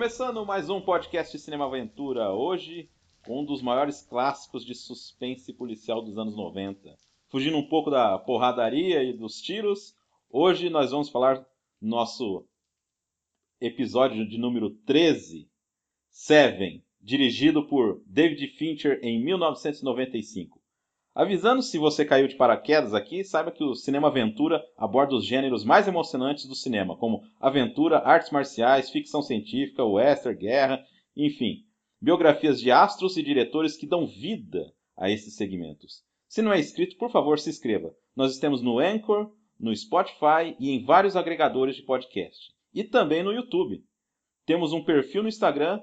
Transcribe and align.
Começando 0.00 0.46
mais 0.46 0.70
um 0.70 0.80
podcast 0.80 1.30
de 1.30 1.42
Cinema 1.42 1.66
Aventura, 1.66 2.32
hoje 2.32 2.88
um 3.28 3.44
dos 3.44 3.60
maiores 3.60 4.00
clássicos 4.00 4.64
de 4.64 4.74
suspense 4.74 5.52
policial 5.52 6.00
dos 6.00 6.16
anos 6.16 6.34
90. 6.34 6.96
Fugindo 7.28 7.58
um 7.58 7.68
pouco 7.68 7.90
da 7.90 8.18
porradaria 8.18 9.02
e 9.02 9.12
dos 9.12 9.42
tiros, 9.42 9.94
hoje 10.30 10.70
nós 10.70 10.90
vamos 10.90 11.10
falar 11.10 11.46
nosso 11.78 12.48
episódio 13.60 14.26
de 14.26 14.38
número 14.38 14.70
13, 14.70 15.46
Seven, 16.08 16.82
dirigido 16.98 17.66
por 17.66 18.02
David 18.06 18.46
Fincher 18.56 19.00
em 19.02 19.22
1995. 19.22 20.59
Avisando 21.20 21.60
se 21.60 21.76
você 21.76 22.02
caiu 22.02 22.26
de 22.26 22.34
paraquedas 22.34 22.94
aqui, 22.94 23.22
saiba 23.22 23.50
que 23.50 23.62
o 23.62 23.74
Cinema 23.74 24.08
Aventura 24.08 24.64
aborda 24.74 25.14
os 25.14 25.26
gêneros 25.26 25.66
mais 25.66 25.86
emocionantes 25.86 26.46
do 26.46 26.54
cinema, 26.54 26.96
como 26.96 27.22
aventura, 27.38 27.98
artes 27.98 28.30
marciais, 28.30 28.88
ficção 28.88 29.20
científica, 29.20 29.84
western, 29.84 30.34
guerra, 30.38 30.82
enfim, 31.14 31.66
biografias 32.00 32.58
de 32.58 32.70
astros 32.70 33.18
e 33.18 33.22
diretores 33.22 33.76
que 33.76 33.86
dão 33.86 34.06
vida 34.06 34.72
a 34.96 35.10
esses 35.10 35.36
segmentos. 35.36 36.02
Se 36.26 36.40
não 36.40 36.54
é 36.54 36.58
inscrito, 36.58 36.96
por 36.96 37.10
favor, 37.10 37.38
se 37.38 37.50
inscreva. 37.50 37.94
Nós 38.16 38.32
estamos 38.32 38.62
no 38.62 38.78
Anchor, 38.78 39.30
no 39.58 39.76
Spotify 39.76 40.56
e 40.58 40.70
em 40.70 40.82
vários 40.82 41.16
agregadores 41.16 41.76
de 41.76 41.82
podcast. 41.82 42.50
E 42.72 42.82
também 42.82 43.22
no 43.22 43.34
YouTube. 43.34 43.84
Temos 44.46 44.72
um 44.72 44.82
perfil 44.82 45.22
no 45.22 45.28
Instagram 45.28 45.82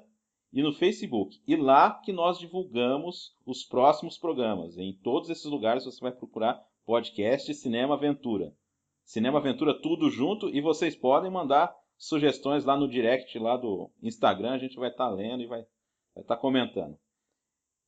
e 0.51 0.61
no 0.61 0.73
Facebook. 0.73 1.41
E 1.47 1.55
lá 1.55 1.99
que 2.03 2.11
nós 2.11 2.39
divulgamos 2.39 3.35
os 3.45 3.63
próximos 3.63 4.17
programas. 4.17 4.77
Em 4.77 4.93
todos 5.03 5.29
esses 5.29 5.45
lugares 5.45 5.85
você 5.85 5.99
vai 5.99 6.11
procurar 6.11 6.61
podcast 6.85 7.53
Cinema 7.53 7.95
Aventura. 7.95 8.53
Cinema 9.03 9.39
Aventura 9.39 9.79
tudo 9.81 10.09
junto 10.09 10.49
e 10.49 10.61
vocês 10.61 10.95
podem 10.95 11.31
mandar 11.31 11.75
sugestões 11.97 12.63
lá 12.63 12.77
no 12.77 12.87
direct 12.87 13.37
lá 13.39 13.57
do 13.57 13.91
Instagram, 14.01 14.51
a 14.51 14.57
gente 14.57 14.75
vai 14.75 14.89
estar 14.89 15.09
tá 15.09 15.13
lendo 15.13 15.41
e 15.41 15.47
vai 15.47 15.61
estar 16.15 16.35
tá 16.35 16.37
comentando. 16.37 16.97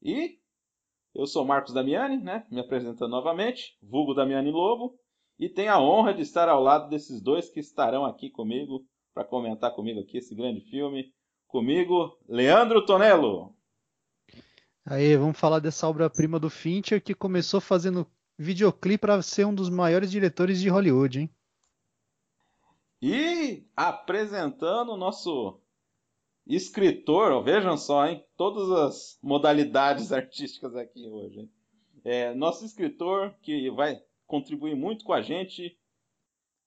E 0.02 0.40
eu 1.14 1.26
sou 1.28 1.46
Marcos 1.46 1.74
Damiani, 1.74 2.18
né? 2.18 2.46
Me 2.50 2.60
apresentando 2.60 3.12
novamente, 3.12 3.78
vulgo 3.82 4.14
Damiani 4.14 4.52
Lobo, 4.52 4.98
e 5.38 5.48
tenho 5.48 5.72
a 5.72 5.82
honra 5.82 6.14
de 6.14 6.22
estar 6.22 6.50
ao 6.50 6.62
lado 6.62 6.90
desses 6.90 7.22
dois 7.22 7.50
que 7.50 7.60
estarão 7.60 8.06
aqui 8.06 8.30
comigo 8.30 8.86
para 9.14 9.24
comentar 9.24 9.74
comigo 9.74 10.00
aqui 10.00 10.18
esse 10.18 10.36
grande 10.36 10.62
filme. 10.62 11.14
Comigo, 11.50 12.16
Leandro 12.28 12.86
Tonello. 12.86 13.56
Aí, 14.86 15.18
vamos 15.18 15.38
falar 15.38 15.58
dessa 15.58 15.90
obra-prima 15.90 16.40
do 16.40 16.48
Fincher 16.48 17.04
que 17.04 17.16
começou 17.16 17.60
fazendo 17.60 18.06
videoclipe 18.38 19.02
para 19.02 19.20
ser 19.24 19.48
um 19.48 19.54
dos 19.54 19.68
maiores 19.68 20.12
diretores 20.12 20.62
de 20.62 20.70
Hollywood, 20.70 21.22
hein? 21.22 21.30
E 23.02 23.66
apresentando 23.76 24.92
o 24.92 24.98
nosso 24.98 25.60
escritor, 26.46 27.44
vejam 27.44 27.76
só, 27.78 28.06
hein? 28.06 28.24
Todas 28.38 28.70
as 28.70 29.20
modalidades 29.20 30.12
artísticas 30.14 30.76
aqui 30.76 31.10
hoje. 31.10 31.40
Hein? 31.40 31.52
É, 32.06 32.34
nosso 32.36 32.64
escritor 32.64 33.34
que 33.42 33.72
vai 33.72 34.00
contribuir 34.28 34.76
muito 34.76 35.04
com 35.04 35.14
a 35.14 35.24
gente, 35.24 35.76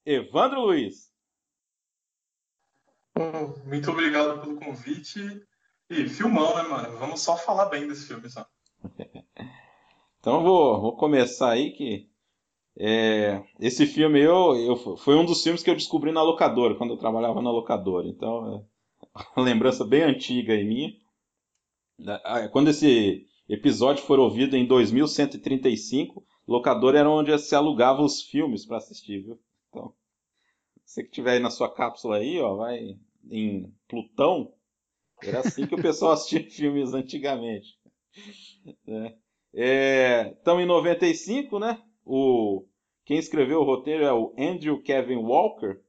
Evandro 0.05 0.63
Luiz. 0.63 1.12
Muito 3.67 3.91
obrigado 3.91 4.41
pelo 4.41 4.57
convite. 4.57 5.21
E 5.91 6.09
filmão, 6.09 6.57
né, 6.57 6.63
mano? 6.63 6.99
Vamos 6.99 7.21
só 7.21 7.37
falar 7.37 7.67
bem 7.67 7.87
desse 7.87 8.07
filme, 8.07 8.29
só. 8.31 8.47
então 10.19 10.43
vou, 10.43 10.81
vou 10.81 10.97
começar 10.97 11.51
aí 11.51 11.73
que 11.73 12.09
é, 12.79 13.43
esse 13.61 13.87
filme 13.87 14.21
eu, 14.21 14.57
eu 14.57 14.97
foi 14.97 15.15
um 15.17 15.25
dos 15.25 15.43
filmes 15.43 15.63
que 15.63 15.71
eu 15.71 15.77
descobri 15.77 16.11
na 16.11 16.23
locadora, 16.23 16.75
quando 16.75 16.95
eu 16.95 16.99
trabalhava 16.99 17.43
na 17.43 17.51
locadora. 17.51 18.09
Então, 18.09 18.65
é 19.15 19.23
uma 19.37 19.45
lembrança 19.45 19.85
bem 19.85 20.03
antiga 20.03 20.55
em 20.55 20.67
minha. 20.67 20.93
Quando 22.51 22.69
esse 22.69 23.27
episódio 23.49 24.03
for 24.05 24.19
ouvido 24.19 24.57
em 24.57 24.67
2135, 24.67 26.25
locadora 26.49 26.99
era 26.99 27.11
onde 27.11 27.37
se 27.39 27.55
alugava 27.55 28.03
os 28.03 28.23
filmes 28.23 28.65
para 28.65 28.79
assistir, 28.79 29.23
viu? 29.23 29.39
Então, 30.93 30.95
você 30.95 31.03
que 31.05 31.11
tiver 31.11 31.33
aí 31.33 31.39
na 31.39 31.51
sua 31.51 31.73
cápsula 31.73 32.19
aí, 32.19 32.39
ó, 32.39 32.55
vai 32.57 32.99
em 33.31 33.75
Plutão. 33.89 34.53
Era 35.23 35.41
assim 35.41 35.67
que 35.67 35.75
o 35.75 35.83
pessoal 35.83 36.13
assistia 36.13 36.51
filmes 36.51 36.93
antigamente. 36.93 37.79
Né? 38.87 39.17
É, 39.55 40.33
estamos 40.37 40.63
em 40.63 40.67
95, 40.67 41.59
né? 41.59 41.83
O, 42.05 42.67
quem 43.05 43.19
escreveu 43.19 43.61
o 43.61 43.65
roteiro 43.65 44.05
é 44.05 44.13
o 44.13 44.35
Andrew 44.39 44.83
Kevin 44.83 45.17
Walker, 45.17 45.81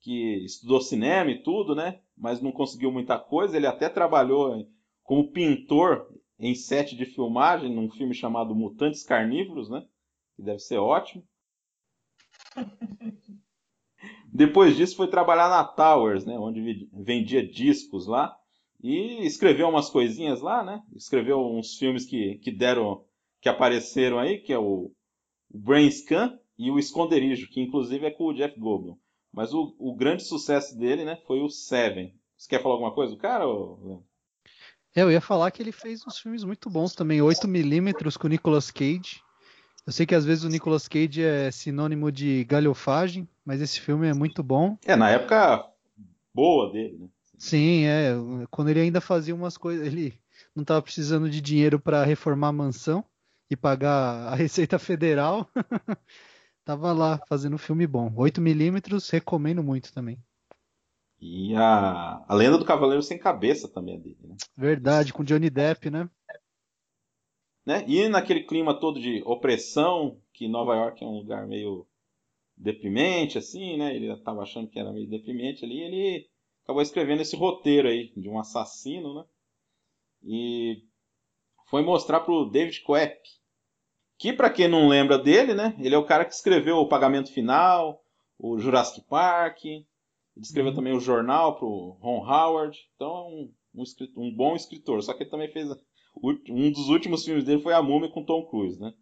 que 0.00 0.44
estudou 0.44 0.80
cinema 0.80 1.30
e 1.30 1.42
tudo, 1.42 1.74
né? 1.74 2.00
Mas 2.16 2.40
não 2.40 2.52
conseguiu 2.52 2.92
muita 2.92 3.18
coisa. 3.18 3.56
Ele 3.56 3.66
até 3.66 3.88
trabalhou 3.88 4.66
como 5.02 5.32
pintor 5.32 6.08
em 6.38 6.54
set 6.54 6.96
de 6.96 7.04
filmagem 7.04 7.74
num 7.74 7.90
filme 7.90 8.14
chamado 8.14 8.54
Mutantes 8.54 9.02
Carnívoros, 9.02 9.68
né? 9.68 9.86
Que 10.36 10.42
deve 10.42 10.60
ser 10.60 10.78
ótimo. 10.78 11.26
Depois 14.32 14.76
disso 14.76 14.96
foi 14.96 15.08
trabalhar 15.08 15.48
na 15.48 15.64
Towers, 15.64 16.24
né, 16.24 16.38
onde 16.38 16.88
vendia 16.92 17.46
discos 17.46 18.06
lá 18.06 18.36
e 18.82 19.26
escreveu 19.26 19.68
umas 19.68 19.90
coisinhas 19.90 20.40
lá, 20.40 20.62
né? 20.64 20.82
Escreveu 20.94 21.38
uns 21.40 21.76
filmes 21.76 22.06
que, 22.06 22.38
que 22.38 22.50
deram 22.50 23.04
que 23.40 23.48
apareceram 23.48 24.18
aí, 24.18 24.38
que 24.38 24.52
é 24.52 24.58
o, 24.58 24.92
Brain 25.52 25.90
Scan 25.90 26.38
e 26.56 26.70
o 26.70 26.78
Esconderijo, 26.78 27.48
que 27.48 27.60
inclusive 27.60 28.06
é 28.06 28.10
com 28.10 28.24
o 28.24 28.32
Jeff 28.32 28.58
Goldblum. 28.58 28.96
Mas 29.32 29.52
o, 29.52 29.74
o 29.78 29.94
grande 29.94 30.22
sucesso 30.22 30.78
dele, 30.78 31.04
né, 31.04 31.16
foi 31.26 31.40
o 31.40 31.48
Seven. 31.48 32.14
Você 32.36 32.48
quer 32.48 32.62
falar 32.62 32.74
alguma 32.74 32.94
coisa 32.94 33.12
do 33.12 33.18
cara? 33.18 33.46
Ou... 33.46 34.04
É, 34.94 35.02
eu 35.02 35.10
ia 35.10 35.20
falar 35.20 35.50
que 35.50 35.62
ele 35.62 35.72
fez 35.72 36.06
uns 36.06 36.18
filmes 36.18 36.44
muito 36.44 36.70
bons 36.70 36.94
também, 36.94 37.20
8mm 37.20 38.16
com 38.18 38.28
Nicolas 38.28 38.70
Cage. 38.70 39.22
Eu 39.86 39.92
sei 39.92 40.06
que 40.06 40.14
às 40.14 40.24
vezes 40.24 40.44
o 40.44 40.48
Nicolas 40.48 40.86
Cage 40.86 41.22
é 41.22 41.50
sinônimo 41.50 42.12
de 42.12 42.44
galhofagem, 42.44 43.28
mas 43.44 43.60
esse 43.60 43.80
filme 43.80 44.06
é 44.06 44.14
muito 44.14 44.42
bom. 44.42 44.76
É, 44.84 44.94
na 44.94 45.10
época 45.10 45.68
boa 46.34 46.70
dele, 46.70 46.98
né? 46.98 47.08
Sim, 47.38 47.84
é. 47.86 48.12
Quando 48.50 48.68
ele 48.68 48.80
ainda 48.80 49.00
fazia 49.00 49.34
umas 49.34 49.56
coisas, 49.56 49.86
ele 49.86 50.20
não 50.54 50.62
estava 50.62 50.82
precisando 50.82 51.28
de 51.30 51.40
dinheiro 51.40 51.80
para 51.80 52.04
reformar 52.04 52.48
a 52.48 52.52
mansão 52.52 53.04
e 53.50 53.56
pagar 53.56 54.32
a 54.32 54.34
Receita 54.36 54.78
Federal. 54.78 55.50
tava 56.64 56.92
lá 56.92 57.18
fazendo 57.28 57.54
um 57.54 57.58
filme 57.58 57.86
bom. 57.86 58.10
8mm, 58.10 59.10
recomendo 59.10 59.62
muito 59.62 59.92
também. 59.92 60.18
E 61.20 61.54
a, 61.54 62.24
a 62.26 62.34
Lenda 62.34 62.56
do 62.56 62.64
Cavaleiro 62.64 63.02
Sem 63.02 63.18
Cabeça 63.18 63.68
também 63.68 63.96
é 63.96 63.98
dele, 63.98 64.18
né? 64.22 64.36
Verdade, 64.56 65.12
com 65.12 65.24
Johnny 65.24 65.50
Depp, 65.50 65.90
né? 65.90 66.08
Né? 67.70 67.84
E 67.86 68.08
naquele 68.08 68.42
clima 68.42 68.74
todo 68.74 69.00
de 69.00 69.22
opressão, 69.24 70.20
que 70.32 70.48
Nova 70.48 70.74
York 70.74 71.04
é 71.04 71.06
um 71.06 71.18
lugar 71.18 71.46
meio 71.46 71.86
deprimente, 72.56 73.38
assim, 73.38 73.76
né? 73.76 73.94
Ele 73.94 74.12
estava 74.12 74.42
achando 74.42 74.68
que 74.68 74.76
era 74.76 74.92
meio 74.92 75.08
deprimente 75.08 75.64
ali, 75.64 75.80
ele 75.80 76.28
acabou 76.64 76.82
escrevendo 76.82 77.22
esse 77.22 77.36
roteiro 77.36 77.86
aí 77.86 78.12
de 78.16 78.28
um 78.28 78.40
assassino, 78.40 79.14
né? 79.14 79.24
E 80.24 80.82
foi 81.68 81.82
mostrar 81.84 82.20
para 82.20 82.34
o 82.34 82.50
David 82.50 82.80
Koepp, 82.80 83.20
que 84.18 84.32
para 84.32 84.50
quem 84.50 84.66
não 84.66 84.88
lembra 84.88 85.16
dele, 85.16 85.54
né? 85.54 85.76
Ele 85.78 85.94
é 85.94 85.98
o 85.98 86.04
cara 86.04 86.24
que 86.24 86.34
escreveu 86.34 86.78
o 86.78 86.88
Pagamento 86.88 87.32
Final, 87.32 88.02
o 88.36 88.58
Jurassic 88.58 89.06
Park, 89.06 89.64
ele 89.64 89.86
escreveu 90.40 90.70
uhum. 90.70 90.76
também 90.76 90.92
o 90.92 91.00
jornal 91.00 91.56
para 91.56 91.66
o 91.66 91.96
Ron 92.00 92.28
Howard, 92.28 92.76
então 92.96 93.08
é 93.08 93.20
um, 93.20 93.52
um, 93.74 93.84
um, 94.16 94.34
bom 94.34 94.56
escritor. 94.56 95.00
Só 95.04 95.14
que 95.14 95.22
ele 95.22 95.30
também 95.30 95.52
fez 95.52 95.70
um 96.22 96.72
dos 96.72 96.88
últimos 96.88 97.24
filmes 97.24 97.44
dele 97.44 97.62
foi 97.62 97.72
A 97.72 97.82
Múmia 97.82 98.10
com 98.10 98.24
Tom 98.24 98.46
Cruise, 98.46 98.80
né? 98.80 98.92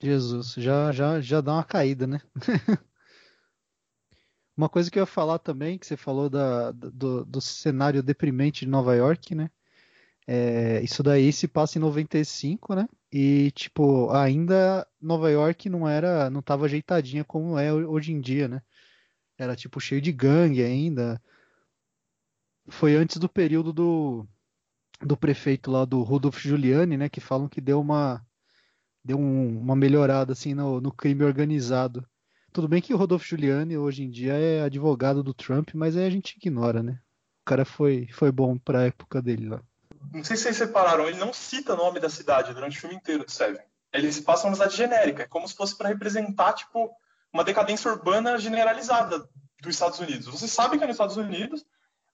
Jesus, 0.00 0.54
já, 0.56 0.92
já, 0.92 1.20
já 1.20 1.40
dá 1.40 1.54
uma 1.54 1.64
caída, 1.64 2.06
né? 2.06 2.20
uma 4.56 4.68
coisa 4.68 4.90
que 4.90 4.98
eu 4.98 5.02
ia 5.02 5.06
falar 5.06 5.38
também, 5.38 5.78
que 5.78 5.86
você 5.86 5.96
falou 5.96 6.28
da, 6.28 6.70
do, 6.72 7.24
do 7.24 7.40
cenário 7.40 8.02
deprimente 8.02 8.64
de 8.64 8.70
Nova 8.70 8.94
York, 8.94 9.34
né? 9.34 9.50
É, 10.26 10.82
isso 10.82 11.02
daí 11.02 11.32
se 11.32 11.46
passa 11.46 11.78
em 11.78 11.80
95, 11.80 12.74
né? 12.74 12.88
E, 13.12 13.50
tipo, 13.52 14.10
ainda 14.10 14.86
Nova 15.00 15.30
York 15.30 15.68
não 15.68 15.88
era, 15.88 16.28
não 16.30 16.42
tava 16.42 16.66
ajeitadinha 16.66 17.24
como 17.24 17.58
é 17.58 17.72
hoje 17.72 18.12
em 18.12 18.20
dia, 18.20 18.48
né? 18.48 18.62
Era, 19.38 19.54
tipo, 19.56 19.80
cheio 19.80 20.00
de 20.00 20.12
gangue 20.12 20.62
ainda. 20.62 21.22
Foi 22.68 22.96
antes 22.96 23.18
do 23.18 23.28
período 23.28 23.72
do, 23.72 24.26
do 25.00 25.16
prefeito 25.16 25.70
lá, 25.70 25.84
do 25.84 26.02
Rudolf 26.02 26.38
Giuliani, 26.40 26.96
né? 26.96 27.08
Que 27.08 27.20
falam 27.20 27.48
que 27.48 27.60
deu 27.60 27.80
uma, 27.80 28.24
deu 29.04 29.18
um, 29.18 29.58
uma 29.60 29.76
melhorada 29.76 30.32
assim 30.32 30.54
no, 30.54 30.80
no, 30.80 30.92
crime 30.92 31.24
organizado. 31.24 32.06
Tudo 32.52 32.68
bem 32.68 32.80
que 32.80 32.94
o 32.94 32.96
Rodolfo 32.96 33.24
Giuliani 33.24 33.76
hoje 33.76 34.02
em 34.02 34.10
dia 34.10 34.32
é 34.32 34.62
advogado 34.62 35.22
do 35.22 35.34
Trump, 35.34 35.70
mas 35.74 35.96
aí 35.96 36.06
a 36.06 36.10
gente 36.10 36.36
ignora, 36.36 36.82
né? 36.82 36.98
O 37.42 37.44
cara 37.44 37.64
foi, 37.64 38.08
foi 38.12 38.32
bom 38.32 38.58
pra 38.58 38.86
época 38.86 39.22
dele 39.22 39.48
lá. 39.48 39.62
Não 40.12 40.24
sei 40.24 40.36
se 40.36 40.44
vocês 40.44 40.56
separaram, 40.56 41.06
ele 41.06 41.18
não 41.18 41.32
cita 41.32 41.74
o 41.74 41.76
nome 41.76 42.00
da 42.00 42.08
cidade 42.08 42.54
durante 42.54 42.78
o 42.78 42.80
filme 42.80 42.96
inteiro 42.96 43.24
de 43.24 43.32
Seven. 43.32 43.60
Ele 43.92 44.10
se 44.10 44.22
passa 44.22 44.46
uma 44.46 44.54
cidade 44.54 44.76
genérica, 44.76 45.22
é 45.22 45.26
como 45.26 45.46
se 45.46 45.54
fosse 45.54 45.76
para 45.76 45.88
representar, 45.88 46.54
tipo, 46.54 46.90
uma 47.32 47.44
decadência 47.44 47.90
urbana 47.90 48.38
generalizada 48.38 49.28
dos 49.60 49.74
Estados 49.74 49.98
Unidos. 50.00 50.26
Você 50.26 50.48
sabe 50.48 50.78
que 50.78 50.84
é 50.84 50.86
nos 50.86 50.94
Estados 50.94 51.16
Unidos, 51.16 51.64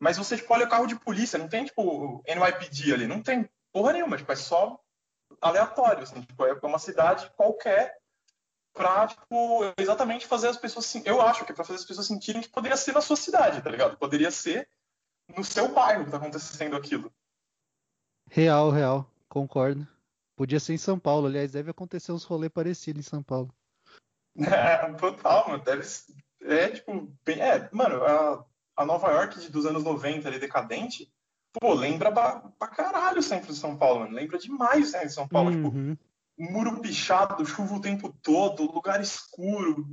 Mas 0.03 0.19
você, 0.19 0.37
tipo, 0.37 0.53
olha 0.53 0.67
o 0.67 0.69
carro 0.69 0.89
de 0.89 0.99
polícia, 0.99 1.39
não 1.39 1.49
tem, 1.49 1.65
tipo, 1.65 2.25
NYPD 2.27 2.93
ali, 2.93 3.07
não 3.07 3.23
tem 3.23 3.49
porra 3.73 3.93
nenhuma, 3.93 4.17
tipo, 4.17 4.33
é 4.33 4.35
só 4.35 4.77
aleatório, 5.41 6.03
assim, 6.03 6.21
tipo, 6.23 6.45
é 6.45 6.59
uma 6.61 6.81
cidade 6.81 7.31
qualquer 7.37 7.97
pra, 8.75 9.07
tipo, 9.07 9.61
exatamente 9.79 10.27
fazer 10.27 10.49
as 10.49 10.57
pessoas, 10.57 10.93
eu 11.05 11.23
acho 11.23 11.45
que 11.45 11.53
é 11.53 11.55
pra 11.55 11.65
fazer 11.65 11.79
as 11.79 11.85
pessoas 11.85 12.09
sentirem 12.09 12.43
que 12.43 12.49
poderia 12.49 12.77
ser 12.77 12.95
na 12.95 13.01
sua 13.01 13.15
cidade, 13.15 13.63
tá 13.63 13.71
ligado? 13.71 13.97
Poderia 13.97 14.33
ser 14.33 14.69
no 15.37 15.45
seu 15.45 15.69
bairro 15.69 16.05
que 16.05 16.11
tá 16.11 16.17
acontecendo 16.17 16.75
aquilo. 16.75 17.13
Real, 18.29 18.71
real, 18.73 19.09
concordo. 19.29 19.87
Podia 20.35 20.59
ser 20.59 20.73
em 20.75 20.79
São 20.79 20.99
Paulo, 20.99 21.29
aliás, 21.29 21.53
deve 21.53 21.71
acontecer 21.71 22.11
uns 22.11 22.25
rolês 22.25 22.51
parecidos 22.53 23.07
em 23.07 23.09
São 23.09 23.23
Paulo. 23.23 23.55
É, 24.35 24.93
total, 24.95 25.49
mano, 25.49 25.63
deve 25.63 25.87
é, 26.41 26.71
tipo, 26.71 27.07
bem, 27.25 27.39
é, 27.39 27.69
mano, 27.71 28.03
a, 28.03 28.45
a 28.83 28.87
Nova 28.87 29.11
York 29.11 29.51
dos 29.51 29.67
anos 29.67 29.85
90 29.85 30.29
ali, 30.29 30.39
decadente, 30.39 31.13
pô, 31.53 31.75
lembra 31.75 32.13
pra, 32.13 32.41
pra 32.59 32.69
caralho 32.69 33.19
o 33.19 33.23
centro 33.23 33.53
de 33.53 33.59
São 33.59 33.77
Paulo, 33.77 34.01
mano. 34.01 34.15
Lembra 34.15 34.39
demais 34.39 34.89
o 34.89 34.91
centro 34.91 35.09
de 35.09 35.15
São 35.15 35.29
Paulo. 35.29 35.51
Tipo, 35.51 35.69
Uhum. 35.69 35.97
Tipo, 35.97 36.53
muro 36.53 36.81
pichado, 36.81 37.45
chuva 37.47 37.75
o 37.77 37.81
tempo 37.81 38.13
todo, 38.23 38.73
lugar 38.73 39.01
escuro, 39.01 39.87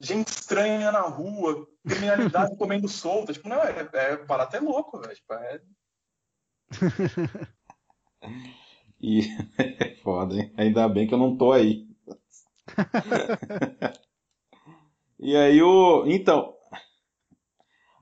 gente 0.00 0.28
estranha 0.28 0.90
na 0.90 1.02
rua, 1.02 1.66
criminalidade 1.86 2.56
comendo 2.58 2.88
solta. 2.88 3.32
Tipo, 3.32 3.48
não, 3.48 3.62
é, 3.62 3.88
é 3.92 4.16
para 4.16 4.42
até 4.44 4.58
louco, 4.58 4.98
velho. 5.00 5.14
Tipo, 5.14 5.34
é... 5.34 5.60
E 9.00 9.20
é 9.58 9.94
foda, 10.02 10.34
hein? 10.34 10.52
Ainda 10.56 10.88
bem 10.88 11.06
que 11.06 11.14
eu 11.14 11.18
não 11.18 11.36
tô 11.36 11.52
aí. 11.52 11.86
e 15.18 15.36
aí 15.36 15.62
o. 15.62 16.04
Então. 16.06 16.55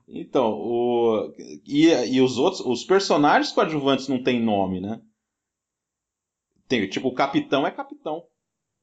Então, 0.07 0.51
o. 0.53 1.33
E, 1.65 1.87
e 2.13 2.21
os 2.21 2.37
outros. 2.37 2.61
Os 2.61 2.83
personagens 2.83 3.51
coadjuvantes 3.51 4.07
não 4.07 4.21
têm 4.23 4.41
nome, 4.41 4.79
né? 4.79 5.01
Tem, 6.67 6.87
tipo, 6.89 7.07
o 7.07 7.13
capitão 7.13 7.65
é 7.65 7.71
capitão. 7.71 8.23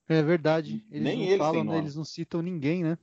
É 0.09 0.23
verdade. 0.23 0.85
Eles 0.91 1.03
Nem 1.03 1.17
não 1.19 1.25
eles 1.25 1.39
falam, 1.39 1.65
né? 1.65 1.79
Eles 1.79 1.97
não 1.97 2.05
citam 2.05 2.43
ninguém, 2.43 2.83
né? 2.83 2.99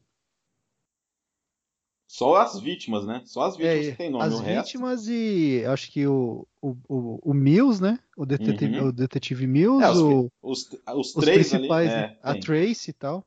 Só 2.08 2.38
as 2.38 2.60
vítimas, 2.60 3.06
né? 3.06 3.22
Só 3.26 3.44
as 3.44 3.56
vítimas 3.56 3.88
É, 3.88 3.92
que 3.92 3.98
têm 3.98 4.10
nome. 4.10 4.24
as 4.26 4.34
o 4.34 4.38
resto. 4.40 4.66
vítimas 4.68 5.08
e 5.08 5.64
acho 5.66 5.92
que 5.92 6.08
o, 6.08 6.48
o, 6.62 6.76
o, 6.88 7.32
o 7.32 7.34
Mills, 7.34 7.82
né? 7.82 8.00
O 8.18 8.26
detetive, 8.26 8.80
Uhum. 8.80 8.88
o 8.88 8.92
detetive 8.92 9.48
Mills, 9.48 9.84
É, 9.84 9.90
os, 9.92 9.98
o- 10.00 10.32
os, 10.42 10.70
os 10.96 11.16
os 11.16 11.24
três 11.24 11.50
principais, 11.50 11.90
ali. 11.92 12.02
né? 12.02 12.18
É, 12.24 12.30
A 12.30 12.34
tem. 12.34 12.42
Trace 12.42 12.90
e 12.90 12.94
tal. 12.94 13.26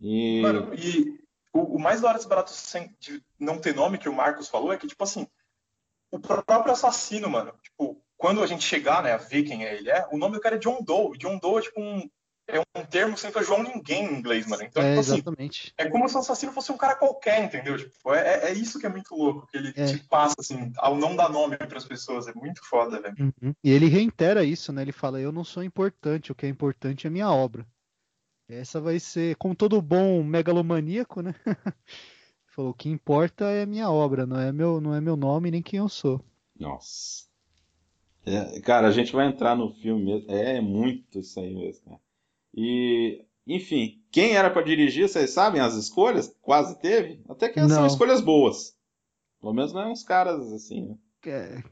E. 0.00 0.40
Mano, 0.42 0.74
e 0.74 1.17
o, 1.58 1.76
o 1.76 1.78
mais 1.80 2.00
da 2.00 2.08
hora 2.08 2.16
desse 2.18 2.28
barato 2.28 2.50
sem, 2.50 2.94
de 3.00 3.22
não 3.38 3.58
ter 3.58 3.74
nome 3.74 3.98
que 3.98 4.08
o 4.08 4.14
Marcos 4.14 4.48
falou 4.48 4.72
é 4.72 4.76
que, 4.76 4.86
tipo 4.86 5.02
assim, 5.04 5.26
o 6.10 6.18
próprio 6.18 6.72
assassino, 6.72 7.28
mano, 7.28 7.52
tipo, 7.62 8.02
quando 8.16 8.42
a 8.42 8.46
gente 8.46 8.64
chegar, 8.64 9.02
né, 9.02 9.12
a 9.12 9.18
ver 9.18 9.42
quem 9.44 9.64
é 9.64 9.74
ele 9.74 9.90
é, 9.90 10.06
o 10.10 10.18
nome 10.18 10.34
do 10.36 10.40
cara 10.40 10.56
é 10.56 10.58
John 10.58 10.82
Doe. 10.82 11.18
John 11.18 11.38
Doe 11.38 11.58
é 11.58 11.62
tipo 11.62 11.80
um, 11.80 12.08
é 12.48 12.60
um 12.60 12.84
termo 12.86 13.12
que 13.12 13.20
significa 13.20 13.44
João 13.44 13.62
Ninguém 13.62 14.06
em 14.06 14.14
inglês, 14.18 14.46
mano. 14.46 14.62
Então, 14.62 14.82
é, 14.82 14.88
tipo 14.88 15.00
assim, 15.00 15.14
exatamente. 15.16 15.74
é 15.76 15.88
como 15.90 16.08
se 16.08 16.16
o 16.16 16.18
assassino 16.20 16.50
fosse 16.52 16.72
um 16.72 16.78
cara 16.78 16.96
qualquer, 16.96 17.44
entendeu? 17.44 17.76
Tipo, 17.76 18.14
é, 18.14 18.20
é- 18.20 18.48
é 18.48 18.52
isso 18.54 18.78
que 18.78 18.86
é 18.86 18.88
muito 18.88 19.14
louco, 19.14 19.46
que 19.46 19.56
ele 19.58 19.72
É. 19.76 19.84
te 19.84 19.98
passa, 20.08 20.36
assim, 20.38 20.72
ao 20.78 20.96
não 20.96 21.14
dar 21.14 21.28
nome 21.28 21.58
para 21.58 21.76
as 21.76 21.84
pessoas. 21.84 22.26
É 22.26 22.32
muito 22.32 22.64
foda, 22.66 23.00
velho. 23.02 23.14
Uhum. 23.20 23.52
E 23.62 23.70
ele 23.70 23.86
reitera 23.86 24.42
isso, 24.44 24.72
né? 24.72 24.80
Ele 24.82 24.92
fala: 24.92 25.20
Eu 25.20 25.30
não 25.30 25.44
sou 25.44 25.62
importante, 25.62 26.32
o 26.32 26.34
que 26.34 26.46
é 26.46 26.48
importante 26.48 27.06
é 27.06 27.08
a 27.08 27.12
minha 27.12 27.30
obra. 27.30 27.66
Essa 28.48 28.80
vai 28.80 28.98
ser, 28.98 29.36
como 29.36 29.54
todo 29.54 29.80
bom 29.82 30.22
megalomaníaco, 30.22 31.20
né? 31.20 31.34
Falou: 32.48 32.70
O 32.70 32.74
que 32.74 32.88
importa 32.88 33.44
é 33.50 33.62
a 33.62 33.66
minha 33.66 33.90
obra, 33.90 34.26
não 34.26 34.38
é 34.40 34.50
meu, 34.50 34.80
não 34.80 34.94
é 34.94 35.00
meu 35.00 35.16
nome 35.16 35.50
nem 35.50 35.62
quem 35.62 35.78
eu 35.78 35.88
sou. 35.88 36.20
Nossa. 36.58 37.26
É, 38.24 38.60
cara, 38.60 38.88
a 38.88 38.90
gente 38.90 39.12
vai 39.12 39.26
entrar 39.26 39.54
no 39.56 39.72
filme 39.74 40.04
mesmo. 40.04 40.30
É 40.30 40.60
muito 40.60 41.18
isso 41.18 41.38
aí 41.40 41.54
mesmo, 41.54 41.84
cara. 41.84 42.00
E, 42.54 43.24
enfim, 43.46 44.02
quem 44.10 44.34
era 44.36 44.50
pra 44.50 44.62
dirigir, 44.62 45.08
vocês 45.08 45.30
sabem 45.30 45.60
as 45.60 45.74
escolhas? 45.74 46.34
Quase 46.40 46.78
teve? 46.80 47.22
Até 47.28 47.48
que 47.48 47.60
são 47.60 47.68
Não. 47.68 47.86
escolhas 47.86 48.20
boas. 48.20 48.76
Pelo 49.40 49.52
menos 49.52 49.72
não 49.72 49.82
é 49.82 49.86
uns 49.88 50.02
caras 50.02 50.52
assim, 50.52 50.86
né? 50.88 50.98
É, 51.26 51.62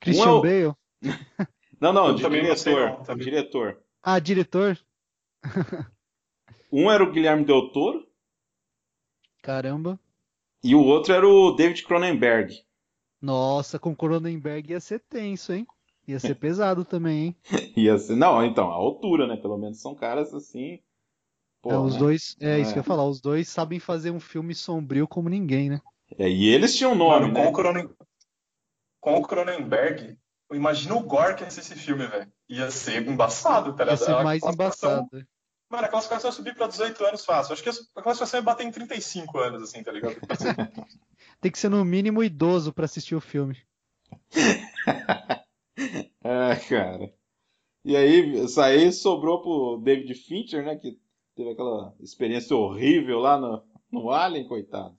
Christian 0.00 0.26
Um 0.26 0.28
é 0.28 0.32
o- 0.32 0.42
Bale. 0.42 0.74
Não, 1.80 1.92
não, 1.92 2.08
Eu 2.08 2.14
de 2.14 2.22
também 2.22 2.42
não 2.46 2.56
sei 2.56 2.74
diretor. 2.74 3.04
também. 3.04 3.24
Diretor. 3.24 3.82
Ah, 4.02 4.18
diretor? 4.18 4.78
Um 6.70 6.90
era 6.90 7.02
o 7.02 7.10
Guilherme 7.10 7.44
Del 7.44 7.70
Toro 7.72 8.06
Caramba. 9.42 9.98
e 10.62 10.74
o 10.74 10.84
outro 10.84 11.14
era 11.14 11.26
o 11.26 11.52
David 11.52 11.82
Cronenberg. 11.84 12.62
Nossa, 13.20 13.78
com 13.78 13.94
Cronenberg 13.94 14.70
ia 14.72 14.80
ser 14.80 15.00
tenso, 15.00 15.52
hein? 15.52 15.66
Ia 16.06 16.18
ser 16.20 16.34
pesado 16.36 16.84
também, 16.84 17.26
hein? 17.26 17.36
Ia 17.76 17.98
ser, 17.98 18.16
não, 18.16 18.44
então, 18.44 18.70
a 18.70 18.74
altura, 18.74 19.26
né? 19.26 19.36
Pelo 19.36 19.58
menos 19.58 19.80
são 19.80 19.94
caras 19.94 20.32
assim. 20.32 20.80
Pô, 21.60 21.70
É, 21.72 21.78
os 21.78 21.94
né? 21.94 21.98
dois, 21.98 22.36
é 22.40 22.58
isso 22.60 22.70
É. 22.70 22.72
que 22.72 22.78
eu 22.78 22.80
ia 22.80 22.84
falar, 22.84 23.04
os 23.06 23.20
dois 23.20 23.48
sabem 23.48 23.78
fazer 23.80 24.10
um 24.10 24.20
filme 24.20 24.54
sombrio 24.54 25.06
como 25.08 25.28
ninguém, 25.28 25.68
né? 25.70 25.80
É, 26.18 26.28
e 26.28 26.46
eles 26.48 26.76
tinham 26.76 26.94
nome, 26.94 27.28
Mano, 27.28 27.32
né? 27.32 27.44
com, 27.44 27.48
o 27.48 27.52
Cronen... 27.52 27.88
com 29.00 29.14
o 29.16 29.22
Cronenberg, 29.22 30.18
imagina 30.52 30.94
o 30.96 31.02
gore 31.02 31.34
que 31.36 31.44
ia 31.44 31.50
ser 31.50 31.60
esse 31.60 31.74
filme, 31.76 32.06
velho. 32.06 32.30
Ia 32.48 32.70
ser 32.70 33.06
embaçado, 33.06 33.74
tá 33.74 33.84
Ia 33.84 33.92
ligado? 33.92 34.04
ser 34.04 34.14
A 34.14 34.22
mais 34.22 34.42
embaçado. 34.44 35.08
Mano, 35.68 35.84
a 35.84 35.88
classificação 35.88 36.30
ia 36.30 36.34
subir 36.36 36.54
pra 36.54 36.68
18 36.68 37.04
anos 37.04 37.24
fácil. 37.24 37.52
Acho 37.52 37.62
que 37.62 37.68
a 37.68 38.02
classificação 38.02 38.38
ia 38.38 38.44
bater 38.44 38.64
em 38.66 38.70
35 38.70 39.38
anos, 39.38 39.62
assim, 39.62 39.82
tá 39.82 39.90
ligado? 39.90 40.16
Tem 41.40 41.50
que 41.50 41.58
ser 41.58 41.68
no 41.68 41.84
mínimo 41.84 42.22
idoso 42.22 42.72
pra 42.72 42.84
assistir 42.84 43.14
o 43.16 43.20
filme. 43.20 43.56
É, 46.22 46.56
cara. 46.68 47.12
E 47.84 47.96
aí, 47.96 48.44
isso 48.44 48.60
aí 48.60 48.92
sobrou 48.92 49.42
pro 49.42 49.80
David 49.82 50.12
Fincher, 50.14 50.64
né? 50.64 50.76
Que 50.76 50.98
teve 51.34 51.50
aquela 51.50 51.94
experiência 52.00 52.56
horrível 52.56 53.18
lá 53.18 53.38
no, 53.38 53.62
no 53.90 54.10
Alien, 54.10 54.46
coitado. 54.48 54.96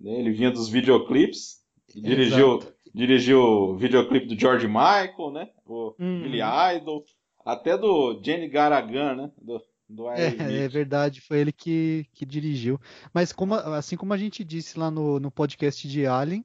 Né, 0.00 0.12
Ele 0.12 0.32
vinha 0.32 0.50
dos 0.50 0.68
videoclipes, 0.68 1.62
dirigiu, 1.94 2.58
Exato. 2.58 2.74
dirigiu 2.94 3.40
o 3.40 3.76
videoclipe 3.76 4.26
do 4.26 4.38
George 4.38 4.66
Michael, 4.66 5.30
né? 5.32 5.50
O 5.64 5.94
Uhum. 5.98 6.22
Billy 6.22 6.40
Idol, 6.76 7.04
até 7.52 7.76
do 7.76 8.20
Jenny 8.22 8.48
Garagan, 8.48 9.14
né? 9.14 9.32
Do, 9.40 9.62
do 9.88 10.08
É, 10.10 10.64
é 10.64 10.68
verdade, 10.68 11.20
foi 11.20 11.38
ele 11.38 11.52
que, 11.52 12.06
que 12.12 12.24
dirigiu. 12.24 12.80
Mas 13.12 13.32
como, 13.32 13.54
assim 13.54 13.96
como 13.96 14.12
a 14.12 14.18
gente 14.18 14.44
disse 14.44 14.78
lá 14.78 14.90
no, 14.90 15.18
no 15.18 15.30
podcast 15.30 15.86
de 15.88 16.06
Alien, 16.06 16.44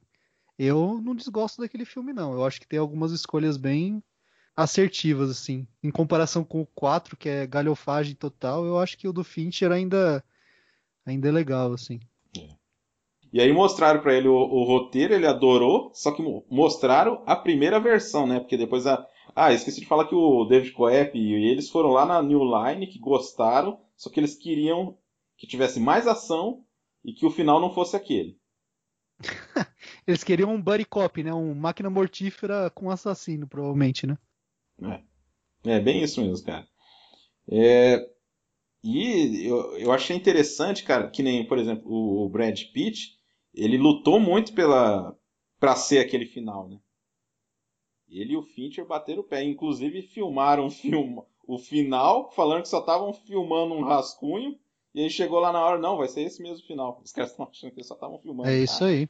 eu 0.57 1.01
não 1.01 1.15
desgosto 1.15 1.61
daquele 1.61 1.85
filme, 1.85 2.13
não. 2.13 2.33
Eu 2.33 2.45
acho 2.45 2.59
que 2.59 2.67
tem 2.67 2.79
algumas 2.79 3.11
escolhas 3.11 3.57
bem 3.57 4.03
assertivas, 4.55 5.29
assim. 5.29 5.67
Em 5.83 5.91
comparação 5.91 6.43
com 6.43 6.61
o 6.61 6.67
4, 6.67 7.17
que 7.17 7.27
é 7.27 7.45
galhofagem 7.45 8.15
total, 8.15 8.65
eu 8.65 8.79
acho 8.79 8.97
que 8.97 9.07
o 9.07 9.13
do 9.13 9.23
Fincher 9.23 9.71
ainda, 9.71 10.23
ainda 11.05 11.27
é 11.27 11.31
legal, 11.31 11.73
assim. 11.73 11.99
E 13.33 13.41
aí 13.41 13.51
mostraram 13.51 14.01
pra 14.01 14.13
ele 14.13 14.29
o, 14.29 14.33
o 14.33 14.63
roteiro, 14.63 15.13
ele 15.13 15.27
adorou, 15.27 15.91
só 15.93 16.11
que 16.11 16.21
mo- 16.21 16.45
mostraram 16.49 17.21
a 17.25 17.35
primeira 17.35 17.79
versão, 17.79 18.25
né? 18.25 18.39
Porque 18.39 18.55
depois 18.55 18.87
a. 18.87 19.05
Ah, 19.33 19.53
esqueci 19.53 19.79
de 19.81 19.87
falar 19.87 20.07
que 20.07 20.15
o 20.15 20.43
David 20.45 20.71
Coep 20.73 21.17
e 21.17 21.33
eles 21.33 21.69
foram 21.69 21.89
lá 21.91 22.05
na 22.05 22.21
New 22.21 22.41
Line, 22.43 22.87
que 22.87 22.99
gostaram, 22.99 23.79
só 23.95 24.09
que 24.09 24.19
eles 24.19 24.35
queriam 24.35 24.97
que 25.37 25.47
tivesse 25.47 25.79
mais 25.79 26.05
ação 26.07 26.65
e 27.03 27.13
que 27.13 27.25
o 27.25 27.31
final 27.31 27.59
não 27.61 27.73
fosse 27.73 27.95
aquele. 27.95 28.37
Eles 30.07 30.23
queriam 30.23 30.53
um 30.53 30.61
buddy 30.61 30.85
cop, 30.85 31.23
né? 31.23 31.33
Um 31.33 31.53
máquina 31.53 31.89
mortífera 31.89 32.69
com 32.69 32.89
assassino, 32.89 33.47
provavelmente, 33.47 34.05
né? 34.07 34.17
É 35.63 35.79
bem 35.79 36.03
isso 36.03 36.21
mesmo, 36.21 36.45
cara. 36.45 36.67
É, 37.51 38.07
E 38.83 39.47
eu, 39.47 39.77
eu 39.79 39.91
achei 39.93 40.15
interessante, 40.17 40.83
cara, 40.83 41.09
que 41.09 41.23
nem, 41.23 41.47
por 41.47 41.57
exemplo, 41.59 41.91
o, 41.91 42.25
o 42.25 42.29
Brad 42.29 42.59
Pitt, 42.73 43.17
ele 43.53 43.77
lutou 43.77 44.19
muito 44.19 44.53
pela 44.53 45.15
para 45.59 45.75
ser 45.75 45.99
aquele 45.99 46.25
final, 46.27 46.69
né? 46.69 46.79
Ele 48.07 48.33
e 48.33 48.37
o 48.37 48.43
Fincher 48.43 48.85
bateram 48.85 49.21
o 49.21 49.23
pé, 49.23 49.43
inclusive 49.43 50.01
filmaram 50.03 50.67
o 51.47 51.57
final, 51.57 52.31
falando 52.31 52.61
que 52.61 52.69
só 52.69 52.79
estavam 52.79 53.13
filmando 53.13 53.73
um 53.73 53.83
rascunho, 53.83 54.57
e 54.93 55.01
aí 55.01 55.09
chegou 55.09 55.39
lá 55.39 55.51
na 55.51 55.63
hora, 55.63 55.79
não, 55.79 55.97
vai 55.97 56.07
ser 56.07 56.21
esse 56.21 56.41
mesmo 56.41 56.65
final. 56.65 57.01
Os 57.03 57.11
caras 57.11 57.31
estão 57.31 57.47
achando 57.49 57.71
que 57.71 57.79
eles 57.79 57.87
só 57.87 57.95
estavam 57.95 58.17
filmando. 58.19 58.49
É 58.49 58.57
isso 58.57 58.83
aí. 58.83 59.07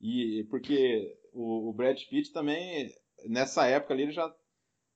E 0.00 0.46
porque 0.50 1.14
o, 1.32 1.68
o 1.68 1.72
Brad 1.72 2.00
Pitt 2.08 2.32
também, 2.32 2.90
nessa 3.26 3.66
época 3.66 3.92
ali, 3.92 4.04
ele 4.04 4.12
já 4.12 4.34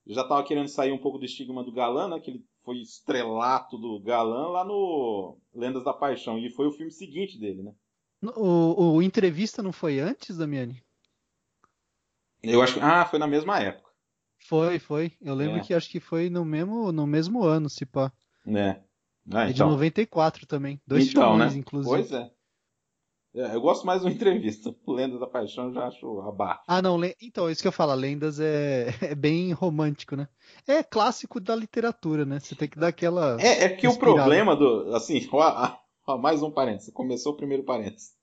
já 0.07 0.25
tava 0.25 0.43
querendo 0.45 0.69
sair 0.69 0.91
um 0.91 0.99
pouco 0.99 1.19
do 1.19 1.27
estigma 1.27 1.63
do 1.63 1.73
galã, 1.73 2.09
né? 2.09 2.19
Que 2.19 2.31
ele 2.31 2.45
foi 2.65 2.79
estrelato 2.79 3.77
do 3.77 4.01
galã 4.01 4.49
lá 4.49 4.65
no 4.65 5.39
Lendas 5.55 5.85
da 5.85 5.93
Paixão. 5.93 6.39
E 6.39 6.51
foi 6.51 6.67
o 6.67 6.73
filme 6.73 6.91
seguinte 6.91 7.39
dele, 7.39 7.63
né? 7.63 7.75
O, 8.35 8.97
o 8.97 9.03
Entrevista 9.03 9.63
não 9.63 9.73
foi 9.73 10.01
antes, 10.01 10.39
Damiani? 10.39 10.83
Eu 12.43 12.63
acho 12.63 12.75
que. 12.75 12.81
Ah, 12.81 13.05
foi 13.05 13.19
na 13.19 13.27
mesma 13.27 13.59
época, 13.61 13.89
Foi, 14.49 14.79
foi. 14.79 15.13
Eu 15.21 15.35
lembro 15.35 15.59
É. 15.59 15.61
que 15.61 15.75
acho 15.75 15.91
que 15.91 16.01
foi 16.01 16.31
no 16.31 16.45
mesmo, 16.45 16.93
no 16.93 17.07
mesmo 17.07 17.43
ano, 17.45 17.69
se 17.69 17.85
pá. 17.85 18.13
né? 18.47 18.83
Ah, 19.33 19.43
É 19.45 19.47
de 19.49 19.53
então. 19.55 19.71
94 19.71 20.47
também. 20.47 20.81
Dois 20.87 21.09
então, 21.09 21.37
filmes, 21.37 21.53
né? 21.55 21.59
inclusive. 21.61 21.95
Pois 21.95 22.13
é. 22.13 22.31
É, 23.35 23.55
eu 23.55 23.61
gosto 23.61 23.87
mais 23.87 24.01
do 24.03 24.09
entrevista. 24.09 24.75
Lenda 24.87 25.19
da 25.19 25.27
Paixão 25.27 25.71
já 25.73 25.87
acho 25.87 26.21
abaixo. 26.23 26.63
Ah, 26.67 26.81
não, 26.81 26.97
le... 26.97 27.15
então, 27.21 27.51
isso 27.51 27.61
que 27.61 27.69
eu 27.69 27.73
falo, 27.73 27.95
Lendas 27.95 28.41
é... 28.41 28.89
é 29.03 29.15
bem 29.15 29.53
romântico, 29.53 30.17
né? 30.17 30.27
É 30.67 30.83
clássico 30.83 31.39
da 31.39 31.55
literatura, 31.55 32.25
né? 32.25 32.41
Você 32.41 32.55
tem 32.55 32.69
que 32.69 32.79
dar 32.79 32.89
aquela. 32.89 33.37
É, 33.41 33.65
é 33.65 33.69
que 33.69 33.87
o 33.87 33.99
problema 33.99 34.57
do. 34.57 34.95
Assim, 34.95 35.29
ó, 35.31 35.77
ó, 36.07 36.17
mais 36.19 36.43
um 36.43 36.51
parênteses. 36.51 36.93
Começou 36.93 37.33
o 37.33 37.37
primeiro 37.37 37.65
parênteses. 37.65 38.17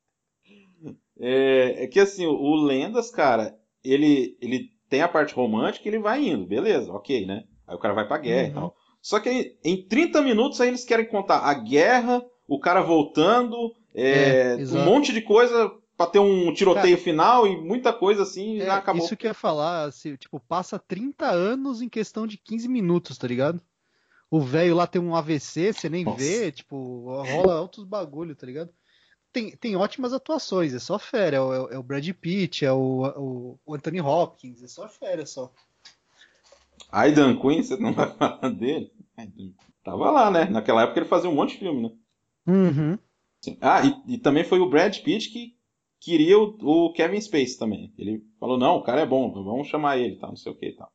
É, 1.20 1.84
é 1.84 1.88
que 1.88 2.00
assim, 2.00 2.26
o 2.26 2.56
Lendas, 2.56 3.10
cara, 3.10 3.58
ele, 3.86 4.38
ele 4.42 4.72
tem 4.90 5.02
a 5.02 5.08
parte 5.08 5.34
romântica 5.34 5.88
e 5.88 5.92
ele 5.92 6.00
vai 6.00 6.28
indo, 6.28 6.46
beleza, 6.46 6.92
ok, 6.92 7.26
né? 7.26 7.44
Aí 7.68 7.76
o 7.76 7.80
cara 7.80 7.94
vai 7.94 8.08
pra 8.08 8.18
guerra 8.18 8.44
uhum. 8.44 8.50
e 8.50 8.54
tal. 8.54 8.76
Só 9.02 9.20
que 9.20 9.58
em 9.64 9.88
30 9.88 10.22
minutos 10.22 10.60
aí 10.60 10.70
eles 10.70 10.84
querem 10.84 11.06
contar 11.06 11.40
a 11.40 11.54
guerra, 11.54 12.26
o 12.48 12.60
cara 12.60 12.82
voltando, 12.82 13.74
é, 13.94 14.58
é, 14.60 14.78
um 14.78 14.84
monte 14.84 15.14
de 15.14 15.22
coisa 15.22 15.72
pra 15.96 16.08
ter 16.08 16.20
um 16.20 16.54
tiroteio 16.54 16.96
cara, 16.96 17.04
final 17.04 17.48
e 17.48 17.56
muita 17.56 17.94
coisa 17.94 18.24
assim 18.24 18.60
é, 18.60 18.66
já 18.66 18.78
acabou. 18.78 19.04
Isso 19.04 19.16
que 19.16 19.28
eu 19.28 19.30
ia 19.30 19.36
falar, 19.36 19.84
assim, 19.84 20.16
tipo, 20.16 20.40
passa 20.40 20.80
30 20.80 21.26
anos 21.28 21.82
em 21.82 21.90
questão 21.90 22.28
de 22.28 22.38
15 22.38 22.68
minutos, 22.68 23.18
tá 23.18 23.28
ligado? 23.28 23.62
O 24.30 24.42
velho 24.42 24.76
lá 24.76 24.88
tem 24.88 25.02
um 25.02 25.16
AVC, 25.16 25.72
você 25.72 25.88
nem 25.88 26.04
Nossa. 26.04 26.18
vê, 26.18 26.52
tipo, 26.52 27.06
rola 27.24 27.62
outros 27.62 27.86
bagulho, 27.86 28.36
tá 28.36 28.46
ligado? 28.46 28.72
Tem, 29.36 29.52
tem 29.52 29.76
ótimas 29.76 30.14
atuações, 30.14 30.74
é 30.74 30.80
só 30.80 30.98
fera. 30.98 31.36
É 31.36 31.42
o, 31.42 31.70
é 31.70 31.78
o 31.78 31.84
Brad 31.84 32.10
Pitt, 32.14 32.64
é 32.64 32.72
o, 32.72 33.58
o, 33.66 33.76
Anthony 33.76 34.00
Hopkins, 34.00 34.64
é 34.64 34.68
só 34.70 34.88
fera 34.88 35.26
só. 35.26 35.52
Aidan 36.90 37.36
Quinn, 37.38 37.62
você 37.62 37.76
não 37.76 37.92
vai 37.92 38.10
falar 38.16 38.50
dele? 38.52 38.94
Tava 39.84 40.10
lá, 40.10 40.32
né? 40.32 40.46
Naquela 40.46 40.84
época 40.84 41.02
ele 41.02 41.10
fazia 41.10 41.30
um 41.30 41.36
monte 41.36 41.52
de 41.52 41.60
filme, 41.60 41.82
né? 41.82 41.92
Uhum. 42.48 42.98
Ah, 43.60 43.82
e, 43.86 44.14
e, 44.14 44.18
também 44.18 44.46
foi 44.46 44.62
o 44.62 44.70
Brad 44.70 44.98
Pitt 45.00 45.30
que 45.30 45.58
queria 46.00 46.40
o, 46.40 46.56
o, 46.62 46.94
Kevin 46.94 47.20
Space 47.20 47.60
também. 47.60 47.94
Ele 47.98 48.24
falou, 48.40 48.58
não, 48.58 48.78
o 48.78 48.84
cara 48.84 49.02
é 49.02 49.06
bom, 49.06 49.34
vamos 49.34 49.68
chamar 49.68 49.98
ele, 49.98 50.16
tá, 50.16 50.28
não 50.28 50.38
sei 50.38 50.54
o 50.54 50.56
que 50.56 50.68
e 50.68 50.76
tal. 50.78 50.90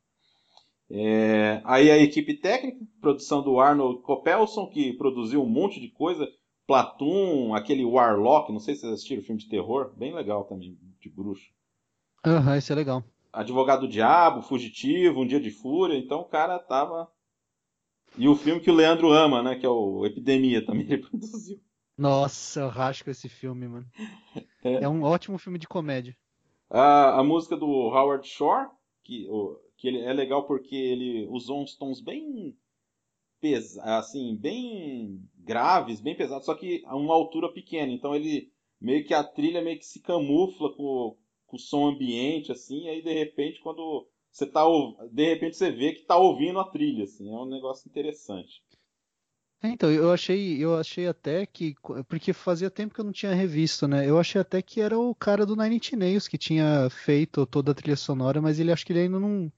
É, 0.90 1.61
aí 1.62 1.90
a 1.90 1.99
equipe 1.99 2.32
técnica, 2.32 2.78
produção 3.02 3.42
do 3.42 3.61
Arnold 3.61 4.00
Copelson, 4.00 4.66
que 4.70 4.94
produziu 4.94 5.42
um 5.42 5.49
monte 5.49 5.78
de 5.78 5.90
coisa, 5.90 6.26
Platoon, 6.70 7.52
aquele 7.52 7.84
Warlock, 7.84 8.52
não 8.52 8.60
sei 8.60 8.76
se 8.76 8.82
vocês 8.82 8.92
assistiram 8.92 9.20
o 9.20 9.24
filme 9.24 9.40
de 9.40 9.48
terror, 9.48 9.92
bem 9.96 10.14
legal 10.14 10.44
também, 10.44 10.78
de 11.00 11.08
bruxo. 11.08 11.50
Aham, 12.24 12.50
uhum, 12.50 12.54
esse 12.54 12.70
é 12.70 12.76
legal. 12.76 13.02
Advogado 13.32 13.80
do 13.80 13.88
Diabo, 13.88 14.40
Fugitivo, 14.40 15.20
Um 15.20 15.26
Dia 15.26 15.40
de 15.40 15.50
Fúria, 15.50 15.98
então 15.98 16.20
o 16.20 16.26
cara 16.26 16.60
tava 16.60 17.10
e 18.16 18.28
o 18.28 18.36
filme 18.36 18.60
que 18.60 18.70
o 18.70 18.74
Leandro 18.74 19.10
ama, 19.10 19.42
né? 19.42 19.56
Que 19.56 19.66
é 19.66 19.68
o 19.68 20.06
Epidemia 20.06 20.64
também 20.64 20.86
ele 20.86 20.98
produziu. 20.98 21.60
Nossa, 21.98 22.60
eu 22.60 22.68
rasco 22.68 23.10
esse 23.10 23.28
filme, 23.28 23.66
mano. 23.66 23.86
É, 24.62 24.84
é 24.84 24.88
um 24.88 25.02
ótimo 25.02 25.38
filme 25.38 25.58
de 25.58 25.66
comédia. 25.66 26.14
A, 26.68 27.18
a 27.18 27.24
música 27.24 27.56
do 27.56 27.66
Howard 27.66 28.28
Shore, 28.28 28.68
que, 29.02 29.26
o, 29.30 29.58
que 29.74 29.88
ele 29.88 30.02
é 30.02 30.12
legal 30.12 30.46
porque 30.46 30.76
ele 30.76 31.26
usou 31.30 31.62
uns 31.62 31.74
tons 31.74 31.98
bem 31.98 32.54
pesa, 33.40 33.82
assim, 33.82 34.36
bem 34.36 35.18
graves, 35.44 36.00
bem 36.00 36.16
pesados, 36.16 36.47
só 36.47 36.54
que 36.54 36.82
a 36.87 36.97
uma 36.97 37.14
altura 37.14 37.52
pequena. 37.52 37.92
Então 37.92 38.14
ele 38.14 38.52
meio 38.80 39.04
que 39.04 39.14
a 39.14 39.25
trilha 39.25 39.62
meio 39.62 39.78
que 39.78 39.87
se 39.87 40.00
camufla 40.00 40.75
com, 40.75 41.16
com 41.47 41.56
o 41.56 41.59
som 41.59 41.88
ambiente, 41.88 42.52
assim, 42.52 42.88
aí 42.88 43.02
de 43.02 43.12
repente 43.12 43.61
quando 43.61 44.06
você 44.30 44.47
tá 44.47 44.64
de 45.11 45.25
repente 45.26 45.56
você 45.56 45.70
vê 45.70 45.92
que 45.92 46.02
tá 46.02 46.16
ouvindo 46.16 46.61
a 46.61 46.70
trilha, 46.70 47.04
assim, 47.04 47.28
é 47.28 47.37
um 47.37 47.49
negócio 47.49 47.88
interessante. 47.88 48.62
É, 49.62 49.68
então, 49.68 49.90
eu 49.90 50.11
achei, 50.11 50.56
eu 50.59 50.75
achei 50.75 51.06
até 51.06 51.44
que, 51.44 51.75
porque 52.09 52.32
fazia 52.32 52.70
tempo 52.70 52.94
que 52.94 53.00
eu 53.00 53.04
não 53.04 53.12
tinha 53.12 53.35
revisto, 53.35 53.87
né? 53.87 54.09
Eu 54.09 54.18
achei 54.18 54.40
até 54.40 54.62
que 54.62 54.80
era 54.80 54.99
o 54.99 55.14
cara 55.14 55.44
do 55.44 55.54
Nine 55.54 55.76
Inch 55.76 55.92
Nails 55.92 56.26
que 56.26 56.38
tinha 56.38 56.88
feito 56.88 57.44
toda 57.44 57.73
a 57.73 57.75
trilha 57.75 57.97
sonora, 57.97 58.40
mas 58.40 58.59
ele 58.59 58.73
acho 58.73 58.87
que 58.87 58.92
ele 58.94 59.00
ainda 59.00 59.20
não, 59.20 59.52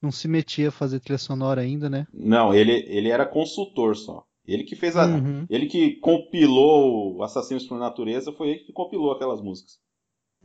não 0.00 0.10
se 0.10 0.26
metia 0.28 0.68
a 0.68 0.72
fazer 0.72 1.00
trilha 1.00 1.18
sonora 1.18 1.60
ainda, 1.60 1.90
né? 1.90 2.06
Não, 2.10 2.54
ele, 2.54 2.86
ele 2.88 3.10
era 3.10 3.26
consultor 3.26 3.94
só. 3.94 4.26
Ele 4.46 4.64
que 4.64 4.76
fez 4.76 4.96
a, 4.96 5.06
uhum. 5.06 5.46
ele 5.48 5.66
que 5.66 5.96
compilou 5.96 7.22
Assassinos 7.22 7.66
por 7.66 7.78
Natureza, 7.78 8.32
foi 8.32 8.50
ele 8.50 8.60
que 8.60 8.72
compilou 8.72 9.12
aquelas 9.12 9.40
músicas. 9.40 9.78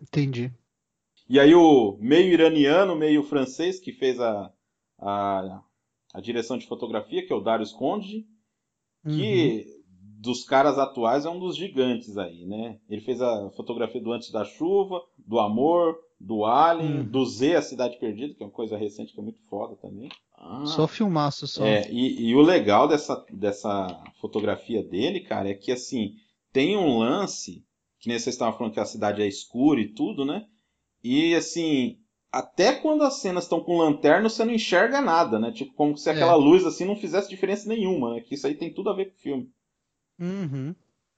Entendi. 0.01 0.53
E 1.27 1.39
aí 1.39 1.53
o 1.53 1.97
meio 1.99 2.33
iraniano, 2.33 2.95
meio 2.95 3.21
francês, 3.23 3.79
que 3.79 3.91
fez 3.91 4.19
a, 4.19 4.51
a, 4.97 5.61
a 6.13 6.21
direção 6.21 6.57
de 6.57 6.65
fotografia, 6.65 7.25
que 7.25 7.31
é 7.31 7.35
o 7.35 7.41
Darius 7.41 7.71
Conde, 7.71 8.25
que 9.03 9.65
uhum. 9.67 10.21
dos 10.21 10.43
caras 10.43 10.79
atuais 10.79 11.25
é 11.25 11.29
um 11.29 11.39
dos 11.39 11.55
gigantes 11.55 12.17
aí, 12.17 12.45
né? 12.45 12.79
Ele 12.89 13.01
fez 13.01 13.21
a 13.21 13.49
fotografia 13.51 14.01
do 14.01 14.11
Antes 14.11 14.31
da 14.31 14.43
Chuva, 14.43 15.01
do 15.17 15.39
Amor, 15.39 15.97
do 16.19 16.45
Alien, 16.45 16.97
uhum. 16.97 17.03
do 17.05 17.25
Z, 17.25 17.55
A 17.55 17.61
Cidade 17.61 17.97
Perdida, 17.97 18.33
que 18.33 18.43
é 18.43 18.45
uma 18.45 18.51
coisa 18.51 18.77
recente 18.77 19.13
que 19.13 19.19
é 19.19 19.23
muito 19.23 19.39
foda 19.49 19.75
também. 19.77 20.09
Ah, 20.35 20.65
só 20.65 20.87
filmaço, 20.87 21.47
só. 21.47 21.65
É, 21.65 21.89
e, 21.89 22.29
e 22.29 22.35
o 22.35 22.41
legal 22.41 22.87
dessa, 22.87 23.25
dessa 23.31 24.03
fotografia 24.19 24.83
dele, 24.83 25.21
cara, 25.21 25.49
é 25.49 25.53
que 25.53 25.71
assim, 25.71 26.15
tem 26.51 26.77
um 26.77 26.99
lance, 26.99 27.63
que 27.99 28.09
nem 28.09 28.19
vocês 28.19 28.35
estavam 28.35 28.57
falando 28.57 28.73
que 28.73 28.79
a 28.79 28.85
cidade 28.85 29.21
é 29.21 29.27
escura 29.27 29.79
e 29.79 29.93
tudo, 29.93 30.25
né? 30.25 30.45
E 31.01 31.33
assim, 31.35 31.97
até 32.31 32.73
quando 32.73 33.03
as 33.03 33.21
cenas 33.21 33.45
estão 33.45 33.61
com 33.61 33.77
lanterna, 33.77 34.29
você 34.29 34.43
não 34.43 34.53
enxerga 34.53 35.01
nada, 35.01 35.39
né? 35.39 35.51
Tipo, 35.51 35.73
como 35.73 35.97
se 35.97 36.09
aquela 36.09 36.33
é. 36.33 36.35
luz 36.35 36.65
assim 36.65 36.85
não 36.85 36.95
fizesse 36.95 37.29
diferença 37.29 37.67
nenhuma, 37.67 38.13
né? 38.13 38.21
Que 38.21 38.35
isso 38.35 38.45
aí 38.45 38.55
tem 38.55 38.73
tudo 38.73 38.89
a 38.89 38.95
ver 38.95 39.05
com 39.05 39.15
o 39.15 39.21
filme. 39.21 39.51
Uhum. 40.19 40.75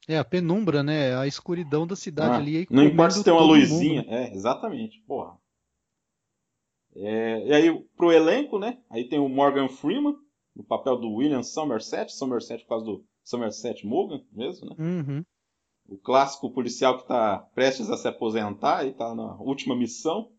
É, 0.07 0.17
a 0.17 0.25
penumbra, 0.25 0.81
né? 0.83 1.15
A 1.17 1.27
escuridão 1.27 1.85
da 1.85 1.95
cidade 1.95 2.35
ah, 2.35 2.37
ali. 2.37 2.67
Não 2.69 2.83
importa 2.83 3.15
se 3.15 3.23
tem 3.23 3.33
uma 3.33 3.43
luzinha. 3.43 4.01
Mundo. 4.01 4.13
É, 4.13 4.33
exatamente. 4.33 4.99
Porra. 5.07 5.37
É, 6.95 7.47
e 7.47 7.53
aí, 7.53 7.79
pro 7.95 8.11
elenco, 8.11 8.59
né? 8.59 8.79
Aí 8.89 9.07
tem 9.07 9.19
o 9.19 9.29
Morgan 9.29 9.69
Freeman, 9.69 10.15
no 10.55 10.63
papel 10.63 10.97
do 10.97 11.11
William 11.13 11.43
Somerset. 11.43 12.11
Somerset 12.11 12.63
por 12.63 12.69
causa 12.69 12.85
do 12.85 13.05
Somerset 13.23 13.85
Morgan 13.85 14.21
mesmo, 14.33 14.69
né? 14.69 14.75
Uhum 14.77 15.25
o 15.91 15.97
clássico 15.97 16.49
policial 16.49 16.95
que 16.95 17.03
está 17.03 17.39
prestes 17.53 17.89
a 17.89 17.97
se 17.97 18.07
aposentar 18.07 18.85
e 18.85 18.91
está 18.91 19.13
na 19.13 19.35
última 19.41 19.75
missão. 19.75 20.31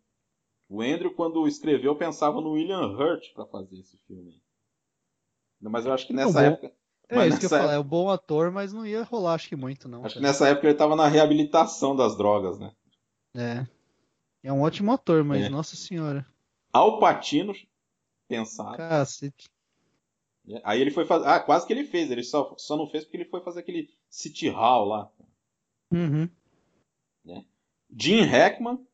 O 0.66 0.81
Andrew, 0.81 1.14
quando 1.14 1.47
escreveu, 1.47 1.95
pensava 1.95 2.40
no 2.40 2.52
William 2.52 2.87
Hurt 2.87 3.35
para 3.35 3.45
fazer 3.45 3.78
esse 3.78 3.99
filme. 4.07 4.42
Mas 5.61 5.85
eu 5.85 5.92
acho 5.92 6.07
que 6.07 6.14
nessa 6.14 6.42
época. 6.42 6.75
É 7.21 7.28
isso 7.28 7.38
que 7.38 7.47
eu 7.47 7.49
época... 7.49 7.61
falar, 7.62 7.75
é 7.75 7.78
um 7.78 7.85
bom 7.85 8.09
ator, 8.11 8.50
mas 8.50 8.73
não 8.73 8.87
ia 8.87 9.02
rolar, 9.02 9.35
acho 9.35 9.49
que 9.49 9.57
muito, 9.57 9.88
não. 9.88 10.04
Acho 10.04 10.14
cara. 10.14 10.14
que 10.14 10.21
nessa 10.21 10.49
época 10.49 10.66
ele 10.66 10.73
estava 10.73 10.97
na 10.97 11.07
reabilitação 11.07 11.95
das 11.95 12.16
drogas, 12.16 12.59
né? 12.59 12.73
É. 13.35 13.66
É 14.42 14.52
um 14.52 14.62
ótimo 14.62 14.92
ator, 14.92 15.23
mas 15.23 15.45
é. 15.45 15.49
nossa 15.49 15.76
senhora. 15.76 16.26
Al 16.73 16.99
Pacino, 16.99 17.54
pensado. 18.26 18.76
Cacete. 18.76 19.49
É, 20.49 20.61
aí 20.64 20.81
ele 20.81 20.90
foi 20.90 21.04
fazer. 21.04 21.26
Ah, 21.26 21.38
quase 21.38 21.66
que 21.66 21.73
ele 21.73 21.85
fez. 21.85 22.11
Ele 22.11 22.25
só, 22.25 22.54
só 22.59 22.76
não 22.76 22.88
fez 22.88 23.04
porque 23.04 23.19
ele 23.19 23.28
foi 23.28 23.40
fazer 23.40 23.61
aquele 23.61 23.88
City 24.11 24.49
Hall 24.49 24.87
lá. 24.87 25.11
Uhum. 25.92 26.28
Né? 27.25 27.45
Jim 27.95 28.23
Hackman, 28.23 28.85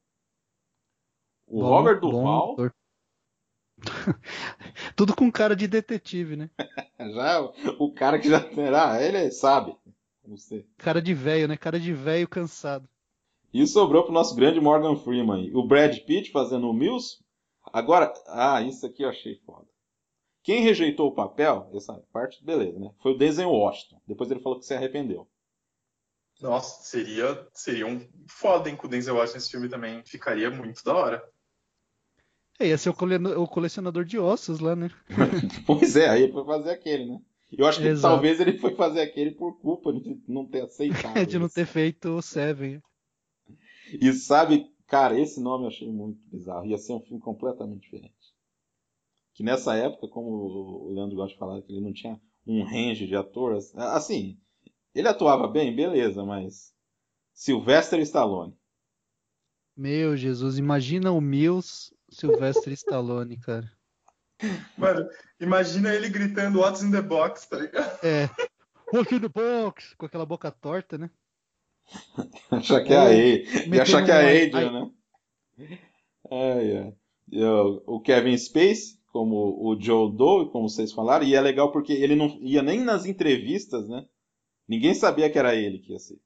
o 1.46 1.60
bom, 1.60 1.68
Robert 1.68 2.00
Duval. 2.00 2.56
Tudo 4.96 5.14
com 5.14 5.30
cara 5.30 5.54
de 5.54 5.66
detetive, 5.66 6.36
né? 6.36 6.50
já 7.14 7.40
o 7.78 7.92
cara 7.92 8.18
que 8.18 8.28
já 8.28 8.40
terá, 8.40 9.02
ele 9.02 9.30
sabe. 9.30 9.76
Você. 10.24 10.66
Cara 10.76 11.00
de 11.00 11.14
velho, 11.14 11.48
né? 11.48 11.56
Cara 11.56 11.80
de 11.80 11.92
velho 11.92 12.28
cansado. 12.28 12.88
E 13.52 13.66
sobrou 13.66 14.04
pro 14.04 14.12
nosso 14.12 14.34
grande 14.34 14.60
Morgan 14.60 14.96
Freeman. 14.96 15.50
O 15.54 15.66
Brad 15.66 15.96
Pitt 16.00 16.30
fazendo 16.30 16.68
o 16.68 16.74
Mills. 16.74 17.18
Agora, 17.72 18.12
ah, 18.26 18.60
isso 18.60 18.84
aqui 18.84 19.02
eu 19.02 19.08
achei 19.08 19.36
foda. 19.46 19.66
Quem 20.42 20.62
rejeitou 20.62 21.08
o 21.08 21.14
papel, 21.14 21.70
essa 21.74 21.94
parte, 22.12 22.44
beleza, 22.44 22.78
né? 22.78 22.90
Foi 23.02 23.12
o 23.12 23.18
Denzel 23.18 23.50
Washington. 23.50 24.00
Depois 24.06 24.30
ele 24.30 24.40
falou 24.40 24.58
que 24.58 24.66
se 24.66 24.74
arrependeu. 24.74 25.28
Nossa, 26.40 26.82
seria, 26.84 27.46
seria 27.52 27.86
um 27.86 28.06
foda, 28.28 28.68
hein, 28.68 28.76
com 28.76 28.86
o 28.86 28.90
Denzel 28.90 29.16
Washington 29.16 29.36
nesse 29.36 29.50
filme 29.50 29.68
também. 29.68 30.02
Ficaria 30.04 30.50
muito 30.50 30.84
da 30.84 30.94
hora. 30.94 31.28
É, 32.58 32.68
ia 32.68 32.78
ser 32.78 32.90
o 32.90 33.46
colecionador 33.46 34.04
de 34.04 34.18
ossos 34.18 34.58
lá, 34.58 34.74
né? 34.74 34.90
pois 35.66 35.94
é, 35.94 36.08
aí 36.08 36.24
ele 36.24 36.32
foi 36.32 36.44
fazer 36.44 36.70
aquele, 36.70 37.06
né? 37.06 37.20
Eu 37.50 37.66
acho 37.66 37.80
que 37.80 37.86
Exato. 37.86 38.14
talvez 38.14 38.40
ele 38.40 38.58
foi 38.58 38.74
fazer 38.74 39.00
aquele 39.00 39.30
por 39.30 39.58
culpa 39.60 39.92
de 39.92 40.20
não 40.26 40.44
ter 40.44 40.62
aceitado. 40.62 41.14
de 41.24 41.38
não 41.38 41.48
ter 41.48 41.66
feito 41.66 42.08
o 42.10 42.20
Seven. 42.20 42.82
E 43.92 44.12
sabe, 44.12 44.66
cara, 44.86 45.18
esse 45.18 45.40
nome 45.40 45.64
eu 45.64 45.68
achei 45.68 45.88
muito 45.88 46.20
bizarro. 46.28 46.66
Ia 46.66 46.76
ser 46.76 46.92
um 46.92 47.00
filme 47.00 47.20
completamente 47.20 47.82
diferente. 47.82 48.14
Que 49.32 49.42
nessa 49.42 49.74
época, 49.76 50.08
como 50.08 50.28
o 50.28 50.92
Leandro 50.92 51.16
gosta 51.16 51.32
de 51.32 51.38
falar, 51.38 51.62
que 51.62 51.72
ele 51.72 51.80
não 51.80 51.92
tinha 51.92 52.20
um 52.46 52.64
range 52.64 53.06
de 53.06 53.16
atores. 53.16 53.74
Assim, 53.76 54.36
ele 54.94 55.08
atuava 55.08 55.46
bem, 55.46 55.74
beleza, 55.74 56.24
mas. 56.24 56.74
Sylvester 57.32 58.00
Stallone. 58.00 58.52
Meu 59.76 60.16
Jesus, 60.16 60.58
imagina 60.58 61.12
o 61.12 61.20
Mills 61.20 61.94
Sylvester 62.10 62.72
Stallone, 62.72 63.36
cara. 63.38 63.70
Mano, 64.76 65.08
imagina 65.40 65.94
ele 65.94 66.08
gritando 66.08 66.60
What's 66.60 66.82
in 66.82 66.90
the 66.90 67.02
box, 67.02 67.46
tá 67.46 67.58
ligado? 67.58 68.04
É. 68.04 68.28
What's 68.92 69.12
in 69.12 69.20
the 69.20 69.28
box? 69.28 69.94
Com 69.96 70.06
aquela 70.06 70.24
boca 70.24 70.50
torta, 70.50 70.96
né? 70.96 71.10
achar 72.50 72.82
que 72.82 72.92
é 72.92 72.98
a 72.98 73.12
e 73.14 73.80
achar 73.80 74.04
que 74.04 74.10
é 74.10 74.14
a 74.14 74.46
Adrian, 74.46 74.72
né? 74.72 74.90
É, 76.30 76.76
é. 76.76 77.50
O 77.86 78.00
Kevin 78.00 78.36
Space, 78.36 78.98
como 79.10 79.36
o 79.36 79.80
Joe 79.80 80.14
Doe, 80.14 80.50
como 80.50 80.68
vocês 80.68 80.92
falaram, 80.92 81.26
e 81.26 81.34
é 81.34 81.40
legal 81.40 81.72
porque 81.72 81.92
ele 81.92 82.14
não 82.14 82.38
ia 82.40 82.62
nem 82.62 82.80
nas 82.80 83.06
entrevistas, 83.06 83.88
né? 83.88 84.06
Ninguém 84.66 84.94
sabia 84.94 85.30
que 85.30 85.38
era 85.38 85.54
ele 85.54 85.78
que 85.78 85.92
ia 85.92 85.98
ser. 85.98 86.18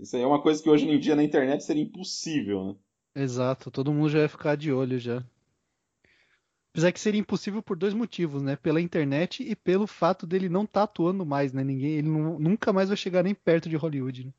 Isso 0.00 0.16
aí 0.16 0.22
é 0.22 0.26
uma 0.26 0.42
coisa 0.42 0.62
que 0.62 0.70
hoje 0.70 0.88
em 0.88 0.98
dia 0.98 1.14
na 1.14 1.22
internet 1.22 1.64
seria 1.64 1.82
impossível, 1.82 2.64
né? 2.64 2.76
Exato, 3.14 3.70
todo 3.70 3.92
mundo 3.92 4.08
já 4.08 4.20
ia 4.20 4.28
ficar 4.28 4.56
de 4.56 4.72
olho 4.72 4.98
já. 4.98 5.22
Apesar 6.70 6.90
que 6.90 7.00
seria 7.00 7.20
impossível 7.20 7.62
por 7.62 7.76
dois 7.76 7.92
motivos, 7.92 8.42
né? 8.42 8.56
Pela 8.56 8.80
internet 8.80 9.42
e 9.42 9.54
pelo 9.54 9.86
fato 9.86 10.26
dele 10.26 10.48
não 10.48 10.64
estar 10.64 10.80
tá 10.80 10.84
atuando 10.84 11.26
mais, 11.26 11.52
né? 11.52 11.62
Ninguém, 11.62 11.90
ele 11.92 12.08
não, 12.08 12.38
nunca 12.38 12.72
mais 12.72 12.88
vai 12.88 12.96
chegar 12.96 13.22
nem 13.22 13.34
perto 13.34 13.68
de 13.68 13.76
Hollywood, 13.76 14.24
né? 14.26 14.32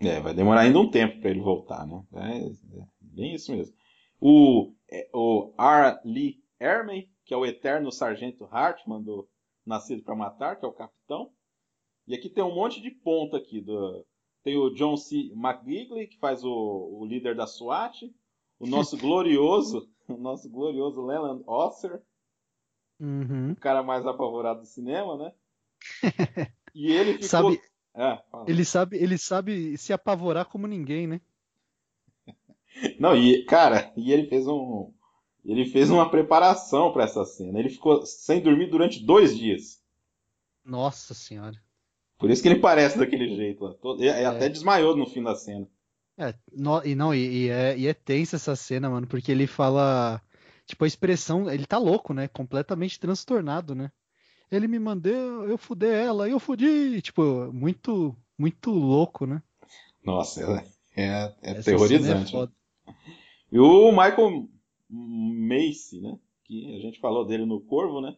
É, 0.00 0.20
vai 0.20 0.34
demorar 0.34 0.62
ainda 0.62 0.78
um 0.78 0.90
tempo 0.90 1.20
para 1.20 1.30
ele 1.30 1.40
voltar, 1.40 1.86
né? 1.86 2.04
É, 2.12 2.80
é, 2.80 2.86
bem 3.00 3.34
isso 3.34 3.50
mesmo. 3.50 3.74
O, 4.20 4.74
é, 4.90 5.08
o 5.14 5.54
R. 5.58 5.98
Lee 6.04 6.42
Ermey, 6.60 7.08
que 7.24 7.32
é 7.32 7.36
o 7.36 7.46
eterno 7.46 7.90
sargento 7.90 8.46
Hartman 8.50 9.02
do 9.02 9.26
Nascido 9.64 10.02
para 10.02 10.14
Matar, 10.14 10.56
que 10.56 10.66
é 10.66 10.68
o 10.68 10.72
capitão. 10.72 11.30
E 12.06 12.14
aqui 12.14 12.28
tem 12.28 12.44
um 12.44 12.54
monte 12.54 12.82
de 12.82 12.90
ponta 12.90 13.38
aqui. 13.38 13.62
Do, 13.62 14.04
tem 14.44 14.56
o 14.56 14.70
John 14.70 14.96
C. 14.96 15.32
McGigley, 15.34 16.06
que 16.06 16.18
faz 16.18 16.44
o, 16.44 16.98
o 17.00 17.04
líder 17.04 17.34
da 17.34 17.46
SWAT. 17.46 18.02
O 18.60 18.66
nosso 18.66 18.96
glorioso 18.96 19.88
o 20.08 20.16
nosso 20.16 20.48
glorioso 20.48 21.04
Leland 21.04 21.42
Osser, 21.46 22.02
uhum. 23.00 23.52
o 23.52 23.56
cara 23.56 23.82
mais 23.82 24.06
apavorado 24.06 24.60
do 24.60 24.66
cinema, 24.66 25.16
né? 25.16 25.32
E 26.76 26.90
ele 26.90 27.12
ficou... 27.12 27.28
sabe, 27.28 27.62
é, 27.94 28.20
ele 28.48 28.64
sabe, 28.64 28.96
ele 28.96 29.16
sabe 29.16 29.78
se 29.78 29.92
apavorar 29.92 30.46
como 30.46 30.66
ninguém, 30.66 31.06
né? 31.06 31.20
Não, 32.98 33.16
e 33.16 33.44
cara, 33.44 33.92
e 33.96 34.12
ele 34.12 34.26
fez 34.26 34.48
um, 34.48 34.92
ele 35.44 35.66
fez 35.66 35.88
uma 35.88 36.10
preparação 36.10 36.92
para 36.92 37.04
essa 37.04 37.24
cena. 37.24 37.60
Ele 37.60 37.68
ficou 37.68 38.04
sem 38.04 38.42
dormir 38.42 38.70
durante 38.70 39.06
dois 39.06 39.38
dias. 39.38 39.80
Nossa 40.64 41.14
senhora. 41.14 41.62
Por 42.18 42.30
isso 42.30 42.42
que 42.42 42.48
ele 42.48 42.60
parece 42.60 42.98
daquele 42.98 43.34
jeito 43.34 43.64
lá. 43.64 43.74
Ele 43.98 44.08
é. 44.08 44.24
até 44.26 44.48
desmaiou 44.48 44.96
no 44.96 45.06
fim 45.06 45.22
da 45.22 45.34
cena. 45.34 45.66
É, 46.16 46.32
no, 46.52 46.84
e 46.84 46.94
não, 46.94 47.12
e, 47.12 47.46
e, 47.46 47.48
é, 47.48 47.76
e 47.76 47.88
é 47.88 47.94
tensa 47.94 48.36
essa 48.36 48.54
cena, 48.54 48.88
mano, 48.88 49.06
porque 49.06 49.32
ele 49.32 49.46
fala. 49.46 50.22
Tipo, 50.66 50.84
a 50.84 50.86
expressão. 50.86 51.50
Ele 51.50 51.66
tá 51.66 51.76
louco, 51.76 52.14
né? 52.14 52.28
Completamente 52.28 52.98
transtornado, 52.98 53.74
né? 53.74 53.90
Ele 54.50 54.68
me 54.68 54.78
mandou, 54.78 55.48
eu 55.48 55.58
fudei 55.58 55.90
ela, 55.90 56.28
eu 56.28 56.38
fudi. 56.38 57.02
Tipo, 57.02 57.52
muito, 57.52 58.16
muito 58.38 58.70
louco, 58.70 59.26
né? 59.26 59.42
Nossa, 60.04 60.64
é, 60.96 61.34
é 61.42 61.54
terrorizante. 61.62 62.36
É 62.36 62.40
né? 62.40 62.48
E 63.50 63.58
o 63.58 63.90
Michael 63.90 64.48
Macy, 64.88 66.00
né? 66.00 66.16
Que 66.44 66.76
a 66.76 66.80
gente 66.80 67.00
falou 67.00 67.26
dele 67.26 67.44
no 67.44 67.60
Corvo, 67.60 68.00
né? 68.00 68.16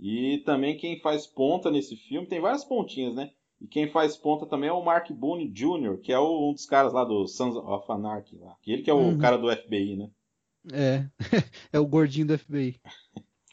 E 0.00 0.38
também 0.46 0.78
quem 0.78 0.98
faz 0.98 1.26
ponta 1.26 1.70
nesse 1.70 1.94
filme, 1.94 2.26
tem 2.26 2.40
várias 2.40 2.64
pontinhas, 2.64 3.14
né? 3.14 3.30
E 3.60 3.66
quem 3.66 3.86
faz 3.90 4.16
ponta 4.16 4.46
também 4.46 4.70
é 4.70 4.72
o 4.72 4.82
Mark 4.82 5.10
Boone 5.12 5.46
Jr., 5.46 5.98
que 6.02 6.10
é 6.10 6.18
um 6.18 6.54
dos 6.54 6.64
caras 6.64 6.94
lá 6.94 7.04
do 7.04 7.26
Sons 7.28 7.54
of 7.54 7.84
Anarchy. 7.92 8.38
Lá. 8.38 8.56
Ele 8.66 8.82
que 8.82 8.90
é 8.90 8.94
o 8.94 8.98
uhum. 8.98 9.18
cara 9.18 9.36
do 9.36 9.54
FBI, 9.54 9.96
né? 9.96 10.10
É, 10.72 11.06
é 11.70 11.78
o 11.78 11.86
gordinho 11.86 12.28
do 12.28 12.38
FBI. 12.38 12.80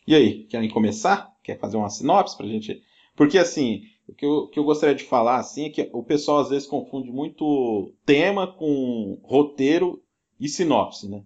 E 0.08 0.16
aí, 0.16 0.46
querem 0.46 0.70
começar? 0.70 1.36
Quer 1.44 1.60
fazer 1.60 1.76
uma 1.76 1.90
sinopse 1.90 2.38
pra 2.38 2.48
gente? 2.48 2.82
Porque 3.14 3.38
assim, 3.38 3.84
o 4.08 4.14
que 4.14 4.26
eu, 4.26 4.32
o 4.32 4.48
que 4.48 4.58
eu 4.58 4.64
gostaria 4.64 4.96
de 4.96 5.04
falar 5.04 5.38
assim 5.38 5.66
é 5.66 5.70
que 5.70 5.90
o 5.92 6.02
pessoal 6.02 6.40
às 6.40 6.50
vezes 6.50 6.66
confunde 6.66 7.12
muito 7.12 7.94
tema 8.06 8.48
com 8.48 9.20
roteiro 9.22 10.02
e 10.40 10.48
sinopse, 10.48 11.10
né? 11.10 11.24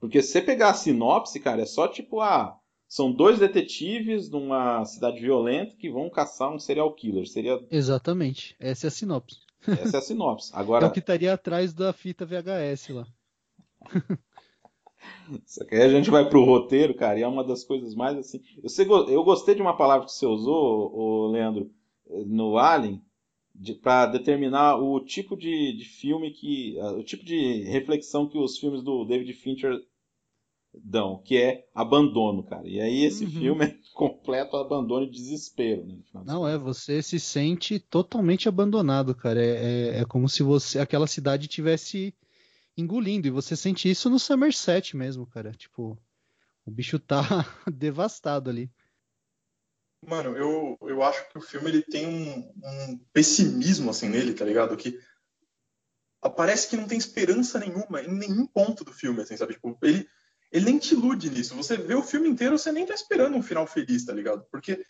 Porque 0.00 0.20
se 0.20 0.32
você 0.32 0.42
pegar 0.42 0.70
a 0.70 0.74
sinopse, 0.74 1.38
cara, 1.38 1.62
é 1.62 1.66
só 1.66 1.86
tipo, 1.86 2.20
ah, 2.20 2.58
são 2.94 3.10
dois 3.10 3.40
detetives 3.40 4.30
numa 4.30 4.84
cidade 4.84 5.20
violenta 5.20 5.74
que 5.74 5.90
vão 5.90 6.08
caçar 6.08 6.54
um 6.54 6.60
serial 6.60 6.94
killer. 6.94 7.26
Seria... 7.26 7.58
Exatamente. 7.68 8.54
Essa 8.60 8.86
é 8.86 8.88
a 8.88 8.90
sinopse. 8.92 9.40
Essa 9.66 9.96
é 9.96 9.98
a 9.98 10.00
sinopse. 10.00 10.52
Agora... 10.54 10.86
É 10.86 10.88
o 10.88 10.92
que 10.92 11.00
estaria 11.00 11.34
atrás 11.34 11.74
da 11.74 11.92
fita 11.92 12.24
VHS 12.24 12.90
lá. 12.90 13.06
Só 15.44 15.64
que 15.64 15.74
aí 15.74 15.82
a 15.82 15.88
gente 15.88 16.08
vai 16.08 16.28
pro 16.28 16.44
roteiro, 16.44 16.94
cara, 16.94 17.18
e 17.18 17.22
é 17.22 17.26
uma 17.26 17.42
das 17.42 17.64
coisas 17.64 17.96
mais 17.96 18.16
assim. 18.16 18.40
Eu, 18.62 19.08
eu 19.08 19.24
gostei 19.24 19.56
de 19.56 19.60
uma 19.60 19.76
palavra 19.76 20.06
que 20.06 20.12
você 20.12 20.24
usou, 20.24 20.94
o 20.94 21.26
Leandro, 21.32 21.68
no 22.08 22.58
Alien, 22.58 23.02
para 23.82 24.06
determinar 24.06 24.76
o 24.76 25.00
tipo 25.00 25.36
de, 25.36 25.76
de 25.76 25.84
filme 25.84 26.30
que. 26.30 26.78
o 26.96 27.02
tipo 27.02 27.24
de 27.24 27.64
reflexão 27.64 28.28
que 28.28 28.38
os 28.38 28.56
filmes 28.56 28.84
do 28.84 29.04
David 29.04 29.32
Fincher 29.32 29.82
dão, 30.82 31.22
que 31.22 31.36
é 31.36 31.66
abandono, 31.74 32.42
cara. 32.42 32.66
E 32.66 32.80
aí 32.80 33.04
esse 33.04 33.24
uhum. 33.24 33.30
filme 33.30 33.64
é 33.66 33.76
completo 33.92 34.56
abandono 34.56 35.06
e 35.06 35.10
desespero, 35.10 35.86
né? 35.86 35.98
Não, 36.24 36.46
é, 36.46 36.58
você 36.58 37.02
se 37.02 37.20
sente 37.20 37.78
totalmente 37.78 38.48
abandonado, 38.48 39.14
cara. 39.14 39.42
É, 39.42 39.48
é, 39.48 40.00
é, 40.00 40.04
como 40.04 40.28
se 40.28 40.42
você 40.42 40.78
aquela 40.78 41.06
cidade 41.06 41.48
tivesse 41.48 42.14
engolindo. 42.76 43.26
E 43.26 43.30
você 43.30 43.56
sente 43.56 43.88
isso 43.90 44.10
no 44.10 44.18
Somerset 44.18 44.96
mesmo, 44.96 45.26
cara. 45.26 45.52
Tipo, 45.52 45.98
o 46.66 46.70
bicho 46.70 46.98
tá 46.98 47.22
devastado 47.72 48.50
ali. 48.50 48.70
Mano, 50.06 50.36
eu, 50.36 50.76
eu 50.82 51.02
acho 51.02 51.28
que 51.30 51.38
o 51.38 51.40
filme 51.40 51.70
ele 51.70 51.82
tem 51.82 52.06
um, 52.06 52.52
um 52.62 52.98
pessimismo 53.12 53.90
assim 53.90 54.08
nele, 54.08 54.34
tá 54.34 54.44
ligado? 54.44 54.76
Que 54.76 54.98
parece 56.36 56.68
que 56.68 56.76
não 56.76 56.86
tem 56.86 56.98
esperança 56.98 57.58
nenhuma 57.58 58.02
em 58.02 58.12
nenhum 58.12 58.46
ponto 58.46 58.84
do 58.84 58.92
filme, 58.92 59.22
assim, 59.22 59.36
sabe? 59.36 59.54
Tipo, 59.54 59.78
ele 59.82 60.06
ele 60.52 60.66
nem 60.66 60.78
te 60.78 60.94
ilude 60.94 61.30
nisso. 61.30 61.54
Você 61.54 61.76
vê 61.76 61.94
o 61.94 62.02
filme 62.02 62.28
inteiro, 62.28 62.58
você 62.58 62.70
nem 62.70 62.86
tá 62.86 62.94
esperando 62.94 63.36
um 63.36 63.42
final 63.42 63.66
feliz, 63.66 64.04
tá 64.04 64.12
ligado? 64.12 64.44
Porque 64.50 64.84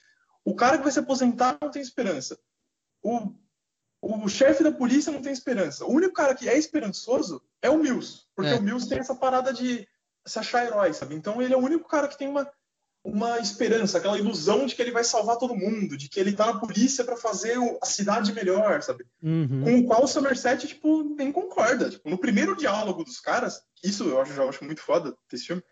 o 0.44 0.54
cara 0.54 0.76
que 0.76 0.82
vai 0.82 0.92
se 0.92 0.98
aposentar 0.98 1.58
não 1.60 1.70
tem 1.70 1.80
esperança. 1.80 2.38
O, 3.02 3.32
o 4.00 4.28
chefe 4.28 4.62
da 4.62 4.70
polícia 4.70 5.12
não 5.12 5.22
tem 5.22 5.32
esperança. 5.32 5.84
O 5.84 5.92
único 5.92 6.12
cara 6.12 6.34
que 6.34 6.48
é 6.48 6.58
esperançoso 6.58 7.42
é 7.62 7.70
o 7.70 7.78
Mills. 7.78 8.24
Porque 8.34 8.50
é. 8.50 8.56
o 8.56 8.62
Mills 8.62 8.88
tem 8.88 8.98
essa 8.98 9.14
parada 9.14 9.52
de 9.52 9.88
se 10.26 10.38
achar 10.38 10.66
herói, 10.66 10.92
sabe? 10.92 11.14
Então 11.14 11.40
ele 11.40 11.54
é 11.54 11.56
o 11.56 11.64
único 11.64 11.88
cara 11.88 12.08
que 12.08 12.18
tem 12.18 12.28
uma, 12.28 12.50
uma 13.02 13.38
esperança, 13.38 13.98
aquela 13.98 14.18
ilusão 14.18 14.64
de 14.66 14.74
que 14.74 14.80
ele 14.80 14.90
vai 14.90 15.04
salvar 15.04 15.36
todo 15.36 15.54
mundo, 15.54 15.96
de 15.96 16.08
que 16.08 16.18
ele 16.18 16.32
tá 16.32 16.46
na 16.46 16.58
polícia 16.58 17.04
para 17.04 17.16
fazer 17.16 17.56
a 17.82 17.86
cidade 17.86 18.32
melhor, 18.32 18.82
sabe? 18.82 19.04
Uhum. 19.22 19.62
Com 19.62 19.78
o 19.78 19.86
qual 19.86 20.04
o 20.04 20.08
Somerset, 20.08 20.66
tipo, 20.66 21.02
nem 21.14 21.30
concorda. 21.30 21.90
Tipo, 21.90 22.08
no 22.08 22.18
primeiro 22.18 22.56
diálogo 22.56 23.04
dos 23.04 23.20
caras, 23.20 23.62
isso 23.84 24.04
eu 24.04 24.20
acho, 24.20 24.32
já 24.32 24.44
acho 24.44 24.64
muito 24.64 24.80
foda 24.80 25.16
desse 25.30 25.46
filme, 25.46 25.62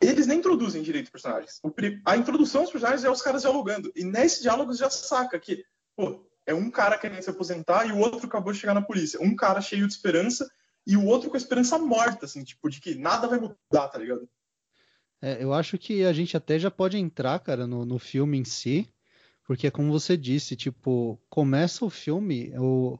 eles 0.00 0.26
nem 0.26 0.38
introduzem 0.38 0.82
direito 0.82 1.06
os 1.06 1.10
personagens. 1.10 1.60
A 2.06 2.16
introdução 2.16 2.62
dos 2.62 2.72
personagens 2.72 3.04
é 3.04 3.10
os 3.10 3.20
caras 3.20 3.42
dialogando. 3.42 3.92
E 3.94 4.04
nesse 4.04 4.42
diálogo 4.42 4.72
já 4.72 4.88
saca 4.88 5.38
que, 5.38 5.62
pô, 5.94 6.26
é 6.46 6.54
um 6.54 6.70
cara 6.70 6.96
querendo 6.96 7.22
se 7.22 7.28
aposentar 7.28 7.86
e 7.86 7.92
o 7.92 7.98
outro 7.98 8.26
acabou 8.26 8.52
de 8.52 8.58
chegar 8.58 8.72
na 8.72 8.82
polícia. 8.82 9.20
Um 9.20 9.36
cara 9.36 9.60
cheio 9.60 9.86
de 9.86 9.92
esperança 9.92 10.50
e 10.86 10.96
o 10.96 11.04
outro 11.04 11.28
com 11.28 11.36
a 11.36 11.38
esperança 11.38 11.78
morta, 11.78 12.24
assim, 12.24 12.42
tipo, 12.42 12.70
de 12.70 12.80
que 12.80 12.94
nada 12.94 13.28
vai 13.28 13.38
mudar, 13.38 13.88
tá 13.88 13.98
ligado? 13.98 14.26
É, 15.20 15.42
eu 15.42 15.52
acho 15.52 15.76
que 15.76 16.04
a 16.04 16.12
gente 16.12 16.34
até 16.36 16.58
já 16.58 16.70
pode 16.70 16.96
entrar, 16.96 17.38
cara, 17.40 17.66
no, 17.66 17.84
no 17.84 17.98
filme 17.98 18.38
em 18.38 18.44
si, 18.44 18.88
porque 19.44 19.70
como 19.70 19.92
você 19.92 20.16
disse, 20.16 20.56
tipo, 20.56 21.20
começa 21.28 21.84
o 21.84 21.90
filme, 21.90 22.52
o, 22.56 22.98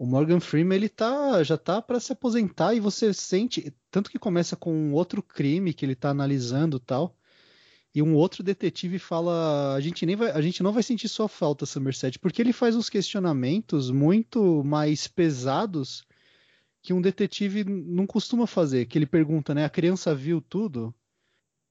o 0.00 0.06
Morgan 0.06 0.40
Freeman 0.40 0.76
ele 0.76 0.88
tá, 0.88 1.42
já 1.42 1.58
tá 1.58 1.82
para 1.82 2.00
se 2.00 2.10
aposentar 2.10 2.72
e 2.72 2.80
você 2.80 3.12
sente, 3.12 3.70
tanto 3.90 4.10
que 4.10 4.18
começa 4.18 4.56
com 4.56 4.72
um 4.72 4.94
outro 4.94 5.22
crime 5.22 5.74
que 5.74 5.84
ele 5.84 5.94
tá 5.94 6.08
analisando 6.08 6.80
tal, 6.80 7.14
e 7.94 8.00
um 8.00 8.14
outro 8.14 8.42
detetive 8.42 8.98
fala, 8.98 9.74
a 9.74 9.80
gente 9.80 10.06
nem 10.06 10.16
vai, 10.16 10.30
a 10.30 10.40
gente 10.40 10.62
não 10.62 10.72
vai 10.72 10.82
sentir 10.82 11.06
sua 11.06 11.28
falta, 11.28 11.66
Somerset, 11.66 12.18
porque 12.18 12.40
ele 12.40 12.54
faz 12.54 12.74
uns 12.76 12.88
questionamentos 12.88 13.90
muito 13.90 14.64
mais 14.64 15.06
pesados 15.06 16.02
que 16.80 16.94
um 16.94 17.02
detetive 17.02 17.62
não 17.62 18.06
costuma 18.06 18.46
fazer, 18.46 18.86
que 18.86 18.96
ele 18.96 19.04
pergunta, 19.04 19.54
né, 19.54 19.66
a 19.66 19.70
criança 19.70 20.14
viu 20.14 20.40
tudo? 20.40 20.94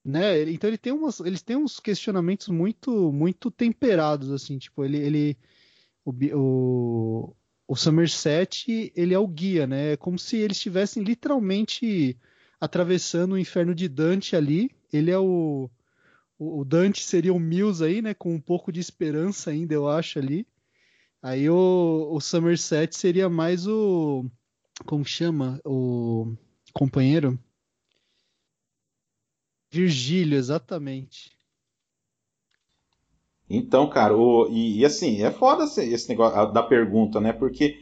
né? 0.05 0.43
Então 0.51 0.69
ele 0.69 0.77
tem 0.77 0.93
umas, 0.93 1.19
eles 1.19 1.41
têm 1.41 1.55
uns 1.55 1.79
questionamentos 1.79 2.47
muito, 2.47 3.11
muito 3.11 3.49
temperados 3.49 4.31
assim, 4.31 4.59
tipo 4.59 4.85
ele, 4.85 4.97
ele 4.97 5.37
o, 6.05 6.11
o, 6.35 7.35
o 7.69 7.75
Somerset 7.75 8.91
ele 8.95 9.13
é 9.13 9.19
o 9.19 9.27
guia, 9.27 9.67
né? 9.67 9.93
É 9.93 9.97
como 9.97 10.17
se 10.17 10.37
eles 10.37 10.57
estivessem 10.57 11.03
literalmente 11.03 12.17
atravessando 12.59 13.33
o 13.33 13.37
inferno 13.37 13.75
de 13.75 13.87
Dante 13.87 14.35
ali. 14.35 14.71
Ele 14.91 15.11
é 15.11 15.19
o 15.19 15.69
o 16.39 16.65
Dante 16.65 17.03
seria 17.03 17.33
o 17.33 17.39
Mills 17.39 17.83
aí, 17.83 18.01
né? 18.01 18.15
Com 18.15 18.33
um 18.33 18.41
pouco 18.41 18.71
de 18.71 18.79
esperança 18.79 19.51
ainda, 19.51 19.75
eu 19.75 19.87
acho 19.87 20.17
ali. 20.17 20.47
Aí 21.21 21.47
o, 21.47 22.09
o 22.11 22.19
Somerset 22.19 22.95
seria 22.97 23.29
mais 23.29 23.67
o 23.67 24.25
como 24.83 25.05
chama 25.05 25.61
o 25.63 26.35
companheiro 26.73 27.37
Virgílio, 29.71 30.39
exatamente. 30.39 31.29
Então, 33.49 33.89
cara, 33.89 34.15
o, 34.15 34.47
e, 34.49 34.79
e, 34.79 34.85
assim, 34.85 35.23
é 35.23 35.31
foda 35.31 35.63
esse, 35.63 35.83
esse 35.91 36.07
negócio 36.07 36.53
da 36.53 36.61
pergunta, 36.61 37.19
né? 37.19 37.33
Porque 37.33 37.79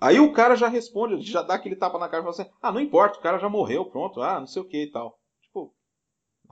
aí 0.00 0.18
o 0.18 0.32
cara 0.32 0.56
já 0.56 0.66
responde, 0.66 1.20
já 1.20 1.42
dá 1.42 1.54
aquele 1.54 1.76
tapa 1.76 1.98
na 1.98 2.08
cara 2.08 2.22
e 2.22 2.24
fala 2.24 2.30
assim: 2.30 2.56
ah, 2.62 2.72
não 2.72 2.80
importa, 2.80 3.18
o 3.18 3.22
cara 3.22 3.38
já 3.38 3.48
morreu, 3.48 3.84
pronto, 3.84 4.22
ah, 4.22 4.40
não 4.40 4.46
sei 4.46 4.62
o 4.62 4.64
que 4.64 4.84
e 4.84 4.90
tal. 4.90 5.18
Tipo, 5.42 5.74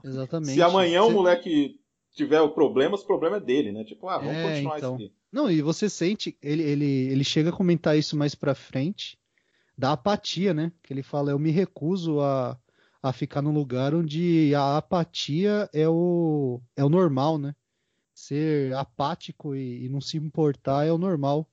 Exatamente. 0.03 0.53
Se 0.53 0.61
amanhã 0.61 1.03
o 1.03 1.11
moleque 1.11 1.79
tiver 2.13 2.41
o 2.41 2.51
problema, 2.51 2.95
o 2.95 3.05
problema 3.05 3.37
é 3.37 3.41
dele, 3.41 3.71
né? 3.71 3.83
Tipo, 3.83 4.07
ah, 4.07 4.19
vamos 4.19 4.35
É, 4.35 4.43
continuar 4.43 4.77
então. 4.77 4.95
isso 4.95 5.05
aqui. 5.05 5.15
Não, 5.31 5.49
e 5.49 5.61
você 5.61 5.89
sente, 5.89 6.37
ele, 6.41 6.63
ele, 6.63 7.07
ele 7.11 7.23
chega 7.23 7.49
a 7.49 7.53
comentar 7.53 7.97
isso 7.97 8.17
mais 8.17 8.35
pra 8.35 8.55
frente, 8.55 9.17
da 9.77 9.93
apatia, 9.93 10.53
né? 10.53 10.71
Que 10.83 10.91
ele 10.91 11.03
fala, 11.03 11.31
eu 11.31 11.39
me 11.39 11.51
recuso 11.51 12.19
a, 12.19 12.59
a 13.01 13.13
ficar 13.13 13.41
num 13.41 13.53
lugar 13.53 13.95
onde 13.95 14.53
a 14.53 14.77
apatia 14.77 15.69
é 15.73 15.87
o, 15.87 16.61
é 16.75 16.83
o 16.83 16.89
normal, 16.89 17.37
né? 17.37 17.55
Ser 18.25 18.73
apático 18.75 19.55
e, 19.55 19.85
e 19.85 19.89
não 19.89 20.01
se 20.01 20.17
importar 20.17 20.85
é 20.85 20.91
o 20.91 20.97
normal. 20.97 21.47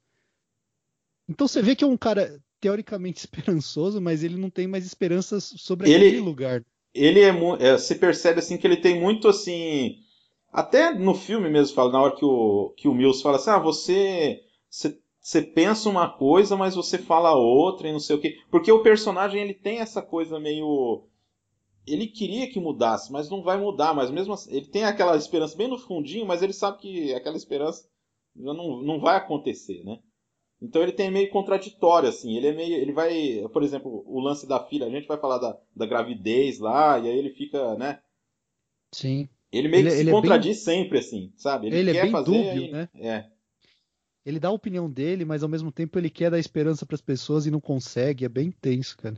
Então 1.29 1.47
você 1.47 1.63
vê 1.63 1.75
que 1.77 1.85
é 1.85 1.87
um 1.87 1.97
cara 1.97 2.41
teoricamente 2.61 3.19
esperançoso, 3.21 4.01
mas 4.01 4.23
ele 4.23 4.37
não 4.37 4.51
tem 4.51 4.67
mais 4.67 4.85
esperanças 4.85 5.45
sobre 5.57 5.89
Ele- 5.89 6.07
aquele 6.07 6.21
lugar. 6.21 6.65
Ele 6.95 7.21
é, 7.21 7.31
é, 7.61 7.79
se 7.79 7.95
percebe 7.97 8.39
assim 8.39 8.57
que 8.57 8.67
ele 8.67 8.79
tem 8.79 8.99
muito 8.99 9.29
assim. 9.29 9.99
Até 10.51 10.95
no 10.95 11.15
filme 11.15 11.51
mesmo 11.51 11.75
fala, 11.75 11.93
na 11.93 12.01
hora 12.01 12.17
que 12.17 12.25
o, 12.25 12.73
que 12.77 12.89
o 12.89 12.95
Mills 12.95 13.23
fala 13.23 13.37
assim, 13.37 13.51
ah, 13.51 13.59
você, 13.59 14.41
você, 14.71 14.99
você 15.21 15.43
pensa 15.43 15.91
uma 15.91 16.09
coisa, 16.09 16.57
mas 16.57 16.75
você 16.75 16.97
fala 16.97 17.35
outra 17.35 17.89
e 17.89 17.93
não 17.93 18.01
sei 18.01 18.17
o 18.17 18.21
quê. 18.21 18.39
Porque 18.51 18.73
o 18.73 18.83
personagem 18.83 19.43
ele 19.43 19.53
tem 19.55 19.81
essa 19.81 20.01
coisa 20.01 20.41
meio. 20.41 21.05
Ele 21.87 22.07
queria 22.07 22.51
que 22.51 22.59
mudasse, 22.59 23.13
mas 23.13 23.31
não 23.31 23.43
vai 23.43 23.57
mudar. 23.59 23.95
Mas 23.95 24.11
mesmo 24.11 24.35
assim, 24.35 24.53
ele 24.55 24.67
tem 24.67 24.85
aquela 24.85 25.17
esperança 25.17 25.57
bem 25.57 25.69
no 25.69 25.79
fundinho, 25.79 26.27
mas 26.27 26.43
ele 26.43 26.53
sabe 26.53 26.79
que 26.79 27.15
aquela 27.15 27.37
esperança 27.37 27.89
não, 28.35 28.83
não 28.83 28.99
vai 29.01 29.17
acontecer, 29.17 29.85
né? 29.85 29.99
Então 30.61 30.83
ele 30.83 30.93
tem 30.93 31.11
meio 31.11 31.31
contraditório, 31.31 32.09
assim. 32.09 32.37
Ele 32.37 32.49
é 32.49 32.53
meio. 32.53 32.75
Ele 32.77 32.93
vai. 32.93 33.47
Por 33.53 33.63
exemplo, 33.63 34.03
o 34.07 34.19
lance 34.21 34.47
da 34.49 34.59
filha, 34.65 34.87
a 34.87 34.91
gente 34.91 35.07
vai 35.07 35.19
falar 35.19 35.39
da, 35.39 35.57
da 35.77 35.87
gravidez 35.87 36.59
lá, 36.59 36.99
e 36.99 37.09
aí 37.09 37.17
ele 37.19 37.31
fica, 37.31 37.77
né? 37.77 38.01
Sim. 38.93 39.29
Ele 39.53 39.69
meio 39.69 39.83
Ele- 39.83 39.89
que 39.91 39.95
se 39.95 40.01
ele 40.01 40.11
é 40.11 40.13
bem- 40.13 40.21
contradiz 40.23 40.59
sempre, 40.65 40.99
assim, 40.99 41.33
sabe? 41.37 41.67
Ele, 41.69 41.77
Ele 41.79 41.91
é 41.91 41.93
quer 41.93 42.03
bem 42.03 42.11
fazer. 42.13 42.25
dúbio, 42.25 42.51
aí- 42.51 42.71
né? 42.73 42.89
É. 42.95 43.27
Ele 44.25 44.41
dá 44.41 44.49
a 44.49 44.53
opinião 44.53 44.91
dele, 44.91 45.25
mas 45.25 45.43
ao 45.45 45.49
mesmo 45.49 45.71
tempo 45.71 45.99
ele 45.99 46.11
quer 46.11 46.31
dar 46.31 46.39
esperança 46.39 46.85
pras 46.85 47.01
pessoas 47.01 47.47
e 47.47 47.51
não 47.51 47.61
consegue. 47.61 48.25
É 48.25 48.29
bem 48.29 48.51
tenso, 48.51 48.97
cara. 48.97 49.17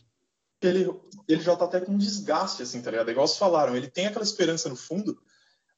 Ele, 0.63 0.91
ele 1.29 1.41
já 1.41 1.55
tá 1.57 1.65
até 1.67 1.81
com 1.81 1.93
um 1.93 1.99
desgaste, 1.99 2.63
assim, 2.63 2.83
tá 2.83 2.91
ligado? 2.91 3.09
É 3.09 3.13
Igual 3.13 3.27
vocês 3.27 3.39
falaram, 3.39 3.77
ele 3.77 3.89
tem 3.89 4.07
aquela 4.07 4.25
esperança 4.25 4.69
no 4.69 4.77
fundo, 4.77 5.17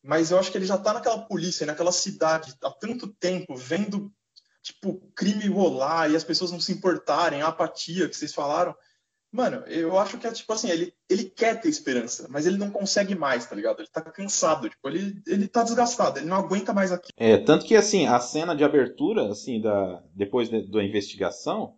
mas 0.03 0.31
eu 0.31 0.39
acho 0.39 0.51
que 0.51 0.57
ele 0.59 0.67
já 0.67 0.79
tá 0.79 0.95
naquela 0.95 1.19
polícia, 1.19 1.67
naquela 1.67 1.93
cidade, 1.93 2.55
há 2.63 2.71
tanto 2.71 3.09
tempo, 3.09 3.55
vendo, 3.55 4.11
tipo, 4.63 5.01
crime 5.15 5.47
rolar 5.49 6.11
e 6.11 6.17
as 6.17 6.25
pessoas 6.25 6.51
não 6.53 6.61
se 6.61 6.73
importarem, 6.73 7.43
a 7.43 7.49
apatia 7.49 8.09
que 8.09 8.17
vocês 8.17 8.33
falaram. 8.33 8.75
Mano, 9.33 9.59
eu 9.69 9.97
acho 9.97 10.19
que 10.19 10.27
é 10.27 10.33
tipo 10.33 10.53
assim, 10.53 10.69
ele, 10.69 10.93
ele 11.09 11.25
quer 11.25 11.61
ter 11.61 11.69
esperança, 11.69 12.27
mas 12.29 12.47
ele 12.47 12.57
não 12.59 12.69
consegue 12.69 13.15
mais, 13.15 13.47
tá 13.47 13.55
ligado? 13.55 13.79
Ele 13.79 13.87
tá 13.87 14.01
cansado, 14.01 14.69
tipo, 14.69 14.89
ele, 14.89 15.23
ele 15.25 15.47
tá 15.47 15.63
desgastado, 15.63 16.19
ele 16.19 16.27
não 16.27 16.37
aguenta 16.39 16.73
mais 16.73 16.91
aquilo. 16.91 17.13
É, 17.17 17.37
tanto 17.39 17.65
que 17.65 17.77
assim, 17.77 18.09
a 18.09 18.19
cena 18.19 18.57
de 18.57 18.65
abertura, 18.65 19.31
assim, 19.31 19.61
da 19.61 20.03
depois 20.17 20.49
de- 20.49 20.69
da 20.69 20.83
investigação, 20.83 21.77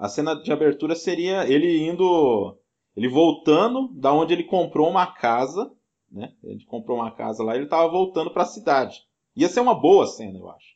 a 0.00 0.08
cena 0.08 0.34
de 0.34 0.52
abertura 0.52 0.94
seria 0.94 1.46
ele 1.46 1.78
indo, 1.78 2.58
ele 2.96 3.08
voltando 3.08 3.88
da 3.94 4.12
onde 4.12 4.32
ele 4.32 4.44
comprou 4.44 4.88
uma 4.88 5.06
casa, 5.06 5.70
né? 6.10 6.34
Ele 6.42 6.64
comprou 6.64 6.98
uma 6.98 7.10
casa 7.10 7.44
lá, 7.44 7.54
ele 7.54 7.66
tava 7.66 7.88
voltando 7.88 8.30
para 8.30 8.42
a 8.42 8.46
cidade. 8.46 9.02
Ia 9.36 9.48
ser 9.48 9.60
uma 9.60 9.74
boa 9.74 10.06
cena, 10.06 10.38
eu 10.38 10.48
acho. 10.50 10.74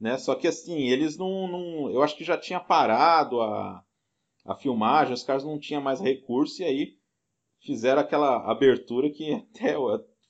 Né? 0.00 0.16
Só 0.16 0.34
que 0.34 0.48
assim, 0.48 0.88
eles 0.88 1.18
não, 1.18 1.46
não, 1.46 1.90
eu 1.90 2.02
acho 2.02 2.16
que 2.16 2.24
já 2.24 2.38
tinha 2.38 2.58
parado 2.58 3.42
a 3.42 3.84
a 4.44 4.54
filmagem, 4.54 5.14
os 5.14 5.22
caras 5.22 5.44
não 5.44 5.58
tinham 5.58 5.82
mais 5.82 6.00
recurso 6.00 6.62
e 6.62 6.64
aí 6.64 6.98
fizeram 7.60 8.00
aquela 8.00 8.50
abertura 8.50 9.10
que 9.10 9.32
até 9.54 9.74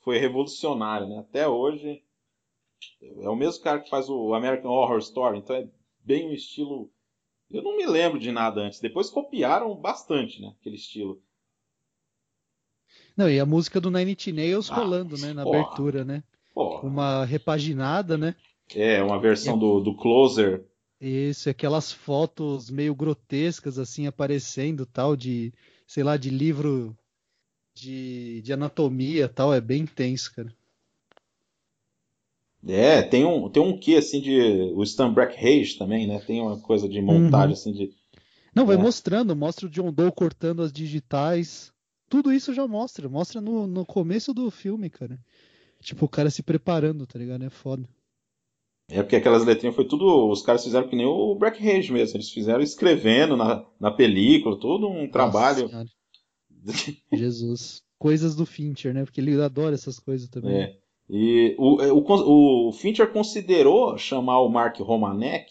foi 0.01 0.19
revolucionária, 0.19 1.07
né? 1.07 1.19
Até 1.19 1.47
hoje 1.47 2.03
é 3.01 3.29
o 3.29 3.37
mesmo 3.37 3.63
cara 3.63 3.81
que 3.81 3.91
faz 3.91 4.09
o 4.09 4.35
American 4.35 4.71
Horror 4.71 4.99
Story, 4.99 5.39
então 5.39 5.57
é 5.57 5.69
bem 6.01 6.29
um 6.29 6.33
estilo. 6.33 6.91
Eu 7.51 7.63
não 7.63 7.77
me 7.77 7.87
lembro 7.87 8.19
de 8.19 8.31
nada 8.31 8.61
antes. 8.61 8.81
Depois 8.81 9.11
copiaram 9.11 9.75
bastante, 9.75 10.41
né? 10.41 10.55
Aquele 10.61 10.77
estilo. 10.77 11.21
Não, 13.17 13.29
e 13.29 13.41
a 13.41 13.47
música 13.47 13.81
do 13.81 13.91
Nine 13.91 14.13
Inch 14.13 14.33
Nails 14.33 14.71
Ah, 14.71 14.77
rolando, 14.77 15.19
né? 15.19 15.33
Na 15.33 15.43
porra. 15.43 15.59
abertura, 15.59 16.05
né? 16.05 16.23
Porra. 16.55 16.87
Uma 16.87 17.25
repaginada, 17.25 18.17
né? 18.17 18.35
É, 18.75 19.03
uma 19.03 19.21
versão 19.21 19.59
do, 19.59 19.81
do 19.81 19.97
Closer. 19.97 20.65
Isso, 21.01 21.49
aquelas 21.49 21.91
fotos 21.91 22.71
meio 22.71 22.95
grotescas, 22.95 23.79
assim, 23.79 24.07
aparecendo, 24.07 24.87
tal, 24.87 25.17
de, 25.17 25.53
sei 25.87 26.05
lá, 26.05 26.17
de 26.17 26.31
livro 26.31 26.97
de, 27.75 28.43
de 28.43 28.53
anatomia, 28.53 29.29
tal. 29.29 29.53
É 29.53 29.61
bem 29.61 29.83
intenso, 29.83 30.33
cara. 30.35 30.55
É, 32.67 33.01
tem 33.03 33.25
um, 33.25 33.49
tem 33.49 33.63
um 33.63 33.79
quê, 33.79 33.97
assim, 33.97 34.21
de. 34.21 34.39
O 34.75 34.83
Stan 34.83 35.13
Brakhage 35.13 35.79
também, 35.79 36.07
né? 36.07 36.21
Tem 36.27 36.41
uma 36.41 36.59
coisa 36.61 36.89
de 36.89 37.01
montagem, 37.01 37.55
assim, 37.55 37.73
de. 37.73 37.91
Não, 38.55 38.67
vai 38.67 38.77
É. 38.77 38.79
mostrando, 38.79 39.35
mostra 39.35 39.67
o 39.67 39.71
John 39.71 39.93
Doe 39.93 40.13
cortando 40.13 40.63
as 40.63 40.73
digitais. 40.73 41.73
Tudo 42.09 42.33
isso 42.33 42.53
já 42.53 42.67
mostra. 42.67 43.09
Mostra 43.09 43.41
no, 43.41 43.67
no 43.67 43.87
começo 43.87 44.35
do 44.35 44.51
filme, 44.51 44.91
cara. 44.91 45.19
Tipo, 45.81 46.05
o 46.05 46.09
cara 46.09 46.29
se 46.29 46.43
preparando, 46.43 47.07
tá 47.07 47.19
ligado? 47.19 47.45
É 47.45 47.51
foda. 47.51 47.89
É 48.91 49.03
porque 49.03 49.17
aquelas 49.17 49.45
letrinhas 49.47 49.77
foi 49.77 49.87
tudo. 49.87 50.29
Os 50.29 50.43
caras 50.43 50.65
fizeram 50.65 50.89
que 50.89 50.97
nem 50.97 51.07
o 51.07 51.35
Brakhage 51.37 51.93
mesmo. 51.93 52.17
Eles 52.17 52.31
fizeram 52.31 52.61
escrevendo 52.61 53.37
na, 53.37 53.65
na 53.81 53.91
película, 53.93 54.59
todo 54.59 54.89
um 54.89 55.09
trabalho. 55.09 55.71
Nossa 55.71 55.89
Senhora. 56.77 56.99
Jesus. 57.13 57.83
Coisas 57.99 58.35
do 58.35 58.45
Fincher, 58.45 58.93
né? 58.93 59.05
Porque 59.05 59.21
ele 59.21 59.41
adora 59.41 59.75
essas 59.75 59.99
coisas 59.99 60.29
também. 60.29 60.63
É. 60.63 60.80
E 61.13 61.57
o, 61.59 61.83
é, 61.83 61.93
o, 61.93 62.69
o 62.69 62.73
Fincher 62.73 63.13
considerou 63.13 63.99
chamar 63.99 64.41
o 64.43 64.49
Mark 64.49 64.79
Romanek, 64.79 65.51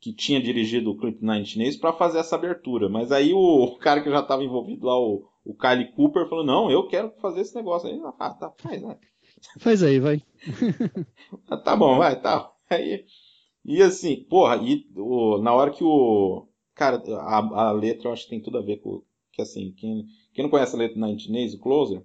que 0.00 0.12
tinha 0.12 0.42
dirigido 0.42 0.90
o 0.90 0.96
clipe 0.98 1.24
Nine 1.24 1.46
Nails, 1.56 1.76
para 1.76 1.92
fazer 1.92 2.18
essa 2.18 2.34
abertura. 2.34 2.88
Mas 2.88 3.12
aí 3.12 3.32
o 3.32 3.76
cara 3.78 4.02
que 4.02 4.10
já 4.10 4.18
estava 4.18 4.42
envolvido 4.42 4.86
lá, 4.86 4.98
o, 4.98 5.28
o 5.44 5.54
Kyle 5.54 5.92
Cooper, 5.92 6.28
falou: 6.28 6.44
Não, 6.44 6.72
eu 6.72 6.88
quero 6.88 7.12
fazer 7.20 7.42
esse 7.42 7.54
negócio. 7.54 7.88
Aí, 7.88 8.00
ah, 8.18 8.30
tá, 8.30 8.52
faz, 8.58 8.82
né? 8.82 8.98
Faz 9.60 9.82
aí, 9.82 10.00
vai. 10.00 10.20
Ah, 11.48 11.56
tá 11.56 11.76
bom, 11.76 11.98
vai, 11.98 12.20
tá. 12.20 12.50
Aí, 12.68 13.04
e 13.64 13.80
assim, 13.80 14.24
porra, 14.24 14.56
e 14.56 14.86
o, 14.96 15.38
na 15.38 15.54
hora 15.54 15.70
que 15.70 15.84
o. 15.84 16.48
Cara, 16.74 17.00
a, 17.20 17.68
a 17.68 17.72
letra 17.72 18.08
eu 18.08 18.12
acho 18.12 18.24
que 18.24 18.30
tem 18.30 18.42
tudo 18.42 18.58
a 18.58 18.62
ver 18.62 18.78
com. 18.78 19.02
Que 19.32 19.42
assim, 19.42 19.72
quem, 19.76 20.06
quem 20.32 20.42
não 20.42 20.50
conhece 20.50 20.74
a 20.74 20.78
letra 20.78 21.00
Nine 21.00 21.30
Nails, 21.30 21.54
o 21.54 21.60
Closer, 21.60 22.04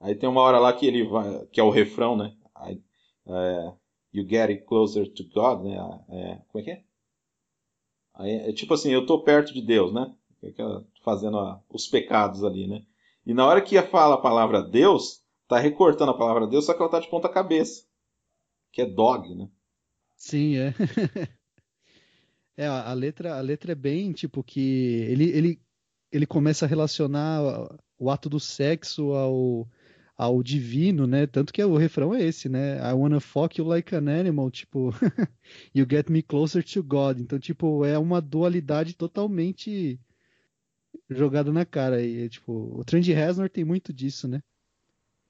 aí 0.00 0.14
tem 0.14 0.28
uma 0.28 0.40
hora 0.40 0.58
lá 0.58 0.72
que 0.72 0.86
ele 0.86 1.04
vai. 1.06 1.46
Que 1.46 1.60
é 1.60 1.62
o 1.62 1.70
refrão, 1.70 2.16
né? 2.16 2.34
Aí, 2.54 2.82
é, 3.26 3.72
you 4.12 4.26
get 4.28 4.48
it 4.50 4.64
closer 4.64 5.06
to 5.12 5.24
God, 5.32 5.62
né? 5.64 5.76
É, 6.08 6.36
como 6.48 6.60
é 6.60 6.62
que 6.62 6.70
é? 6.70 6.84
Aí, 8.14 8.30
é 8.32 8.52
tipo 8.52 8.74
assim, 8.74 8.90
eu 8.90 9.06
tô 9.06 9.22
perto 9.22 9.52
de 9.52 9.62
Deus, 9.62 9.92
né? 9.92 10.14
Fazendo 11.04 11.38
a- 11.38 11.62
os 11.68 11.86
pecados 11.86 12.44
ali, 12.44 12.66
né? 12.66 12.82
E 13.26 13.34
na 13.34 13.46
hora 13.46 13.60
que 13.62 13.74
ia 13.74 13.86
falar 13.86 14.14
a 14.14 14.20
palavra 14.20 14.62
Deus, 14.62 15.22
tá 15.46 15.58
recortando 15.58 16.10
a 16.12 16.18
palavra 16.18 16.46
Deus, 16.46 16.64
só 16.66 16.74
que 16.74 16.80
ela 16.82 16.90
tá 16.90 17.00
de 17.00 17.08
ponta 17.08 17.28
cabeça. 17.28 17.84
Que 18.72 18.82
é 18.82 18.86
dog, 18.86 19.34
né? 19.34 19.48
Sim, 20.16 20.56
é. 20.56 20.74
É, 22.56 22.66
a 22.66 22.90
a 22.90 22.92
letra, 22.92 23.36
a 23.38 23.40
letra 23.40 23.72
é 23.72 23.74
bem, 23.74 24.12
tipo, 24.12 24.42
que 24.42 24.60
ele, 25.08 25.30
ele, 25.30 25.60
ele 26.12 26.26
começa 26.26 26.66
a 26.66 26.68
relacionar 26.68 27.40
o 27.98 28.10
ato 28.10 28.28
do 28.28 28.38
sexo 28.38 29.12
ao, 29.12 29.66
ao 30.20 30.42
divino, 30.42 31.06
né? 31.06 31.26
Tanto 31.26 31.50
que 31.50 31.64
o 31.64 31.78
refrão 31.78 32.14
é 32.14 32.22
esse, 32.22 32.46
né? 32.46 32.76
I 32.78 32.92
wanna 32.92 33.20
fuck 33.20 33.58
you 33.58 33.66
like 33.66 33.94
an 33.94 34.06
animal, 34.06 34.50
tipo, 34.50 34.90
you 35.74 35.86
get 35.88 36.10
me 36.10 36.22
closer 36.22 36.62
to 36.62 36.82
God. 36.82 37.18
Então, 37.18 37.38
tipo, 37.38 37.86
é 37.86 37.98
uma 37.98 38.20
dualidade 38.20 38.92
totalmente 38.94 39.98
jogada 41.08 41.50
na 41.50 41.64
cara. 41.64 42.02
E, 42.02 42.28
tipo, 42.28 42.52
o 42.78 42.84
Trent 42.84 43.06
Reznor 43.06 43.48
tem 43.48 43.64
muito 43.64 43.94
disso, 43.94 44.28
né? 44.28 44.42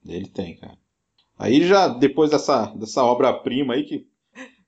Ele 0.05 0.27
tem, 0.27 0.57
cara. 0.57 0.77
Aí 1.39 1.65
já, 1.65 1.87
depois 1.87 2.29
dessa, 2.29 2.65
dessa 2.75 3.01
obra-prima 3.01 3.75
aí, 3.75 3.85
que, 3.85 4.05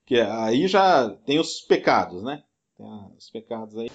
que 0.06 0.16
é- 0.16 0.32
aí 0.32 0.70
já 0.70 1.10
tem 1.26 1.38
os 1.38 1.60
pecados, 1.62 2.24
né? 2.24 2.44
Tem 2.78 2.88
os 3.18 3.30
pecados 3.30 3.78
aí. 3.78 3.88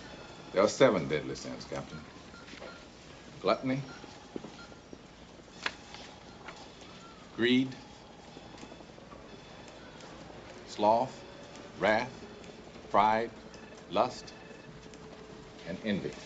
There 0.53 0.61
are 0.61 0.69
seven 0.69 1.07
deadly 1.09 1.35
sins, 1.37 1.65
Captain. 1.65 1.99
Gluttony, 3.41 3.83
greed, 7.39 7.77
sloth, 10.67 11.15
wrath, 11.79 12.17
pride, 12.91 13.31
lust, 13.89 14.35
and 15.65 15.79
envy. 15.85 16.17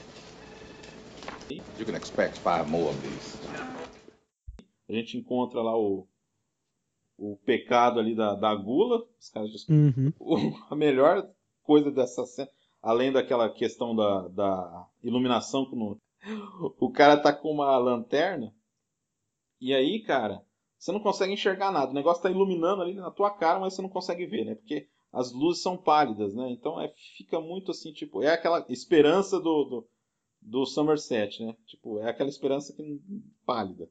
You 1.77 1.85
can 1.85 1.95
expect 1.95 2.39
five 2.39 2.67
more 2.67 2.95
of 2.95 3.03
these. 3.03 3.43
A 4.89 4.93
gente 4.95 5.19
encontra 5.19 5.61
lá 5.61 5.77
o, 5.77 6.07
o 7.19 7.37
pecado 7.45 8.01
ali 8.01 8.15
da, 8.15 8.35
da 8.35 8.55
gula. 8.55 9.07
Os 9.21 9.29
caras 9.29 9.67
Uhum. 9.69 10.13
o- 10.19 10.57
a 10.71 10.75
melhor 10.75 11.29
coisa 11.63 11.91
dessa 11.91 12.25
cena, 12.25 12.51
além 12.83 13.13
daquela 13.13 13.51
questão 13.53 13.95
da, 13.95 14.29
da 14.29 14.89
iluminação, 15.03 15.67
como 15.67 16.01
o 16.81 16.91
cara 16.91 17.19
tá 17.21 17.35
com 17.35 17.51
uma 17.51 17.77
lanterna, 17.77 18.55
e 19.61 19.75
aí, 19.75 20.01
cara, 20.03 20.43
você 20.83 20.91
não 20.91 20.99
consegue 20.99 21.33
enxergar 21.33 21.71
nada. 21.71 21.93
O 21.93 21.95
negócio 21.95 22.25
tá 22.25 22.29
iluminando 22.29 22.83
ali 22.83 22.95
na 22.95 23.09
tua 23.09 23.31
cara, 23.31 23.61
mas 23.61 23.73
você 23.73 23.81
não 23.81 23.89
consegue 23.89 24.27
ver, 24.27 24.45
né? 24.45 24.57
Porque 24.57 24.89
as 25.13 25.31
luzes 25.31 25.63
são 25.63 25.77
pálidas, 25.77 26.35
né? 26.35 26.51
Então 26.51 26.81
é, 26.81 26.93
fica 27.17 27.41
muito 27.41 27.71
assim, 27.71 27.93
tipo, 27.93 28.21
é 28.21 28.33
aquela 28.33 28.67
esperança 28.69 29.39
do, 29.39 29.65
do, 29.65 29.89
do 30.41 30.67
Somerset, 30.67 31.41
né? 31.41 31.57
Tipo, 31.67 32.01
é 32.01 32.11
aquela 32.11 32.29
esperança 32.29 32.73
que 32.73 33.01
pálida. 33.47 33.89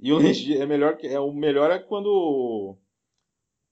E 0.00 0.14
o 0.14 0.18
é 0.18 0.64
melhor 0.64 0.96
que 0.96 1.06
é 1.06 1.20
o 1.20 1.30
melhor 1.30 1.70
é 1.70 1.78
quando 1.78 2.06
o, 2.06 2.78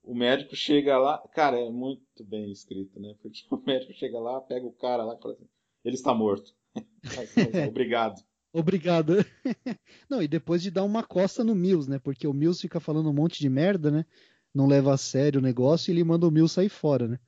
o 0.03 0.13
médico 0.13 0.55
chega 0.55 0.99
lá, 0.99 1.17
cara, 1.29 1.59
é 1.59 1.71
muito 1.71 2.23
bem 2.23 2.51
escrito, 2.51 2.99
né? 2.99 3.15
Porque 3.19 3.39
o 3.49 3.57
médico 3.65 3.93
chega 3.93 4.19
lá, 4.19 4.39
pega 4.41 4.67
o 4.67 4.73
cara 4.73 5.03
lá 5.03 5.15
e 5.15 5.21
fala 5.21 5.33
assim, 5.33 5.49
ele 5.83 5.95
está 5.95 6.13
morto. 6.13 6.53
Obrigado. 7.67 8.23
Obrigado. 8.55 9.17
Não, 10.09 10.23
e 10.23 10.29
depois 10.29 10.63
de 10.63 10.71
dar 10.71 10.85
uma 10.85 11.03
costa 11.03 11.43
no 11.43 11.53
Mills, 11.53 11.89
né? 11.89 11.99
Porque 11.99 12.25
o 12.25 12.33
Mills 12.33 12.61
fica 12.61 12.79
falando 12.79 13.09
um 13.09 13.13
monte 13.13 13.37
de 13.37 13.49
merda, 13.49 13.91
né? 13.91 14.05
Não 14.53 14.65
leva 14.65 14.93
a 14.93 14.97
sério 14.97 15.41
o 15.41 15.43
negócio 15.43 15.91
e 15.91 15.93
ele 15.93 16.05
manda 16.05 16.25
o 16.25 16.31
Mills 16.31 16.53
sair 16.53 16.69
fora, 16.69 17.05
né? 17.05 17.19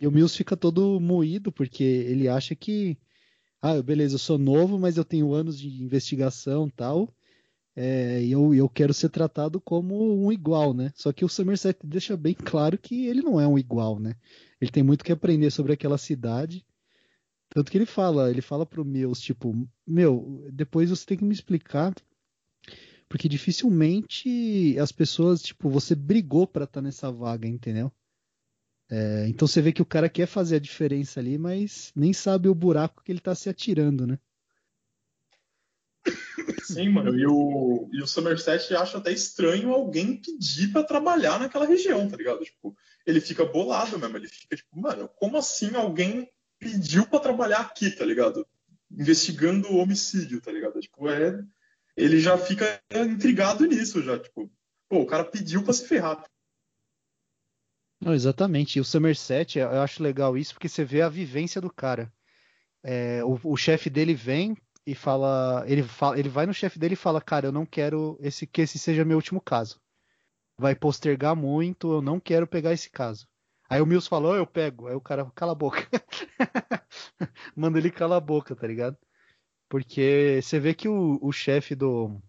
E 0.00 0.06
o 0.06 0.10
Mills 0.10 0.34
fica 0.34 0.56
todo 0.56 0.98
moído 0.98 1.52
porque 1.52 1.84
ele 1.84 2.26
acha 2.26 2.54
que, 2.54 2.96
ah, 3.60 3.82
beleza, 3.82 4.14
eu 4.14 4.18
sou 4.18 4.38
novo, 4.38 4.78
mas 4.78 4.96
eu 4.96 5.04
tenho 5.04 5.34
anos 5.34 5.58
de 5.58 5.68
investigação 5.82 6.70
tal, 6.70 7.14
é, 7.76 8.22
e 8.22 8.32
eu, 8.32 8.54
eu 8.54 8.66
quero 8.66 8.94
ser 8.94 9.10
tratado 9.10 9.60
como 9.60 10.24
um 10.24 10.32
igual, 10.32 10.72
né? 10.72 10.90
Só 10.94 11.12
que 11.12 11.22
o 11.22 11.28
Somerset 11.28 11.78
deixa 11.84 12.16
bem 12.16 12.32
claro 12.34 12.78
que 12.78 13.06
ele 13.06 13.20
não 13.20 13.38
é 13.38 13.46
um 13.46 13.58
igual, 13.58 14.00
né? 14.00 14.16
Ele 14.58 14.70
tem 14.70 14.82
muito 14.82 15.04
que 15.04 15.12
aprender 15.12 15.50
sobre 15.50 15.74
aquela 15.74 15.98
cidade. 15.98 16.64
Tanto 17.54 17.70
que 17.70 17.76
ele 17.76 17.86
fala, 17.86 18.30
ele 18.30 18.40
fala 18.40 18.64
pro 18.64 18.84
Mills, 18.84 19.20
tipo, 19.20 19.68
meu, 19.86 20.48
depois 20.50 20.88
você 20.88 21.04
tem 21.04 21.18
que 21.18 21.24
me 21.24 21.34
explicar, 21.34 21.94
porque 23.08 23.28
dificilmente 23.28 24.78
as 24.78 24.90
pessoas, 24.90 25.42
tipo, 25.42 25.68
você 25.68 25.94
brigou 25.94 26.46
pra 26.46 26.64
estar 26.64 26.80
nessa 26.80 27.12
vaga, 27.12 27.46
entendeu? 27.46 27.92
É, 28.90 29.26
então 29.28 29.46
você 29.46 29.60
vê 29.60 29.70
que 29.70 29.82
o 29.82 29.86
cara 29.86 30.08
quer 30.08 30.26
fazer 30.26 30.56
a 30.56 30.60
diferença 30.60 31.20
ali, 31.20 31.36
mas 31.36 31.92
nem 31.94 32.12
sabe 32.12 32.48
o 32.48 32.54
buraco 32.54 33.02
que 33.04 33.12
ele 33.12 33.20
tá 33.20 33.34
se 33.34 33.50
atirando, 33.50 34.06
né? 34.06 34.18
Sim, 36.62 36.88
mano. 36.88 37.18
E 37.18 37.26
o, 37.26 37.88
e 37.92 38.02
o 38.02 38.06
Somerset 38.06 38.74
acha 38.74 38.96
até 38.96 39.12
estranho 39.12 39.72
alguém 39.72 40.16
pedir 40.16 40.72
pra 40.72 40.82
trabalhar 40.82 41.38
naquela 41.38 41.66
região, 41.66 42.08
tá 42.08 42.16
ligado? 42.16 42.42
Tipo, 42.42 42.74
ele 43.06 43.20
fica 43.20 43.44
bolado 43.44 43.98
mesmo. 43.98 44.16
Ele 44.16 44.28
fica 44.28 44.56
tipo, 44.56 44.80
mano, 44.80 45.08
como 45.16 45.36
assim 45.36 45.74
alguém 45.74 46.31
pediu 46.62 47.06
pra 47.06 47.18
trabalhar 47.18 47.60
aqui, 47.60 47.90
tá 47.90 48.04
ligado? 48.04 48.46
Investigando 48.90 49.68
o 49.68 49.78
homicídio, 49.78 50.40
tá 50.40 50.52
ligado? 50.52 50.78
Tipo, 50.80 51.08
é. 51.08 51.42
Ele 51.96 52.20
já 52.20 52.38
fica 52.38 52.80
intrigado 52.94 53.66
nisso, 53.66 54.02
já. 54.02 54.18
Tipo, 54.18 54.50
pô, 54.88 55.00
o 55.00 55.06
cara 55.06 55.24
pediu 55.24 55.62
pra 55.62 55.72
se 55.72 55.86
ferrar. 55.86 56.24
Não, 58.00 58.14
exatamente. 58.14 58.76
E 58.76 58.80
o 58.80 58.84
Somerset, 58.84 59.58
eu 59.58 59.80
acho 59.80 60.02
legal 60.02 60.36
isso, 60.36 60.54
porque 60.54 60.68
você 60.68 60.84
vê 60.84 61.02
a 61.02 61.08
vivência 61.08 61.60
do 61.60 61.72
cara. 61.72 62.12
É, 62.82 63.22
o, 63.24 63.38
o 63.44 63.56
chefe 63.56 63.90
dele 63.90 64.14
vem 64.14 64.56
e 64.84 64.94
fala 64.94 65.64
ele, 65.68 65.82
fala. 65.84 66.18
ele 66.18 66.28
vai 66.28 66.46
no 66.46 66.54
chefe 66.54 66.78
dele 66.78 66.94
e 66.94 66.96
fala: 66.96 67.20
Cara, 67.20 67.46
eu 67.46 67.52
não 67.52 67.64
quero 67.64 68.18
esse, 68.20 68.46
que 68.46 68.62
esse 68.62 68.78
seja 68.78 69.04
meu 69.04 69.16
último 69.16 69.40
caso. 69.40 69.80
Vai 70.58 70.74
postergar 70.74 71.36
muito, 71.36 71.92
eu 71.92 72.02
não 72.02 72.18
quero 72.18 72.46
pegar 72.46 72.72
esse 72.72 72.90
caso. 72.90 73.26
Aí 73.72 73.80
o 73.80 73.86
Mills 73.86 74.06
falou: 74.06 74.36
Eu 74.36 74.46
pego. 74.46 74.86
Aí 74.86 74.94
o 74.94 75.00
cara, 75.00 75.24
cala 75.34 75.52
a 75.52 75.54
boca. 75.54 75.88
Manda 77.56 77.78
ele 77.78 77.90
calar 77.90 78.18
a 78.18 78.20
boca, 78.20 78.54
tá 78.54 78.66
ligado? 78.66 78.98
Porque 79.66 80.40
você 80.42 80.60
vê 80.60 80.74
que 80.74 80.86
o, 80.86 81.18
o 81.22 81.32
chefe 81.32 81.74
do, 81.74 82.20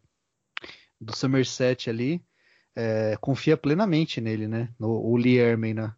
do 1.02 1.14
Somerset 1.14 1.90
ali 1.90 2.26
é, 2.74 3.18
confia 3.20 3.58
plenamente 3.58 4.22
nele, 4.22 4.48
né? 4.48 4.74
No, 4.80 4.88
o 4.88 5.18
Lee 5.18 5.38
Ermey, 5.38 5.74
né? 5.74 5.94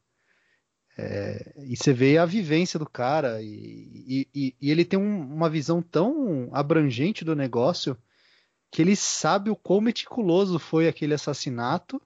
É, 0.97 1.53
e 1.63 1.77
você 1.77 1.93
vê 1.93 2.17
a 2.17 2.25
vivência 2.25 2.79
do 2.79 2.89
cara 2.89 3.39
e, 3.39 4.27
e, 4.33 4.55
e 4.59 4.71
ele 4.71 4.83
tem 4.83 4.97
um, 4.97 5.21
uma 5.31 5.49
visão 5.49 5.79
tão 5.79 6.49
abrangente 6.53 7.23
do 7.23 7.35
negócio 7.35 7.95
que 8.71 8.81
ele 8.81 8.95
sabe 8.95 9.51
o 9.51 9.55
quão 9.55 9.79
meticuloso 9.79 10.57
foi 10.57 10.87
aquele 10.87 11.13
assassinato 11.13 12.01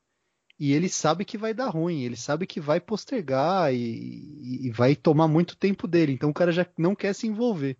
e 0.60 0.74
ele 0.74 0.90
sabe 0.90 1.24
que 1.24 1.38
vai 1.38 1.54
dar 1.54 1.70
ruim, 1.70 2.04
ele 2.04 2.18
sabe 2.18 2.46
que 2.46 2.60
vai 2.60 2.82
postergar 2.82 3.74
e, 3.74 4.68
e 4.68 4.72
vai 4.72 4.96
tomar 4.96 5.28
muito 5.28 5.56
tempo 5.56 5.88
dele, 5.88 6.12
então 6.12 6.30
o 6.30 6.34
cara 6.34 6.52
já 6.52 6.66
não 6.78 6.94
quer 6.94 7.14
se 7.14 7.26
envolver. 7.26 7.78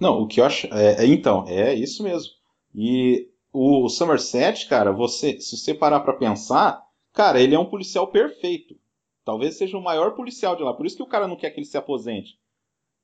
Não, 0.00 0.22
o 0.22 0.26
que 0.26 0.40
eu 0.40 0.44
acho. 0.44 0.66
É, 0.72 1.04
é, 1.04 1.06
então, 1.06 1.44
é 1.46 1.74
isso 1.74 2.02
mesmo. 2.02 2.32
E 2.74 3.28
o 3.52 3.88
Somerset, 3.88 4.68
cara, 4.68 4.92
você, 4.92 5.40
se 5.40 5.56
você 5.56 5.74
parar 5.74 6.00
pra 6.00 6.12
pensar, 6.14 6.80
cara, 7.12 7.40
ele 7.40 7.54
é 7.54 7.58
um 7.58 7.68
policial 7.68 8.08
perfeito. 8.08 8.76
Talvez 9.24 9.56
seja 9.56 9.76
o 9.76 9.82
maior 9.82 10.14
policial 10.14 10.56
de 10.56 10.62
lá. 10.62 10.72
Por 10.72 10.86
isso 10.86 10.96
que 10.96 11.02
o 11.02 11.08
cara 11.08 11.28
não 11.28 11.36
quer 11.36 11.50
que 11.50 11.60
ele 11.60 11.66
se 11.66 11.76
aposente. 11.76 12.38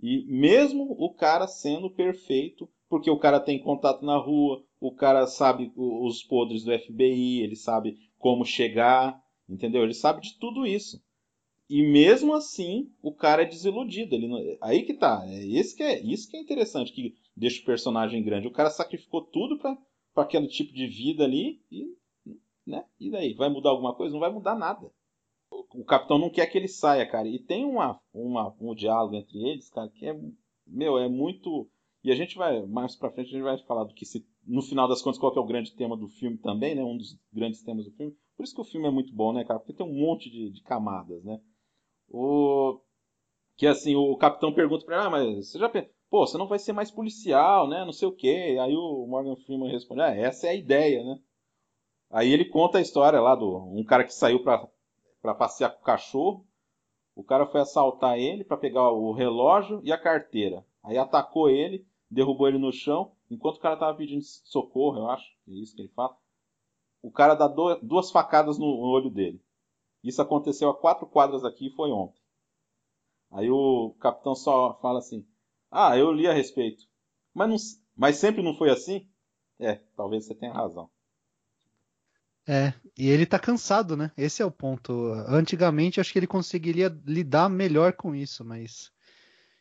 E 0.01 0.25
mesmo 0.27 0.95
o 0.99 1.13
cara 1.13 1.47
sendo 1.47 1.91
perfeito, 1.91 2.69
porque 2.89 3.11
o 3.11 3.19
cara 3.19 3.41
tem 3.41 3.59
contato 3.59 4.05
na 4.05 4.17
rua, 4.17 4.63
o 4.81 4.95
cara 4.95 5.27
sabe 5.27 5.73
os 5.77 6.23
podres 6.23 6.65
do 6.65 6.73
FBI, 6.79 7.43
ele 7.43 7.57
sabe 7.57 7.97
como 8.25 8.43
chegar, 8.43 9.23
entendeu? 9.47 9.83
Ele 9.83 9.93
sabe 9.93 10.23
de 10.23 10.39
tudo 10.39 10.67
isso. 10.67 10.99
E 11.69 11.83
mesmo 11.83 12.33
assim, 12.33 12.91
o 13.03 13.13
cara 13.13 13.43
é 13.43 13.45
desiludido. 13.45 14.15
Ele 14.15 14.27
não... 14.27 14.39
Aí 14.63 14.83
que 14.83 14.95
tá. 14.95 15.23
É 15.29 15.47
esse 15.47 15.77
que 15.77 15.83
é, 15.83 16.01
isso 16.01 16.31
que 16.31 16.39
é 16.39 16.41
interessante, 16.41 16.91
que 16.91 17.15
deixa 17.37 17.61
o 17.61 17.67
personagem 17.67 18.25
grande. 18.25 18.49
O 18.49 18.51
cara 18.53 18.71
sacrificou 18.71 19.21
tudo 19.21 19.59
para 19.59 19.77
aquele 20.17 20.49
tipo 20.49 20.73
de 20.73 20.87
vida 20.87 21.23
ali 21.23 21.61
e, 21.71 21.85
né? 22.67 22.87
E 22.99 23.11
daí? 23.11 23.35
Vai 23.35 23.51
mudar 23.51 23.69
alguma 23.69 23.95
coisa? 23.95 24.15
Não 24.15 24.21
vai 24.21 24.33
mudar 24.33 24.55
nada. 24.55 24.91
O, 25.51 25.83
o 25.83 25.85
capitão 25.85 26.19
não 26.19 26.31
quer 26.31 26.47
que 26.47 26.57
ele 26.57 26.67
saia, 26.67 27.05
cara. 27.05 27.29
E 27.29 27.39
tem 27.39 27.67
uma, 27.67 28.01
uma, 28.11 28.57
um 28.59 28.75
diálogo 28.75 29.17
entre 29.17 29.37
eles, 29.37 29.69
cara, 29.69 29.91
que 29.91 30.07
é, 30.07 30.19
meu, 30.67 30.97
é 30.97 31.11
muito. 31.11 31.69
E 32.05 32.13
a 32.13 32.15
gente 32.15 32.37
vai, 32.37 32.61
mais 32.67 32.95
pra 32.95 33.11
frente, 33.11 33.29
a 33.29 33.33
gente 33.33 33.43
vai 33.43 33.57
falar 33.65 33.85
do 33.85 33.95
que 33.95 34.05
se, 34.05 34.29
no 34.47 34.61
final 34.61 34.87
das 34.87 35.01
contas, 35.01 35.19
qual 35.19 35.35
é 35.35 35.41
o 35.41 35.47
grande 35.47 35.75
tema 35.75 35.97
do 35.97 36.07
filme 36.07 36.37
também, 36.37 36.75
né? 36.75 36.85
Um 36.85 36.99
dos 36.99 37.19
grandes 37.33 37.63
temas 37.63 37.87
do 37.87 37.93
filme. 37.93 38.15
Por 38.37 38.45
isso 38.45 38.55
que 38.55 38.61
o 38.61 38.65
filme 38.65 38.87
é 38.87 38.91
muito 38.91 39.11
bom, 39.15 39.33
né, 39.33 39.43
cara? 39.43 39.59
Porque 39.59 39.73
tem 39.73 39.87
um 39.87 40.07
monte 40.07 40.31
de, 40.31 40.51
de 40.51 40.63
camadas, 40.63 41.25
né? 41.25 41.41
O... 42.11 42.79
Que 43.57 43.67
assim, 43.67 43.97
o 43.97 44.15
capitão 44.17 44.53
pergunta 44.53 44.85
pra 44.85 44.97
ele, 44.97 45.07
ah, 45.07 45.11
mas 45.11 45.49
você 45.49 45.59
já 45.59 45.67
pensa, 45.67 45.89
pô, 46.11 46.27
você 46.27 46.37
não 46.37 46.47
vai 46.47 46.59
ser 46.59 46.75
mais 46.75 46.91
policial, 46.91 47.67
né? 47.67 47.85
Não 47.87 47.93
sei 47.93 48.07
o 48.07 48.15
quê. 48.15 48.59
Aí 48.61 48.77
o 48.77 49.07
Morgan 49.07 49.37
Freeman 49.37 49.73
responde, 49.73 50.03
ah, 50.03 50.15
essa 50.15 50.47
é 50.47 50.51
a 50.51 50.55
ideia, 50.55 51.03
né? 51.03 51.19
Aí 52.11 52.31
ele 52.31 52.45
conta 52.45 52.79
a 52.79 52.83
história 52.83 53.19
lá 53.21 53.35
do 53.35 53.57
um 53.75 53.83
cara 53.83 54.05
que 54.05 54.13
saiu 54.13 54.43
pra, 54.43 54.69
pra 55.23 55.35
passear 55.35 55.71
com 55.71 55.81
o 55.81 55.85
cachorro. 55.85 56.47
O 57.17 57.25
cara 57.25 57.47
foi 57.47 57.63
assaltar 57.63 58.19
ele 58.19 58.45
para 58.45 58.59
pegar 58.59 58.91
o 58.91 59.13
relógio 59.13 59.81
e 59.83 59.91
a 59.91 59.97
carteira. 59.97 60.67
Aí 60.83 60.99
atacou 60.99 61.49
ele, 61.49 61.87
derrubou 62.15 62.49
ele 62.49 62.59
no 62.59 62.73
chão, 62.73 63.13
enquanto 63.31 63.57
o 63.57 63.61
cara 63.61 63.77
tava 63.77 63.97
pedindo 63.97 64.23
socorro, 64.23 64.99
eu 64.99 65.11
acho, 65.11 65.27
é 65.49 65.53
isso 65.53 65.75
que 65.75 65.83
ele 65.83 65.93
fala. 65.95 66.17
O 67.03 67.11
cara 67.11 67.35
dá 67.35 67.47
duas 67.83 68.11
facadas 68.11 68.57
no 68.59 68.67
olho 68.67 69.11
dele. 69.11 69.43
Isso 70.03 70.23
aconteceu 70.23 70.71
a 70.71 70.77
quatro 70.77 71.07
quadras 71.07 71.43
daqui 71.43 71.67
e 71.67 71.75
foi 71.75 71.91
ontem. 71.91 72.23
Aí 73.31 73.51
o 73.51 73.95
capitão 74.01 74.35
só 74.35 74.79
fala 74.81 75.01
assim: 75.01 75.27
Ah, 75.71 75.99
eu 75.99 76.13
li 76.13 76.27
a 76.27 76.33
respeito. 76.33 76.85
Mas, 77.35 77.49
não, 77.49 77.57
mas 77.97 78.17
sempre 78.17 78.43
não 78.43 78.55
foi 78.55 78.71
assim? 78.71 79.09
É, 79.59 79.75
talvez 79.97 80.25
você 80.25 80.35
tenha 80.35 80.53
razão. 80.53 80.89
É, 82.47 82.75
e 82.97 83.09
ele 83.09 83.25
tá 83.27 83.39
cansado, 83.39 83.97
né? 83.97 84.13
Esse 84.17 84.43
é 84.43 84.47
o 84.47 84.51
ponto. 84.51 84.93
Antigamente 85.27 86.01
acho 86.01 86.13
que 86.13 86.19
ele 86.19 86.27
conseguiria 86.27 86.89
lidar 87.07 87.49
melhor 87.49 87.95
com 87.95 88.15
isso, 88.15 88.45
mas 88.45 88.93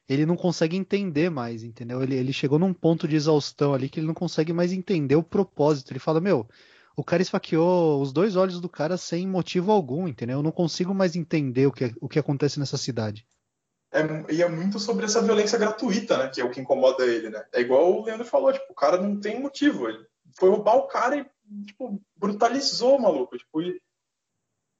ele 0.07 0.25
não 0.25 0.35
consegue 0.35 0.75
entender 0.75 1.29
mais, 1.29 1.63
entendeu? 1.63 2.01
Ele, 2.01 2.15
ele 2.15 2.33
chegou 2.33 2.59
num 2.59 2.73
ponto 2.73 3.07
de 3.07 3.15
exaustão 3.15 3.73
ali 3.73 3.89
que 3.89 3.99
ele 3.99 4.07
não 4.07 4.13
consegue 4.13 4.51
mais 4.51 4.73
entender 4.73 5.15
o 5.15 5.23
propósito. 5.23 5.91
Ele 5.91 5.99
fala: 5.99 6.19
Meu, 6.19 6.47
o 6.95 7.03
cara 7.03 7.21
esfaqueou 7.21 8.01
os 8.01 8.11
dois 8.11 8.35
olhos 8.35 8.59
do 8.59 8.69
cara 8.69 8.97
sem 8.97 9.27
motivo 9.27 9.71
algum, 9.71 10.07
entendeu? 10.07 10.39
Eu 10.39 10.43
não 10.43 10.51
consigo 10.51 10.93
mais 10.93 11.15
entender 11.15 11.67
o 11.67 11.71
que, 11.71 11.93
o 12.01 12.09
que 12.09 12.19
acontece 12.19 12.59
nessa 12.59 12.77
cidade. 12.77 13.25
É, 13.91 14.33
e 14.33 14.41
é 14.41 14.49
muito 14.49 14.79
sobre 14.79 15.05
essa 15.05 15.21
violência 15.21 15.57
gratuita, 15.57 16.17
né? 16.17 16.27
Que 16.27 16.41
é 16.41 16.43
o 16.43 16.49
que 16.49 16.59
incomoda 16.59 17.05
ele, 17.05 17.29
né? 17.29 17.43
É 17.53 17.61
igual 17.61 17.93
o 17.93 18.03
Leandro 18.03 18.25
falou, 18.25 18.51
tipo, 18.51 18.71
o 18.71 18.75
cara 18.75 18.99
não 18.99 19.19
tem 19.19 19.39
motivo. 19.39 19.87
Ele 19.87 20.05
foi 20.37 20.49
roubar 20.49 20.75
o 20.75 20.87
cara 20.87 21.15
e, 21.15 21.25
tipo, 21.65 22.01
brutalizou 22.17 22.97
o 22.97 23.01
maluco. 23.01 23.37
Tipo, 23.37 23.61
e 23.61 23.79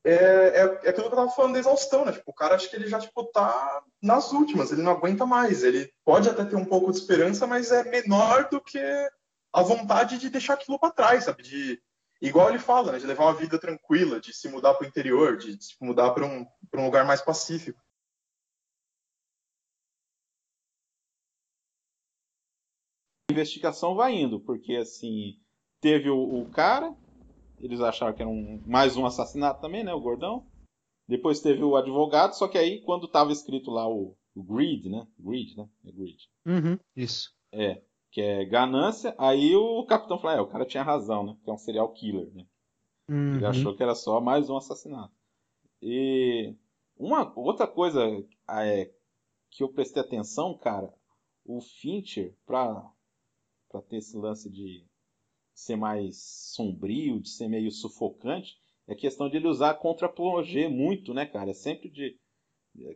é, 0.06 0.14
é, 0.14 0.60
é 0.84 0.90
aquilo 0.90 1.08
que 1.08 1.14
eu 1.14 1.18
tava 1.18 1.32
falando 1.32 1.54
da 1.54 1.60
exaustão, 1.60 2.06
né? 2.06 2.12
Tipo, 2.12 2.32
o 2.32 2.34
cara 2.34 2.56
acha 2.56 2.68
que 2.68 2.76
ele 2.76 2.88
já, 2.88 3.00
tipo, 3.00 3.24
tá 3.26 3.84
nas 4.02 4.32
últimas, 4.32 4.72
ele 4.72 4.82
não 4.82 4.92
aguenta 4.92 5.26
mais. 5.26 5.64
Ele 5.64 5.92
pode 6.04 6.30
até 6.30 6.44
ter 6.46 6.56
um 6.56 6.66
pouco 6.66 6.92
de 6.92 6.98
esperança, 6.98 7.48
mas 7.48 7.72
é 7.72 7.84
menor 7.84 8.50
do 8.50 8.62
que 8.62 8.80
a 9.54 9.62
vontade 9.62 10.18
de 10.18 10.30
deixar 10.30 10.56
aquilo 10.56 10.80
para 10.80 10.92
trás, 10.92 11.26
sabe? 11.26 11.44
De 11.44 11.82
Igual 12.24 12.48
ele 12.48 12.60
fala, 12.60 12.94
né, 12.94 13.00
de 13.00 13.06
levar 13.06 13.26
uma 13.26 13.34
vida 13.34 13.60
tranquila, 13.60 14.18
de 14.18 14.34
se 14.34 14.48
mudar 14.48 14.76
para 14.76 14.86
o 14.86 14.88
interior, 14.88 15.36
de, 15.36 15.62
se 15.62 15.76
mudar 15.82 16.12
para 16.12 16.26
um, 16.26 16.48
um 16.74 16.86
lugar 16.86 17.06
mais 17.06 17.22
pacífico. 17.22 17.78
A 23.30 23.34
investigação 23.34 23.94
vai 23.94 24.14
indo, 24.14 24.40
porque 24.40 24.78
assim, 24.78 25.38
teve 25.82 26.10
o, 26.10 26.18
o 26.18 26.50
cara, 26.50 26.96
eles 27.66 27.80
acharam 27.80 28.14
que 28.14 28.22
era 28.22 28.30
um, 28.30 28.62
mais 28.66 28.98
um 28.98 29.06
assassinato 29.06 29.62
também, 29.62 29.84
né, 29.84 29.94
o 29.94 30.02
gordão. 30.02 30.46
Depois 31.08 31.42
teve 31.42 31.64
o 31.64 31.76
advogado, 31.76 32.34
só 32.34 32.48
que 32.48 32.58
aí 32.58 32.82
quando 32.82 33.06
estava 33.06 33.32
escrito 33.32 33.72
lá 33.72 33.88
o, 33.88 34.16
o 34.36 34.44
greed, 34.44 34.90
né? 34.90 35.08
Greed, 35.20 35.58
né? 35.58 35.70
É 35.86 35.92
greed. 35.92 36.18
Uhum, 36.46 36.80
isso. 36.96 37.34
É, 37.52 37.82
que 38.12 38.22
é 38.22 38.46
ganância. 38.46 39.14
Aí 39.18 39.56
o 39.56 39.86
capitão 39.86 40.18
falou, 40.18 40.38
é, 40.38 40.42
o 40.42 40.48
cara 40.48 40.66
tinha 40.66 40.84
razão, 40.84 41.26
né? 41.26 41.38
Que 41.44 41.50
é 41.50 41.54
um 41.54 41.58
serial 41.58 41.92
killer, 41.92 42.34
né? 42.34 42.46
Uhum. 43.10 43.36
Ele 43.36 43.46
achou 43.46 43.76
que 43.76 43.84
era 43.84 43.96
só 43.96 44.22
mais 44.22 44.50
um 44.50 44.58
assassinato. 44.58 45.14
E 45.82 46.56
uma 46.98 47.34
outra 47.38 47.68
coisa 47.68 48.02
é, 48.50 48.92
que 49.50 49.64
eu 49.64 49.70
prestei 49.70 50.02
atenção, 50.02 50.58
cara, 50.58 50.94
o 51.46 51.60
Fincher, 51.62 52.36
pra, 52.46 52.90
pra 53.70 53.82
ter 53.82 53.98
esse 53.98 54.18
lance 54.18 54.50
de 54.50 54.86
ser 55.54 55.76
mais 55.76 56.18
sombrio, 56.56 57.20
de 57.20 57.30
ser 57.30 57.48
meio 57.48 57.72
sufocante, 57.72 58.56
é 58.88 58.96
questão 58.96 59.30
de 59.30 59.38
ele 59.38 59.48
usar 59.48 59.76
contra-plongé 59.76 60.68
muito, 60.68 61.14
né, 61.14 61.26
cara? 61.26 61.52
É 61.52 61.54
sempre 61.54 61.90
de. 61.90 62.18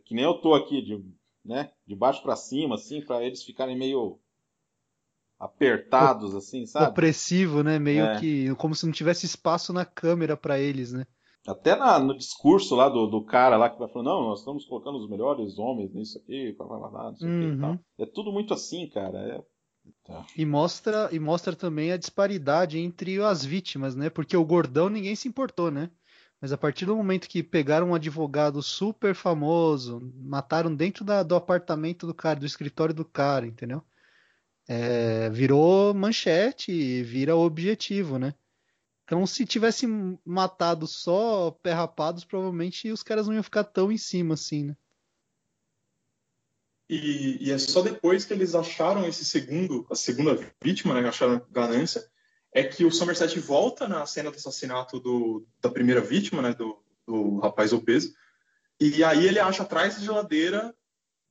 Que 0.04 0.14
nem 0.14 0.24
eu 0.24 0.34
tô 0.40 0.54
aqui, 0.54 0.82
de, 0.82 1.04
né, 1.44 1.72
de 1.86 1.94
baixo 1.94 2.22
para 2.22 2.36
cima, 2.36 2.74
assim, 2.74 3.00
para 3.00 3.24
eles 3.24 3.42
ficarem 3.44 3.76
meio 3.78 4.18
apertados, 5.38 6.34
assim, 6.34 6.66
sabe? 6.66 6.92
Opressivo, 6.92 7.62
né? 7.62 7.78
Meio 7.78 8.04
É. 8.04 8.18
que 8.18 8.54
como 8.56 8.74
se 8.74 8.84
não 8.86 8.92
tivesse 8.92 9.26
espaço 9.26 9.72
na 9.72 9.84
câmera 9.84 10.36
pra 10.36 10.58
eles, 10.58 10.92
né? 10.92 11.06
Até 11.46 11.74
na- 11.74 11.98
no 11.98 12.16
discurso 12.16 12.76
lá 12.76 12.88
do, 12.88 13.06
do 13.06 13.24
cara 13.24 13.56
lá 13.56 13.70
que 13.70 13.78
vai 13.78 13.88
falando, 13.88 14.06
não, 14.08 14.22
nós 14.28 14.40
estamos 14.40 14.64
colocando 14.66 14.98
os 14.98 15.08
melhores 15.08 15.58
homens 15.58 15.92
nisso 15.94 16.18
aqui, 16.18 16.52
blá, 16.52 16.66
blá, 16.66 16.88
blá, 16.88 17.10
não 17.10 17.16
sei 17.16 17.30
o 17.32 17.34
que 17.34 17.44
e 17.44 17.52
Uhum. 17.52 17.60
tal. 17.60 17.80
É 17.98 18.06
tudo 18.06 18.30
muito 18.32 18.52
assim, 18.54 18.86
cara. 18.88 19.18
É... 19.18 19.44
Tá. 20.04 20.26
E 20.36 20.44
mostra, 20.44 21.08
e 21.12 21.18
mostra 21.18 21.54
também 21.54 21.92
a 21.92 21.96
disparidade 21.96 22.78
entre 22.78 23.20
as 23.22 23.44
vítimas, 23.44 23.94
né? 23.94 24.10
Porque 24.10 24.36
o 24.36 24.44
gordão 24.44 24.88
ninguém 24.88 25.14
se 25.14 25.28
importou, 25.28 25.70
né? 25.70 25.90
Mas 26.40 26.52
a 26.52 26.58
partir 26.58 26.86
do 26.86 26.96
momento 26.96 27.28
que 27.28 27.42
pegaram 27.42 27.88
um 27.88 27.94
advogado 27.94 28.62
super 28.62 29.14
famoso, 29.14 30.12
mataram 30.16 30.74
dentro 30.74 31.04
da- 31.04 31.22
do 31.22 31.34
apartamento 31.34 32.06
do 32.06 32.14
cara, 32.14 32.38
do 32.38 32.46
escritório 32.46 32.94
do 32.94 33.04
cara, 33.04 33.46
entendeu? 33.46 33.82
É, 34.68 35.30
virou 35.30 35.94
manchete, 35.94 36.70
e 36.72 37.02
vira 37.02 37.34
objetivo, 37.34 38.18
né? 38.18 38.34
Então, 39.04 39.26
se 39.26 39.46
tivesse 39.46 39.86
matado 40.24 40.86
só 40.86 41.50
pé 41.62 41.72
rapados, 41.72 42.24
provavelmente 42.24 42.92
os 42.92 43.02
caras 43.02 43.26
não 43.26 43.34
iam 43.34 43.42
ficar 43.42 43.64
tão 43.64 43.90
em 43.90 43.96
cima 43.96 44.34
assim, 44.34 44.64
né? 44.64 44.76
E, 46.88 47.48
e 47.48 47.52
é 47.52 47.58
só 47.58 47.82
depois 47.82 48.24
que 48.24 48.32
eles 48.32 48.54
acharam 48.54 49.06
esse 49.06 49.24
segundo, 49.24 49.86
a 49.90 49.94
segunda 49.94 50.38
vítima, 50.62 50.94
né, 50.94 51.06
acharam 51.06 51.44
ganância, 51.50 52.02
é 52.52 52.64
que 52.64 52.84
o 52.84 52.90
Somerset 52.90 53.38
volta 53.38 53.86
na 53.86 54.06
cena 54.06 54.30
do 54.30 54.36
assassinato 54.36 54.98
do, 54.98 55.46
da 55.60 55.68
primeira 55.68 56.00
vítima, 56.00 56.40
né, 56.40 56.54
do, 56.54 56.82
do 57.06 57.38
rapaz 57.40 57.72
obeso, 57.74 58.14
e 58.80 59.02
aí 59.04 59.26
ele 59.26 59.38
acha 59.38 59.64
atrás 59.64 59.96
da 59.96 60.00
geladeira, 60.02 60.74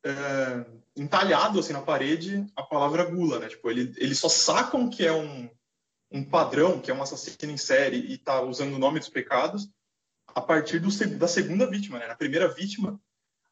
é, 0.03 0.65
entalhado 0.95 1.59
assim 1.59 1.73
na 1.73 1.81
parede, 1.81 2.45
a 2.55 2.63
palavra 2.63 3.05
gula, 3.05 3.39
né? 3.39 3.47
Tipo, 3.47 3.69
ele, 3.69 3.93
eles 3.97 4.19
só 4.19 4.27
sacam 4.27 4.89
que 4.89 5.05
é 5.05 5.13
um, 5.13 5.49
um 6.11 6.23
padrão, 6.23 6.79
que 6.79 6.91
é 6.91 6.93
um 6.93 7.01
assassino 7.01 7.51
em 7.51 7.57
série 7.57 7.97
e 7.97 8.17
tá 8.17 8.41
usando 8.41 8.75
o 8.75 8.79
nome 8.79 8.99
dos 8.99 9.09
pecados 9.09 9.69
a 10.27 10.41
partir 10.41 10.79
do, 10.79 10.89
da 11.17 11.27
segunda 11.27 11.69
vítima, 11.69 11.99
né? 11.99 12.07
Na 12.07 12.15
primeira 12.15 12.47
vítima, 12.47 12.99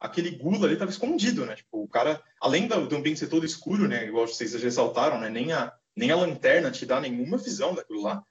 aquele 0.00 0.30
gula 0.30 0.66
ali 0.66 0.74
estava 0.74 0.90
escondido, 0.90 1.44
né? 1.46 1.56
Tipo, 1.56 1.82
o 1.82 1.88
cara, 1.88 2.22
além 2.40 2.66
do, 2.66 2.86
do 2.86 2.96
ambiente 2.96 3.20
ser 3.20 3.28
todo 3.28 3.46
escuro, 3.46 3.88
né? 3.88 4.06
Igual 4.06 4.26
vocês 4.26 4.54
ressaltaram, 4.54 5.18
né? 5.20 5.28
Nem 5.28 5.52
a, 5.52 5.72
nem 5.94 6.10
a 6.10 6.16
lanterna 6.16 6.70
te 6.70 6.84
dá 6.84 7.00
nenhuma 7.00 7.38
visão 7.38 7.74
daquilo 7.74 8.02
lá. 8.02 8.22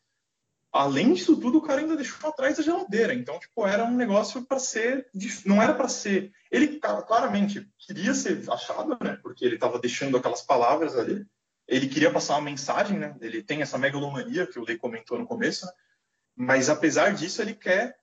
Além 0.71 1.13
disso 1.13 1.39
tudo, 1.39 1.59
o 1.59 1.61
cara 1.61 1.79
ainda 1.79 1.95
deixou 1.95 2.29
atrás 2.29 2.57
da 2.57 2.63
geladeira. 2.63 3.13
Então, 3.13 3.39
tipo, 3.39 3.65
era 3.65 3.85
um 3.85 3.95
negócio 3.95 4.45
para 4.45 4.59
ser. 4.59 5.07
Não 5.45 5.61
era 5.61 5.73
para 5.73 5.87
ser. 5.87 6.31
Ele 6.51 6.79
claramente 6.79 7.67
queria 7.79 8.13
ser 8.13 8.43
achado, 8.51 8.97
né? 9.01 9.17
Porque 9.23 9.45
ele 9.45 9.55
estava 9.55 9.79
deixando 9.79 10.17
aquelas 10.17 10.41
palavras 10.41 10.97
ali. 10.97 11.25
Ele 11.67 11.87
queria 11.87 12.11
passar 12.11 12.35
uma 12.35 12.41
mensagem, 12.41 12.99
né? 12.99 13.15
Ele 13.21 13.41
tem 13.41 13.61
essa 13.61 13.77
megalomania 13.77 14.45
que 14.45 14.59
o 14.59 14.65
Lei 14.65 14.77
comentou 14.77 15.17
no 15.17 15.25
começo, 15.25 15.65
né? 15.65 15.71
Mas 16.35 16.69
apesar 16.69 17.13
disso, 17.13 17.41
ele 17.41 17.53
quer 17.53 17.97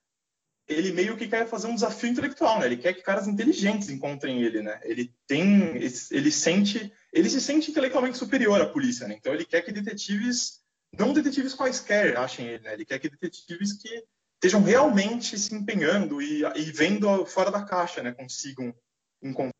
ele 0.72 0.92
meio 0.92 1.16
que 1.16 1.28
quer 1.28 1.46
fazer 1.46 1.66
um 1.66 1.74
desafio 1.74 2.10
intelectual, 2.10 2.58
né? 2.58 2.66
Ele 2.66 2.76
quer 2.76 2.92
que 2.92 3.02
caras 3.02 3.26
inteligentes 3.26 3.88
encontrem 3.88 4.42
ele, 4.42 4.62
né? 4.62 4.80
Ele 4.82 5.14
tem, 5.26 5.76
ele 5.76 6.30
sente, 6.30 6.92
ele 7.12 7.30
se 7.30 7.40
sente 7.40 7.70
intelectualmente 7.70 8.18
superior 8.18 8.60
à 8.60 8.66
polícia, 8.66 9.06
né? 9.06 9.14
Então 9.18 9.32
ele 9.32 9.44
quer 9.44 9.62
que 9.62 9.72
detetives, 9.72 10.60
não 10.98 11.12
detetives 11.12 11.54
quaisquer, 11.54 12.16
achem 12.16 12.46
ele, 12.46 12.62
né? 12.62 12.74
Ele 12.74 12.84
quer 12.84 12.98
que 12.98 13.08
detetives 13.08 13.74
que 13.74 14.04
estejam 14.34 14.62
realmente 14.62 15.38
se 15.38 15.54
empenhando 15.54 16.20
e, 16.20 16.42
e 16.56 16.62
vendo 16.72 17.24
fora 17.26 17.50
da 17.50 17.62
caixa, 17.62 18.02
né? 18.02 18.12
Consigam 18.12 18.74
encontrar. 19.22 19.52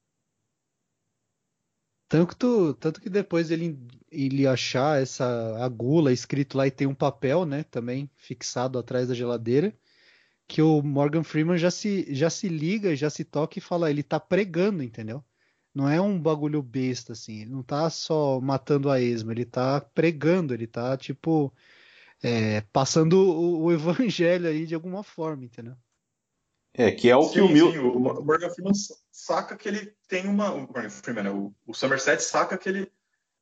Tanto, 2.09 2.75
tanto 2.75 3.01
que 3.01 3.09
depois 3.09 3.51
ele, 3.51 3.79
ele 4.11 4.47
achar 4.47 5.01
essa 5.01 5.57
a 5.65 5.67
gula 5.67 6.13
escrito 6.13 6.59
lá 6.59 6.67
e 6.67 6.71
tem 6.71 6.87
um 6.87 6.95
papel, 6.95 7.47
né, 7.47 7.65
também 7.65 8.11
fixado 8.17 8.79
atrás 8.79 9.09
da 9.09 9.15
geladeira, 9.15 9.75
que 10.53 10.61
o 10.61 10.83
Morgan 10.83 11.25
Freeman 11.25 11.57
já 11.57 11.71
se, 11.71 12.15
já 12.15 12.29
se 12.29 12.47
liga, 12.47 12.95
já 12.95 13.09
se 13.09 13.25
toca 13.25 13.59
e 13.59 13.63
fala, 13.63 13.91
ele 13.91 14.03
tá 14.03 14.21
pregando, 14.21 14.83
entendeu? 14.83 15.25
Não 15.75 15.89
é 15.89 15.99
um 15.99 16.21
bagulho 16.21 16.63
besta, 16.63 17.15
assim, 17.15 17.41
ele 17.41 17.51
não 17.51 17.63
tá 17.63 17.89
só 17.89 18.39
matando 18.39 18.91
a 18.91 19.01
esma, 19.01 19.33
ele 19.33 19.47
tá 19.47 19.81
pregando, 19.81 20.53
ele 20.53 20.67
tá, 20.67 20.95
tipo, 20.99 21.51
é, 22.23 22.61
passando 22.71 23.15
o, 23.15 23.63
o 23.63 23.73
evangelho 23.73 24.47
aí 24.47 24.67
de 24.67 24.75
alguma 24.75 25.03
forma, 25.03 25.43
entendeu? 25.43 25.75
É, 26.75 26.91
que 26.91 27.09
é 27.09 27.17
o 27.17 27.27
que 27.31 27.37
Sim, 27.37 27.41
o 27.41 27.49
Mil... 27.49 27.73
sim, 27.73 27.79
o 27.79 27.99
Morgan 27.99 28.51
Freeman 28.51 28.75
saca 29.11 29.57
que 29.57 29.67
ele 29.67 29.95
tem 30.07 30.27
uma, 30.27 30.53
o 30.53 30.61
Morgan 30.61 30.91
Freeman, 30.91 31.25
né? 31.25 31.31
o, 31.31 31.55
o 31.67 31.73
Somerset 31.73 32.23
saca 32.23 32.59
que 32.59 32.69
ele 32.69 32.93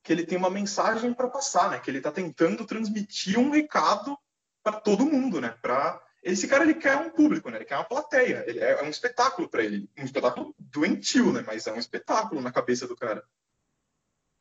que 0.04 0.12
ele 0.12 0.24
tem 0.24 0.38
uma 0.38 0.48
mensagem 0.48 1.12
para 1.12 1.28
passar, 1.28 1.70
né? 1.70 1.80
Que 1.80 1.90
ele 1.90 1.98
está 1.98 2.10
tentando 2.10 2.64
transmitir 2.64 3.36
um 3.36 3.50
recado 3.50 4.16
para 4.62 4.80
todo 4.80 5.04
mundo, 5.04 5.40
né? 5.40 5.54
Para 5.60 6.00
esse 6.22 6.46
cara 6.48 6.64
ele 6.64 6.74
quer 6.74 6.96
um 6.96 7.10
público, 7.10 7.50
né? 7.50 7.58
Ele 7.58 7.64
quer 7.64 7.76
uma 7.76 7.84
plateia. 7.84 8.44
Ele 8.46 8.58
é, 8.60 8.72
é 8.80 8.82
um 8.82 8.88
espetáculo 8.90 9.48
para 9.48 9.64
ele, 9.64 9.88
um 9.98 10.04
espetáculo 10.04 10.54
doentio, 10.58 11.32
né? 11.32 11.42
Mas 11.46 11.66
é 11.66 11.72
um 11.72 11.78
espetáculo 11.78 12.40
na 12.40 12.52
cabeça 12.52 12.86
do 12.86 12.96
cara. 12.96 13.24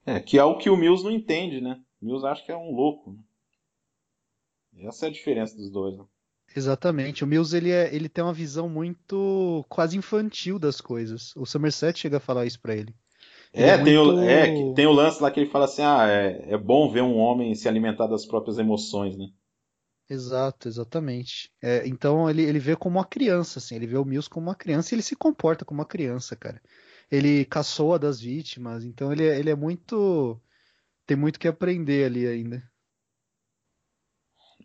É, 0.06 0.20
que 0.20 0.38
é 0.38 0.44
o 0.44 0.58
que 0.58 0.70
o 0.70 0.76
Mills 0.78 1.04
não 1.04 1.12
entende, 1.12 1.62
né? 1.62 1.80
O 2.02 2.06
Mills 2.06 2.26
acha 2.26 2.44
que 2.44 2.52
é 2.52 2.58
um 2.58 2.72
louco. 2.72 3.12
Né? 4.74 4.88
Essa 4.88 5.06
é 5.06 5.10
a 5.10 5.12
diferença 5.12 5.56
dos 5.56 5.70
dois, 5.72 5.98
né? 5.98 6.06
Exatamente. 6.56 7.24
O 7.24 7.28
Mills 7.28 7.56
ele, 7.56 7.72
é, 7.72 7.94
ele 7.94 8.10
tem 8.10 8.24
uma 8.24 8.34
visão 8.34 8.68
muito 8.68 9.64
quase 9.70 9.98
infantil 9.98 10.58
das 10.58 10.82
coisas. 10.82 11.36
O 11.36 11.46
Somerset 11.46 12.00
chega 12.00 12.18
a 12.18 12.22
falar 12.22 12.46
isso 12.46 12.60
pra 12.60 12.76
ele. 12.76 12.96
Ele 13.54 13.68
É, 13.68 13.70
é 13.70 13.78
tem, 13.84 13.98
o, 13.98 14.06
muito- 14.06 14.22
é, 14.22 14.48
que 14.52 14.74
tem 14.76 14.86
o 14.88 14.92
lance 14.92 15.22
lá 15.22 15.32
que 15.32 15.40
ele 15.40 15.50
fala 15.50 15.66
assim: 15.66 15.82
ah, 15.84 16.08
é, 16.08 16.54
é 16.54 16.58
bom 16.58 16.90
ver 16.92 17.02
um 17.04 17.18
homem 17.18 17.54
se 17.56 17.68
alimentar 17.68 18.08
das 18.08 18.26
próprias 18.26 18.58
emoções, 18.58 19.18
né? 19.18 19.28
Exato, 20.10 20.68
exatamente. 20.68 21.52
É, 21.62 21.88
então 21.88 22.30
ele, 22.30 22.42
ele 22.44 22.60
vê 22.60 22.76
como 22.76 22.98
uma 22.98 23.06
criança, 23.06 23.60
assim, 23.60 23.76
ele 23.76 23.86
vê 23.88 23.98
o 23.98 24.04
Mills 24.06 24.30
como 24.30 24.48
uma 24.48 24.56
criança 24.56 24.94
e 24.94 24.96
ele 24.96 25.04
se 25.04 25.16
comporta 25.16 25.64
como 25.64 25.80
uma 25.82 25.86
criança, 25.88 26.36
cara. 26.36 26.62
Ele 27.12 27.46
caçoa 27.46 28.00
das 28.00 28.20
vítimas, 28.20 28.84
então 28.84 29.12
ele, 29.12 29.28
é- 29.28 29.40
ele 29.40 29.50
é 29.52 29.56
muito. 29.56 30.40
Tem 31.08 31.18
muito 31.18 31.40
que 31.40 31.48
aprender 31.48 32.06
ali 32.06 32.28
ainda. 32.28 32.64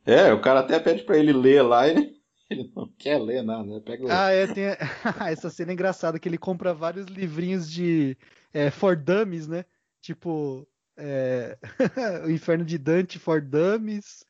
É, 0.07 0.32
o 0.32 0.40
cara 0.40 0.61
até 0.61 0.78
pede 0.78 1.03
pra 1.05 1.16
ele 1.18 1.32
ler 1.32 1.62
lá 1.62 1.88
ele, 1.88 2.14
ele 2.51 2.70
não 2.74 2.88
quer 2.99 3.18
ler 3.18 3.42
nada, 3.42 3.64
né? 3.64 3.80
Pega 3.80 4.05
o... 4.05 4.09
Ah, 4.11 4.30
é, 4.30 4.47
tem 4.47 4.68
a- 4.68 4.76
essa 5.30 5.51
cena 5.51 5.72
é 5.72 5.74
engraçada 5.74 6.18
que 6.18 6.28
ele 6.28 6.38
compra 6.38 6.74
vários 6.74 7.07
livrinhos 7.07 7.70
de 7.70 8.16
é, 8.53 8.70
for 8.70 8.97
dummies, 8.97 9.47
né? 9.49 9.64
Tipo, 10.01 10.66
é, 10.97 11.59
o 12.26 12.30
Inferno 12.30 12.64
de 12.64 12.76
Dante 12.78 13.18
for 13.18 13.40
dummies. 13.40 14.24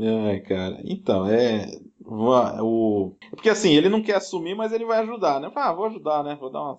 Ai, 0.00 0.40
cara. 0.40 0.80
Então, 0.84 1.26
é. 1.26 1.66
O... 2.06 3.16
Porque 3.30 3.48
assim, 3.48 3.74
ele 3.74 3.88
não 3.88 4.02
quer 4.02 4.16
assumir, 4.16 4.54
mas 4.54 4.72
ele 4.72 4.84
vai 4.84 5.00
ajudar, 5.00 5.40
né? 5.40 5.50
Ah, 5.54 5.72
vou 5.72 5.86
ajudar, 5.86 6.22
né? 6.24 6.34
Vou 6.34 6.50
dar 6.50 6.62
uma. 6.62 6.78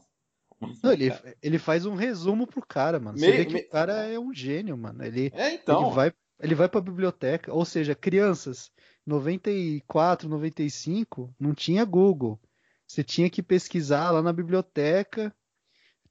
Não, 0.83 0.91
ele, 0.93 1.11
ele 1.41 1.59
faz 1.59 1.85
um 1.85 1.95
resumo 1.95 2.47
pro 2.47 2.65
cara, 2.65 2.99
mano. 2.99 3.17
Você 3.17 3.25
Meio- 3.25 3.37
vê 3.39 3.45
que 3.45 3.53
me- 3.55 3.61
o 3.61 3.69
cara 3.69 3.93
é 4.07 4.17
um 4.19 4.33
gênio, 4.33 4.77
mano. 4.77 5.03
Ele, 5.03 5.31
É, 5.35 5.53
então. 5.53 5.81
Ele 5.83 5.93
vai, 5.93 6.13
ele 6.39 6.55
vai 6.55 6.69
pra 6.69 6.79
biblioteca, 6.79 7.53
ou 7.53 7.65
seja, 7.65 7.93
crianças, 7.93 8.71
94, 9.05 10.29
95, 10.29 11.33
não 11.39 11.53
tinha 11.53 11.83
Google. 11.83 12.39
Você 12.87 13.03
tinha 13.03 13.29
que 13.29 13.43
pesquisar 13.43 14.11
lá 14.11 14.21
na 14.21 14.31
biblioteca, 14.31 15.35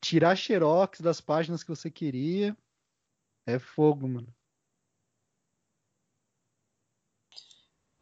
tirar 0.00 0.36
xerox 0.36 1.00
das 1.00 1.20
páginas 1.20 1.62
que 1.62 1.70
você 1.70 1.90
queria. 1.90 2.56
É 3.46 3.58
fogo, 3.58 4.08
mano. 4.08 4.32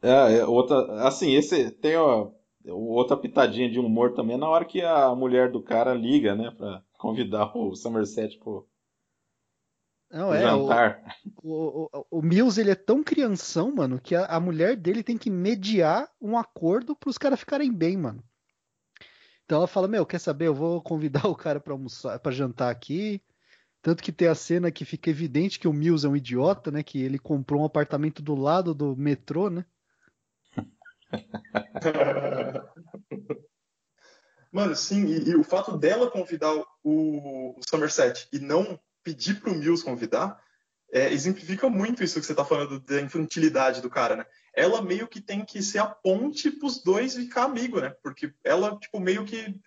É, 0.00 0.38
é, 0.38 0.44
outra, 0.44 1.06
assim, 1.06 1.32
esse 1.34 1.70
tem 1.70 1.96
ó, 1.96 2.32
outra 2.66 3.16
pitadinha 3.16 3.70
de 3.70 3.78
humor 3.78 4.14
também 4.14 4.34
é 4.34 4.38
na 4.38 4.48
hora 4.48 4.64
que 4.64 4.82
a 4.82 5.14
mulher 5.14 5.50
do 5.50 5.62
cara 5.62 5.94
liga, 5.94 6.34
né, 6.34 6.50
pra 6.50 6.82
convidar 6.98 7.56
o 7.56 7.74
Somerset 7.76 8.36
pro, 8.38 8.68
não, 10.10 10.28
pro 10.28 10.36
é, 10.36 10.42
jantar. 10.42 11.16
O, 11.42 11.52
o, 11.52 11.88
o, 11.92 12.18
o, 12.18 12.22
Mills, 12.22 12.60
ele 12.60 12.70
é 12.70 12.74
tão 12.74 13.02
crianção, 13.02 13.74
mano, 13.74 14.00
que 14.00 14.14
a, 14.14 14.26
a 14.26 14.38
mulher 14.38 14.76
dele 14.76 15.02
tem 15.02 15.16
que 15.16 15.30
mediar 15.30 16.08
um 16.20 16.36
acordo 16.36 16.94
pros 16.94 17.16
caras 17.16 17.40
ficarem 17.40 17.72
bem, 17.72 17.96
mano. 17.96 18.22
Então 19.44 19.58
ela 19.58 19.66
fala: 19.66 19.88
Meu, 19.88 20.04
quer 20.04 20.18
saber? 20.18 20.48
Eu 20.48 20.54
vou 20.54 20.82
convidar 20.82 21.26
o 21.26 21.34
cara 21.34 21.60
pra 21.60 21.72
almoçar, 21.72 22.18
para 22.18 22.32
jantar 22.32 22.70
aqui. 22.70 23.22
Tanto 23.82 24.02
que 24.02 24.12
tem 24.12 24.28
a 24.28 24.34
cena 24.34 24.70
que 24.70 24.84
fica 24.84 25.10
evidente 25.10 25.58
que 25.58 25.66
o 25.66 25.72
Mills 25.72 26.06
é 26.06 26.08
um 26.08 26.16
idiota, 26.16 26.70
né? 26.70 26.84
Que 26.84 27.02
ele 27.02 27.18
comprou 27.18 27.62
um 27.62 27.64
apartamento 27.64 28.22
do 28.22 28.36
lado 28.36 28.72
do 28.72 28.96
metrô, 28.96 29.50
né? 29.50 29.66
Mano, 34.52 34.76
sim, 34.76 35.06
e, 35.06 35.30
e 35.30 35.34
o 35.34 35.42
fato 35.42 35.76
dela 35.76 36.10
convidar 36.10 36.54
o, 36.54 36.64
o 36.84 37.56
Somerset 37.68 38.28
e 38.32 38.38
não 38.38 38.78
pedir 39.02 39.40
pro 39.40 39.54
Mills 39.54 39.82
convidar, 39.82 40.40
é, 40.92 41.10
exemplifica 41.10 41.68
muito 41.68 42.04
isso 42.04 42.20
que 42.20 42.26
você 42.26 42.34
tá 42.34 42.44
falando 42.44 42.78
da 42.78 43.00
infantilidade 43.00 43.80
do 43.80 43.90
cara, 43.90 44.14
né? 44.14 44.26
Ela 44.54 44.82
meio 44.82 45.08
que 45.08 45.22
tem 45.22 45.44
que 45.44 45.62
ser 45.62 45.78
a 45.78 45.86
ponte 45.86 46.50
pros 46.50 46.84
dois 46.84 47.14
ficar 47.14 47.44
amigo, 47.44 47.80
né? 47.80 47.96
Porque 48.02 48.32
ela, 48.44 48.78
tipo, 48.78 49.00
meio 49.00 49.24
que 49.24 49.58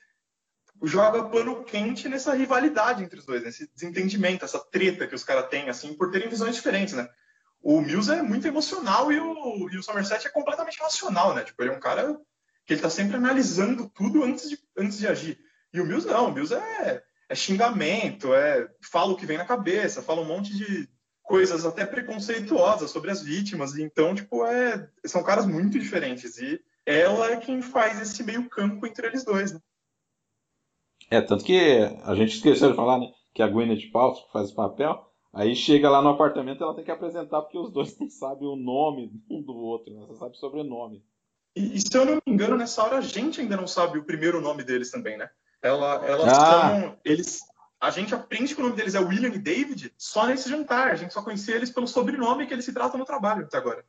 joga 0.84 1.24
pano 1.24 1.64
quente 1.64 2.10
nessa 2.10 2.34
rivalidade 2.34 3.04
entre 3.04 3.20
os 3.20 3.26
dois, 3.26 3.44
nesse 3.44 3.70
desentendimento, 3.74 4.46
essa 4.46 4.60
treta 4.60 5.08
que 5.08 5.16
os 5.16 5.24
caras 5.24 5.48
têm, 5.48 5.70
assim, 5.70 5.94
por 5.94 6.12
terem 6.12 6.30
visões 6.30 6.56
diferentes, 6.56 6.94
né? 6.94 7.08
O 7.62 7.82
Mills 7.82 8.12
é 8.12 8.22
muito 8.22 8.48
emocional 8.48 9.12
e 9.12 9.20
o, 9.20 9.70
e 9.72 9.78
o 9.78 9.84
Somerset 9.84 10.28
é 10.28 10.30
completamente 10.30 10.80
racional, 10.80 11.34
né? 11.34 11.44
Tipo, 11.44 11.64
ele 11.64 11.72
é 11.72 11.76
um 11.76 11.80
cara 11.80 12.16
que 12.66 12.74
ele 12.74 12.82
tá 12.82 12.90
sempre 12.90 13.16
analisando 13.16 13.90
tudo 13.90 14.24
antes 14.24 14.50
de, 14.50 14.60
antes 14.78 14.98
de 14.98 15.08
agir. 15.08 15.40
E 15.74 15.82
o 15.82 15.86
Mills 15.86 16.08
não, 16.08 16.30
o 16.30 16.32
Mills 16.32 16.54
é, 16.54 17.04
é 17.28 17.36
xingamento, 17.36 18.34
é 18.34 18.68
fala 18.82 19.14
o 19.14 19.16
que 19.16 19.26
vem 19.26 19.38
na 19.38 19.46
cabeça, 19.46 20.02
fala 20.02 20.22
um 20.22 20.26
monte 20.26 20.56
de 20.56 20.88
coisas 21.24 21.66
até 21.66 21.86
preconceituosas 21.86 22.92
sobre 22.92 23.10
as 23.10 23.22
vítimas. 23.22 23.78
Então, 23.78 24.14
tipo, 24.14 24.46
é, 24.46 24.88
são 25.06 25.24
caras 25.24 25.46
muito 25.46 25.80
diferentes. 25.80 26.38
E 26.38 26.62
ela 26.86 27.32
é 27.32 27.38
quem 27.38 27.62
faz 27.62 28.00
esse 28.00 28.24
meio 28.24 28.48
campo 28.48 28.86
entre 28.86 29.08
eles 29.08 29.24
dois, 29.24 29.52
né? 29.52 29.60
É, 31.10 31.22
tanto 31.22 31.44
que 31.44 31.60
a 32.04 32.16
gente 32.16 32.36
esqueceu 32.36 32.72
de 32.72 32.76
falar, 32.76 33.00
né, 33.00 33.12
que 33.34 33.42
a 33.42 33.48
Gwyneth 33.48 33.92
Paltrow 33.92 34.28
faz 34.32 34.52
o 34.52 34.56
papel, 34.56 35.06
aí 35.34 35.56
chega 35.56 35.90
lá 35.90 36.02
no 36.02 36.10
apartamento 36.10 36.64
ela 36.64 36.76
tem 36.76 36.84
que 36.84 36.92
apresentar 36.92 37.42
porque 37.42 37.58
os 37.58 37.72
dois 37.72 37.98
não 38.00 38.10
sabem 38.10 38.48
o 38.48 38.56
nome 38.56 39.12
um 39.30 39.42
do 39.42 39.56
outro, 39.56 39.94
né? 39.94 40.06
Você 40.08 40.16
sabe 40.16 40.32
o 40.32 40.40
sobrenome. 40.40 41.04
E, 41.56 41.76
e, 41.76 41.80
se 41.80 41.98
eu 41.98 42.06
não 42.06 42.16
me 42.16 42.34
engano, 42.34 42.58
nessa 42.58 42.84
hora 42.84 42.98
a 42.98 43.02
gente 43.02 43.40
ainda 43.40 43.56
não 43.56 43.68
sabe 43.68 43.98
o 43.98 44.04
primeiro 44.04 44.42
nome 44.42 44.64
deles 44.64 44.92
também, 44.92 45.18
né? 45.18 45.30
Ela, 45.62 46.06
elas 46.06 46.28
Ah. 46.28 46.70
são. 46.70 46.98
Eles, 47.06 47.40
a 47.80 47.90
gente 47.90 48.14
aprende 48.14 48.54
que 48.54 48.60
o 48.62 48.64
nome 48.64 48.76
deles 48.76 48.94
é 48.96 49.00
William 49.00 49.34
e 49.34 49.38
David 49.38 49.94
só 49.98 50.26
nesse 50.28 50.50
jantar. 50.50 50.92
A 50.92 50.96
gente 50.96 51.14
só 51.14 51.22
conhecia 51.22 51.56
eles 51.56 51.72
pelo 51.72 51.88
sobrenome 51.88 52.46
que 52.46 52.54
eles 52.54 52.66
se 52.66 52.74
tratam 52.74 53.00
no 53.00 53.06
trabalho 53.06 53.46
até 53.46 53.58
agora. 53.58 53.86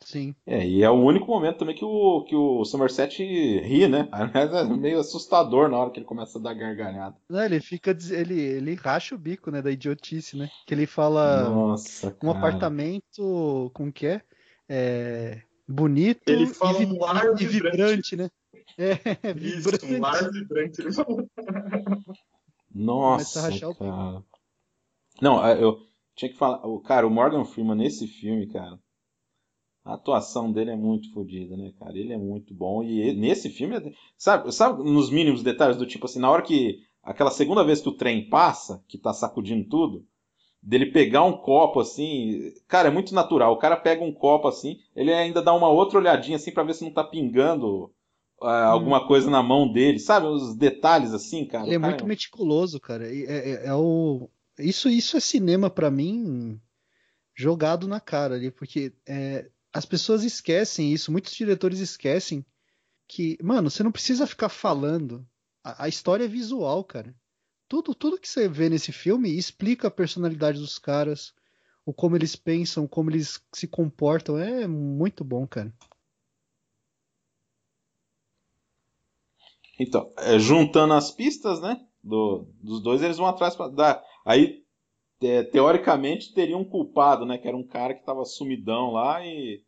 Sim. 0.00 0.34
É, 0.46 0.66
e 0.66 0.82
é 0.82 0.88
o 0.90 0.94
único 0.94 1.26
momento 1.26 1.58
também 1.58 1.74
que 1.74 1.84
o, 1.84 2.22
que 2.24 2.34
o 2.34 2.64
Somerset 2.64 3.22
ri, 3.22 3.86
né? 3.88 4.08
Aliás, 4.12 4.52
é 4.52 4.64
meio 4.64 5.00
assustador 5.00 5.68
na 5.68 5.76
hora 5.76 5.90
que 5.90 5.98
ele 5.98 6.06
começa 6.06 6.38
a 6.38 6.42
dar 6.42 6.54
gargalhada. 6.54 7.16
Não, 7.28 7.44
ele 7.44 7.60
fica. 7.60 7.96
Ele, 8.10 8.40
ele 8.40 8.74
racha 8.74 9.14
o 9.14 9.18
bico, 9.18 9.50
né? 9.50 9.60
Da 9.60 9.70
idiotice, 9.70 10.36
né? 10.36 10.48
Que 10.66 10.74
ele 10.74 10.86
fala 10.86 11.50
Nossa, 11.50 12.08
um 12.22 12.32
cara. 12.32 12.38
apartamento. 12.38 13.70
Como 13.74 13.92
que 13.92 14.06
é? 14.06 14.22
É, 14.68 15.42
bonito 15.66 16.30
Ele 16.30 16.44
e, 16.44 16.54
fala 16.54 16.78
um 16.78 16.98
lar 16.98 17.24
e 17.40 17.46
vibrante, 17.46 18.16
né? 18.16 18.30
É, 18.78 18.92
Isso, 19.36 19.70
vibrante. 19.70 19.94
um 19.94 20.00
lar 20.00 20.30
vibrante. 20.30 20.82
Nossa, 22.74 23.40
Começa 23.40 23.40
a 23.40 23.42
rachar 23.42 23.68
o 23.70 23.72
bico. 23.72 23.84
cara. 23.84 24.22
Não, 25.20 25.44
é, 25.44 25.62
eu 25.62 25.78
tinha 26.14 26.30
que 26.30 26.36
falar. 26.38 26.64
o- 26.66 26.80
Cara, 26.80 27.06
o 27.06 27.10
Morgan 27.10 27.44
Freeman 27.44 27.76
nesse 27.76 28.06
filme, 28.06 28.46
cara. 28.46 28.78
A 29.88 29.94
atuação 29.94 30.52
dele 30.52 30.70
é 30.70 30.76
muito 30.76 31.10
fodida, 31.12 31.56
né, 31.56 31.72
cara? 31.78 31.96
Ele 31.96 32.12
é 32.12 32.18
muito 32.18 32.52
bom. 32.54 32.82
E 32.82 33.00
ele- 33.00 33.18
nesse 33.20 33.48
filme, 33.48 33.76
é- 33.76 33.92
sabe, 34.16 34.52
sabe 34.52 34.82
nos 34.82 35.10
mínimos 35.10 35.42
detalhes 35.42 35.76
do 35.78 35.86
tipo 35.86 36.04
assim, 36.06 36.18
na 36.20 36.30
hora 36.30 36.42
que. 36.42 36.80
Aquela 37.02 37.30
segunda 37.30 37.64
vez 37.64 37.80
que 37.80 37.88
o 37.88 37.96
trem 37.96 38.28
passa, 38.28 38.84
que 38.86 38.98
tá 38.98 39.14
sacudindo 39.14 39.66
tudo, 39.66 40.04
dele 40.62 40.86
pegar 40.92 41.24
um 41.24 41.38
copo 41.38 41.80
assim. 41.80 42.52
Cara, 42.66 42.88
é 42.88 42.90
muito 42.90 43.14
natural. 43.14 43.54
O 43.54 43.58
cara 43.58 43.76
pega 43.78 44.04
um 44.04 44.12
copo 44.12 44.46
assim, 44.46 44.76
ele 44.94 45.12
ainda 45.14 45.40
dá 45.40 45.54
uma 45.54 45.68
outra 45.70 45.98
olhadinha 45.98 46.36
assim 46.36 46.52
pra 46.52 46.64
ver 46.64 46.74
se 46.74 46.84
não 46.84 46.92
tá 46.92 47.02
pingando 47.02 47.90
ah, 48.42 48.66
alguma 48.66 49.06
coisa 49.06 49.30
na 49.30 49.42
mão 49.42 49.72
dele, 49.72 49.98
sabe? 49.98 50.26
Os 50.26 50.54
detalhes 50.54 51.14
assim, 51.14 51.46
cara. 51.46 51.64
Ele 51.66 51.76
é 51.76 51.78
cara 51.78 51.92
muito 51.92 52.06
meticuloso, 52.06 52.78
cara. 52.78 53.06
É, 53.10 53.22
é- 53.22 53.66
é 53.68 53.74
o... 53.74 54.28
isso, 54.58 54.90
isso 54.90 55.16
é 55.16 55.20
cinema 55.20 55.70
pra 55.70 55.90
mim 55.90 56.60
jogado 57.34 57.88
na 57.88 58.00
cara 58.00 58.34
ali, 58.34 58.50
porque 58.50 58.92
é, 59.08 59.48
as 59.72 59.84
pessoas 59.84 60.24
esquecem 60.24 60.92
isso, 60.92 61.12
muitos 61.12 61.32
diretores 61.34 61.78
esquecem 61.78 62.44
que, 63.06 63.38
mano, 63.42 63.70
você 63.70 63.82
não 63.82 63.92
precisa 63.92 64.26
ficar 64.26 64.48
falando. 64.48 65.26
A, 65.64 65.84
a 65.84 65.88
história 65.88 66.24
é 66.24 66.28
visual, 66.28 66.84
cara. 66.84 67.14
Tudo, 67.68 67.94
tudo 67.94 68.18
que 68.20 68.28
você 68.28 68.48
vê 68.48 68.68
nesse 68.68 68.92
filme 68.92 69.30
explica 69.36 69.88
a 69.88 69.90
personalidade 69.90 70.58
dos 70.58 70.78
caras, 70.78 71.34
o 71.84 71.92
como 71.92 72.16
eles 72.16 72.34
pensam, 72.36 72.86
como 72.86 73.10
eles 73.10 73.42
se 73.52 73.66
comportam. 73.66 74.38
É 74.38 74.66
muito 74.66 75.24
bom, 75.24 75.46
cara. 75.46 75.72
Então, 79.78 80.12
é, 80.18 80.38
juntando 80.38 80.94
as 80.94 81.10
pistas, 81.10 81.60
né? 81.60 81.80
do- 82.02 82.46
dos 82.62 82.82
dois, 82.82 83.02
eles 83.02 83.16
vão 83.18 83.26
atrás 83.26 83.54
para 83.54 83.68
dar. 83.70 84.04
Aí, 84.24 84.64
teoricamente, 85.18 86.32
teria 86.32 86.56
um 86.56 86.64
culpado, 86.64 87.26
né? 87.26 87.38
Que 87.38 87.48
era 87.48 87.56
um 87.56 87.66
cara 87.66 87.94
que 87.94 88.04
tava 88.04 88.24
sumidão 88.24 88.92
lá 88.92 89.24
e. 89.24 89.62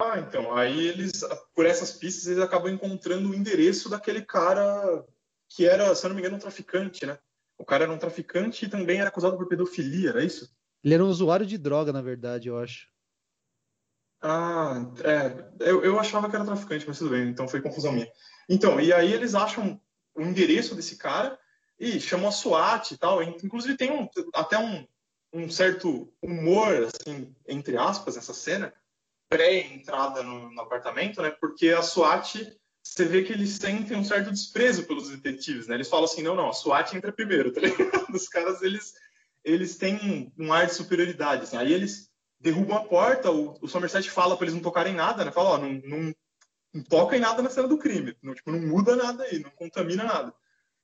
Ah, 0.00 0.18
então, 0.20 0.54
aí 0.54 0.86
eles, 0.86 1.24
por 1.54 1.66
essas 1.66 1.92
pistas, 1.92 2.28
eles 2.28 2.42
acabam 2.42 2.72
encontrando 2.72 3.30
o 3.30 3.34
endereço 3.34 3.88
daquele 3.88 4.22
cara 4.22 5.04
que 5.48 5.66
era, 5.66 5.92
se 5.94 6.04
eu 6.04 6.08
não 6.08 6.14
me 6.14 6.20
engano, 6.20 6.36
um 6.36 6.40
traficante, 6.40 7.04
né? 7.04 7.18
O 7.58 7.64
cara 7.64 7.84
era 7.84 7.92
um 7.92 7.98
traficante 7.98 8.64
e 8.64 8.68
também 8.68 9.00
era 9.00 9.08
acusado 9.08 9.36
por 9.36 9.48
pedofilia, 9.48 10.10
era 10.10 10.24
isso? 10.24 10.48
Ele 10.84 10.94
era 10.94 11.04
um 11.04 11.08
usuário 11.08 11.44
de 11.44 11.58
droga, 11.58 11.92
na 11.92 12.00
verdade, 12.00 12.48
eu 12.48 12.58
acho. 12.58 12.86
Ah, 14.22 14.92
é. 15.04 15.68
Eu, 15.68 15.82
eu 15.84 15.98
achava 15.98 16.28
que 16.28 16.36
era 16.36 16.44
traficante, 16.44 16.86
mas 16.86 16.98
tudo 16.98 17.10
bem, 17.10 17.28
então 17.28 17.48
foi 17.48 17.60
confusão 17.60 17.92
minha. 17.92 18.08
Então, 18.48 18.80
e 18.80 18.92
aí 18.92 19.12
eles 19.12 19.34
acham 19.34 19.80
o 20.14 20.22
endereço 20.22 20.74
desse 20.74 20.96
cara 20.96 21.38
e 21.78 22.00
chamam 22.00 22.28
a 22.28 22.32
SWAT 22.32 22.92
e 22.92 22.98
tal. 22.98 23.22
Inclusive 23.22 23.76
tem 23.76 23.90
um, 23.90 24.08
até 24.34 24.58
um, 24.58 24.86
um 25.32 25.50
certo 25.50 26.12
humor, 26.20 26.88
assim, 26.88 27.34
entre 27.46 27.76
aspas, 27.76 28.16
nessa 28.16 28.34
cena, 28.34 28.72
pré-entrada 29.28 30.22
no, 30.22 30.50
no 30.50 30.60
apartamento, 30.60 31.22
né? 31.22 31.30
Porque 31.30 31.68
a 31.68 31.82
SWAT, 31.82 32.56
você 32.82 33.04
vê 33.04 33.22
que 33.22 33.32
eles 33.32 33.50
sentem 33.50 33.96
um 33.96 34.04
certo 34.04 34.30
desprezo 34.30 34.84
pelos 34.84 35.10
detetives, 35.10 35.66
né? 35.66 35.74
Eles 35.74 35.88
falam 35.88 36.06
assim, 36.06 36.22
não, 36.22 36.34
não, 36.34 36.48
a 36.48 36.54
SWAT 36.54 36.94
entra 36.94 37.12
primeiro, 37.12 37.52
tá 37.52 37.60
ligado? 37.60 38.14
Os 38.14 38.28
caras, 38.28 38.62
eles, 38.62 38.94
eles 39.44 39.76
têm 39.76 40.32
um 40.38 40.52
ar 40.52 40.66
de 40.66 40.74
superioridade, 40.74 41.42
assim. 41.42 41.56
Aí 41.56 41.72
eles 41.72 42.10
derrubam 42.40 42.76
a 42.76 42.84
porta, 42.84 43.30
o, 43.30 43.58
o 43.60 43.68
Somerset 43.68 44.10
fala 44.10 44.36
para 44.36 44.46
eles 44.46 44.54
não 44.54 44.62
tocarem 44.62 44.94
nada, 44.94 45.24
né? 45.24 45.30
Fala, 45.30 45.50
ó, 45.50 45.58
não, 45.58 45.72
não, 45.84 46.14
não 46.72 46.82
toca 46.82 47.16
em 47.16 47.20
nada 47.20 47.42
na 47.42 47.50
cena 47.50 47.68
do 47.68 47.78
crime, 47.78 48.16
não, 48.22 48.34
tipo, 48.34 48.50
não 48.50 48.60
muda 48.60 48.96
nada 48.96 49.24
aí, 49.24 49.40
não 49.40 49.50
contamina 49.50 50.04
nada. 50.04 50.32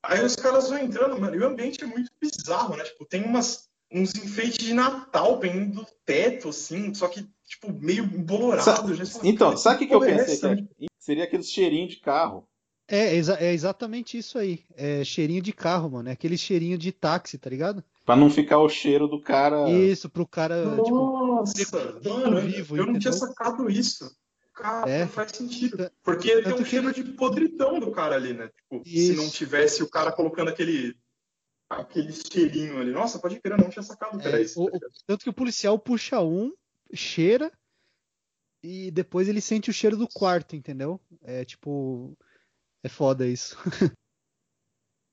Aí 0.06 0.24
os 0.24 0.36
caras 0.36 0.68
vão 0.68 0.78
entrando, 0.78 1.18
mano, 1.20 1.34
e 1.34 1.40
o 1.40 1.46
ambiente 1.46 1.82
é 1.82 1.86
muito 1.86 2.10
bizarro, 2.20 2.76
né? 2.76 2.84
Tipo, 2.84 3.04
tem 3.06 3.22
umas, 3.24 3.68
uns 3.92 4.14
enfeites 4.14 4.58
de 4.58 4.74
Natal 4.74 5.38
pendendo 5.38 5.80
do 5.82 5.86
teto, 6.04 6.48
assim, 6.50 6.92
só 6.94 7.08
que, 7.08 7.26
tipo, 7.46 7.72
meio 7.72 8.04
embolorado. 8.04 8.64
Sa- 9.06 9.20
Então, 9.24 9.48
"Cara, 9.48 9.56
sabe 9.56 9.76
o 9.76 9.78
que, 9.78 9.86
que 9.86 9.94
eu 9.94 10.04
é 10.04 10.16
pensei? 10.16 10.34
essa?" 10.34 10.56
Que 10.56 10.86
seria 10.98 11.24
aquele 11.24 11.42
cheirinho 11.42 11.88
de 11.88 11.96
carro. 11.96 12.46
É, 12.86 13.14
exa- 13.14 13.38
é 13.40 13.52
exatamente 13.52 14.18
isso 14.18 14.36
aí. 14.38 14.60
É 14.76 15.02
cheirinho 15.04 15.40
de 15.40 15.52
carro, 15.54 15.90
mano. 15.90 16.08
É 16.10 16.12
aquele 16.12 16.36
cheirinho 16.36 16.76
de 16.76 16.92
táxi, 16.92 17.38
tá 17.38 17.48
ligado? 17.48 17.82
Pra 18.04 18.14
não 18.14 18.28
ficar 18.28 18.58
o 18.58 18.68
cheiro 18.68 19.08
do 19.08 19.18
cara. 19.22 19.70
Isso, 19.70 20.10
pro 20.10 20.26
cara, 20.26 20.62
tipo, 20.84 20.94
Nossa, 20.94 21.98
mano, 22.04 22.38
eu- 22.38 22.46
vivo, 22.46 22.76
eu 22.76 22.84
não 22.84 22.98
tinha 22.98 23.12
sacado 23.14 23.70
isso. 23.70 24.14
Cara, 24.54 24.88
É. 24.88 25.06
faz 25.06 25.32
sentido. 25.32 25.76
Tanto- 25.76 25.92
Porque 26.02 26.32
tem 26.32 26.42
tanto 26.44 26.60
um 26.60 26.64
que 26.64 26.70
cheiro 26.70 26.88
ele- 26.90 27.02
de 27.02 27.12
podridão 27.12 27.80
do 27.80 27.90
cara 27.90 28.14
ali, 28.14 28.32
né? 28.32 28.48
Tipo, 28.48 28.82
se 28.88 29.10
Isso. 29.10 29.22
não 29.22 29.28
tivesse 29.28 29.82
o 29.82 29.88
cara 29.90 30.12
colocando 30.12 30.48
aquele 30.50 30.96
aquele 31.68 32.12
cheirinho 32.12 32.78
ali. 32.78 32.92
Nossa, 32.92 33.18
pode 33.18 33.40
crer, 33.40 33.54
eu 33.54 33.58
não 33.64 33.70
tinha 33.70 33.82
sacado 33.82 34.16
que 34.18 34.24
É, 34.26 34.28
era 34.28 34.40
isso. 34.40 34.62
o- 34.62 34.70
tá 34.70 34.86
tanto 35.06 35.24
que 35.24 35.30
o 35.30 35.34
policial 35.34 35.76
puxa 35.78 36.20
um, 36.20 36.52
cheira, 36.92 37.50
e 38.62 38.90
depois 38.92 39.28
ele 39.28 39.40
sente 39.40 39.70
o 39.70 39.72
cheiro 39.72 39.96
do 39.96 40.06
quarto, 40.08 40.54
entendeu? 40.54 41.00
É 41.22 41.44
tipo. 41.44 42.16
É 42.84 42.88
foda 42.88 43.26
isso. 43.26 43.56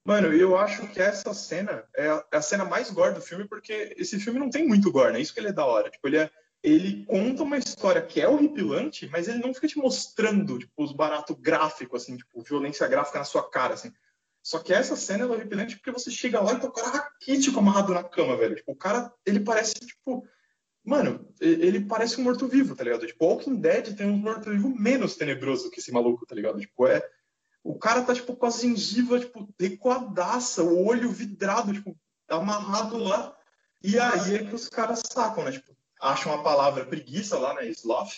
Mano, 0.05 0.33
eu 0.33 0.57
acho 0.57 0.87
que 0.89 0.99
essa 1.01 1.33
cena 1.33 1.83
é 1.95 2.07
a, 2.09 2.25
é 2.33 2.37
a 2.37 2.41
cena 2.41 2.65
mais 2.65 2.89
gore 2.91 3.13
do 3.15 3.21
filme, 3.21 3.47
porque 3.47 3.93
esse 3.97 4.19
filme 4.19 4.39
não 4.39 4.49
tem 4.49 4.67
muito 4.67 4.91
gore, 4.91 5.13
né? 5.13 5.21
Isso 5.21 5.33
que 5.33 5.39
ele 5.39 5.49
é 5.49 5.53
da 5.53 5.65
hora. 5.65 5.89
Tipo, 5.89 6.07
ele 6.07 6.17
é, 6.17 6.31
ele 6.63 7.05
conta 7.05 7.43
uma 7.43 7.57
história 7.57 8.01
que 8.01 8.21
é 8.21 8.27
horripilante, 8.27 9.07
mas 9.09 9.27
ele 9.27 9.39
não 9.39 9.53
fica 9.53 9.67
te 9.67 9.77
mostrando, 9.77 10.59
tipo, 10.59 10.83
os 10.83 10.91
baratos 10.91 11.35
gráficos, 11.39 12.03
assim, 12.03 12.17
tipo, 12.17 12.41
violência 12.41 12.87
gráfica 12.87 13.19
na 13.19 13.25
sua 13.25 13.49
cara, 13.49 13.73
assim. 13.73 13.91
Só 14.43 14.59
que 14.59 14.73
essa 14.73 14.95
cena 14.95 15.23
é 15.23 15.27
horripilante 15.27 15.75
porque 15.75 15.91
você 15.91 16.11
chega 16.11 16.39
lá 16.39 16.53
e 16.53 16.59
tá 16.59 16.67
o 16.67 16.71
cara 16.71 16.89
raquítico 16.89 17.59
amarrado 17.59 17.93
na 17.93 18.03
cama, 18.03 18.37
velho. 18.37 18.55
Tipo, 18.55 18.71
o 18.71 18.75
cara, 18.75 19.11
ele 19.25 19.39
parece, 19.39 19.73
tipo... 19.73 20.25
Mano, 20.83 21.31
ele 21.39 21.85
parece 21.85 22.19
um 22.19 22.23
morto-vivo, 22.23 22.75
tá 22.75 22.83
ligado? 22.83 23.05
Tipo, 23.05 23.25
Walking 23.25 23.57
Dead 23.57 23.95
tem 23.95 24.07
um 24.07 24.17
morto-vivo 24.17 24.69
menos 24.69 25.15
tenebroso 25.15 25.69
que 25.69 25.79
esse 25.79 25.91
maluco, 25.91 26.25
tá 26.25 26.33
ligado? 26.33 26.59
Tipo, 26.59 26.87
é... 26.87 27.07
O 27.63 27.77
cara 27.77 28.01
tá, 28.01 28.15
tipo, 28.15 28.35
com 28.35 28.45
a 28.47 28.49
gengiva, 28.49 29.19
tipo, 29.19 29.47
recuadaça, 29.59 30.63
o 30.63 30.83
olho 30.83 31.11
vidrado, 31.11 31.71
tipo, 31.71 31.95
amarrado 32.27 32.97
lá. 32.97 33.37
E 33.83 33.99
aí 33.99 34.35
é 34.35 34.43
que 34.43 34.55
os 34.55 34.67
caras 34.67 35.03
sacam, 35.05 35.43
né? 35.43 35.51
Tipo, 35.51 35.70
acham 36.01 36.33
a 36.33 36.41
palavra 36.41 36.85
preguiça 36.85 37.37
lá, 37.37 37.53
né? 37.53 37.67
Sloth. 37.69 38.13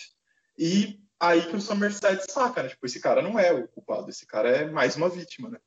E 0.58 0.98
aí 1.20 1.42
que 1.42 1.56
o 1.56 1.60
Somerset 1.60 2.30
saca, 2.30 2.62
né? 2.62 2.70
Tipo, 2.70 2.86
esse 2.86 3.00
cara 3.00 3.20
não 3.20 3.38
é 3.38 3.52
o 3.52 3.68
culpado, 3.68 4.08
esse 4.08 4.26
cara 4.26 4.48
é 4.48 4.70
mais 4.70 4.96
uma 4.96 5.08
vítima, 5.08 5.50
né? 5.50 5.58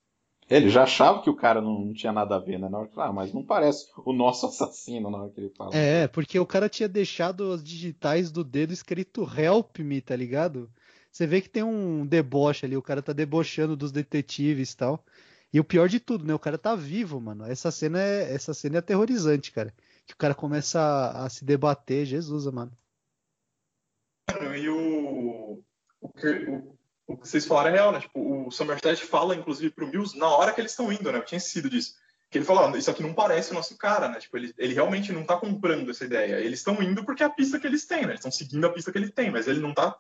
Ele 0.49 0.69
já 0.69 0.83
achava 0.83 1.21
que 1.21 1.29
o 1.29 1.35
cara 1.35 1.61
não, 1.61 1.81
não 1.81 1.93
tinha 1.93 2.13
nada 2.13 2.35
a 2.35 2.39
ver, 2.39 2.57
né? 2.57 2.69
Na 2.69 2.79
hora 2.79 2.87
que, 2.87 2.99
ah, 2.99 3.11
mas 3.11 3.33
não 3.33 3.43
parece 3.43 3.87
o 4.05 4.13
nosso 4.13 4.45
assassino 4.45 5.11
na 5.11 5.17
hora 5.23 5.29
que 5.29 5.41
ele 5.41 5.53
fala. 5.57 5.75
É, 5.75 6.07
porque 6.07 6.39
o 6.39 6.45
cara 6.45 6.69
tinha 6.69 6.87
deixado 6.87 7.51
as 7.51 7.61
digitais 7.61 8.31
do 8.31 8.45
dedo 8.45 8.71
escrito 8.71 9.29
Help 9.37 9.79
Me, 9.79 9.99
tá 9.99 10.15
ligado? 10.15 10.69
Você 11.11 11.27
vê 11.27 11.41
que 11.41 11.49
tem 11.49 11.63
um 11.63 12.05
deboche 12.05 12.65
ali, 12.65 12.77
o 12.77 12.81
cara 12.81 13.01
tá 13.01 13.11
debochando 13.11 13.75
dos 13.75 13.91
detetives 13.91 14.71
e 14.71 14.77
tal. 14.77 15.03
E 15.51 15.59
o 15.59 15.65
pior 15.65 15.89
de 15.89 15.99
tudo, 15.99 16.25
né? 16.25 16.33
O 16.33 16.39
cara 16.39 16.57
tá 16.57 16.75
vivo, 16.75 17.19
mano. 17.19 17.45
Essa 17.45 17.69
cena 17.69 18.01
é, 18.01 18.33
essa 18.33 18.53
cena 18.53 18.77
é 18.77 18.79
aterrorizante, 18.79 19.51
cara. 19.51 19.73
Que 20.07 20.13
o 20.13 20.17
cara 20.17 20.33
começa 20.33 20.79
a, 20.79 21.25
a 21.25 21.29
se 21.29 21.43
debater, 21.43 22.05
Jesus, 22.05 22.45
mano. 22.47 22.71
E 24.57 24.69
o, 24.69 25.61
o, 26.01 26.07
o, 26.07 26.77
o 27.07 27.17
que 27.17 27.27
vocês 27.27 27.45
falaram 27.45 27.69
é 27.69 27.73
real, 27.73 27.91
né? 27.91 27.99
Tipo, 27.99 28.47
o 28.47 28.51
Somerset 28.51 29.03
fala, 29.05 29.35
inclusive, 29.35 29.73
pro 29.73 29.87
Mills 29.87 30.17
na 30.17 30.27
hora 30.27 30.53
que 30.53 30.61
eles 30.61 30.71
estão 30.71 30.91
indo, 30.91 31.11
né? 31.11 31.19
Eu 31.19 31.25
tinha 31.25 31.39
sido 31.39 31.69
disso. 31.69 31.95
Que 32.29 32.37
ele 32.37 32.45
falou, 32.45 32.75
isso 32.77 32.91
aqui 32.91 33.01
não 33.01 33.13
parece 33.13 33.51
o 33.51 33.53
nosso 33.53 33.77
cara, 33.77 34.09
né? 34.09 34.19
Tipo, 34.19 34.37
ele, 34.37 34.53
ele 34.57 34.73
realmente 34.73 35.13
não 35.13 35.23
tá 35.23 35.37
comprando 35.37 35.89
essa 35.89 36.03
ideia. 36.03 36.39
Eles 36.39 36.59
estão 36.59 36.81
indo 36.81 37.05
porque 37.05 37.23
é 37.23 37.25
a 37.25 37.29
pista 37.29 37.59
que 37.59 37.67
eles 37.67 37.85
têm, 37.85 38.01
né? 38.01 38.09
Eles 38.09 38.19
estão 38.19 38.31
seguindo 38.31 38.65
a 38.65 38.71
pista 38.71 38.91
que 38.91 38.97
ele 38.97 39.09
tem, 39.09 39.31
mas 39.31 39.47
ele 39.47 39.61
não 39.61 39.73
tá 39.73 39.97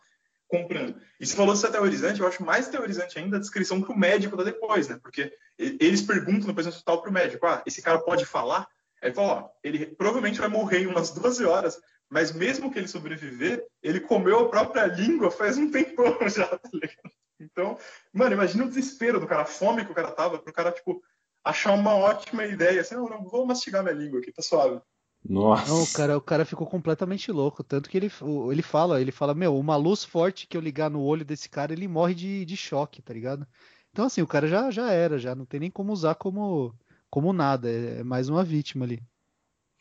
comprando. 0.47 0.99
E 1.19 1.25
se 1.25 1.35
falou 1.35 1.55
ser 1.55 1.71
teorizante, 1.71 2.19
eu 2.19 2.27
acho 2.27 2.43
mais 2.43 2.67
teorizante 2.67 3.17
ainda 3.19 3.37
a 3.37 3.39
descrição 3.39 3.81
que 3.81 3.91
o 3.91 3.97
médico 3.97 4.35
dá 4.35 4.43
depois, 4.43 4.87
né? 4.87 4.99
Porque 5.01 5.33
eles 5.57 6.01
perguntam 6.01 6.47
no 6.47 6.53
presente 6.53 6.73
hospital 6.73 7.01
pro 7.01 7.11
médico, 7.11 7.45
ah, 7.45 7.63
esse 7.65 7.81
cara 7.81 7.99
pode 7.99 8.25
falar? 8.25 8.67
Aí 9.01 9.09
ele 9.09 9.15
fala, 9.15 9.33
ó, 9.33 9.49
ele 9.63 9.85
provavelmente 9.85 10.39
vai 10.39 10.49
morrer 10.49 10.79
em 10.79 10.87
umas 10.87 11.11
12 11.11 11.45
horas, 11.45 11.79
mas 12.09 12.31
mesmo 12.31 12.71
que 12.71 12.79
ele 12.79 12.87
sobreviver, 12.87 13.65
ele 13.83 13.99
comeu 13.99 14.39
a 14.39 14.49
própria 14.49 14.85
língua 14.85 15.29
faz 15.29 15.57
um 15.57 15.69
tempão 15.69 16.17
já, 16.29 16.47
tá 16.47 16.69
ligado? 16.73 17.11
Então, 17.39 17.77
mano, 18.11 18.33
imagina 18.33 18.65
o 18.65 18.67
desespero 18.67 19.19
do 19.19 19.27
cara, 19.27 19.43
a 19.43 19.45
fome 19.45 19.85
que 19.85 19.91
o 19.91 19.95
cara 19.95 20.11
tava, 20.11 20.39
pro 20.39 20.51
cara, 20.51 20.71
tipo, 20.71 21.01
achar 21.43 21.73
uma 21.73 21.95
ótima 21.95 22.45
ideia, 22.45 22.81
assim, 22.81 22.95
não, 22.95 23.07
não, 23.07 23.23
vou 23.23 23.45
mastigar 23.45 23.83
minha 23.83 23.95
língua 23.95 24.19
aqui, 24.19 24.31
tá 24.31 24.41
suave. 24.41 24.81
Nossa. 25.23 25.67
Não, 25.67 25.83
o 25.83 25.93
cara, 25.93 26.17
o 26.17 26.21
cara 26.21 26.45
ficou 26.45 26.65
completamente 26.65 27.31
louco. 27.31 27.63
Tanto 27.63 27.89
que 27.89 27.97
ele, 27.97 28.11
ele 28.51 28.61
fala, 28.61 29.01
ele 29.01 29.11
fala, 29.11 29.33
meu, 29.33 29.57
uma 29.57 29.75
luz 29.75 30.03
forte 30.03 30.47
que 30.47 30.55
eu 30.55 30.61
ligar 30.61 30.89
no 30.89 31.01
olho 31.01 31.25
desse 31.25 31.49
cara, 31.49 31.73
ele 31.73 31.87
morre 31.87 32.13
de, 32.13 32.45
de 32.45 32.55
choque, 32.55 33.01
tá 33.01 33.13
ligado? 33.13 33.45
Então, 33.91 34.05
assim, 34.05 34.21
o 34.21 34.27
cara 34.27 34.47
já, 34.47 34.71
já 34.71 34.91
era, 34.91 35.17
já 35.17 35.35
não 35.35 35.45
tem 35.45 35.59
nem 35.59 35.71
como 35.71 35.91
usar 35.91 36.15
como, 36.15 36.73
como 37.09 37.33
nada. 37.33 37.69
É, 37.69 37.99
é 37.99 38.03
mais 38.03 38.29
uma 38.29 38.43
vítima 38.43 38.85
ali. 38.85 39.01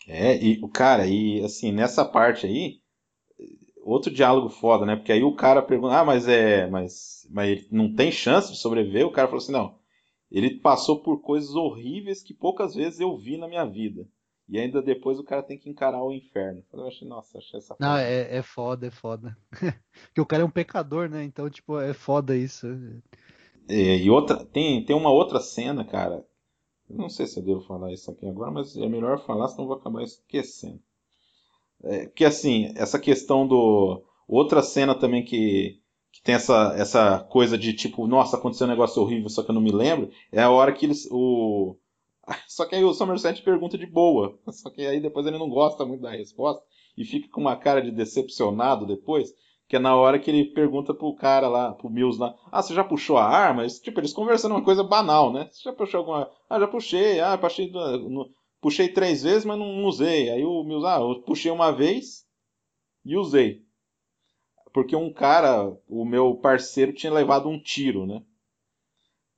É, 0.06 0.36
e 0.42 0.60
o 0.62 0.68
cara, 0.68 1.06
e 1.06 1.42
assim, 1.44 1.72
nessa 1.72 2.04
parte 2.04 2.46
aí, 2.46 2.80
outro 3.82 4.12
diálogo 4.12 4.48
foda, 4.48 4.84
né? 4.84 4.96
Porque 4.96 5.12
aí 5.12 5.22
o 5.22 5.34
cara 5.34 5.62
pergunta, 5.62 5.96
ah, 5.98 6.04
mas 6.04 6.28
é. 6.28 6.66
Mas, 6.68 7.26
mas 7.30 7.50
ele 7.50 7.68
não 7.70 7.94
tem 7.94 8.10
chance 8.10 8.52
de 8.52 8.58
sobreviver? 8.58 9.06
O 9.06 9.12
cara 9.12 9.28
falou 9.28 9.42
assim, 9.42 9.52
não. 9.52 9.78
Ele 10.30 10.58
passou 10.58 11.02
por 11.02 11.20
coisas 11.20 11.54
horríveis 11.54 12.22
que 12.22 12.34
poucas 12.34 12.74
vezes 12.74 12.98
eu 13.00 13.16
vi 13.16 13.36
na 13.36 13.46
minha 13.46 13.64
vida. 13.64 14.06
E 14.48 14.58
ainda 14.58 14.80
depois 14.80 15.18
o 15.18 15.24
cara 15.24 15.42
tem 15.42 15.58
que 15.58 15.68
encarar 15.68 16.02
o 16.02 16.12
inferno. 16.12 16.62
Eu 16.72 16.86
achei, 16.86 17.06
nossa, 17.06 17.38
achei 17.38 17.58
essa 17.58 17.76
Não, 17.80 17.96
é, 17.96 18.36
é 18.36 18.42
foda, 18.42 18.86
é 18.86 18.90
foda. 18.90 19.36
Porque 20.06 20.20
o 20.20 20.26
cara 20.26 20.42
é 20.42 20.46
um 20.46 20.50
pecador, 20.50 21.08
né? 21.08 21.24
Então, 21.24 21.50
tipo, 21.50 21.80
é 21.80 21.92
foda 21.92 22.36
isso. 22.36 22.66
É, 23.68 23.96
e 23.96 24.08
outra, 24.08 24.44
tem, 24.44 24.84
tem 24.84 24.94
uma 24.94 25.10
outra 25.10 25.40
cena, 25.40 25.84
cara. 25.84 26.24
Não 26.88 27.08
sei 27.08 27.26
se 27.26 27.38
eu 27.38 27.44
devo 27.44 27.60
falar 27.60 27.92
isso 27.92 28.10
aqui 28.10 28.26
agora, 28.26 28.50
mas 28.50 28.76
é 28.76 28.88
melhor 28.88 29.18
falar, 29.24 29.48
senão 29.48 29.64
eu 29.64 29.68
vou 29.68 29.76
acabar 29.76 30.02
esquecendo. 30.02 30.80
É, 31.82 32.06
que 32.06 32.24
assim, 32.24 32.72
essa 32.76 32.98
questão 32.98 33.46
do. 33.46 34.02
Outra 34.28 34.62
cena 34.62 34.94
também 34.94 35.24
que, 35.24 35.80
que 36.10 36.22
tem 36.22 36.34
essa, 36.34 36.74
essa 36.76 37.20
coisa 37.30 37.56
de 37.56 37.72
tipo, 37.72 38.06
nossa, 38.06 38.36
aconteceu 38.36 38.66
um 38.66 38.70
negócio 38.70 39.00
horrível, 39.02 39.28
só 39.28 39.42
que 39.42 39.50
eu 39.50 39.54
não 39.54 39.62
me 39.62 39.70
lembro, 39.70 40.10
é 40.32 40.42
a 40.42 40.50
hora 40.50 40.72
que 40.72 40.86
eles. 40.86 41.06
O, 41.10 41.76
só 42.48 42.64
que 42.64 42.74
aí 42.74 42.84
o 42.84 42.92
Somerset 42.94 43.42
pergunta 43.42 43.78
de 43.78 43.86
boa. 43.86 44.38
Só 44.50 44.70
que 44.70 44.84
aí 44.84 45.00
depois 45.00 45.26
ele 45.26 45.38
não 45.38 45.48
gosta 45.48 45.84
muito 45.84 46.02
da 46.02 46.10
resposta 46.10 46.62
e 46.96 47.04
fica 47.04 47.28
com 47.28 47.40
uma 47.40 47.56
cara 47.56 47.80
de 47.80 47.90
decepcionado 47.90 48.86
depois. 48.86 49.32
Que 49.68 49.76
é 49.76 49.78
na 49.78 49.96
hora 49.96 50.18
que 50.18 50.30
ele 50.30 50.44
pergunta 50.44 50.94
pro 50.94 51.14
cara 51.16 51.48
lá, 51.48 51.72
pro 51.72 51.90
Mills 51.90 52.20
lá, 52.20 52.36
ah, 52.52 52.62
você 52.62 52.72
já 52.72 52.84
puxou 52.84 53.18
a 53.18 53.24
arma? 53.24 53.66
Tipo, 53.66 53.98
eles 54.00 54.12
conversando 54.12 54.52
uma 54.52 54.64
coisa 54.64 54.84
banal, 54.84 55.32
né? 55.32 55.48
Você 55.50 55.62
já 55.64 55.72
puxou 55.72 55.98
alguma. 55.98 56.30
Ah, 56.48 56.60
já 56.60 56.68
puxei, 56.68 57.20
ah, 57.20 57.36
puxei, 57.36 57.72
puxei 58.60 58.88
três 58.88 59.22
vezes, 59.24 59.44
mas 59.44 59.58
não, 59.58 59.84
usei. 59.84 60.30
Aí 60.30 60.44
o 60.44 60.62
Mills, 60.62 60.86
ah, 60.86 61.00
eu 61.00 61.22
puxei 61.22 61.50
uma 61.50 61.72
vez 61.72 62.24
e 63.04 63.16
usei. 63.16 63.64
Porque 64.72 64.94
um 64.94 65.12
cara, 65.12 65.76
o 65.88 66.04
meu 66.04 66.36
parceiro, 66.36 66.92
tinha 66.92 67.12
levado 67.12 67.48
um 67.48 67.60
tiro, 67.60 68.06
né? 68.06 68.22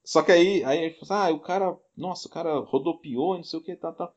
Só 0.05 0.23
que 0.23 0.33
aí, 0.33 0.65
aí 0.65 0.97
assim, 1.01 1.13
ah, 1.13 1.31
o 1.31 1.41
cara, 1.41 1.77
nossa, 1.97 2.29
o 2.29 2.31
cara 2.31 2.59
rodopiou, 2.61 3.37
não 3.37 3.45
sei 3.45 3.59
o 3.59 3.63
que, 3.63 3.77
tá, 3.77 3.93
tá. 3.93 4.13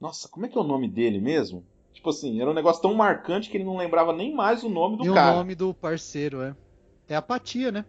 Nossa, 0.00 0.28
como 0.28 0.46
é 0.46 0.48
que 0.48 0.58
é 0.58 0.60
o 0.60 0.64
nome 0.64 0.88
dele 0.88 1.20
mesmo? 1.20 1.66
Tipo 1.96 2.10
assim, 2.10 2.40
era 2.42 2.50
um 2.50 2.54
negócio 2.54 2.82
tão 2.82 2.92
marcante 2.92 3.48
que 3.48 3.56
ele 3.56 3.64
não 3.64 3.78
lembrava 3.78 4.12
nem 4.12 4.34
mais 4.34 4.62
o 4.62 4.68
nome 4.68 4.98
do 4.98 5.04
e 5.04 5.14
cara. 5.14 5.32
o 5.32 5.36
nome 5.38 5.54
do 5.54 5.72
parceiro, 5.72 6.42
é. 6.42 6.54
É 7.08 7.16
apatia, 7.16 7.72
né? 7.72 7.86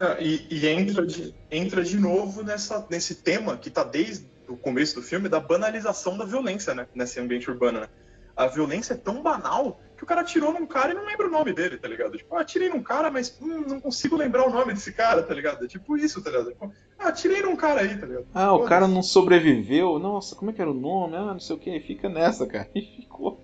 Ah, 0.00 0.16
e, 0.18 0.46
e 0.50 0.66
entra, 0.66 1.06
de, 1.06 1.34
entra 1.50 1.84
de 1.84 1.98
novo 1.98 2.42
nessa, 2.42 2.86
nesse 2.90 3.16
tema 3.16 3.58
que 3.58 3.68
tá 3.68 3.84
desde 3.84 4.26
o 4.48 4.56
começo 4.56 4.94
do 4.94 5.02
filme, 5.02 5.28
da 5.28 5.38
banalização 5.38 6.16
da 6.16 6.24
violência, 6.24 6.74
né? 6.74 6.88
Nesse 6.94 7.20
ambiente 7.20 7.50
urbano, 7.50 7.80
né? 7.80 7.88
A 8.34 8.46
violência 8.46 8.94
é 8.94 8.96
tão 8.96 9.22
banal 9.22 9.78
que 10.00 10.04
o 10.04 10.06
cara 10.06 10.22
atirou 10.22 10.50
num 10.50 10.64
cara 10.64 10.92
e 10.92 10.94
não 10.94 11.04
lembra 11.04 11.26
o 11.26 11.30
nome 11.30 11.52
dele, 11.52 11.76
tá 11.76 11.86
ligado? 11.86 12.16
Tipo, 12.16 12.34
ah, 12.34 12.40
atirei 12.40 12.70
num 12.70 12.82
cara, 12.82 13.10
mas 13.10 13.38
hum, 13.38 13.66
não 13.68 13.78
consigo 13.78 14.16
lembrar 14.16 14.48
o 14.48 14.50
nome 14.50 14.72
desse 14.72 14.94
cara, 14.94 15.22
tá 15.22 15.34
ligado? 15.34 15.62
É 15.62 15.68
tipo 15.68 15.94
isso, 15.94 16.22
tá 16.22 16.30
ligado? 16.30 16.48
Tipo, 16.52 16.72
ah, 16.98 17.08
atirei 17.08 17.42
num 17.42 17.54
cara 17.54 17.82
aí, 17.82 17.94
tá 17.98 18.06
ligado? 18.06 18.26
Ah, 18.32 18.54
o 18.54 18.64
cara 18.64 18.88
não 18.88 19.02
sobreviveu. 19.02 19.98
Nossa, 19.98 20.34
como 20.34 20.50
é 20.50 20.54
que 20.54 20.62
era 20.62 20.70
o 20.70 20.74
nome? 20.74 21.16
Ah, 21.16 21.34
não 21.34 21.38
sei 21.38 21.54
o 21.54 21.58
que. 21.58 21.68
Aí 21.68 21.80
fica 21.80 22.08
nessa, 22.08 22.46
cara. 22.46 22.66
E 22.74 22.80
ficou. 22.80 23.42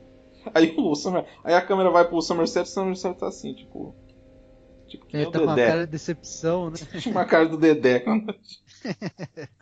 Aí, 0.55 0.75
o 0.79 0.95
Summer... 0.95 1.27
aí 1.45 1.53
a 1.53 1.61
câmera 1.61 1.91
vai 1.91 2.09
pro 2.09 2.23
Somerset 2.23 2.67
e 2.67 2.71
o 2.71 2.73
Somerset 2.73 3.19
tá 3.19 3.29
assim, 3.29 3.53
tipo. 3.53 3.95
Tipo, 4.89 5.05
que 5.05 5.17
é, 5.19 5.25
tá 5.27 5.39
com 5.39 5.45
uma 5.45 5.57
cara 5.57 5.85
de 5.85 5.93
decepção, 5.93 6.71
né? 6.71 6.77
Tipo 6.79 7.11
uma 7.11 7.27
cara 7.27 7.47
do 7.47 7.59
Dedé. 7.59 8.03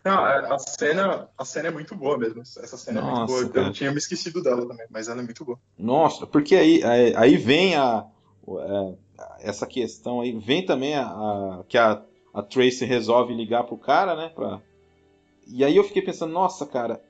Não, 0.04 0.24
a 0.24 0.58
cena, 0.58 1.28
a 1.36 1.44
cena 1.44 1.68
é 1.68 1.70
muito 1.70 1.94
boa 1.94 2.18
mesmo. 2.18 2.42
Essa 2.42 2.76
cena 2.76 3.00
Nossa, 3.00 3.12
é 3.12 3.16
muito 3.16 3.28
boa. 3.28 3.48
Cara. 3.48 3.66
Eu 3.68 3.72
tinha 3.72 3.90
me 3.90 3.98
esquecido 3.98 4.42
dela 4.42 4.66
também, 4.66 4.86
mas 4.90 5.08
ela 5.08 5.20
é 5.20 5.24
muito 5.24 5.44
boa. 5.44 5.58
Nossa, 5.78 6.26
porque 6.26 6.54
aí, 6.54 6.82
aí, 6.84 7.14
aí 7.16 7.36
vem 7.36 7.74
a, 7.76 8.04
a, 8.48 8.94
essa 9.40 9.66
questão 9.66 10.20
aí, 10.20 10.32
vem 10.38 10.64
também 10.64 10.94
a, 10.94 11.06
a, 11.06 11.64
que 11.68 11.78
a, 11.78 12.02
a 12.32 12.42
Tracy 12.42 12.84
resolve 12.84 13.34
ligar 13.34 13.64
pro 13.64 13.76
cara, 13.76 14.16
né? 14.16 14.30
Pra... 14.34 14.60
E 15.46 15.64
aí 15.64 15.76
eu 15.76 15.84
fiquei 15.84 16.02
pensando, 16.02 16.32
nossa, 16.32 16.66
cara, 16.66 17.00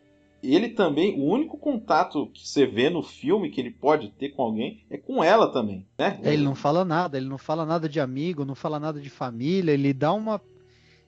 ele 0.53 0.69
também, 0.69 1.19
o 1.19 1.25
único 1.25 1.57
contato 1.57 2.29
que 2.33 2.47
você 2.47 2.67
vê 2.67 2.91
no 2.91 3.03
filme 3.03 3.51
que 3.51 3.61
ele 3.61 3.71
pode 3.71 4.11
ter 4.11 4.31
com 4.31 4.43
alguém 4.43 4.85
é 4.91 4.99
com 4.99 5.25
ela 5.25 5.51
também, 5.51 5.87
né? 5.99 6.21
É, 6.23 6.33
ele 6.33 6.45
não 6.45 6.55
fala 6.55 6.85
nada, 6.85 7.17
ele 7.17 7.29
não 7.29 7.39
fala 7.39 7.65
nada 7.65 7.89
de 7.89 7.99
amigo, 7.99 8.45
não 8.45 8.55
fala 8.55 8.79
nada 8.79 9.01
de 9.01 9.09
família, 9.09 9.73
ele 9.73 9.93
dá 9.93 10.13
uma. 10.13 10.41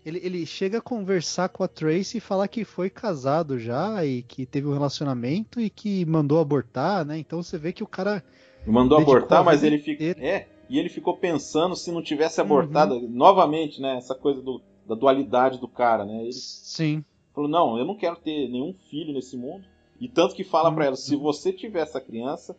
Ele, 0.07 0.21
ele 0.23 0.47
chega 0.47 0.79
a 0.79 0.81
conversar 0.81 1.49
com 1.49 1.65
a 1.65 1.69
Tracy 1.69 2.19
e 2.19 2.21
falar 2.21 2.47
que 2.47 2.65
foi 2.65 2.89
casado 2.89 3.59
já 3.59 4.05
e 4.07 4.23
que 4.23 4.47
teve 4.47 4.69
um 4.69 4.73
relacionamento 4.73 5.61
e 5.61 5.69
que 5.69 6.07
mandou 6.07 6.39
abortar, 6.39 7.05
né? 7.05 7.19
Então 7.19 7.43
você 7.43 7.59
vê 7.59 7.73
que 7.73 7.83
o 7.83 7.89
cara. 7.89 8.23
Mandou 8.65 8.99
abortar, 8.99 9.43
mas 9.43 9.65
ele 9.65 9.81
fica. 9.81 10.05
É, 10.05 10.47
e 10.71 10.79
ele 10.79 10.89
ficou 10.89 11.17
pensando 11.17 11.75
se 11.75 11.91
não 11.91 12.01
tivesse 12.01 12.41
abortado 12.41 12.95
uhum. 12.95 13.09
novamente, 13.09 13.81
né? 13.81 13.97
Essa 13.97 14.15
coisa 14.15 14.41
do, 14.41 14.63
da 14.87 14.95
dualidade 14.95 15.59
do 15.59 15.67
cara, 15.67 16.05
né? 16.05 16.23
Ele... 16.23 16.33
Sim. 16.33 17.05
Falou: 17.35 17.51
Não, 17.51 17.77
eu 17.77 17.85
não 17.85 17.97
quero 17.97 18.15
ter 18.15 18.49
nenhum 18.49 18.73
filho 18.89 19.13
nesse 19.13 19.37
mundo. 19.37 19.67
E 20.01 20.09
tanto 20.09 20.37
que 20.37 20.45
fala 20.45 20.73
para 20.73 20.85
ela: 20.85 20.95
Se 20.95 21.17
uhum. 21.17 21.23
você 21.23 21.53
tiver 21.53 21.81
essa 21.81 22.01
criança, 22.01 22.57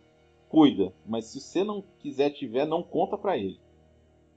cuida. 0.49 0.91
Mas 1.05 1.27
se 1.27 1.39
você 1.39 1.63
não 1.63 1.81
quiser 1.99 2.31
tiver, 2.31 2.65
não 2.65 2.83
conta 2.83 3.17
para 3.17 3.37
ele. 3.37 3.57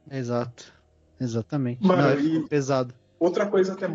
Exato. 0.08 0.72
Exatamente. 1.20 1.86
Mano, 1.86 2.02
não, 2.02 2.44
é 2.44 2.48
pesado. 2.48 2.94
Outra 3.20 3.46
coisa 3.46 3.76
que 3.76 3.84
é 3.84 3.94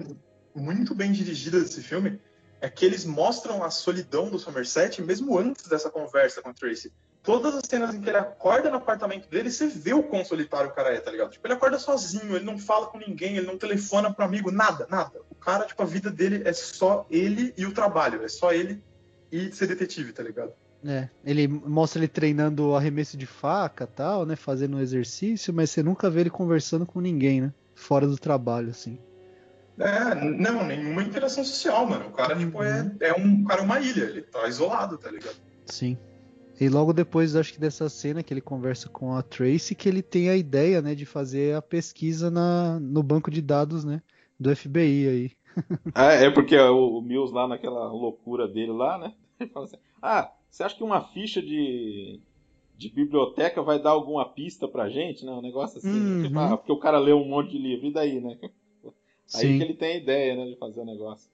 muito 0.54 0.94
bem 0.94 1.12
dirigida 1.12 1.60
desse 1.60 1.82
filme 1.82 2.22
é 2.62 2.70
que 2.70 2.86
eles 2.86 3.04
mostram 3.06 3.64
a 3.64 3.72
solidão 3.72 4.30
do 4.30 4.38
Somerset 4.40 5.02
mesmo 5.02 5.38
antes 5.38 5.68
dessa 5.68 5.90
conversa 5.90 6.42
com 6.42 6.50
a 6.50 6.54
Tracy. 6.54 6.94
todas 7.24 7.56
as 7.56 7.64
cenas 7.68 7.96
em 7.96 8.02
que 8.02 8.08
ele 8.08 8.18
acorda 8.18 8.70
no 8.70 8.78
apartamento 8.78 9.28
dele, 9.28 9.50
você 9.50 9.68
vê 9.68 9.94
o 9.94 10.04
quão 10.04 10.24
solitário 10.24 10.70
o 10.70 10.74
cara 10.74 10.94
é, 10.94 11.00
tá 11.00 11.10
ligado? 11.10 11.32
Tipo, 11.32 11.48
ele 11.48 11.56
acorda 11.56 11.80
sozinho, 11.80 12.36
ele 12.36 12.46
não 12.46 12.60
fala 12.60 12.86
com 12.86 13.00
ninguém, 13.00 13.36
ele 13.36 13.48
não 13.48 13.58
telefona 13.58 14.14
pro 14.14 14.24
amigo, 14.24 14.52
nada, 14.52 14.86
nada. 14.92 15.20
O 15.32 15.36
cara, 15.36 15.66
tipo, 15.66 15.82
a 15.82 15.86
vida 15.86 16.12
dele 16.12 16.44
é 16.46 16.54
só 16.54 17.06
ele 17.10 17.52
e 17.58 17.66
o 17.66 17.74
trabalho, 17.74 18.24
é 18.24 18.28
só 18.28 18.54
ele 18.54 18.82
e 19.32 19.52
ser 19.52 19.68
detetive, 19.68 20.14
tá 20.14 20.22
ligado? 20.22 20.54
É, 20.86 21.10
ele 21.26 21.48
mostra 21.48 22.00
ele 22.00 22.08
treinando 22.08 22.76
arremesso 22.76 23.18
de 23.18 23.26
faca 23.26 23.88
tal, 23.88 24.24
né? 24.24 24.36
Fazendo 24.36 24.80
exercício, 24.80 25.52
mas 25.52 25.72
você 25.72 25.82
nunca 25.82 26.12
vê 26.12 26.22
ele 26.22 26.30
conversando 26.30 26.86
com 26.86 27.02
ninguém, 27.02 27.42
né? 27.42 27.54
Fora 27.74 28.06
do 28.06 28.18
trabalho, 28.18 28.70
assim. 28.70 29.00
É, 29.78 30.16
não, 30.16 30.66
nenhuma 30.66 31.04
interação 31.04 31.44
social, 31.44 31.86
mano. 31.86 32.08
O 32.08 32.12
cara, 32.12 32.36
tipo, 32.36 32.64
é, 32.64 32.96
é 33.02 33.14
um 33.14 33.44
cara 33.44 33.62
é 33.62 33.64
uma 33.64 33.80
ilha, 33.80 34.04
ele 34.04 34.22
tá 34.22 34.48
isolado, 34.48 34.98
tá 34.98 35.12
ligado? 35.12 35.36
Sim. 35.66 35.98
E 36.60 36.70
logo 36.70 36.94
depois, 36.94 37.36
acho 37.36 37.54
que 37.54 37.60
dessa 37.60 37.90
cena 37.90 38.24
que 38.24 38.34
ele 38.34 38.40
conversa 38.40 38.88
com 38.88 39.14
a 39.14 39.22
Tracy, 39.22 39.76
que 39.76 39.90
ele 39.90 40.02
tem 40.02 40.30
a 40.30 40.38
ideia, 40.38 40.82
né, 40.82 40.96
de 40.96 41.06
fazer 41.06 41.56
a 41.56 41.62
pesquisa 41.62 42.32
na, 42.32 42.80
no 42.80 43.04
banco 43.04 43.30
de 43.30 43.42
dados, 43.42 43.84
né, 43.84 44.02
do 44.40 44.56
FBI 44.56 45.08
aí. 45.08 45.32
Ah, 45.94 46.12
é 46.12 46.30
porque 46.30 46.58
o, 46.58 46.98
o 46.98 47.02
Mills 47.02 47.34
lá 47.34 47.48
naquela 47.48 47.88
loucura 47.92 48.48
dele 48.48 48.72
lá, 48.72 48.98
né, 48.98 49.14
ele 49.40 49.50
fala 49.50 49.66
assim, 49.66 49.78
ah, 50.02 50.32
você 50.50 50.64
acha 50.64 50.76
que 50.76 50.84
uma 50.84 51.02
ficha 51.10 51.42
de, 51.42 52.22
de 52.78 52.90
biblioteca 52.90 53.62
vai 53.62 53.82
dar 53.82 53.92
alguma 53.92 54.26
pista 54.34 54.68
pra 54.68 54.90
gente, 54.90 55.26
né, 55.26 55.32
um 55.34 55.42
negócio 55.42 55.80
assim, 55.80 55.90
Uhum. 55.90 56.22
tipo, 56.24 56.40
ah, 56.40 56.58
porque 56.58 56.72
o 56.72 56.80
cara 56.80 57.00
leu 57.00 57.18
um 57.18 57.28
monte 57.28 57.52
de 57.52 57.58
livro, 57.58 57.88
e 57.88 57.94
daí, 57.94 58.22
né? 58.22 58.38
Aí 59.34 59.42
Sim. 59.42 59.58
que 59.58 59.64
ele 59.64 59.74
tem 59.74 59.94
a 59.94 59.98
ideia, 59.98 60.36
né, 60.36 60.46
de 60.52 60.56
fazer 60.58 60.80
o 60.80 60.86
negócio. 60.86 61.30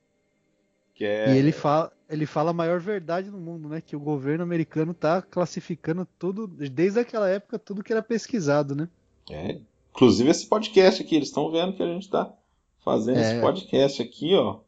Que 0.95 1.05
é... 1.05 1.33
E 1.33 1.37
ele 1.37 1.51
fala, 1.51 1.91
ele 2.09 2.25
fala 2.25 2.51
a 2.51 2.53
maior 2.53 2.79
verdade 2.79 3.29
do 3.29 3.37
mundo, 3.37 3.67
né? 3.69 3.81
Que 3.81 3.95
o 3.95 3.99
governo 3.99 4.43
americano 4.43 4.93
tá 4.93 5.21
classificando 5.21 6.07
tudo, 6.19 6.47
desde 6.47 6.99
aquela 6.99 7.27
época, 7.29 7.57
tudo 7.59 7.83
que 7.83 7.91
era 7.91 8.01
pesquisado, 8.01 8.75
né? 8.75 8.87
É, 9.29 9.57
inclusive 9.93 10.29
esse 10.29 10.45
podcast 10.47 11.01
aqui, 11.01 11.15
eles 11.15 11.27
estão 11.29 11.51
vendo 11.51 11.73
que 11.73 11.83
a 11.83 11.87
gente 11.87 12.09
tá 12.09 12.31
fazendo 12.83 13.17
É. 13.19 13.21
esse 13.33 13.41
podcast 13.41 14.01
aqui, 14.01 14.35
ó. 14.35 14.59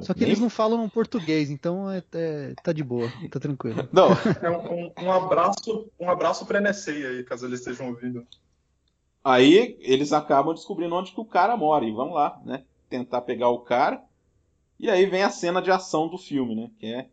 Só 0.00 0.14
que 0.14 0.20
Nem- 0.20 0.30
eles 0.30 0.40
não 0.40 0.48
falam 0.48 0.88
português, 0.88 1.50
então 1.50 1.90
é, 1.90 2.02
é- 2.14 2.54
tá 2.62 2.72
de 2.72 2.82
boa, 2.82 3.06
tá 3.30 3.38
tranquilo. 3.38 3.86
Não, 3.92 4.08
É 4.42 4.50
um, 4.50 4.84
um- 4.86 4.92
um 5.06 5.12
abraço, 5.12 5.90
um 6.00 6.08
abraço 6.10 6.46
pra 6.46 6.58
NSA 6.60 6.90
aí, 6.92 7.22
caso 7.24 7.44
eles 7.46 7.60
estejam 7.60 7.88
ouvindo. 7.88 8.26
Aí 9.24 9.76
eles 9.80 10.12
acabam 10.12 10.54
descobrindo 10.54 10.94
onde 10.94 11.12
que 11.12 11.20
o 11.20 11.24
cara 11.24 11.56
mora 11.56 11.84
e 11.84 11.92
vão 11.92 12.12
lá, 12.12 12.40
né? 12.44 12.64
Tentar 12.88 13.22
pegar 13.22 13.48
o 13.48 13.60
cara. 13.60 14.02
E 14.78 14.90
aí 14.90 15.06
vem 15.06 15.22
a 15.22 15.30
cena 15.30 15.62
de 15.62 15.70
ação 15.70 16.08
do 16.08 16.18
filme, 16.18 16.54
né? 16.54 16.70
Que 16.78 16.86
é 16.86 17.08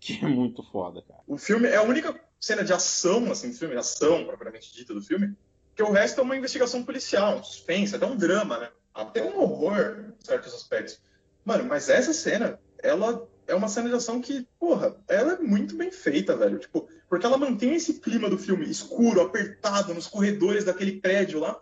que 0.00 0.24
é 0.24 0.28
muito 0.28 0.62
foda, 0.62 1.02
cara. 1.02 1.20
O 1.26 1.36
filme 1.36 1.68
é 1.68 1.76
a 1.76 1.82
única 1.82 2.18
cena 2.40 2.64
de 2.64 2.72
ação, 2.72 3.30
assim, 3.30 3.50
do 3.50 3.56
filme, 3.56 3.76
ação 3.76 4.24
propriamente 4.24 4.72
dita 4.74 4.94
do 4.94 5.02
filme, 5.02 5.36
que 5.76 5.82
o 5.82 5.92
resto 5.92 6.20
é 6.20 6.24
uma 6.24 6.36
investigação 6.36 6.82
policial, 6.82 7.36
um 7.36 7.44
suspense, 7.44 7.94
até 7.94 8.06
um 8.06 8.16
drama, 8.16 8.58
né? 8.58 8.70
Até 8.94 9.22
um 9.22 9.38
horror, 9.38 10.06
em 10.18 10.24
certos 10.24 10.54
aspectos. 10.54 11.00
Mano, 11.44 11.64
mas 11.64 11.90
essa 11.90 12.14
cena, 12.14 12.58
ela 12.82 13.28
é 13.46 13.54
uma 13.54 13.68
cena 13.68 13.90
de 13.90 13.94
ação 13.94 14.20
que, 14.20 14.48
porra, 14.58 14.96
ela 15.06 15.34
é 15.34 15.38
muito 15.38 15.76
bem 15.76 15.90
feita, 15.90 16.34
velho. 16.34 16.58
Tipo, 16.58 16.88
porque 17.10 17.26
ela 17.26 17.36
mantém 17.36 17.74
esse 17.74 17.94
clima 17.94 18.30
do 18.30 18.38
filme 18.38 18.70
escuro, 18.70 19.20
apertado, 19.20 19.92
nos 19.92 20.06
corredores 20.06 20.64
daquele 20.64 21.00
prédio 21.00 21.40
lá. 21.40 21.60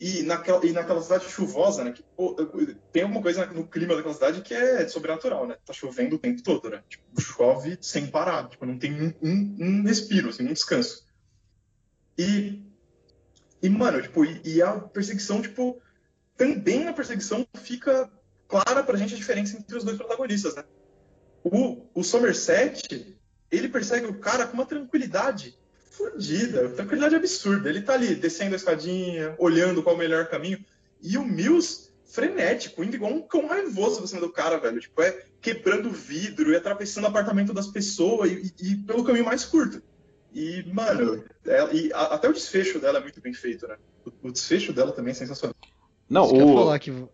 E 0.00 0.24
naquela, 0.24 0.66
e 0.66 0.72
naquela 0.72 1.00
cidade 1.00 1.30
chuvosa, 1.30 1.84
né? 1.84 1.92
Que, 1.92 2.02
pô, 2.02 2.34
tem 2.92 3.04
alguma 3.04 3.22
coisa 3.22 3.46
no 3.46 3.68
clima 3.68 3.94
daquela 3.94 4.12
cidade 4.12 4.42
que 4.42 4.52
é 4.52 4.88
sobrenatural, 4.88 5.46
né? 5.46 5.56
Tá 5.64 5.72
chovendo 5.72 6.16
o 6.16 6.18
tempo 6.18 6.42
todo, 6.42 6.68
né? 6.68 6.82
Tipo, 6.88 7.20
chove 7.20 7.78
sem 7.80 8.08
parar. 8.08 8.48
Tipo, 8.48 8.66
não 8.66 8.76
tem 8.76 8.92
um, 9.00 9.14
um, 9.22 9.56
um 9.60 9.82
respiro, 9.84 10.30
assim, 10.30 10.42
um 10.42 10.52
descanso. 10.52 11.06
E, 12.18 12.60
e 13.62 13.68
mano, 13.68 14.02
tipo, 14.02 14.24
e, 14.24 14.40
e 14.44 14.60
a 14.60 14.72
perseguição, 14.72 15.40
tipo, 15.40 15.80
também 16.36 16.82
na 16.82 16.92
perseguição 16.92 17.46
fica 17.58 18.10
clara 18.48 18.82
pra 18.82 18.98
gente 18.98 19.14
a 19.14 19.16
diferença 19.16 19.56
entre 19.56 19.78
os 19.78 19.84
dois 19.84 19.96
protagonistas, 19.96 20.56
né? 20.56 20.64
O, 21.44 21.86
o 21.94 22.02
Somerset, 22.02 23.13
ele 23.56 23.68
persegue 23.68 24.06
o 24.06 24.18
cara 24.18 24.46
com 24.46 24.54
uma 24.54 24.66
tranquilidade 24.66 25.56
fodida, 25.90 26.68
tranquilidade 26.70 27.14
absurda. 27.14 27.68
Ele 27.68 27.82
tá 27.82 27.94
ali 27.94 28.14
descendo 28.14 28.54
a 28.54 28.56
escadinha, 28.56 29.34
olhando 29.38 29.82
qual 29.82 29.94
é 29.94 29.96
o 29.96 30.00
melhor 30.00 30.26
caminho. 30.28 30.58
E 31.02 31.16
o 31.16 31.24
Mills, 31.24 31.90
frenético, 32.06 32.82
indo 32.82 32.96
igual 32.96 33.12
um 33.12 33.22
cão 33.22 33.46
raivoso 33.46 33.98
pra 33.98 34.06
cima 34.06 34.20
do 34.20 34.32
cara, 34.32 34.58
velho. 34.58 34.80
Tipo, 34.80 35.02
é 35.02 35.24
quebrando 35.40 35.90
vidro 35.90 36.50
e 36.52 36.56
atravessando 36.56 37.04
o 37.04 37.08
apartamento 37.08 37.52
das 37.52 37.66
pessoas 37.68 38.30
e, 38.30 38.52
e- 38.60 38.72
e 38.72 38.76
pelo 38.76 39.04
caminho 39.04 39.24
mais 39.24 39.44
curto. 39.44 39.82
E, 40.32 40.64
mano, 40.72 41.22
ela- 41.46 41.72
e 41.72 41.92
a- 41.92 42.14
até 42.14 42.28
o 42.28 42.32
desfecho 42.32 42.78
dela 42.80 42.98
é 42.98 43.02
muito 43.02 43.20
bem 43.20 43.32
feito, 43.34 43.66
né? 43.68 43.76
O, 44.04 44.28
o 44.28 44.32
desfecho 44.32 44.72
dela 44.72 44.90
também 44.92 45.12
é 45.12 45.14
sensacional. 45.14 45.54
Não, 46.10 46.24
Isso 46.24 46.34
que 46.34 46.40
eu 46.40 46.46
ia 46.46 46.52
o, 46.52 46.56
falar 46.56 46.78
que 46.78 46.90
o. 46.90 47.08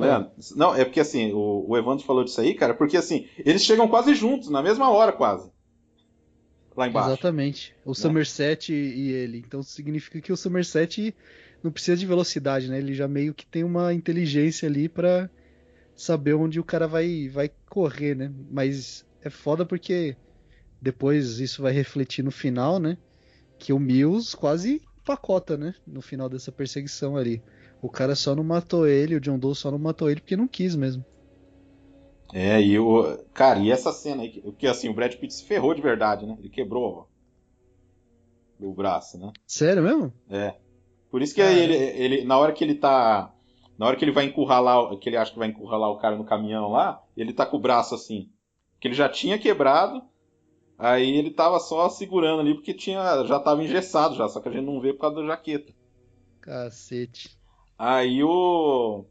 Leandro, 0.00 0.30
não, 0.56 0.74
é 0.74 0.84
porque 0.84 1.00
assim, 1.00 1.32
o, 1.32 1.64
o 1.68 1.76
Evandro 1.78 2.04
falou 2.04 2.24
disso 2.24 2.40
aí, 2.40 2.54
cara, 2.54 2.74
porque 2.74 2.96
assim, 2.96 3.28
eles 3.38 3.62
chegam 3.64 3.86
quase 3.88 4.14
juntos, 4.14 4.50
na 4.50 4.60
mesma 4.62 4.90
hora 4.90 5.12
quase. 5.12 5.50
Lá 6.76 6.88
embaixo. 6.88 7.10
Exatamente. 7.10 7.74
O 7.84 7.94
Somerset 7.94 8.72
e 8.72 8.76
e 8.76 9.12
ele. 9.12 9.38
Então 9.38 9.62
significa 9.62 10.20
que 10.20 10.32
o 10.32 10.36
Somerset 10.36 11.14
não 11.62 11.70
precisa 11.70 11.96
de 11.96 12.06
velocidade, 12.06 12.68
né? 12.68 12.78
Ele 12.78 12.94
já 12.94 13.08
meio 13.08 13.32
que 13.32 13.46
tem 13.46 13.64
uma 13.64 13.92
inteligência 13.94 14.68
ali 14.68 14.88
pra 14.88 15.30
saber 15.94 16.34
onde 16.34 16.58
o 16.58 16.64
cara 16.64 16.86
vai, 16.86 17.28
vai 17.28 17.50
correr, 17.68 18.14
né? 18.14 18.32
Mas 18.50 19.06
é 19.22 19.30
foda 19.30 19.64
porque 19.64 20.16
depois 20.82 21.38
isso 21.38 21.62
vai 21.62 21.72
refletir 21.72 22.22
no 22.22 22.30
final, 22.30 22.78
né? 22.78 22.98
Que 23.58 23.72
o 23.72 23.78
Mills 23.78 24.36
quase 24.36 24.82
pacota, 25.04 25.56
né? 25.56 25.74
No 25.86 26.02
final 26.02 26.28
dessa 26.28 26.50
perseguição 26.50 27.16
ali. 27.16 27.42
O 27.80 27.88
cara 27.88 28.14
só 28.14 28.34
não 28.34 28.44
matou 28.44 28.86
ele, 28.86 29.14
o 29.14 29.20
John 29.20 29.38
Doe 29.38 29.54
só 29.54 29.70
não 29.70 29.78
matou 29.78 30.10
ele 30.10 30.20
porque 30.20 30.36
não 30.36 30.48
quis 30.48 30.74
mesmo. 30.74 31.04
É, 32.32 32.60
e 32.60 32.78
o. 32.78 33.18
Cara, 33.32 33.58
e 33.60 33.70
essa 33.70 33.92
cena 33.92 34.22
aí, 34.22 34.42
que, 34.58 34.66
assim, 34.66 34.88
o 34.88 34.94
Brad 34.94 35.14
Pitt 35.14 35.34
se 35.34 35.44
ferrou 35.44 35.74
de 35.74 35.82
verdade, 35.82 36.26
né? 36.26 36.36
Ele 36.38 36.48
quebrou 36.48 37.08
ó, 38.60 38.66
o 38.66 38.72
braço, 38.72 39.18
né? 39.18 39.32
Sério 39.46 39.82
mesmo? 39.82 40.12
É. 40.28 40.54
Por 41.10 41.22
isso 41.22 41.34
que 41.34 41.42
Cara. 41.42 41.52
ele, 41.52 41.74
ele, 41.74 42.24
na 42.24 42.38
hora 42.38 42.52
que 42.52 42.64
ele 42.64 42.74
tá. 42.74 43.32
Na 43.78 43.86
hora 43.86 43.96
que 43.96 44.04
ele 44.04 44.12
vai 44.12 44.24
encurralar, 44.24 44.96
que 44.98 45.08
ele 45.08 45.16
acha 45.16 45.32
que 45.32 45.38
vai 45.38 45.48
encurralar 45.48 45.90
o 45.90 45.98
cara 45.98 46.16
no 46.16 46.24
caminhão 46.24 46.70
lá, 46.70 47.02
ele 47.16 47.32
tá 47.32 47.44
com 47.44 47.56
o 47.56 47.60
braço 47.60 47.94
assim. 47.94 48.30
Que 48.80 48.88
ele 48.88 48.94
já 48.94 49.08
tinha 49.08 49.38
quebrado, 49.38 50.02
aí 50.78 51.16
ele 51.16 51.30
tava 51.30 51.58
só 51.58 51.88
segurando 51.88 52.40
ali 52.40 52.54
porque 52.54 52.72
tinha, 52.72 53.24
já 53.24 53.40
tava 53.40 53.64
engessado 53.64 54.14
já, 54.14 54.28
só 54.28 54.40
que 54.40 54.48
a 54.48 54.52
gente 54.52 54.64
não 54.64 54.80
vê 54.80 54.92
por 54.92 55.00
causa 55.00 55.16
da 55.16 55.26
jaqueta. 55.26 55.72
Cacete. 56.40 57.36
Aí 57.78 58.22
o. 58.22 59.04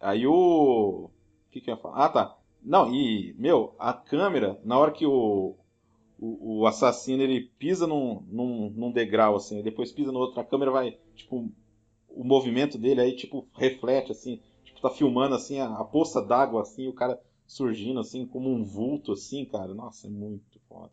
Aí 0.00 0.26
o. 0.26 1.10
Que 1.52 1.60
que 1.60 1.70
eu 1.70 1.74
ia 1.74 1.80
falar? 1.80 2.06
Ah, 2.06 2.08
tá. 2.08 2.38
Não, 2.62 2.92
e, 2.92 3.34
meu, 3.38 3.74
a 3.78 3.92
câmera, 3.92 4.58
na 4.64 4.78
hora 4.78 4.90
que 4.90 5.04
o, 5.04 5.54
o, 6.18 6.60
o 6.60 6.66
assassino 6.66 7.22
ele 7.22 7.52
pisa 7.58 7.86
num, 7.86 8.24
num, 8.28 8.70
num 8.70 8.90
degrau, 8.90 9.36
assim, 9.36 9.62
depois 9.62 9.92
pisa 9.92 10.10
no 10.10 10.18
outro, 10.18 10.40
a 10.40 10.44
câmera 10.44 10.70
vai, 10.70 10.98
tipo, 11.14 11.52
o 12.08 12.24
movimento 12.24 12.78
dele 12.78 13.00
aí, 13.00 13.14
tipo, 13.14 13.46
reflete, 13.54 14.12
assim, 14.12 14.40
tipo, 14.64 14.80
tá 14.80 14.88
filmando, 14.88 15.34
assim, 15.34 15.60
a, 15.60 15.66
a 15.66 15.84
poça 15.84 16.22
d'água, 16.22 16.62
assim, 16.62 16.88
o 16.88 16.92
cara 16.94 17.20
surgindo, 17.46 18.00
assim, 18.00 18.26
como 18.26 18.50
um 18.50 18.64
vulto, 18.64 19.12
assim, 19.12 19.44
cara. 19.44 19.74
Nossa, 19.74 20.06
é 20.06 20.10
muito 20.10 20.58
foda. 20.68 20.90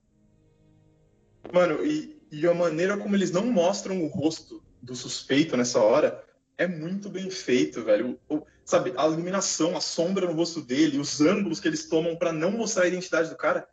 Mano, 1.53 1.85
e, 1.85 2.19
e 2.31 2.45
a 2.45 2.53
maneira 2.53 2.97
como 2.97 3.15
eles 3.15 3.31
não 3.31 3.45
mostram 3.45 4.03
o 4.03 4.07
rosto 4.07 4.61
do 4.81 4.95
suspeito 4.95 5.55
nessa 5.55 5.81
hora 5.81 6.23
é 6.59 6.67
muito 6.67 7.09
bem 7.09 7.31
feito, 7.31 7.83
velho. 7.83 8.19
O- 8.29 8.37
o- 8.37 8.47
sabe, 8.65 8.93
a 8.97 9.07
iluminação, 9.07 9.77
a 9.77 9.81
sombra 9.81 10.27
no 10.27 10.33
rosto 10.33 10.61
dele, 10.61 10.99
os 10.99 11.21
ângulos 11.21 11.59
que 11.59 11.67
eles 11.67 11.89
tomam 11.89 12.17
pra 12.17 12.33
não 12.33 12.51
mostrar 12.51 12.83
a 12.85 12.87
identidade 12.87 13.29
do 13.31 13.37
cara, 13.37 13.67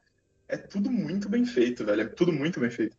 é 0.48 0.56
tudo 0.56 0.90
muito 0.90 1.28
bem 1.28 1.46
feito, 1.46 1.84
velho. 1.84 2.02
É 2.02 2.06
tudo 2.08 2.32
muito 2.32 2.60
bem 2.60 2.70
feito. 2.70 2.96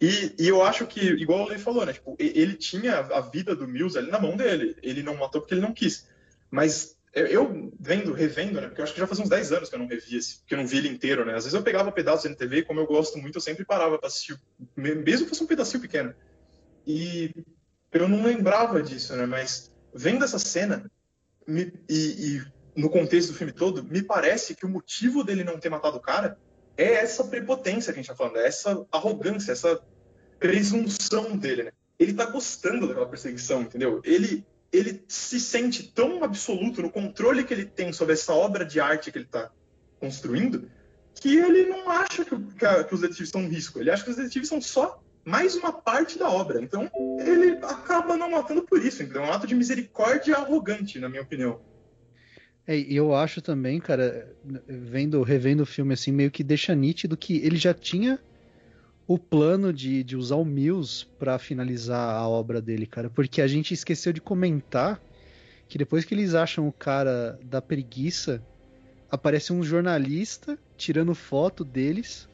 E, 0.00 0.34
e 0.38 0.48
eu 0.48 0.62
acho 0.62 0.86
que, 0.86 1.00
igual 1.00 1.42
o 1.44 1.48
Lei 1.48 1.58
falou, 1.58 1.86
né? 1.86 1.92
Tipo, 1.92 2.16
ele 2.18 2.54
tinha 2.56 2.98
a 3.00 3.20
vida 3.20 3.56
do 3.56 3.68
Mills 3.68 3.98
ali 3.98 4.10
na 4.10 4.20
mão 4.20 4.36
dele. 4.36 4.76
Ele 4.82 5.02
não 5.02 5.16
matou 5.16 5.40
porque 5.42 5.54
ele 5.54 5.60
não 5.62 5.74
quis. 5.74 6.08
Mas 6.50 6.96
eu, 7.14 7.26
eu 7.26 7.72
vendo, 7.80 8.12
revendo, 8.12 8.60
né? 8.60 8.68
Porque 8.68 8.80
eu 8.80 8.84
acho 8.84 8.94
que 8.94 9.00
já 9.00 9.06
faz 9.06 9.20
uns 9.20 9.28
10 9.28 9.52
anos 9.52 9.68
que 9.68 9.74
eu 9.74 9.78
não 9.80 9.86
revi 9.88 10.16
esse, 10.16 10.44
que 10.46 10.54
eu 10.54 10.58
não 10.58 10.66
vi 10.66 10.78
ele 10.78 10.88
inteiro, 10.88 11.24
né? 11.24 11.34
Às 11.36 11.44
vezes 11.44 11.54
eu 11.54 11.62
pegava 11.62 11.92
pedaços 11.92 12.30
na 12.30 12.36
TV, 12.36 12.62
como 12.64 12.80
eu 12.80 12.86
gosto 12.86 13.18
muito, 13.18 13.36
eu 13.36 13.40
sempre 13.42 13.64
parava 13.64 13.98
pra 13.98 14.08
assistir, 14.08 14.36
me- 14.76 14.94
mesmo 14.94 15.26
que 15.26 15.30
fosse 15.30 15.44
um 15.44 15.46
pedacinho 15.46 15.82
pequeno. 15.82 16.14
E 16.86 17.32
eu 17.92 18.08
não 18.08 18.22
lembrava 18.22 18.82
disso, 18.82 19.16
né? 19.16 19.26
Mas 19.26 19.70
vendo 19.94 20.24
essa 20.24 20.38
cena, 20.38 20.90
me- 21.46 21.72
e, 21.88 22.36
e 22.36 22.42
no 22.80 22.88
contexto 22.88 23.32
do 23.32 23.38
filme 23.38 23.52
todo, 23.52 23.82
me 23.84 24.02
parece 24.02 24.54
que 24.54 24.64
o 24.64 24.68
motivo 24.68 25.24
dele 25.24 25.44
não 25.44 25.58
ter 25.58 25.68
matado 25.68 25.96
o 25.96 26.00
cara 26.00 26.38
é 26.76 26.94
essa 26.94 27.24
prepotência 27.24 27.92
que 27.92 27.98
a 27.98 28.02
gente 28.02 28.10
tá 28.10 28.16
falando, 28.16 28.38
é 28.38 28.46
essa 28.46 28.86
arrogância, 28.90 29.52
essa 29.52 29.80
presunção 30.38 31.36
dele, 31.36 31.64
né? 31.64 31.72
Ele 31.98 32.14
tá 32.14 32.24
gostando 32.26 32.88
daquela 32.88 33.06
perseguição, 33.06 33.62
entendeu? 33.62 34.00
Ele, 34.04 34.46
ele 34.72 35.04
se 35.06 35.38
sente 35.38 35.92
tão 35.92 36.24
absoluto 36.24 36.80
no 36.80 36.90
controle 36.90 37.44
que 37.44 37.52
ele 37.52 37.66
tem 37.66 37.92
sobre 37.92 38.14
essa 38.14 38.32
obra 38.32 38.64
de 38.64 38.80
arte 38.80 39.12
que 39.12 39.18
ele 39.18 39.26
tá 39.26 39.50
construindo, 39.98 40.70
que 41.14 41.36
ele 41.36 41.66
não 41.66 41.90
acha 41.90 42.24
que, 42.24 42.34
que, 42.34 42.84
que 42.84 42.94
os 42.94 43.00
detetives 43.02 43.30
são 43.30 43.42
um 43.42 43.48
risco. 43.48 43.78
Ele 43.78 43.90
acha 43.90 44.02
que 44.02 44.10
os 44.10 44.16
detetives 44.16 44.48
são 44.48 44.62
só 44.62 45.02
mais 45.24 45.54
uma 45.54 45.72
parte 45.72 46.18
da 46.18 46.28
obra. 46.28 46.62
Então, 46.62 46.90
ele 47.18 47.58
acaba 47.62 48.16
não 48.16 48.30
matando 48.30 48.62
por 48.62 48.84
isso. 48.84 49.02
Então, 49.02 49.24
é 49.24 49.28
um 49.28 49.32
ato 49.32 49.46
de 49.46 49.54
misericórdia 49.54 50.36
arrogante, 50.36 50.98
na 50.98 51.08
minha 51.08 51.22
opinião. 51.22 51.60
É, 52.66 52.76
eu 52.76 53.14
acho 53.14 53.40
também, 53.40 53.80
cara, 53.80 54.34
vendo, 54.66 55.22
revendo 55.22 55.62
o 55.62 55.66
filme 55.66 55.94
assim, 55.94 56.12
meio 56.12 56.30
que 56.30 56.44
deixa 56.44 56.74
nítido 56.74 57.16
que 57.16 57.36
ele 57.38 57.56
já 57.56 57.74
tinha 57.74 58.18
o 59.06 59.18
plano 59.18 59.72
de, 59.72 60.04
de 60.04 60.16
usar 60.16 60.36
o 60.36 60.44
Mills 60.44 61.04
para 61.18 61.36
finalizar 61.38 62.14
a 62.14 62.28
obra 62.28 62.62
dele, 62.62 62.86
cara. 62.86 63.10
Porque 63.10 63.42
a 63.42 63.46
gente 63.48 63.74
esqueceu 63.74 64.12
de 64.12 64.20
comentar 64.20 65.02
que 65.68 65.76
depois 65.76 66.04
que 66.04 66.14
eles 66.14 66.34
acham 66.34 66.68
o 66.68 66.72
cara 66.72 67.38
da 67.42 67.60
preguiça, 67.60 68.40
aparece 69.10 69.52
um 69.52 69.62
jornalista 69.62 70.56
tirando 70.76 71.14
foto 71.14 71.64
deles 71.64 72.28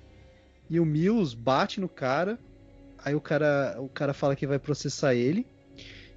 e 0.68 0.78
o 0.78 0.84
Mills 0.84 1.34
bate 1.34 1.80
no 1.80 1.88
cara. 1.88 2.38
Aí 3.06 3.14
o 3.14 3.20
cara, 3.20 3.76
o 3.78 3.88
cara 3.88 4.12
fala 4.12 4.34
que 4.34 4.48
vai 4.48 4.58
processar 4.58 5.14
ele. 5.14 5.46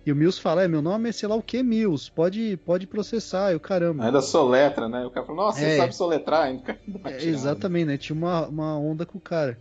E 0.03 0.11
o 0.11 0.15
Mills 0.15 0.41
fala, 0.41 0.63
é, 0.63 0.67
meu 0.67 0.81
nome 0.81 1.09
é 1.09 1.11
sei 1.11 1.29
lá 1.29 1.35
o 1.35 1.43
que, 1.43 1.61
Mills, 1.61 2.11
pode, 2.11 2.57
pode 2.65 2.87
processar, 2.87 3.55
o 3.55 3.59
caramba. 3.59 4.05
Ainda 4.05 4.23
soletra, 4.23 4.89
né? 4.89 5.05
O 5.05 5.11
cara 5.11 5.23
falou, 5.23 5.45
nossa, 5.45 5.61
é, 5.61 5.69
você 5.69 5.77
sabe 5.77 5.95
soletrar 5.95 6.47
ainda. 6.47 6.79
É, 7.05 7.23
exatamente, 7.23 7.85
né? 7.85 7.95
Tinha 7.95 8.17
uma, 8.17 8.47
uma 8.47 8.79
onda 8.79 9.05
com 9.05 9.19
o 9.19 9.21
cara. 9.21 9.55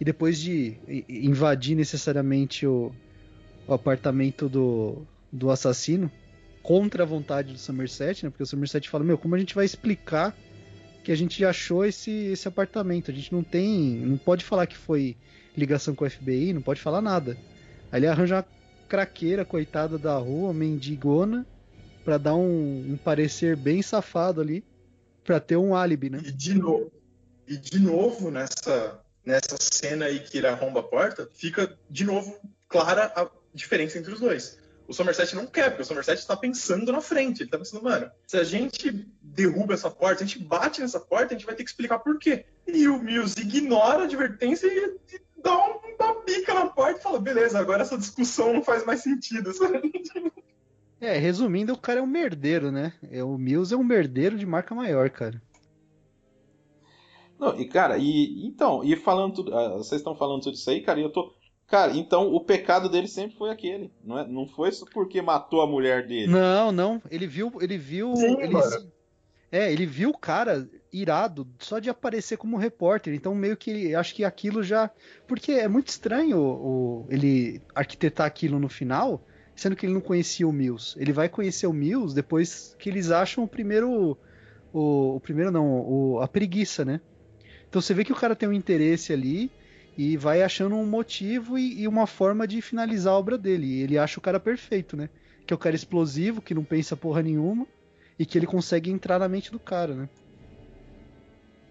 E 0.00 0.04
depois 0.06 0.40
de 0.40 0.78
invadir 1.06 1.76
necessariamente 1.76 2.66
o, 2.66 2.90
o 3.68 3.74
apartamento 3.74 4.48
do, 4.48 5.02
do 5.30 5.50
assassino, 5.50 6.10
contra 6.62 7.02
a 7.02 7.06
vontade 7.06 7.52
do 7.52 7.58
Somerset, 7.58 8.24
né? 8.24 8.30
Porque 8.30 8.42
o 8.42 8.46
Somerset 8.46 8.88
fala, 8.88 9.04
meu, 9.04 9.18
como 9.18 9.34
a 9.34 9.38
gente 9.38 9.54
vai 9.54 9.66
explicar 9.66 10.34
que 11.02 11.12
a 11.12 11.16
gente 11.16 11.44
achou 11.44 11.84
esse, 11.84 12.10
esse 12.10 12.46
apartamento? 12.46 13.10
A 13.10 13.14
gente 13.14 13.32
não 13.32 13.42
tem, 13.42 13.96
não 13.96 14.18
pode 14.18 14.44
falar 14.44 14.66
que 14.66 14.76
foi 14.76 15.16
ligação 15.56 15.94
com 15.94 16.04
o 16.04 16.10
FBI, 16.10 16.52
não 16.52 16.62
pode 16.62 16.80
falar 16.80 17.00
nada. 17.00 17.36
Aí 17.90 18.00
ele 18.00 18.06
arranja 18.06 18.36
uma 18.36 18.46
craqueira, 18.88 19.44
coitada 19.44 19.98
da 19.98 20.16
rua, 20.16 20.52
mendigona, 20.52 21.46
para 22.04 22.18
dar 22.18 22.34
um, 22.34 22.92
um, 22.92 22.96
parecer 22.96 23.56
bem 23.56 23.82
safado 23.82 24.40
ali, 24.40 24.64
para 25.24 25.38
ter 25.38 25.56
um 25.56 25.74
álibi, 25.74 26.10
né? 26.10 26.20
E 26.24 26.32
de 26.32 26.54
novo, 26.54 26.90
e 27.46 27.56
de 27.56 27.78
novo 27.78 28.30
nessa, 28.30 29.00
nessa 29.24 29.56
cena 29.58 30.06
aí 30.06 30.20
que 30.20 30.38
ele 30.38 30.46
arromba 30.46 30.80
a 30.80 30.84
porta, 30.84 31.28
fica 31.34 31.76
de 31.88 32.04
novo 32.04 32.36
clara 32.68 33.12
a 33.16 33.28
diferença 33.54 33.98
entre 33.98 34.12
os 34.12 34.20
dois. 34.20 34.58
O 34.90 34.92
Somerset 34.92 35.36
não 35.36 35.46
quer, 35.46 35.68
porque 35.68 35.82
o 35.82 35.84
Somerset 35.84 36.18
está 36.18 36.36
pensando 36.36 36.90
na 36.90 37.00
frente. 37.00 37.42
Ele 37.42 37.46
está 37.46 37.56
pensando, 37.56 37.84
mano, 37.84 38.10
se 38.26 38.36
a 38.36 38.42
gente 38.42 39.06
derruba 39.22 39.74
essa 39.74 39.88
porta, 39.88 40.18
se 40.18 40.24
a 40.24 40.26
gente 40.26 40.44
bate 40.44 40.80
nessa 40.80 40.98
porta, 40.98 41.32
a 41.32 41.38
gente 41.38 41.46
vai 41.46 41.54
ter 41.54 41.62
que 41.62 41.70
explicar 41.70 42.00
por 42.00 42.18
quê. 42.18 42.44
E 42.66 42.88
o 42.88 43.00
Mills 43.00 43.40
ignora 43.40 44.00
a 44.00 44.04
advertência 44.06 44.66
e, 44.66 44.96
e 45.14 45.20
dá 45.40 45.56
uma 45.56 46.24
bica 46.24 46.52
na 46.52 46.66
porta 46.66 46.98
e 46.98 47.02
fala, 47.04 47.20
beleza, 47.20 47.60
agora 47.60 47.82
essa 47.82 47.96
discussão 47.96 48.52
não 48.52 48.64
faz 48.64 48.84
mais 48.84 49.00
sentido. 49.00 49.52
É, 51.02 51.16
resumindo, 51.16 51.72
o 51.72 51.78
cara 51.78 52.00
é 52.00 52.02
um 52.02 52.06
merdeiro, 52.06 52.70
né? 52.70 52.92
É, 53.10 53.24
o 53.24 53.38
Mills 53.38 53.72
é 53.72 53.76
um 53.76 53.82
merdeiro 53.82 54.36
de 54.36 54.44
marca 54.44 54.74
maior, 54.74 55.08
cara. 55.08 55.40
Não, 57.38 57.58
e 57.58 57.64
cara, 57.66 57.96
e 57.96 58.46
então, 58.46 58.84
e 58.84 58.94
falando 58.96 59.36
tudo, 59.36 59.50
uh, 59.50 59.78
vocês 59.78 60.02
estão 60.02 60.14
falando 60.14 60.42
tudo 60.42 60.56
isso 60.56 60.68
aí, 60.68 60.82
cara, 60.82 61.00
e 61.00 61.02
eu 61.02 61.10
tô 61.10 61.32
Cara, 61.70 61.96
então 61.96 62.34
o 62.34 62.40
pecado 62.40 62.88
dele 62.88 63.06
sempre 63.06 63.36
foi 63.36 63.48
aquele. 63.48 63.92
Não, 64.04 64.18
é, 64.18 64.26
não 64.26 64.44
foi 64.44 64.72
só 64.72 64.84
porque 64.92 65.22
matou 65.22 65.60
a 65.60 65.66
mulher 65.68 66.04
dele. 66.04 66.26
Não, 66.26 66.72
não. 66.72 67.00
Ele 67.08 67.28
viu. 67.28 67.52
Ele 67.60 67.78
viu. 67.78 68.16
Sim, 68.16 68.40
ele, 68.40 68.56
é, 69.52 69.72
ele 69.72 69.86
viu 69.86 70.10
o 70.10 70.18
cara 70.18 70.68
irado 70.92 71.46
só 71.60 71.78
de 71.78 71.88
aparecer 71.88 72.36
como 72.36 72.56
repórter. 72.56 73.14
Então, 73.14 73.36
meio 73.36 73.56
que 73.56 73.70
ele, 73.70 73.94
acho 73.94 74.16
que 74.16 74.24
aquilo 74.24 74.64
já. 74.64 74.90
Porque 75.28 75.52
é 75.52 75.68
muito 75.68 75.86
estranho 75.86 76.40
o, 76.40 77.06
ele 77.08 77.62
arquitetar 77.72 78.26
aquilo 78.26 78.58
no 78.58 78.68
final, 78.68 79.24
sendo 79.54 79.76
que 79.76 79.86
ele 79.86 79.94
não 79.94 80.00
conhecia 80.00 80.48
o 80.48 80.52
Mills. 80.52 81.00
Ele 81.00 81.12
vai 81.12 81.28
conhecer 81.28 81.68
o 81.68 81.72
Mills 81.72 82.12
depois 82.12 82.74
que 82.80 82.88
eles 82.88 83.12
acham 83.12 83.44
o 83.44 83.48
primeiro. 83.48 84.18
O, 84.72 85.14
o 85.14 85.20
primeiro 85.20 85.52
não, 85.52 85.68
o, 85.68 86.20
a 86.20 86.26
preguiça, 86.26 86.84
né? 86.84 87.00
Então 87.68 87.80
você 87.80 87.94
vê 87.94 88.04
que 88.04 88.12
o 88.12 88.16
cara 88.16 88.34
tem 88.34 88.48
um 88.48 88.52
interesse 88.52 89.12
ali 89.12 89.52
e 90.02 90.16
vai 90.16 90.42
achando 90.42 90.76
um 90.76 90.86
motivo 90.86 91.58
e, 91.58 91.82
e, 91.82 91.86
uma 91.86 92.06
forma 92.06 92.48
de 92.48 92.62
finalizar 92.62 93.12
a 93.12 93.18
obra 93.18 93.36
dele. 93.36 93.66
E 93.66 93.82
ele 93.82 93.98
acha 93.98 94.18
o 94.18 94.22
cara 94.22 94.40
perfeito, 94.40 94.96
né? 94.96 95.10
Que 95.46 95.52
é 95.52 95.54
o 95.54 95.58
cara 95.58 95.76
explosivo, 95.76 96.40
que 96.40 96.54
não 96.54 96.64
pensa 96.64 96.96
porra 96.96 97.20
nenhuma 97.20 97.66
e 98.18 98.24
que 98.24 98.38
ele 98.38 98.46
consegue 98.46 98.90
entrar 98.90 99.18
na 99.18 99.28
mente 99.28 99.52
do 99.52 99.58
cara, 99.58 99.94
né? 99.94 100.08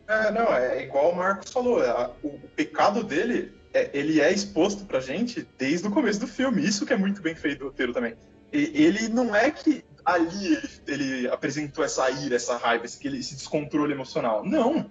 É, 0.07 0.32
não, 0.32 0.53
é 0.53 0.84
igual 0.84 1.11
o 1.11 1.15
Marcos 1.15 1.51
falou, 1.51 1.84
é, 1.84 2.11
o, 2.21 2.27
o, 2.27 2.49
pecado 2.55 3.03
dele, 3.03 3.51
é, 3.73 3.89
ele 3.93 4.21
é 4.21 4.32
exposto 4.32 4.86
pra 4.86 4.99
gente 4.99 5.47
desde 5.57 5.88
o 5.88 5.91
começo 5.91 6.19
do 6.19 6.27
filme, 6.27 6.63
isso 6.63 6.86
que 6.86 6.93
é 6.93 6.97
muito 6.97 7.23
bem 7.23 7.34
feito 7.34 7.59
do 7.59 7.65
roteiro 7.65 7.93
também. 7.93 8.13
E, 8.53 8.71
ele 8.75 9.09
não 9.09 9.36
é 9.36 9.49
que 9.49 9.84
ali 10.05 10.53
ele, 10.53 10.69
ele 10.88 11.27
apresentou 11.30 11.84
essa 11.84 12.07
ira, 12.11 12.36
essa 12.36 12.57
raiva, 12.57 12.86
esse, 12.86 13.07
esse 13.07 13.34
descontrole 13.34 13.91
emocional. 13.91 14.45
Não, 14.45 14.88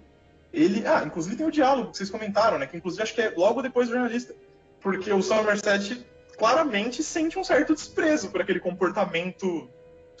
ele. 0.53 0.85
Ah, 0.85 1.03
inclusive 1.05 1.35
tem 1.35 1.45
o 1.45 1.51
diálogo 1.51 1.91
que 1.91 1.97
vocês 1.97 2.09
comentaram, 2.09 2.57
né? 2.57 2.67
Que 2.67 2.77
inclusive 2.77 3.03
acho 3.03 3.13
que 3.13 3.21
é 3.21 3.33
logo 3.35 3.61
depois 3.61 3.87
do 3.87 3.93
jornalista. 3.93 4.33
Porque 4.81 5.11
o 5.11 5.21
Somerset 5.21 6.05
claramente 6.37 7.03
sente 7.03 7.37
um 7.37 7.43
certo 7.43 7.73
desprezo 7.73 8.29
por 8.29 8.41
aquele 8.41 8.59
comportamento 8.59 9.69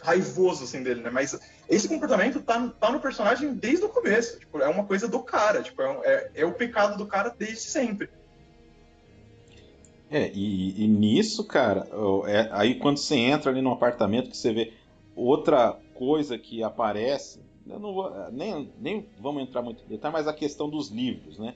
raivoso 0.01 0.63
assim 0.63 0.83
dele, 0.83 1.01
né? 1.01 1.09
Mas 1.09 1.39
esse 1.67 1.87
comportamento 1.87 2.41
tá, 2.41 2.67
tá 2.79 2.91
no 2.91 2.99
personagem 2.99 3.53
desde 3.53 3.85
o 3.85 3.89
começo. 3.89 4.39
Tipo, 4.39 4.59
é 4.59 4.67
uma 4.67 4.83
coisa 4.83 5.07
do 5.07 5.19
cara, 5.19 5.61
tipo, 5.61 5.81
é, 5.81 5.87
é, 6.03 6.31
é 6.35 6.45
o 6.45 6.53
pecado 6.53 6.97
do 6.97 7.05
cara 7.05 7.33
desde 7.37 7.61
sempre. 7.61 8.09
É, 10.11 10.31
e, 10.33 10.83
e 10.83 10.87
nisso, 10.87 11.45
cara, 11.45 11.87
é, 12.25 12.49
aí 12.51 12.75
quando 12.75 12.97
você 12.97 13.15
entra 13.15 13.51
ali 13.51 13.61
no 13.61 13.71
apartamento 13.71 14.31
que 14.31 14.37
você 14.37 14.51
vê 14.51 14.73
outra 15.15 15.77
coisa 15.93 16.37
que 16.37 16.63
aparece 16.63 17.39
eu 17.69 17.79
não 17.79 17.93
vou, 17.93 18.07
eh, 18.09 18.29
nem, 18.31 18.71
nem 18.79 19.05
vamos 19.19 19.43
entrar 19.43 19.61
muito 19.61 19.83
em 19.83 19.87
detalhe, 19.87 20.13
mas 20.13 20.27
a 20.27 20.33
questão 20.33 20.69
dos 20.69 20.89
livros, 20.89 21.37
né? 21.37 21.55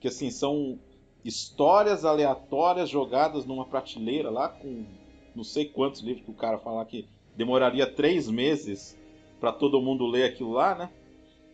Que 0.00 0.08
assim, 0.08 0.30
são 0.30 0.78
histórias 1.24 2.04
aleatórias 2.04 2.88
jogadas 2.88 3.44
numa 3.44 3.64
prateleira 3.64 4.30
lá 4.30 4.48
com 4.48 4.84
não 5.34 5.44
sei 5.44 5.64
quantos 5.66 6.00
livros 6.00 6.24
que 6.24 6.30
o 6.30 6.34
cara 6.34 6.58
falar 6.58 6.84
que 6.84 7.06
demoraria 7.36 7.86
três 7.86 8.28
meses 8.28 8.98
para 9.40 9.52
todo 9.52 9.80
mundo 9.80 10.06
ler 10.06 10.24
aquilo 10.24 10.52
lá, 10.52 10.74
né? 10.74 10.90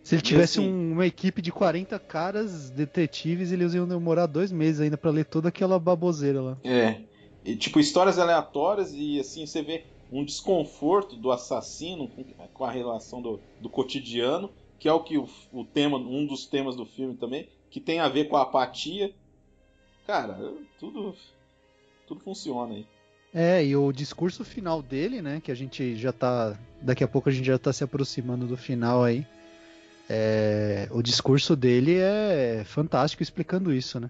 Se 0.03 0.14
ele 0.14 0.22
tivesse 0.22 0.59
assim, 0.59 0.93
uma 0.93 1.07
equipe 1.07 1.43
de 1.43 1.53
40 1.53 1.99
caras 1.99 2.70
detetives, 2.70 3.53
eles 3.53 3.74
iam 3.74 3.86
demorar 3.86 4.26
dois 4.26 4.51
meses 4.51 4.80
ainda 4.80 4.97
para 4.97 5.11
ler 5.11 5.24
toda 5.24 5.49
aquela 5.49 5.78
baboseira 5.78 6.41
lá. 6.41 6.59
É. 6.64 7.01
E, 7.45 7.57
tipo, 7.57 7.78
histórias 7.78 8.18
aleatórias 8.18 8.93
e 8.95 9.20
assim, 9.20 9.47
você 9.47 9.62
vê 9.62 9.84
um 10.11 10.24
desconforto 10.24 11.16
do 11.16 11.30
assassino 11.30 12.09
com, 12.52 12.64
a 12.64 12.70
relação 12.70 13.20
do, 13.20 13.40
do, 13.61 13.68
cotidiano, 13.68 14.50
que 14.78 14.88
é 14.88 14.92
o 14.92 15.02
que 15.02 15.18
o, 15.18 15.28
o, 15.52 15.64
tema, 15.64 15.98
um 15.98 16.26
dos 16.26 16.46
temas 16.46 16.76
do 16.76 16.86
filme 16.86 17.14
também, 17.14 17.48
que 17.70 17.80
tem 17.80 18.00
a 18.00 18.09
ver 18.09 18.28
com 18.28 18.36
a 18.36 18.42
apatia. 18.42 19.12
Cara, 20.06 20.54
tudo, 20.78 21.14
tudo 22.06 22.20
funciona 22.20 22.74
aí. 22.74 22.86
É, 23.34 23.62
e 23.62 23.76
o 23.76 23.92
discurso 23.92 24.44
final 24.44 24.80
dele, 24.80 25.20
né, 25.20 25.40
que 25.42 25.52
a 25.52 25.54
gente 25.54 25.96
já 25.96 26.12
tá, 26.12 26.59
daqui 26.80 27.04
a 27.04 27.09
pouco 27.09 27.28
a 27.28 27.32
gente 27.32 27.46
já 27.46 27.59
tá 27.59 27.72
se 27.72 27.84
aproximando 27.84 28.46
do 28.46 28.56
final 28.56 29.04
aí. 29.04 29.26
É, 30.09 30.88
o 30.90 31.02
discurso 31.02 31.54
dele 31.54 31.98
é 31.98 32.62
fantástico 32.64 33.22
explicando 33.22 33.74
isso, 33.74 34.00
né? 34.00 34.09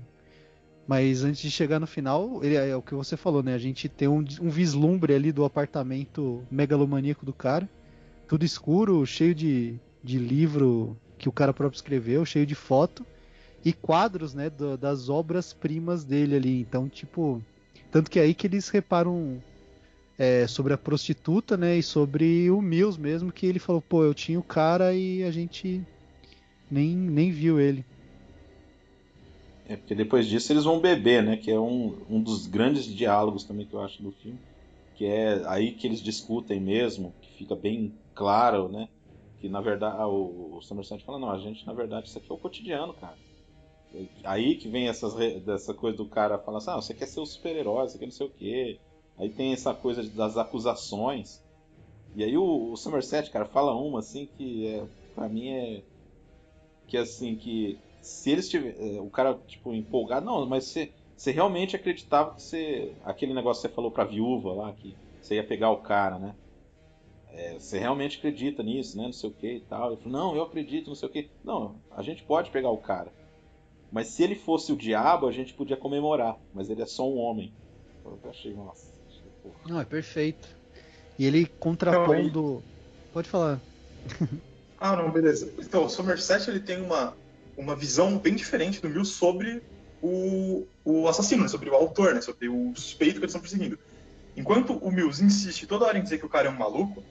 Mas 0.88 1.22
antes 1.22 1.42
de 1.42 1.50
chegar 1.50 1.78
no 1.78 1.86
final, 1.86 2.42
ele, 2.42 2.54
é 2.54 2.74
o 2.74 2.80
que 2.80 2.94
você 2.94 3.14
falou, 3.14 3.42
né? 3.42 3.52
A 3.52 3.58
gente 3.58 3.90
tem 3.90 4.08
um, 4.08 4.24
um 4.40 4.48
vislumbre 4.48 5.14
ali 5.14 5.30
do 5.30 5.44
apartamento 5.44 6.42
megalomaníaco 6.50 7.26
do 7.26 7.32
cara. 7.34 7.68
Tudo 8.26 8.42
escuro, 8.42 9.04
cheio 9.04 9.34
de, 9.34 9.78
de 10.02 10.18
livro 10.18 10.96
que 11.18 11.28
o 11.28 11.32
cara 11.32 11.52
próprio 11.52 11.76
escreveu, 11.76 12.24
cheio 12.24 12.46
de 12.46 12.54
foto. 12.54 13.04
E 13.62 13.70
quadros, 13.70 14.32
né? 14.32 14.48
Do, 14.48 14.78
das 14.78 15.10
obras-primas 15.10 16.04
dele 16.04 16.36
ali. 16.36 16.60
Então, 16.60 16.88
tipo. 16.88 17.42
Tanto 17.90 18.10
que 18.10 18.18
é 18.18 18.22
aí 18.22 18.32
que 18.32 18.46
eles 18.46 18.70
reparam 18.70 19.42
é, 20.18 20.46
sobre 20.46 20.72
a 20.72 20.78
prostituta, 20.78 21.54
né? 21.54 21.76
E 21.76 21.82
sobre 21.82 22.50
o 22.50 22.62
Mills 22.62 22.98
mesmo, 22.98 23.30
que 23.30 23.44
ele 23.44 23.58
falou, 23.58 23.82
pô, 23.82 24.04
eu 24.04 24.14
tinha 24.14 24.38
o 24.38 24.42
cara 24.42 24.94
e 24.94 25.22
a 25.22 25.30
gente 25.30 25.86
nem, 26.70 26.96
nem 26.96 27.30
viu 27.30 27.60
ele. 27.60 27.84
É, 29.68 29.76
porque 29.76 29.94
depois 29.94 30.26
disso 30.26 30.50
eles 30.52 30.64
vão 30.64 30.80
beber, 30.80 31.22
né? 31.22 31.36
Que 31.36 31.50
é 31.50 31.60
um, 31.60 32.04
um 32.08 32.22
dos 32.22 32.46
grandes 32.46 32.86
diálogos 32.86 33.44
também 33.44 33.66
que 33.66 33.74
eu 33.74 33.80
acho 33.82 34.02
do 34.02 34.10
filme. 34.12 34.40
Que 34.94 35.04
é 35.04 35.46
aí 35.46 35.72
que 35.74 35.86
eles 35.86 36.00
discutem 36.00 36.58
mesmo, 36.60 37.14
que 37.20 37.30
fica 37.36 37.54
bem 37.54 37.94
claro, 38.14 38.68
né? 38.70 38.88
Que 39.40 39.48
na 39.48 39.60
verdade 39.60 39.96
ah, 39.98 40.08
o, 40.08 40.56
o 40.56 40.62
Somerset 40.62 41.04
fala, 41.04 41.18
não, 41.18 41.30
a 41.30 41.38
gente 41.38 41.66
na 41.66 41.74
verdade 41.74 42.08
isso 42.08 42.18
aqui 42.18 42.32
é 42.32 42.34
o 42.34 42.38
cotidiano, 42.38 42.94
cara. 42.94 43.16
Aí 44.24 44.56
que 44.56 44.68
vem 44.68 44.88
essas, 44.88 45.14
dessa 45.44 45.74
coisa 45.74 45.96
do 45.96 46.08
cara 46.08 46.38
falar 46.38 46.58
assim, 46.58 46.70
ah, 46.70 46.76
você 46.76 46.94
quer 46.94 47.06
ser 47.06 47.20
o 47.20 47.26
super-herói, 47.26 47.88
você 47.88 47.98
quer 47.98 48.06
não 48.06 48.12
sei 48.12 48.26
o 48.26 48.30
quê. 48.30 48.80
Aí 49.18 49.28
tem 49.30 49.52
essa 49.52 49.74
coisa 49.74 50.02
das 50.10 50.36
acusações. 50.36 51.42
E 52.14 52.24
aí 52.24 52.36
o, 52.36 52.72
o 52.72 52.76
Somerset, 52.76 53.30
cara, 53.30 53.46
fala 53.46 53.74
uma 53.74 53.98
assim 54.00 54.26
que 54.26 54.66
é, 54.66 54.86
pra 55.14 55.28
mim 55.28 55.48
é 55.50 55.84
que 56.86 56.96
assim, 56.96 57.36
que 57.36 57.78
se 58.00 58.30
eles 58.30 58.48
tiver, 58.48 58.76
é, 58.78 59.00
o 59.00 59.10
cara 59.10 59.38
tipo 59.46 59.74
empolgado, 59.74 60.24
não, 60.24 60.46
mas 60.46 60.64
você, 60.64 60.92
você 61.16 61.30
realmente 61.30 61.76
acreditava 61.76 62.34
que 62.34 62.42
você, 62.42 62.92
aquele 63.04 63.34
negócio 63.34 63.62
que 63.62 63.68
você 63.68 63.74
falou 63.74 63.90
pra 63.90 64.04
viúva 64.04 64.52
lá 64.52 64.72
que 64.72 64.94
você 65.20 65.34
ia 65.34 65.44
pegar 65.44 65.70
o 65.70 65.78
cara, 65.78 66.18
né? 66.18 66.34
É, 67.30 67.54
você 67.54 67.78
realmente 67.78 68.18
acredita 68.18 68.62
nisso, 68.62 68.96
né? 68.96 69.04
Não 69.04 69.12
sei 69.12 69.30
o 69.30 69.32
que 69.32 69.54
e 69.54 69.60
tal. 69.60 69.92
Ele 69.92 70.02
falou, 70.02 70.18
não, 70.18 70.36
eu 70.36 70.42
acredito, 70.42 70.88
não 70.88 70.94
sei 70.94 71.08
o 71.08 71.12
que. 71.12 71.30
Não, 71.44 71.76
a 71.90 72.02
gente 72.02 72.22
pode 72.24 72.50
pegar 72.50 72.70
o 72.70 72.78
cara. 72.78 73.12
Mas 73.92 74.08
se 74.08 74.22
ele 74.22 74.34
fosse 74.34 74.72
o 74.72 74.76
diabo, 74.76 75.26
a 75.26 75.32
gente 75.32 75.54
podia 75.54 75.76
comemorar. 75.76 76.36
Mas 76.52 76.68
ele 76.70 76.82
é 76.82 76.86
só 76.86 77.08
um 77.08 77.18
homem. 77.18 77.52
Eu 78.04 78.18
achei, 78.30 78.54
nossa. 78.54 78.88
achei. 79.08 79.52
Não, 79.66 79.80
é 79.80 79.84
perfeito. 79.84 80.48
E 81.18 81.26
ele 81.26 81.46
contrapondo. 81.46 82.62
Pode 83.12 83.28
falar. 83.28 83.60
Ah, 84.80 84.94
não, 84.94 85.10
beleza. 85.10 85.52
Então, 85.58 85.86
o 85.86 85.88
Somerset 85.88 86.48
ele 86.48 86.60
tem 86.60 86.80
uma, 86.80 87.16
uma 87.58 87.74
visão 87.74 88.16
bem 88.16 88.34
diferente 88.34 88.80
do 88.80 88.88
Mills 88.88 89.12
sobre 89.12 89.60
o, 90.00 90.64
o 90.84 91.08
assassino, 91.08 91.42
né? 91.42 91.48
sobre 91.48 91.68
o 91.68 91.74
autor, 91.74 92.14
né? 92.14 92.20
sobre 92.20 92.48
o 92.48 92.72
suspeito 92.76 93.14
que 93.14 93.24
eles 93.24 93.34
estão 93.34 93.40
perseguindo. 93.40 93.76
Enquanto 94.36 94.74
o 94.74 94.92
Mills 94.92 95.22
insiste 95.22 95.66
toda 95.66 95.84
hora 95.84 95.98
em 95.98 96.02
dizer 96.02 96.18
que 96.18 96.26
o 96.26 96.28
cara 96.28 96.46
é 96.46 96.50
um 96.50 96.56
maluco, 96.56 97.02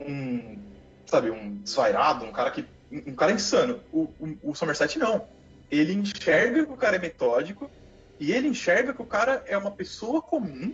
um, 0.00 0.58
sabe, 1.06 1.30
um 1.30 1.56
desvairado, 1.56 2.24
um 2.24 2.32
cara 2.32 2.50
que 2.50 2.64
um 3.06 3.14
cara 3.14 3.32
insano, 3.32 3.80
o, 3.92 4.02
o, 4.18 4.50
o 4.50 4.54
Somerset 4.54 4.98
não. 4.98 5.26
Ele 5.70 5.92
enxerga 5.92 6.64
que 6.64 6.72
o 6.72 6.76
cara 6.76 6.96
é 6.96 6.98
metódico 6.98 7.70
e 8.18 8.32
ele 8.32 8.48
enxerga 8.48 8.94
que 8.94 9.02
o 9.02 9.06
cara 9.06 9.42
é 9.46 9.58
uma 9.58 9.70
pessoa 9.70 10.22
comum 10.22 10.72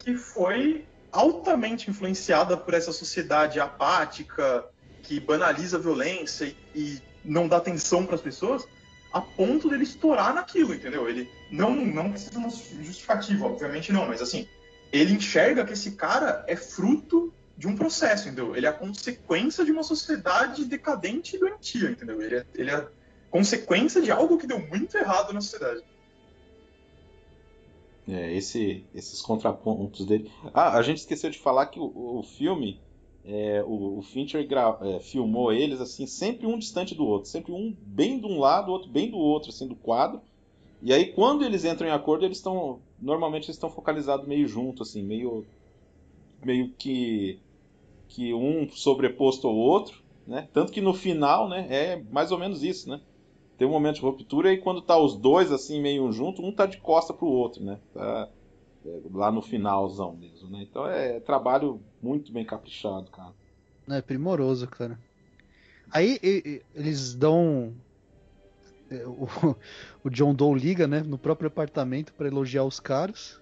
que 0.00 0.16
foi 0.16 0.84
altamente 1.10 1.90
influenciada 1.90 2.56
por 2.56 2.74
essa 2.74 2.92
sociedade 2.92 3.58
apática, 3.58 4.64
que 5.02 5.18
banaliza 5.18 5.76
a 5.76 5.80
violência 5.80 6.44
e, 6.44 6.56
e 6.74 7.02
não 7.24 7.48
dá 7.48 7.56
atenção 7.56 8.04
para 8.04 8.16
as 8.16 8.20
pessoas, 8.20 8.66
a 9.12 9.20
ponto 9.20 9.68
dele 9.68 9.84
estourar 9.84 10.34
naquilo, 10.34 10.74
entendeu? 10.74 11.08
Ele 11.08 11.30
não, 11.50 11.74
não 11.74 12.10
precisa 12.10 12.32
de 12.32 12.38
uma 12.38 12.50
justificativa, 12.50 13.46
obviamente 13.46 13.92
não, 13.92 14.06
mas 14.06 14.20
assim, 14.20 14.48
ele 14.92 15.14
enxerga 15.14 15.64
que 15.64 15.72
esse 15.72 15.92
cara 15.92 16.44
é 16.48 16.56
fruto 16.56 17.32
de 17.56 17.68
um 17.68 17.76
processo, 17.76 18.26
entendeu? 18.26 18.56
Ele 18.56 18.66
é 18.66 18.68
a 18.68 18.72
consequência 18.72 19.64
de 19.64 19.70
uma 19.70 19.82
sociedade 19.82 20.64
decadente 20.64 21.36
e 21.36 21.38
doentia, 21.38 21.90
entendeu? 21.90 22.20
Ele 22.20 22.36
é, 22.36 22.46
ele 22.54 22.70
é 22.70 22.88
consequência 23.30 24.02
de 24.02 24.10
algo 24.10 24.38
que 24.38 24.46
deu 24.46 24.58
muito 24.58 24.96
errado 24.96 25.32
na 25.32 25.40
sociedade. 25.40 25.82
É, 28.06 28.34
esse, 28.36 28.84
esses 28.94 29.22
contrapontos 29.22 30.04
dele. 30.04 30.30
Ah, 30.52 30.76
a 30.76 30.82
gente 30.82 30.98
esqueceu 30.98 31.30
de 31.30 31.38
falar 31.38 31.66
que 31.66 31.80
o, 31.80 32.18
o 32.18 32.22
filme, 32.22 32.80
é, 33.26 33.64
o, 33.66 33.98
o 33.98 34.02
Fincher 34.02 34.46
é, 34.82 35.00
filmou 35.00 35.52
eles 35.52 35.80
assim, 35.80 36.06
sempre 36.06 36.46
um 36.46 36.58
distante 36.58 36.94
do 36.94 37.06
outro, 37.06 37.28
sempre 37.28 37.52
um 37.52 37.74
bem 37.80 38.20
de 38.20 38.26
um 38.26 38.38
lado, 38.38 38.70
outro 38.70 38.90
bem 38.90 39.10
do 39.10 39.16
outro, 39.16 39.48
assim, 39.50 39.66
do 39.66 39.74
quadro. 39.74 40.20
E 40.82 40.92
aí 40.92 41.06
quando 41.06 41.44
eles 41.44 41.64
entram 41.64 41.88
em 41.88 41.92
acordo, 41.92 42.24
eles 42.24 42.36
estão 42.36 42.80
normalmente 43.00 43.44
eles 43.44 43.56
estão 43.56 43.70
focalizados 43.70 44.26
meio 44.26 44.46
junto, 44.46 44.82
assim, 44.82 45.02
meio 45.02 45.46
meio 46.44 46.70
que 46.76 47.38
que 48.08 48.34
um 48.34 48.68
sobreposto 48.70 49.48
ao 49.48 49.56
outro, 49.56 50.02
né? 50.26 50.48
Tanto 50.52 50.70
que 50.70 50.80
no 50.80 50.92
final, 50.92 51.48
né, 51.48 51.66
é 51.70 52.02
mais 52.12 52.30
ou 52.30 52.38
menos 52.38 52.62
isso, 52.62 52.88
né? 52.88 53.00
Tem 53.56 53.66
um 53.66 53.70
momento 53.70 53.96
de 53.96 54.02
ruptura 54.02 54.52
e 54.52 54.58
quando 54.58 54.82
tá 54.82 54.98
os 54.98 55.16
dois 55.16 55.50
assim 55.50 55.80
meio 55.80 56.12
junto, 56.12 56.42
um 56.42 56.52
tá 56.52 56.66
de 56.66 56.76
costa 56.76 57.14
pro 57.14 57.26
outro, 57.26 57.64
né? 57.64 57.78
Tá 57.94 58.28
lá 59.12 59.30
no 59.32 59.40
finalzão 59.42 60.14
mesmo, 60.16 60.48
né? 60.50 60.62
Então 60.68 60.86
é 60.86 61.20
trabalho 61.20 61.80
muito 62.02 62.32
bem 62.32 62.44
caprichado, 62.44 63.10
cara. 63.10 63.32
É 63.88 64.00
primoroso, 64.02 64.66
cara. 64.66 64.98
Aí 65.90 66.18
e- 66.22 66.62
eles 66.74 67.14
dão. 67.14 67.72
é, 68.90 69.06
O, 69.06 69.26
o 70.04 70.10
John 70.10 70.34
Doe 70.34 70.58
liga, 70.58 70.86
né, 70.86 71.02
no 71.02 71.18
próprio 71.18 71.48
apartamento 71.48 72.12
pra 72.14 72.26
elogiar 72.28 72.64
os 72.64 72.80
caras. 72.80 73.40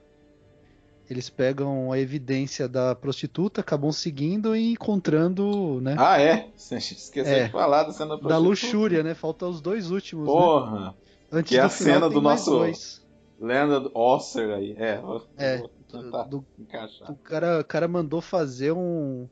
Eles 1.10 1.28
pegam 1.28 1.92
a 1.92 1.98
evidência 1.98 2.66
da 2.68 2.94
prostituta, 2.94 3.60
acabam 3.60 3.92
seguindo 3.92 4.56
e 4.56 4.72
encontrando, 4.72 5.80
né, 5.82 5.96
Ah, 5.98 6.18
é? 6.20 6.48
Esqueceu 6.56 7.24
É. 7.34 7.44
de 7.46 7.50
falar 7.52 7.82
da 7.82 7.92
cena 7.92 8.10
da 8.16 8.18
prostituta. 8.18 8.38
luxúria, 8.38 9.02
né? 9.02 9.12
Faltam 9.14 9.50
os 9.50 9.60
dois 9.60 9.90
últimos, 9.90 10.26
né? 10.26 10.32
Porra! 10.32 10.94
Antes 11.30 11.50
que 11.50 11.56
é 11.56 11.60
do 11.60 11.66
a 11.66 11.68
cena 11.68 12.08
do 12.08 12.20
nosso-. 12.20 13.01
Leonard 13.42 13.90
Osser 13.94 14.54
aí. 14.54 14.72
É, 14.78 15.00
É, 15.36 15.58
do- 16.28 16.44
encaixar. 16.58 17.10
O 17.10 17.16
cara, 17.16 17.60
o 17.60 17.64
cara 17.64 17.88
mandou 17.88 18.20
fazer 18.20 18.72
um, 18.72 19.28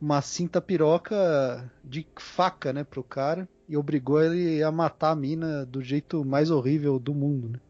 uma 0.00 0.20
cinta 0.20 0.60
piroca 0.60 1.72
de 1.84 2.06
faca, 2.18 2.72
né, 2.72 2.84
pro 2.84 3.04
cara 3.04 3.48
e 3.68 3.76
obrigou 3.76 4.22
ele 4.22 4.62
a 4.62 4.70
matar 4.70 5.10
a 5.12 5.16
mina 5.16 5.64
do 5.64 5.82
jeito 5.82 6.24
mais 6.24 6.50
horrível 6.50 6.98
do 6.98 7.14
mundo, 7.14 7.48
né? 7.48 7.60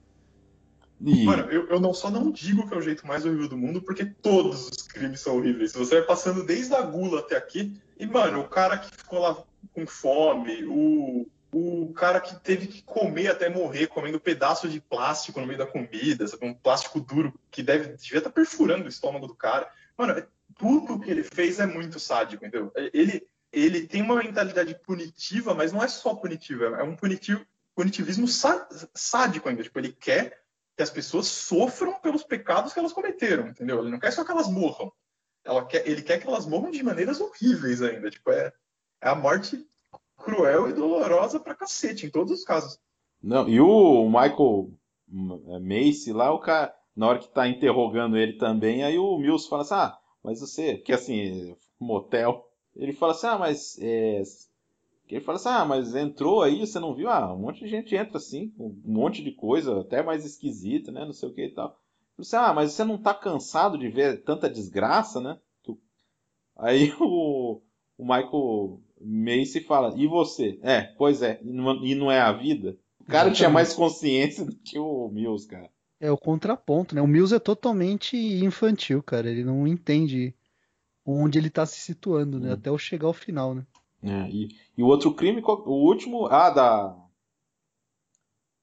E, 1.07 1.25
Mano, 1.25 1.51
eu, 1.51 1.69
eu 1.69 1.81
não 1.81 1.93
só 1.93 2.11
não 2.11 2.31
digo 2.31 2.67
que 2.67 2.75
é 2.75 2.79
o 2.79 2.81
jeito 2.81 3.07
mais 3.07 3.25
horrível 3.27 3.49
do 3.49 3.59
mundo, 3.59 3.83
porque 3.83 4.07
todos 4.23 4.69
os 4.69 4.83
crimes 4.87 5.21
são 5.21 5.37
horríveis. 5.37 5.73
Você 5.73 5.97
vai 5.99 6.07
passando 6.07 6.45
desde 6.47 6.75
a 6.75 6.83
gula 6.83 7.21
até 7.21 7.37
aqui, 7.37 7.75
e, 7.99 8.07
mano, 8.07 8.41
o 8.41 8.49
cara 8.49 8.79
que 8.79 8.91
ficou 8.97 9.19
lá 9.19 9.45
com 9.73 9.87
fome, 9.87 10.65
o, 10.65 11.27
o 11.57 11.93
cara 11.93 12.21
que 12.21 12.35
teve 12.41 12.67
que 12.67 12.83
comer 12.83 13.29
até 13.29 13.49
morrer, 13.49 13.87
comendo 13.87 14.19
pedaço 14.19 14.69
de 14.69 14.81
plástico 14.81 15.41
no 15.41 15.47
meio 15.47 15.59
da 15.59 15.67
comida, 15.67 16.27
sabe? 16.27 16.47
Um 16.47 16.55
plástico 16.55 16.99
duro 16.99 17.33
que 17.49 17.63
deve, 17.63 17.97
devia 17.97 18.19
estar 18.19 18.31
perfurando 18.31 18.87
o 18.87 18.89
estômago 18.89 19.29
do 19.29 19.37
cara. 19.37 19.71
Mano, 19.97 20.15
é- 20.15 20.27
tudo 20.59 20.99
que 20.99 21.11
ele 21.11 21.23
fez 21.23 21.61
é 21.61 21.67
muito 21.67 22.01
sádico, 22.01 22.45
entendeu? 22.45 22.73
Ele, 22.93 23.25
ele 23.53 23.87
tem 23.87 24.03
uma 24.03 24.17
mentalidade 24.17 24.75
punitiva, 24.85 25.55
mas 25.55 25.73
não 25.73 25.83
é 25.83 25.87
só 25.87 26.15
punitiva, 26.15 26.77
é 26.77 26.83
um 26.83 26.97
punitivo, 26.97 27.47
punitivismo 27.75 28.27
sá- 28.27 28.69
sádico 28.93 29.49
ainda. 29.49 29.63
Tipo, 29.63 29.79
ele 29.79 29.93
quer 29.93 30.43
que 30.77 30.83
as 30.83 30.91
pessoas 30.91 31.29
sofram 31.29 32.01
pelos 32.01 32.25
pecados 32.25 32.73
que 32.73 32.81
elas 32.81 32.93
cometeram, 32.93 33.47
entendeu? 33.47 33.81
Ele 33.81 33.91
não 33.91 34.01
quer 34.01 34.13
só 34.13 34.25
que 34.25 34.31
elas 34.33 34.49
morram. 34.49 34.93
Quer, 35.69 35.89
ele 35.89 36.03
quer 36.03 36.19
que 36.21 36.27
elas 36.27 36.47
morram 36.47 36.71
de 36.71 36.83
maneiras 36.83 37.21
horríveis 37.21 37.81
ainda. 37.81 38.11
Tipo, 38.11 38.33
é, 38.33 38.53
é 39.01 39.09
a 39.09 39.15
morte 39.15 39.65
cruel 40.17 40.69
e 40.69 40.73
dolorosa 40.73 41.41
pra 41.41 41.55
cacete, 41.55 42.07
em 42.07 42.11
todos 42.11 42.33
os 42.33 42.45
casos. 42.45 42.79
não, 43.23 43.49
e 43.49 43.61
o 43.61 44.07
Michael 44.07 44.71
hum, 45.11 45.61
Macy 45.61 46.13
lá, 46.13 46.33
o 46.33 46.39
cara, 46.39 46.75
na 46.97 47.09
hora 47.09 47.19
que 47.19 47.29
tá 47.29 47.49
interrogando 47.49 48.17
ele 48.17 48.35
também, 48.35 48.85
aí 48.85 48.99
o 48.99 49.19
Mills 49.19 49.49
fala 49.49 49.63
assim, 49.63 49.75
ah, 49.75 49.99
mas 50.23 50.41
você, 50.41 50.79
que 50.79 50.93
assim, 50.93 51.57
motel, 51.79 52.47
ele 52.75 52.93
fala 52.93 53.13
assim, 53.13 53.27
ah, 53.27 53.39
mas 53.39 53.79
é, 53.81 54.23
ele 55.09 55.21
fala 55.21 55.37
assim, 55.37 55.49
ah, 55.49 55.65
mas 55.65 55.95
entrou 55.95 56.43
aí, 56.43 56.61
você 56.67 56.79
não 56.79 56.95
viu? 56.95 57.09
Ah, 57.09 57.33
um 57.33 57.39
monte 57.39 57.61
de 57.61 57.69
gente 57.69 57.95
entra 57.95 58.17
assim, 58.17 58.53
um 58.59 58.81
monte 58.85 59.23
de 59.23 59.33
coisa, 59.33 59.81
até 59.81 60.03
mais 60.03 60.25
esquisita, 60.25 60.91
né, 60.91 61.05
não 61.05 61.13
sei 61.13 61.29
o 61.29 61.35
que 61.35 61.47
e 61.47 61.55
tal. 61.55 61.79
Ele 62.17 62.27
falou 62.27 62.45
assim, 62.45 62.51
ah, 62.51 62.55
mas 62.55 62.73
você 62.73 62.85
não 62.85 62.97
tá 62.97 63.13
cansado 63.13 63.77
de 63.77 63.89
ver 63.89 64.23
tanta 64.23 64.49
desgraça, 64.49 65.21
né? 65.21 65.39
Aí 66.57 66.93
o, 67.01 67.61
o 67.99 68.03
Michael 68.05 68.81
Macy 69.05 69.61
fala, 69.61 69.95
e 69.97 70.07
você? 70.07 70.59
É, 70.63 70.83
pois 70.83 71.21
é, 71.23 71.39
e 71.43 71.95
não, 71.95 72.11
é 72.11 72.21
a 72.21 72.33
vida? 72.33 72.77
O 72.99 73.05
cara 73.05 73.31
tinha 73.31 73.51
mais 73.51 73.75
consciência 73.75 74.45
do 74.47 74.57
que 74.57 74.79
o 74.79 75.09
Mills, 75.09 75.47
cara. 75.47 75.71
É 76.01 76.11
o 76.11 76.17
contraponto, 76.17 76.95
né? 76.95 77.03
O 77.03 77.07
Mills 77.07 77.35
é 77.35 77.39
totalmente 77.39 78.17
infantil, 78.17 79.03
cara. 79.03 79.31
Ele 79.31 79.45
não 79.45 79.67
entende 79.67 80.35
onde 81.05 81.39
ele 81.39 81.51
tá 81.51 81.67
se 81.67 81.81
situando, 81.81 82.41
né? 82.41 82.51
Hum. 82.51 82.53
Até 82.55 82.71
eu 82.71 82.79
chegar 82.79 83.07
ao 83.07 83.13
final, 83.13 83.55
né? 83.55 83.67
É, 84.03 84.29
e, 84.29 84.49
e 84.77 84.83
o 84.83 84.87
outro 84.87 85.15
crime, 85.15 85.43
o 85.45 85.73
último, 85.73 86.27
ah, 86.27 86.51
da. 86.51 86.97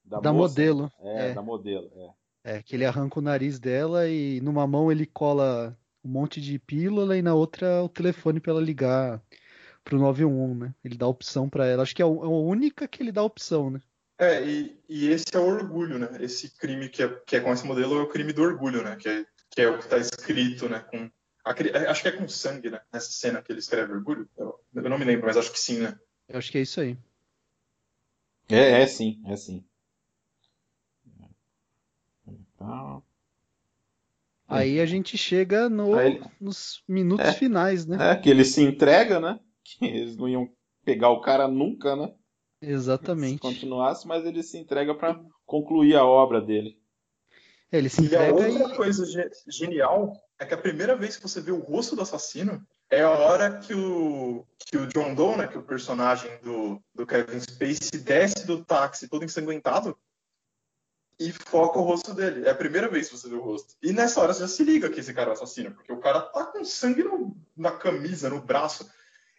Da 0.04 0.32
moça. 0.32 0.32
modelo. 0.32 0.92
É, 1.00 1.30
É. 1.30 1.34
da 1.34 1.42
modelo, 1.42 1.90
é. 1.96 2.10
É, 2.44 2.62
que 2.62 2.74
ele 2.74 2.84
arranca 2.84 3.20
o 3.20 3.22
nariz 3.22 3.60
dela 3.60 4.08
e 4.08 4.40
numa 4.40 4.66
mão 4.66 4.90
ele 4.90 5.06
cola 5.06 5.78
um 6.04 6.08
monte 6.08 6.40
de 6.40 6.58
pílula 6.58 7.16
e 7.16 7.22
na 7.22 7.34
outra 7.34 7.82
o 7.84 7.88
telefone 7.88 8.40
pra 8.40 8.50
ela 8.52 8.60
ligar 8.60 9.22
pro 9.84 9.98
911, 9.98 10.54
né? 10.60 10.74
Ele 10.84 10.96
dá 10.96 11.06
opção 11.06 11.48
pra 11.48 11.66
ela. 11.66 11.82
Acho 11.82 11.94
que 11.94 12.02
é 12.02 12.04
a 12.04 12.08
é 12.08 12.10
a 12.10 12.28
única 12.28 12.86
que 12.88 13.02
ele 13.02 13.12
dá 13.12 13.22
opção, 13.22 13.70
né? 13.70 13.80
É, 14.18 14.44
e, 14.44 14.78
e 14.88 15.08
esse 15.08 15.24
é 15.34 15.38
o 15.38 15.46
orgulho, 15.46 15.98
né? 15.98 16.08
Esse 16.20 16.50
crime 16.56 16.88
que 16.88 17.02
é, 17.02 17.08
que 17.26 17.36
é 17.36 17.40
com 17.40 17.52
esse 17.52 17.66
modelo 17.66 17.98
é 17.98 18.02
o 18.02 18.08
crime 18.08 18.32
do 18.32 18.42
orgulho, 18.42 18.82
né? 18.82 18.96
Que 18.96 19.08
é, 19.08 19.24
que 19.50 19.60
é 19.62 19.68
o 19.68 19.78
que 19.78 19.84
está 19.84 19.98
escrito, 19.98 20.68
né? 20.68 20.80
Com, 20.80 21.10
é, 21.44 21.88
acho 21.88 22.02
que 22.02 22.08
é 22.08 22.12
com 22.12 22.28
sangue, 22.28 22.70
né? 22.70 22.80
Nessa 22.92 23.10
cena 23.10 23.42
que 23.42 23.50
ele 23.50 23.58
escreve 23.58 23.92
orgulho. 23.92 24.28
Eu, 24.38 24.60
eu 24.74 24.88
não 24.90 24.98
me 24.98 25.04
lembro, 25.04 25.26
mas 25.26 25.36
acho 25.36 25.50
que 25.50 25.58
sim, 25.58 25.78
né? 25.78 25.98
Eu 26.28 26.38
acho 26.38 26.52
que 26.52 26.58
é 26.58 26.62
isso 26.62 26.80
aí. 26.80 26.96
É, 28.48 28.82
é 28.82 28.86
sim, 28.86 29.20
é 29.26 29.36
sim. 29.36 29.64
Então, 32.26 33.02
Aí 34.48 34.80
a 34.80 34.86
gente 34.86 35.16
chega 35.16 35.68
no- 35.70 35.98
ele- 35.98 36.22
nos 36.38 36.82
minutos 36.86 37.26
É. 37.26 37.32
finais, 37.32 37.86
né? 37.86 37.96
é 38.12 38.16
que 38.16 38.28
ele 38.28 38.44
se 38.44 38.60
entrega, 38.62 39.18
né? 39.18 39.40
Que 39.78 39.86
eles 39.86 40.16
não 40.16 40.28
iam 40.28 40.48
pegar 40.84 41.10
o 41.10 41.20
cara 41.20 41.46
nunca, 41.48 41.94
né? 41.96 42.12
Se 42.60 42.68
Exatamente. 42.68 43.40
continuasse, 43.40 44.06
mas 44.06 44.24
ele 44.24 44.42
se 44.42 44.56
entrega 44.58 44.94
pra 44.94 45.20
concluir 45.44 45.96
a 45.96 46.04
obra 46.04 46.40
dele. 46.40 46.80
Ele 47.70 47.88
se 47.88 48.02
E 48.02 48.16
a 48.16 48.28
entrega 48.30 48.34
outra 48.34 48.74
e. 48.74 48.76
coisa 48.76 49.04
ge- 49.06 49.30
genial 49.48 50.12
é 50.38 50.44
que 50.44 50.54
a 50.54 50.58
primeira 50.58 50.94
vez 50.94 51.16
que 51.16 51.22
você 51.22 51.40
vê 51.40 51.50
o 51.50 51.58
rosto 51.60 51.96
do 51.96 52.02
assassino 52.02 52.64
é 52.90 53.00
a 53.02 53.10
hora 53.10 53.58
que 53.58 53.74
o, 53.74 54.46
que 54.58 54.76
o 54.76 54.86
John 54.86 55.14
Doe, 55.14 55.38
né, 55.38 55.48
que 55.48 55.56
é 55.56 55.60
o 55.60 55.64
personagem 55.64 56.30
do, 56.42 56.80
do 56.94 57.06
Kevin 57.06 57.40
Spacey, 57.40 57.98
desce 58.00 58.46
do 58.46 58.62
táxi 58.64 59.08
todo 59.08 59.24
ensanguentado 59.24 59.96
e 61.18 61.32
foca 61.32 61.78
o 61.78 61.82
rosto 61.82 62.12
dele. 62.14 62.46
É 62.46 62.50
a 62.50 62.54
primeira 62.54 62.88
vez 62.88 63.08
que 63.08 63.16
você 63.16 63.28
vê 63.28 63.36
o 63.36 63.42
rosto. 63.42 63.74
E 63.82 63.92
nessa 63.92 64.20
hora 64.20 64.34
você 64.34 64.40
já 64.40 64.48
se 64.48 64.62
liga 64.64 64.90
que 64.90 65.00
esse 65.00 65.14
cara 65.14 65.28
é 65.28 65.30
o 65.30 65.32
assassino, 65.32 65.72
porque 65.74 65.92
o 65.92 66.00
cara 66.00 66.20
tá 66.20 66.44
com 66.46 66.64
sangue 66.64 67.02
no, 67.04 67.34
na 67.56 67.70
camisa, 67.72 68.28
no 68.28 68.42
braço. 68.42 68.88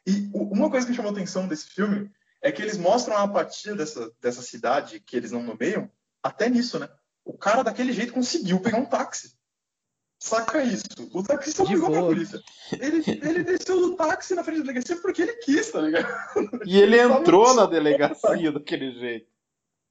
E 0.05 0.29
uma 0.33 0.69
coisa 0.69 0.85
que 0.85 0.93
chamou 0.93 1.09
a 1.11 1.13
atenção 1.13 1.47
desse 1.47 1.67
filme 1.67 2.11
é 2.41 2.51
que 2.51 2.61
eles 2.61 2.77
mostram 2.77 3.15
a 3.15 3.23
apatia 3.23 3.73
dessa, 3.75 4.11
dessa 4.21 4.41
cidade 4.41 4.99
que 4.99 5.15
eles 5.15 5.31
não 5.31 5.41
nomeiam, 5.41 5.89
até 6.21 6.49
nisso, 6.49 6.77
né? 6.77 6.89
O 7.23 7.37
cara 7.37 7.63
daquele 7.63 7.93
jeito 7.93 8.11
conseguiu 8.13 8.59
pegar 8.59 8.77
um 8.79 8.85
táxi. 8.85 9.33
Saca 10.19 10.63
isso. 10.63 10.83
O 11.13 11.21
taxista 11.23 11.63
ligou 11.63 11.91
pra 11.91 12.01
polícia. 12.01 12.41
Ele, 12.79 13.03
ele 13.21 13.43
desceu 13.43 13.77
do 13.77 13.95
táxi 13.95 14.33
na 14.35 14.43
frente 14.43 14.59
da 14.59 14.63
delegacia 14.67 14.95
porque 15.01 15.21
ele 15.21 15.33
quis, 15.33 15.69
tá 15.71 15.81
ligado? 15.81 16.07
E 16.65 16.77
ele 16.77 16.97
entrou 16.99 17.53
na 17.53 17.65
delegacia 17.65 18.51
daquele 18.51 18.91
jeito. 18.93 19.27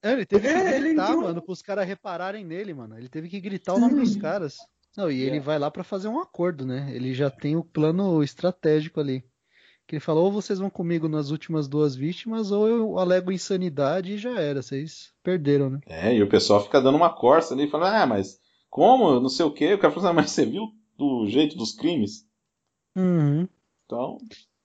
É, 0.02 0.12
ele 0.12 0.26
teve 0.26 0.48
que 0.48 0.54
É, 0.54 0.76
ele 0.76 0.88
gritar, 0.88 1.10
entrou. 1.10 1.22
mano, 1.22 1.42
pros 1.42 1.62
caras 1.62 1.86
repararem 1.86 2.44
nele, 2.44 2.72
mano. 2.74 2.98
Ele 2.98 3.08
teve 3.08 3.28
que 3.28 3.40
gritar 3.40 3.74
o 3.74 3.78
nome 3.78 4.00
dos 4.00 4.16
caras. 4.16 4.56
Não, 4.96 5.10
e 5.10 5.20
ele 5.22 5.36
É. 5.36 5.40
vai 5.40 5.58
lá 5.58 5.70
pra 5.70 5.84
fazer 5.84 6.08
um 6.08 6.18
acordo, 6.20 6.66
né? 6.66 6.90
Ele 6.94 7.14
já 7.14 7.30
tem 7.30 7.54
o 7.56 7.64
plano 7.64 8.22
estratégico 8.22 9.00
ali. 9.00 9.24
Que 9.92 9.96
ele 9.96 10.00
falou, 10.00 10.24
ou 10.24 10.32
vocês 10.32 10.58
vão 10.58 10.70
comigo 10.70 11.06
nas 11.06 11.28
últimas 11.30 11.68
duas 11.68 11.94
vítimas, 11.94 12.50
ou 12.50 12.66
eu 12.66 12.98
alego 12.98 13.30
insanidade 13.30 14.14
e 14.14 14.16
já 14.16 14.40
era. 14.40 14.62
Vocês 14.62 15.12
perderam, 15.22 15.68
né? 15.68 15.80
É, 15.84 16.14
e 16.14 16.22
o 16.22 16.28
pessoal 16.30 16.62
fica 16.64 16.80
dando 16.80 16.96
uma 16.96 17.12
corça 17.12 17.52
ali, 17.52 17.68
falando, 17.68 17.94
ah, 17.94 18.06
mas 18.06 18.40
como? 18.70 19.20
Não 19.20 19.28
sei 19.28 19.44
o 19.44 19.52
quê. 19.52 19.74
O 19.74 19.78
cara 19.78 19.92
fala, 19.92 20.08
ah, 20.08 20.12
mas 20.14 20.30
você 20.30 20.46
viu 20.46 20.72
do 20.96 21.26
jeito 21.26 21.58
dos 21.58 21.72
crimes? 21.72 22.26
Uhum. 22.96 23.46
Então, 23.84 24.16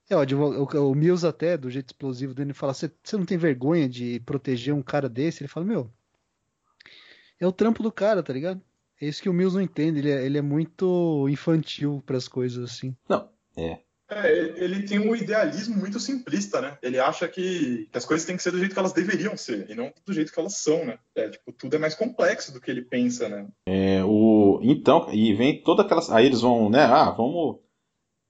É, 0.10 0.16
o, 0.16 0.22
o, 0.64 0.92
o 0.92 0.96
Mills 0.96 1.28
até, 1.28 1.58
do 1.58 1.70
jeito 1.70 1.90
explosivo 1.90 2.34
dele, 2.34 2.54
fala, 2.54 2.74
você 2.74 2.90
não 3.12 3.26
tem 3.26 3.38
vergonha 3.38 3.90
de 3.90 4.22
proteger 4.22 4.74
um 4.74 4.82
cara 4.82 5.10
desse? 5.10 5.44
Ele 5.44 5.50
fala, 5.50 5.66
meu, 5.66 5.92
é 7.38 7.46
o 7.46 7.52
trampo 7.52 7.84
do 7.84 7.92
cara, 7.92 8.24
tá 8.24 8.32
ligado? 8.32 8.62
É 9.02 9.06
isso 9.06 9.22
que 9.22 9.28
o 9.28 9.34
Mills 9.34 9.58
não 9.58 9.62
entende, 9.62 10.00
ele 10.00 10.10
é, 10.10 10.26
ele 10.26 10.38
é 10.38 10.42
muito 10.42 11.28
infantil 11.28 12.02
pras 12.06 12.30
coisas, 12.30 12.64
assim. 12.64 12.96
não, 13.10 13.30
é. 13.58 13.82
É, 14.10 14.32
ele 14.64 14.84
tem 14.88 15.00
um 15.00 15.14
idealismo 15.16 15.76
muito 15.76 16.00
simplista, 16.00 16.62
né? 16.62 16.78
Ele 16.82 16.98
acha 16.98 17.28
que, 17.28 17.88
que 17.92 17.98
as 17.98 18.06
coisas 18.06 18.26
têm 18.26 18.38
que 18.38 18.44
ser 18.44 18.52
do 18.52 18.58
jeito 18.60 18.72
que 18.74 18.80
elas 18.80 18.94
deveriam 18.94 19.36
ser, 19.36 19.70
e 19.70 19.76
não 19.76 19.92
do 20.06 20.14
jeito 20.14 20.32
que 20.32 20.40
elas 20.40 20.56
são, 20.58 20.86
né? 20.86 20.98
É, 21.14 21.30
tipo, 21.30 21.52
tudo 21.52 21.76
é 21.76 21.80
mais 21.80 21.94
complexo 21.94 22.54
do 22.54 22.62
que 22.62 22.72
ele 22.72 22.82
pensa, 22.84 23.28
né? 23.28 23.48
É, 23.68 24.02
o, 24.06 24.60
então, 24.64 25.12
e 25.14 25.34
vem 25.34 25.62
toda 25.62 25.82
aquela. 25.84 26.02
Aí 26.16 26.26
eles 26.26 26.40
vão, 26.42 26.70
né? 26.70 26.84
Ah, 26.84 27.12
vamos. 27.12 27.60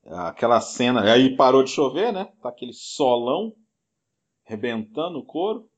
Aquela 0.05 0.59
cena. 0.61 1.03
Aí 1.11 1.35
parou 1.35 1.63
de 1.63 1.69
chover, 1.69 2.11
né? 2.11 2.27
Tá 2.41 2.49
aquele 2.49 2.73
solão 2.73 3.53
rebentando 4.45 5.19
o 5.19 5.25
couro. 5.25 5.69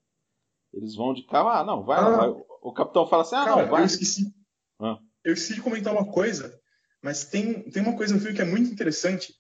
Eles 0.74 0.96
vão 0.96 1.14
de 1.14 1.24
carro. 1.26 1.50
Ah, 1.50 1.64
não, 1.64 1.84
vai, 1.84 2.00
Ah. 2.00 2.10
vai. 2.18 2.30
O 2.62 2.72
capitão 2.72 3.08
fala 3.08 3.24
assim: 3.24 3.36
ah, 3.36 3.46
Cara, 3.46 3.62
não, 3.64 3.70
vai. 3.72 3.82
eu 3.82 3.86
esqueci. 3.86 4.34
Ah. 4.80 4.98
Eu 5.26 5.34
esqueci 5.34 5.56
de 5.56 5.62
comentar 5.62 5.92
uma 5.94 6.06
coisa, 6.10 6.58
mas 7.04 7.26
tem, 7.26 7.64
tem 7.72 7.82
uma 7.82 7.98
coisa 7.98 8.14
no 8.14 8.20
filme 8.22 8.36
que 8.36 8.42
é 8.42 8.46
muito 8.46 8.72
interessante, 8.72 9.34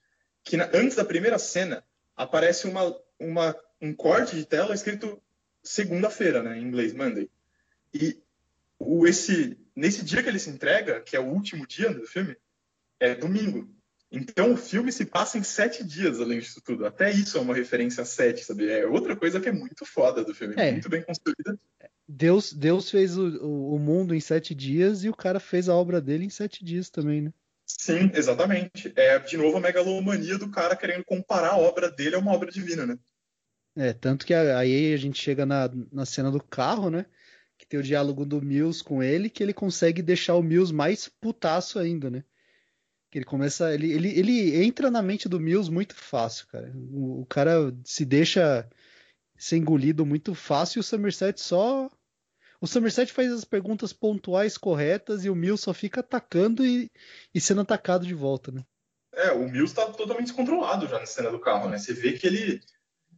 que 0.43 0.57
na- 0.57 0.69
antes 0.73 0.95
da 0.95 1.05
primeira 1.05 1.37
cena 1.39 1.83
aparece 2.15 2.67
uma, 2.67 2.95
uma, 3.19 3.55
um 3.81 3.93
corte 3.93 4.35
de 4.35 4.45
tela 4.45 4.73
escrito 4.73 5.21
segunda-feira, 5.63 6.41
né, 6.41 6.57
em 6.57 6.63
inglês, 6.63 6.93
Monday. 6.93 7.29
E 7.93 8.17
o, 8.77 9.05
esse, 9.07 9.57
nesse 9.75 10.03
dia 10.03 10.23
que 10.23 10.29
ele 10.29 10.39
se 10.39 10.49
entrega, 10.49 11.01
que 11.01 11.15
é 11.15 11.19
o 11.19 11.27
último 11.27 11.67
dia 11.67 11.93
do 11.93 12.05
filme, 12.07 12.35
é 12.99 13.15
domingo. 13.15 13.69
Então 14.11 14.53
o 14.53 14.57
filme 14.57 14.91
se 14.91 15.05
passa 15.05 15.37
em 15.37 15.43
sete 15.43 15.83
dias, 15.83 16.19
além 16.19 16.39
disso 16.39 16.61
tudo. 16.61 16.85
Até 16.85 17.11
isso 17.11 17.37
é 17.37 17.41
uma 17.41 17.53
referência 17.53 18.01
a 18.01 18.05
sete, 18.05 18.43
sabe? 18.43 18.67
É 18.69 18.85
outra 18.87 19.15
coisa 19.15 19.39
que 19.39 19.49
é 19.49 19.51
muito 19.51 19.85
foda 19.85 20.23
do 20.23 20.33
filme, 20.33 20.55
É. 20.57 20.71
muito 20.71 20.89
bem 20.89 21.03
construída. 21.03 21.59
Deus, 22.07 22.51
Deus 22.51 22.89
fez 22.89 23.15
o, 23.17 23.27
o, 23.45 23.75
o 23.75 23.79
mundo 23.79 24.15
em 24.15 24.19
sete 24.19 24.55
dias 24.55 25.03
e 25.03 25.09
o 25.09 25.15
cara 25.15 25.39
fez 25.39 25.69
a 25.69 25.75
obra 25.75 26.01
dele 26.01 26.25
em 26.25 26.29
sete 26.29 26.65
dias 26.65 26.89
também, 26.89 27.21
né? 27.21 27.33
Sim, 27.69 28.11
exatamente. 28.13 28.91
É, 28.95 29.19
de 29.19 29.37
novo, 29.37 29.57
a 29.57 29.61
megalomania 29.61 30.37
do 30.37 30.49
cara 30.49 30.75
querendo 30.75 31.05
comparar 31.05 31.51
a 31.51 31.57
obra 31.57 31.91
dele 31.91 32.15
a 32.15 32.19
uma 32.19 32.33
obra 32.33 32.51
divina, 32.51 32.85
né? 32.85 32.97
É, 33.75 33.93
tanto 33.93 34.25
que 34.25 34.33
aí 34.33 34.93
a 34.93 34.97
gente 34.97 35.21
chega 35.21 35.45
na, 35.45 35.69
na 35.91 36.05
cena 36.05 36.31
do 36.31 36.41
carro, 36.41 36.89
né? 36.89 37.05
Que 37.57 37.67
tem 37.67 37.79
o 37.79 37.83
diálogo 37.83 38.25
do 38.25 38.41
Mills 38.41 38.83
com 38.83 39.03
ele, 39.03 39.29
que 39.29 39.43
ele 39.43 39.53
consegue 39.53 40.01
deixar 40.01 40.35
o 40.35 40.43
Mills 40.43 40.73
mais 40.73 41.07
putaço 41.07 41.77
ainda, 41.77 42.09
né? 42.09 42.23
Que 43.11 43.19
ele 43.19 43.25
começa. 43.25 43.73
Ele, 43.73 43.91
ele, 43.91 44.09
ele 44.19 44.63
entra 44.63 44.89
na 44.89 45.01
mente 45.01 45.29
do 45.29 45.39
Mills 45.39 45.71
muito 45.71 45.95
fácil, 45.95 46.47
cara. 46.47 46.71
O, 46.75 47.21
o 47.21 47.25
cara 47.25 47.73
se 47.85 48.03
deixa 48.03 48.67
ser 49.37 49.57
engolido 49.57 50.05
muito 50.05 50.33
fácil 50.35 50.79
e 50.79 50.81
o 50.81 50.83
Somerset 50.83 51.39
só. 51.39 51.89
O 52.61 52.67
Somerset 52.67 53.11
faz 53.11 53.31
as 53.31 53.45
perguntas 53.45 53.93
pontuais 53.93 54.57
corretas 54.57 55.23
e 55.23 55.29
o 55.29 55.35
Mills 55.35 55.63
só 55.63 55.73
fica 55.73 56.01
atacando 56.01 56.65
e, 56.65 56.91
e 57.33 57.39
sendo 57.39 57.61
atacado 57.61 58.05
de 58.05 58.13
volta, 58.13 58.51
né? 58.51 58.65
É, 59.13 59.31
o 59.31 59.49
Mills 59.49 59.73
tá 59.73 59.85
totalmente 59.87 60.27
descontrolado 60.27 60.87
já 60.87 60.99
na 60.99 61.05
cena 61.05 61.31
do 61.31 61.39
carro, 61.39 61.69
né? 61.69 61.77
Você 61.77 61.93
vê 61.93 62.13
que 62.13 62.27
ele. 62.27 62.61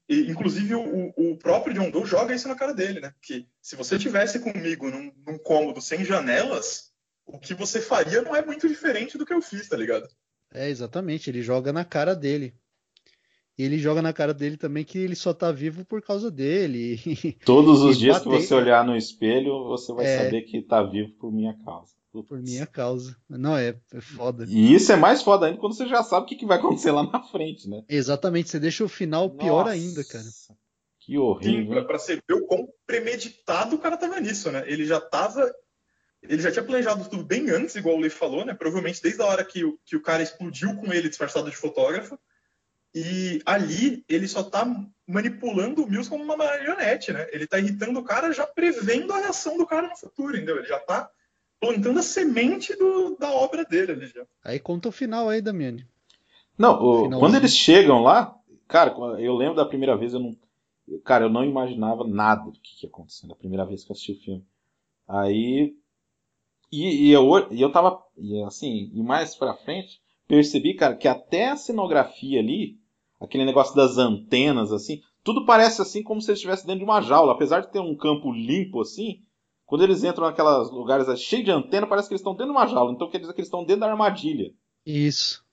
e, 0.07 0.29
inclusive, 0.29 0.75
o, 0.75 1.13
o 1.17 1.37
próprio 1.37 1.73
John 1.73 1.89
Doe 1.89 2.05
joga 2.05 2.35
isso 2.35 2.47
na 2.47 2.55
cara 2.55 2.73
dele, 2.73 2.99
né? 2.99 3.13
Que 3.21 3.47
se 3.61 3.75
você 3.75 3.97
tivesse 3.97 4.39
comigo 4.39 4.89
num, 4.89 5.11
num 5.25 5.37
cômodo 5.39 5.81
sem 5.81 6.05
janelas, 6.05 6.91
o 7.25 7.39
que 7.39 7.53
você 7.53 7.81
faria 7.81 8.21
não 8.21 8.35
é 8.35 8.45
muito 8.45 8.67
diferente 8.67 9.17
do 9.17 9.25
que 9.25 9.33
eu 9.33 9.41
fiz, 9.41 9.67
tá 9.67 9.75
ligado? 9.75 10.07
É, 10.53 10.69
exatamente, 10.69 11.29
ele 11.29 11.41
joga 11.41 11.73
na 11.73 11.85
cara 11.85 12.15
dele. 12.15 12.55
E 13.61 13.63
ele 13.65 13.77
joga 13.77 14.01
na 14.01 14.11
cara 14.11 14.33
dele 14.33 14.57
também 14.57 14.83
que 14.83 14.97
ele 14.97 15.15
só 15.15 15.33
tá 15.35 15.51
vivo 15.51 15.85
por 15.85 16.01
causa 16.01 16.31
dele. 16.31 16.99
Todos 17.45 17.83
os 17.83 17.95
dias 17.99 18.17
que 18.17 18.25
bater- 18.27 18.41
você 18.41 18.53
olhar 18.55 18.83
no 18.83 18.95
espelho, 18.97 19.65
você 19.65 19.93
vai 19.93 20.05
É. 20.05 20.17
saber 20.23 20.41
que 20.41 20.63
tá 20.63 20.81
vivo 20.81 21.11
por 21.19 21.31
minha 21.31 21.55
causa. 21.63 21.91
Putz. 22.11 22.27
por 22.27 22.41
minha 22.41 22.65
causa. 22.65 23.15
Não, 23.29 23.55
é, 23.55 23.75
é 23.93 24.01
foda. 24.01 24.45
E 24.49 24.73
isso 24.73 24.91
é 24.91 24.95
mais 24.95 25.21
foda 25.21 25.45
ainda 25.45 25.59
quando 25.59 25.75
você 25.75 25.87
já 25.87 26.01
sabe 26.03 26.25
o 26.25 26.27
que, 26.27 26.35
que 26.35 26.45
vai 26.45 26.57
acontecer 26.57 26.91
lá 26.91 27.03
na 27.03 27.21
frente, 27.23 27.69
né? 27.69 27.83
Exatamente, 27.87 28.49
você 28.49 28.59
deixa 28.59 28.83
o 28.83 28.89
final 28.89 29.29
pior 29.29 29.59
Nossa, 29.65 29.71
ainda, 29.71 30.03
cara. 30.03 30.25
Que 30.99 31.17
horrível. 31.19 31.71
Pra, 31.73 31.85
pra 31.85 31.99
você 31.99 32.15
ver 32.15 32.33
o 32.33 32.45
quão 32.47 32.67
premeditado 32.87 33.75
o 33.75 33.79
cara 33.79 33.95
tava 33.95 34.19
nisso, 34.19 34.51
né? 34.51 34.63
Ele 34.65 34.85
já 34.85 34.99
tava. 34.99 35.49
Ele 36.23 36.41
já 36.41 36.51
tinha 36.51 36.63
planejado 36.65 37.07
tudo 37.09 37.23
bem 37.23 37.49
antes, 37.49 37.75
igual 37.75 37.95
o 37.95 37.99
Lee 37.99 38.09
falou, 38.09 38.43
né? 38.45 38.53
Provavelmente 38.55 39.01
desde 39.01 39.21
a 39.21 39.25
hora 39.25 39.43
que 39.45 39.63
o, 39.63 39.79
que 39.85 39.95
o 39.95 40.01
cara 40.01 40.21
explodiu 40.21 40.75
com 40.75 40.91
ele 40.91 41.09
disfarçado 41.09 41.49
de 41.49 41.55
fotógrafo. 41.55 42.17
E 42.93 43.41
ali 43.45 44.03
ele 44.09 44.27
só 44.27 44.43
tá 44.43 44.65
manipulando 45.07 45.83
o 45.83 45.87
Mills 45.89 46.09
como 46.09 46.23
uma 46.23 46.35
marionete, 46.35 47.13
né? 47.13 47.27
Ele 47.31 47.47
tá 47.47 47.57
irritando 47.59 47.99
o 47.99 48.03
cara 48.03 48.33
já 48.33 48.45
prevendo 48.45 49.13
a 49.13 49.19
reação 49.19 49.57
do 49.57 49.65
cara 49.65 49.87
no 49.87 49.95
futuro, 49.97 50.35
entendeu? 50.35 50.57
Ele 50.57 50.67
já 50.67 50.79
tá 50.79 51.09
plantando 51.59 51.99
a 51.99 52.03
semente 52.03 52.75
do- 52.75 53.15
da 53.17 53.31
obra 53.31 53.63
dele 53.63 53.93
ali 53.93 54.07
já. 54.07 54.25
Aí 54.43 54.59
conta 54.59 54.89
o 54.89 54.91
final 54.91 55.29
aí, 55.29 55.41
Damiani. 55.41 55.85
Não, 56.57 56.73
o- 56.83 57.09
quando 57.19 57.35
eles 57.35 57.55
chegam 57.55 58.01
lá, 58.03 58.35
cara, 58.67 58.93
eu 59.19 59.35
lembro 59.35 59.55
da 59.55 59.65
primeira 59.65 59.95
vez, 59.95 60.13
eu 60.13 60.19
não. 60.19 60.35
Cara, 61.05 61.25
eu 61.25 61.29
não 61.29 61.45
imaginava 61.45 62.05
nada 62.05 62.43
do 62.51 62.59
que 62.59 62.83
ia 62.85 62.89
acontecer 62.89 63.25
na 63.27 63.35
primeira 63.35 63.65
vez 63.65 63.83
que 63.85 63.91
eu 63.91 63.93
assisti 63.93 64.11
o 64.11 64.19
filme. 64.19 64.45
Aí. 65.07 65.73
E, 66.71 67.07
e 67.07 67.11
eu, 67.11 67.23
e 67.51 67.61
eu 67.61 67.71
tava. 67.71 68.01
E 68.17 68.41
assim, 68.43 68.91
e 68.93 69.01
mais 69.03 69.35
pra 69.35 69.53
frente, 69.53 70.01
percebi, 70.27 70.73
cara, 70.73 70.95
que 70.95 71.07
até 71.07 71.49
a 71.49 71.55
cenografia 71.55 72.39
ali, 72.39 72.79
aquele 73.21 73.45
negócio 73.45 73.75
das 73.75 73.97
antenas, 73.97 74.71
assim, 74.71 75.01
tudo 75.23 75.45
parece 75.45 75.81
assim 75.81 76.01
como 76.03 76.21
se 76.21 76.31
eles 76.31 76.39
estivessem 76.39 76.65
dentro 76.65 76.79
de 76.79 76.85
uma 76.85 77.01
jaula. 77.01 77.33
Apesar 77.33 77.61
de 77.61 77.71
ter 77.71 77.79
um 77.79 77.95
campo 77.95 78.31
limpo 78.31 78.81
assim, 78.81 79.21
quando 79.65 79.83
eles 79.83 80.03
entram 80.03 80.25
naqueles 80.25 80.71
lugares 80.71 81.07
cheios 81.19 81.45
de 81.45 81.51
antena, 81.51 81.87
parece 81.87 82.07
que 82.07 82.13
eles 82.13 82.21
estão 82.21 82.33
dentro 82.33 82.47
de 82.47 82.57
uma 82.57 82.67
jaula. 82.67 82.91
Então 82.91 83.09
quer 83.09 83.19
dizer 83.19 83.33
que 83.33 83.39
eles 83.39 83.47
estão 83.47 83.63
dentro 83.63 83.81
da 83.81 83.91
armadilha. 83.91 84.51
Isso. 84.85 85.45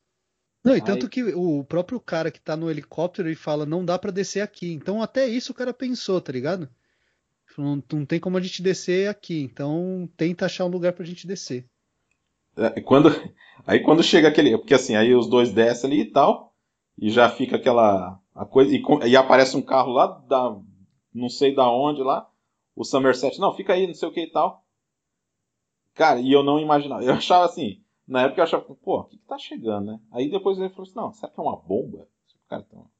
Não, 0.64 0.76
e 0.76 0.80
tanto 0.80 1.06
Aí- 1.06 1.10
que 1.10 1.22
o 1.22 1.62
próprio 1.64 2.00
cara 2.00 2.30
que 2.30 2.40
tá 2.40 2.56
no 2.56 2.70
helicóptero 2.70 3.28
ele 3.28 3.36
fala, 3.36 3.64
não 3.64 3.84
dá 3.84 3.98
pra 3.98 4.10
descer 4.10 4.40
aqui. 4.40 4.72
Então 4.72 5.02
até 5.02 5.28
isso 5.28 5.52
o 5.52 5.54
cara 5.54 5.72
pensou, 5.72 6.20
tá 6.20 6.32
ligado? 6.32 6.68
Não, 7.56 7.82
não 7.92 8.06
tem 8.06 8.20
como 8.20 8.36
a 8.38 8.40
gente 8.40 8.62
descer 8.62 9.08
aqui, 9.08 9.40
então 9.42 10.08
tenta 10.16 10.46
achar 10.46 10.64
um 10.64 10.68
lugar 10.68 10.92
pra 10.92 11.04
gente 11.04 11.26
descer. 11.26 11.66
É, 12.56 12.80
quando, 12.80 13.08
aí 13.66 13.80
quando 13.80 14.02
chega 14.02 14.28
aquele. 14.28 14.56
Porque 14.56 14.74
assim, 14.74 14.94
aí 14.94 15.14
os 15.14 15.28
dois 15.28 15.52
descem 15.52 15.90
ali 15.90 16.00
e 16.02 16.10
tal. 16.10 16.47
E 16.99 17.11
já 17.11 17.30
fica 17.30 17.57
aquela. 17.57 18.20
A 18.34 18.44
coisa, 18.44 18.74
e, 18.74 18.82
e 19.09 19.16
aparece 19.16 19.57
um 19.57 19.62
carro 19.62 19.92
lá 19.92 20.07
da. 20.07 20.59
Não 21.14 21.28
sei 21.28 21.55
da 21.55 21.70
onde 21.70 22.03
lá. 22.03 22.28
O 22.74 22.84
Somerset, 22.84 23.40
não, 23.40 23.55
fica 23.55 23.72
aí, 23.72 23.86
não 23.86 23.94
sei 23.94 24.09
o 24.09 24.12
que 24.12 24.22
e 24.22 24.30
tal. 24.30 24.64
Cara, 25.94 26.20
e 26.20 26.32
eu 26.32 26.42
não 26.42 26.61
imaginava. 26.61 27.03
Eu 27.03 27.14
achava 27.14 27.44
assim. 27.44 27.82
Na 28.07 28.22
época 28.22 28.40
eu 28.40 28.44
achava, 28.44 28.62
pô, 28.62 29.01
o 29.01 29.05
que, 29.05 29.18
que 29.18 29.26
tá 29.26 29.36
chegando, 29.36 29.86
né? 29.92 30.01
Aí 30.12 30.30
depois 30.30 30.59
ele 30.59 30.70
falou 30.70 30.84
assim: 30.84 30.96
não, 30.96 31.12
será 31.12 31.30
que 31.30 31.38
é 31.38 31.42
uma 31.42 31.57
bomba? 31.57 32.09
Cara, 32.49 32.62
tem 32.62 32.78
uma, 32.78 32.90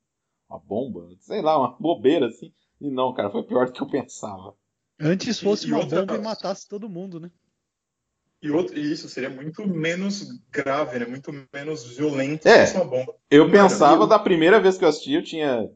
uma 0.51 0.59
bomba? 0.59 1.09
Sei 1.21 1.41
lá, 1.41 1.59
uma 1.59 1.77
bobeira 1.79 2.27
assim. 2.27 2.53
E 2.81 2.91
não, 2.91 3.13
cara, 3.15 3.31
foi 3.31 3.43
pior 3.43 3.67
do 3.67 3.73
que 3.73 3.81
eu 3.81 3.89
pensava. 3.89 4.55
Antes 5.01 5.41
fosse 5.41 5.69
e 5.69 5.73
uma 5.73 5.87
bomba 5.87 6.15
e 6.17 6.21
matasse 6.21 6.69
todo 6.69 6.89
mundo, 6.89 7.19
né? 7.19 7.31
E, 8.41 8.51
outro, 8.51 8.79
e 8.79 8.93
isso 8.93 9.09
seria 9.09 9.31
muito 9.31 9.67
menos 9.67 10.29
grave, 10.51 10.99
né? 10.99 11.07
Muito 11.07 11.33
menos 11.53 11.85
violento 11.97 12.47
É. 12.47 12.67
se 12.67 12.73
fosse 12.73 12.85
uma 12.85 12.91
bomba. 12.91 13.15
Eu 13.31 13.51
pensava 13.51 14.05
eu- 14.05 14.07
da 14.07 14.19
primeira 14.19 14.61
vez 14.61 14.79
que 14.79 14.85
eu 14.85 14.89
assisti, 14.89 15.13
eu 15.13 15.23
tinha 15.25 15.69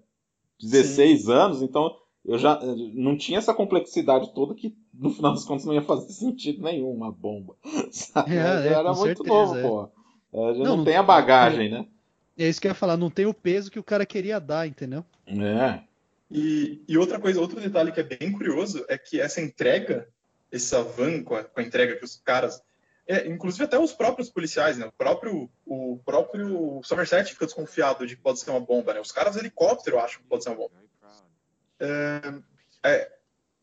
16 0.61 1.29
anos, 1.29 1.61
então 1.61 1.97
eu 2.25 2.39
já 2.39 2.61
não 2.95 3.17
tinha 3.17 3.39
essa 3.39 3.53
complexidade 3.53 4.33
toda 4.33 4.55
que 4.55 4.77
no 4.95 5.11
final 5.11 5.33
das 5.35 5.45
contas 5.45 5.65
não 5.65 5.75
ia 5.75 5.83
fazer 5.83 6.07
sentido 6.13 6.63
nenhum 6.63 6.91
uma 6.93 7.11
bomba. 7.11 7.57
Sabe? 7.91 8.37
É, 8.37 8.39
é, 8.39 8.67
era 8.69 8.93
muito 8.95 9.25
certeza, 9.25 9.29
novo, 9.29 9.59
é. 9.59 9.63
pô. 9.63 9.89
Eu 10.33 10.55
já 10.55 10.59
Não, 10.61 10.65
não, 10.71 10.77
não 10.79 10.85
tem 10.85 10.97
a 10.97 11.03
bagagem, 11.03 11.69
né? 11.71 11.87
É 12.39 12.49
isso 12.49 12.61
que 12.61 12.67
eu 12.67 12.71
ia 12.71 12.75
falar, 12.75 12.97
não 12.97 13.11
tem 13.11 13.27
o 13.27 13.35
peso 13.35 13.71
que 13.71 13.79
o 13.79 13.85
cara 13.85 14.07
queria 14.07 14.39
dar, 14.41 14.67
entendeu? 14.67 15.05
É. 15.27 15.81
E, 16.31 16.83
e 16.89 16.97
outra 16.97 17.19
coisa, 17.21 17.41
outro 17.41 17.61
detalhe 17.61 17.93
que 17.93 18.01
é 18.01 18.05
bem 18.05 18.33
curioso 18.33 18.85
é 18.89 18.97
que 18.97 19.21
essa 19.21 19.41
entrega, 19.43 20.09
essa 20.53 20.83
van 20.83 21.23
com 21.25 21.35
a, 21.35 21.43
com 21.43 21.61
a 21.61 21.63
entrega 21.63 21.97
que 21.97 22.05
os 22.05 22.17
caras, 22.17 22.63
é, 23.07 23.27
inclusive 23.27 23.65
até 23.65 23.79
os 23.79 23.93
próprios 23.93 24.29
policiais, 24.29 24.77
né? 24.77 24.87
O 24.87 24.93
próprio, 24.93 25.51
o 25.65 25.99
próprio 26.05 26.81
Somerset 26.85 27.33
fica 27.33 27.47
desconfiado 27.47 28.07
de 28.07 28.17
que 28.17 28.23
pode 28.23 28.39
ser 28.39 28.51
uma 28.51 28.61
bomba, 28.61 28.93
né? 28.93 29.01
Os 29.01 29.11
caras 29.11 29.35
do 29.35 29.41
helicóptero 29.41 29.99
acham 29.99 30.21
que 30.21 30.29
pode 30.29 30.45
ser 30.45 30.51
uma 30.51 30.57
bomba. 30.57 30.75
É, 31.81 32.35
é, 32.85 33.13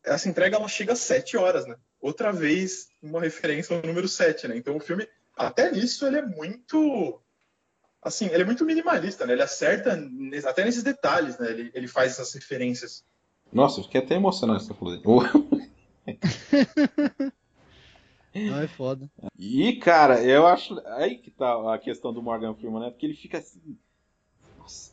essa 0.04 0.28
entrega 0.28 0.56
ela 0.56 0.68
chega 0.68 0.92
às 0.92 0.98
7 0.98 1.36
horas, 1.36 1.64
né? 1.64 1.76
Outra 2.00 2.32
vez 2.32 2.88
uma 3.00 3.20
referência 3.20 3.76
ao 3.76 3.82
número 3.82 4.08
7, 4.08 4.48
né? 4.48 4.56
Então 4.56 4.76
o 4.76 4.80
filme, 4.80 5.08
até 5.36 5.70
nisso, 5.70 6.06
ele 6.06 6.18
é 6.18 6.26
muito 6.26 7.22
assim, 8.02 8.26
ele 8.26 8.42
é 8.42 8.46
muito 8.46 8.64
minimalista, 8.64 9.26
né? 9.26 9.34
Ele 9.34 9.42
acerta 9.42 9.98
até 10.46 10.64
nesses 10.64 10.82
detalhes, 10.82 11.38
né? 11.38 11.50
Ele, 11.50 11.70
ele 11.72 11.86
faz 11.86 12.12
essas 12.12 12.34
referências. 12.34 13.04
Nossa, 13.52 13.80
eu 13.80 13.84
fiquei 13.84 14.00
até 14.00 14.14
emocionado 14.14 14.60
com 14.60 14.66
você 14.66 15.00
falou. 15.02 15.22
Não 18.34 18.58
é 18.60 18.68
foda. 18.68 19.10
E, 19.38 19.76
cara, 19.76 20.22
eu 20.22 20.46
acho. 20.46 20.78
Aí 20.86 21.18
que 21.18 21.30
tá 21.30 21.74
a 21.74 21.78
questão 21.78 22.12
do 22.12 22.22
Morgan 22.22 22.54
Freeman, 22.54 22.80
né? 22.80 22.90
Porque 22.90 23.06
ele 23.06 23.14
fica 23.14 23.38
assim. 23.38 23.60
Nossa, 24.56 24.92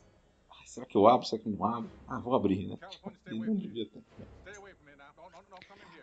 ai, 0.50 0.66
será 0.66 0.86
que 0.86 0.96
eu 0.96 1.06
abro? 1.06 1.26
Será 1.26 1.40
que 1.42 1.48
eu 1.48 1.52
não 1.52 1.64
abro? 1.64 1.90
Ah, 2.06 2.18
vou 2.18 2.34
abrir, 2.34 2.66
né? 2.66 2.76
Ele 3.26 3.38
não 3.46 3.56
devia 3.56 3.86
ter. 3.88 4.02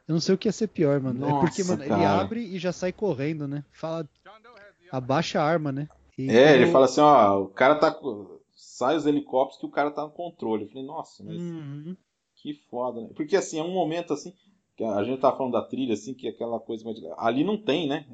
Eu 0.08 0.14
não 0.14 0.20
sei 0.20 0.36
o 0.36 0.38
que 0.38 0.48
ia 0.48 0.52
ser 0.52 0.68
pior, 0.68 1.00
mano. 1.02 1.28
é 1.28 1.34
porque, 1.34 1.64
Nossa, 1.64 1.72
mano, 1.72 1.84
ele 1.84 1.90
cara. 1.90 2.22
abre 2.22 2.42
e 2.46 2.60
já 2.60 2.72
sai 2.72 2.94
correndo, 2.94 3.48
né? 3.48 3.66
Fala, 3.72 4.08
abaixa 4.92 5.42
a 5.42 5.44
arma, 5.44 5.72
né? 5.72 5.90
E 6.18 6.30
É, 6.30 6.54
ele 6.54 6.66
quando- 6.66 6.72
fala 6.74 6.86
assim, 6.86 7.02
ó, 7.02 7.42
o 7.42 7.48
cara 7.50 7.76
tá. 7.76 8.00
Sai 8.56 8.96
os 8.96 9.06
helicópteros 9.06 9.60
que 9.60 9.66
o 9.66 9.72
cara 9.72 9.92
tá 9.92 10.04
no 10.04 10.12
controle. 10.12 10.64
Eu 10.64 10.70
falei, 10.70 10.86
nossa, 10.86 11.24
mas 11.24 11.42
Uhum. 11.42 11.96
que 12.36 12.54
foda, 12.70 13.02
né? 13.02 13.10
Porque 13.16 13.36
assim, 13.36 13.60
é 13.60 13.64
um 13.64 13.74
momento 13.74 14.14
assim, 14.14 14.34
a 14.84 15.04
gente 15.04 15.22
tá 15.22 15.32
falando 15.32 15.54
da 15.54 15.62
trilha, 15.62 15.94
assim, 15.94 16.14
que 16.14 16.28
é 16.28 16.32
aquela 16.32 16.60
coisa 16.60 16.84
mais. 16.84 16.98
Ali 17.18 17.44
não 17.44 17.58
tem, 17.58 17.88
né? 17.88 18.06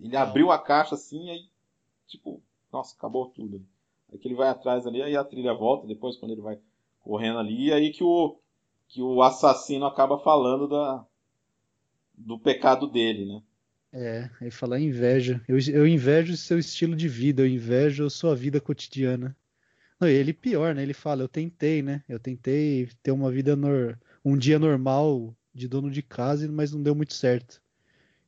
Ele 0.00 0.16
abriu 0.16 0.50
a 0.50 0.58
caixa 0.58 0.94
assim, 0.94 1.30
aí, 1.30 1.44
tipo, 2.06 2.42
nossa, 2.72 2.96
acabou 2.96 3.26
tudo. 3.26 3.64
Aí 4.10 4.18
que 4.18 4.28
ele 4.28 4.34
vai 4.34 4.48
atrás 4.48 4.86
ali, 4.86 5.02
aí 5.02 5.16
a 5.16 5.24
trilha 5.24 5.52
volta 5.52 5.86
depois, 5.86 6.16
quando 6.16 6.32
ele 6.32 6.40
vai 6.40 6.58
correndo 7.00 7.38
ali, 7.38 7.66
e 7.66 7.72
aí 7.72 7.90
que 7.90 8.02
o, 8.02 8.38
que 8.88 9.02
o 9.02 9.22
assassino 9.22 9.84
acaba 9.84 10.18
falando 10.18 10.66
da, 10.66 11.04
do 12.14 12.38
pecado 12.38 12.86
dele, 12.86 13.26
né? 13.26 13.42
É, 13.92 14.30
ele 14.40 14.50
fala 14.50 14.80
inveja. 14.80 15.42
Eu, 15.46 15.58
eu 15.70 15.86
invejo 15.86 16.36
seu 16.36 16.58
estilo 16.58 16.96
de 16.96 17.08
vida, 17.08 17.42
eu 17.42 17.46
invejo 17.46 18.08
sua 18.08 18.34
vida 18.34 18.60
cotidiana. 18.60 19.36
Não, 20.00 20.08
e 20.08 20.12
ele 20.12 20.32
pior, 20.32 20.74
né? 20.74 20.82
Ele 20.82 20.94
fala, 20.94 21.22
eu 21.22 21.28
tentei, 21.28 21.82
né? 21.82 22.02
Eu 22.08 22.18
tentei 22.18 22.88
ter 23.02 23.12
uma 23.12 23.30
vida 23.30 23.54
nor... 23.54 23.98
um 24.24 24.36
dia 24.36 24.58
normal 24.58 25.36
de 25.54 25.68
dono 25.68 25.90
de 25.90 26.02
casa, 26.02 26.50
mas 26.50 26.72
não 26.72 26.82
deu 26.82 26.94
muito 26.94 27.14
certo. 27.14 27.62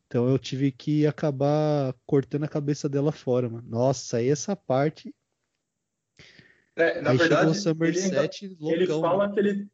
Então 0.06 0.28
eu 0.28 0.38
tive 0.38 0.70
que 0.70 1.06
acabar 1.06 1.94
cortando 2.06 2.44
a 2.44 2.48
cabeça 2.48 2.88
dela 2.88 3.10
fora, 3.10 3.48
mano. 3.48 3.68
Nossa, 3.68 4.18
aí 4.18 4.28
essa 4.28 4.54
parte. 4.54 5.14
É, 6.76 7.00
na 7.00 7.10
aí 7.10 7.18
verdade, 7.18 7.50
o 7.50 7.54
Somerset 7.54 8.44
ele, 8.44 8.56
loucão. 8.60 8.72
ele 8.74 8.86
fala 8.86 9.32
que 9.32 9.38
ele. 9.40 9.68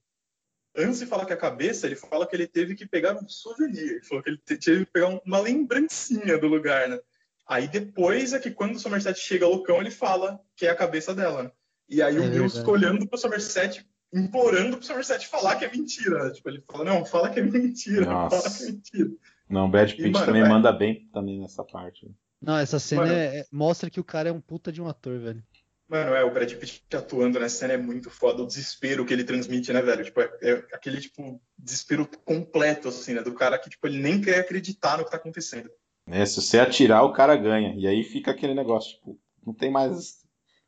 Antes 0.77 1.01
de 1.01 1.07
falar 1.07 1.27
que 1.27 1.33
a 1.33 1.37
cabeça, 1.37 1.87
ele 1.87 1.97
fala 1.97 2.27
que 2.27 2.37
ele 2.37 2.47
teve 2.47 2.77
que 2.77 2.87
pegar 2.87 3.17
um 3.17 3.29
souvenir. 3.29 3.91
Ele 3.91 4.03
falou 4.05 4.23
que 4.23 4.31
ele 4.31 4.39
te- 4.39 4.57
teve 4.57 4.87
que 4.87 4.93
pegar 4.93 5.09
um- 5.09 5.21
uma 5.27 5.41
lembrancinha 5.41 6.39
do 6.39 6.47
lugar, 6.47 6.89
né? 6.89 6.99
Aí 7.47 7.67
depois 7.67 8.33
é 8.33 8.39
que 8.39 8.53
quando 8.53 8.77
o 8.77 8.79
Somerset 8.79 9.19
chega 9.19 9.47
loucão, 9.49 9.81
ele 9.81 9.91
fala 9.91 10.41
que 10.55 10.67
é 10.67 10.71
a 10.71 10.77
cabeça 10.77 11.13
dela, 11.13 11.43
né? 11.43 11.51
E 11.89 12.01
aí 12.01 12.17
É 12.17 12.41
o 12.41 12.49
fica 12.49 12.71
olhando 12.71 13.09
pro 13.09 13.19
Somerset, 13.19 13.85
implorando 14.13 14.77
pro 14.77 14.87
Somerset 14.87 15.27
falar 15.27 15.57
que 15.57 15.65
é 15.65 15.71
mentira. 15.71 16.31
Tipo, 16.33 16.49
ele 16.49 16.63
fala, 16.71 16.85
não, 16.85 17.05
fala 17.05 17.31
que 17.31 17.41
é 17.41 17.43
mentira, 17.43 18.07
Nossa. 18.07 18.41
fala 18.41 18.57
que 18.57 18.63
é 18.63 18.67
mentira. 18.67 19.11
Não, 19.49 19.67
o 19.67 19.69
Brad 19.69 19.91
Pitt 19.91 20.11
mano, 20.11 20.27
também 20.27 20.43
é- 20.43 20.49
manda 20.49 20.73
bem 20.73 21.09
também 21.13 21.41
nessa 21.41 21.65
parte. 21.65 22.11
Não, 22.41 22.57
essa 22.57 22.79
cena 22.79 23.03
Mano. 23.03 23.13
é- 23.15 23.39
é- 23.41 23.47
mostra 23.53 23.91
que 23.91 24.01
o 24.01 24.05
cara 24.05 24.29
é 24.29 24.33
um 24.33 24.41
puta 24.41 24.73
de 24.73 24.81
um 24.81 24.89
ator, 24.89 25.19
velho. 25.19 25.43
Mano, 25.89 26.15
é, 26.15 26.25
o 26.25 26.33
Brad 26.33 26.53
Pitt 26.55 26.85
atuando 26.95 27.41
nessa 27.41 27.57
cena 27.59 27.73
é 27.73 27.77
muito 27.77 28.09
foda, 28.11 28.43
o 28.43 28.47
desespero 28.47 29.05
que 29.05 29.13
ele 29.13 29.25
transmite, 29.25 29.73
né, 29.73 29.83
velho? 29.83 30.05
Tipo, 30.05 30.21
é, 30.21 30.31
é 30.41 30.53
aquele, 30.73 31.01
tipo, 31.01 31.41
desespero 31.59 32.09
completo, 32.25 32.89
assim, 32.89 33.15
né? 33.15 33.23
Do 33.23 33.35
cara 33.35 33.59
que, 33.59 33.69
tipo, 33.69 33.87
ele 33.89 33.99
nem 33.99 34.21
quer 34.21 34.39
acreditar 34.39 34.97
no 34.99 35.05
que 35.05 35.11
tá 35.11 35.17
acontecendo. 35.17 35.69
É, 36.07 36.25
se 36.25 36.41
você 36.41 36.61
atirar, 36.61 37.05
o 37.05 37.13
cara 37.13 37.35
ganha. 37.37 37.75
E 37.77 37.87
aí 37.89 38.05
fica 38.05 38.31
aquele 38.31 38.55
negócio, 38.55 38.93
tipo, 38.97 39.19
não 39.45 39.53
tem 39.53 39.69
mais, 39.71 40.21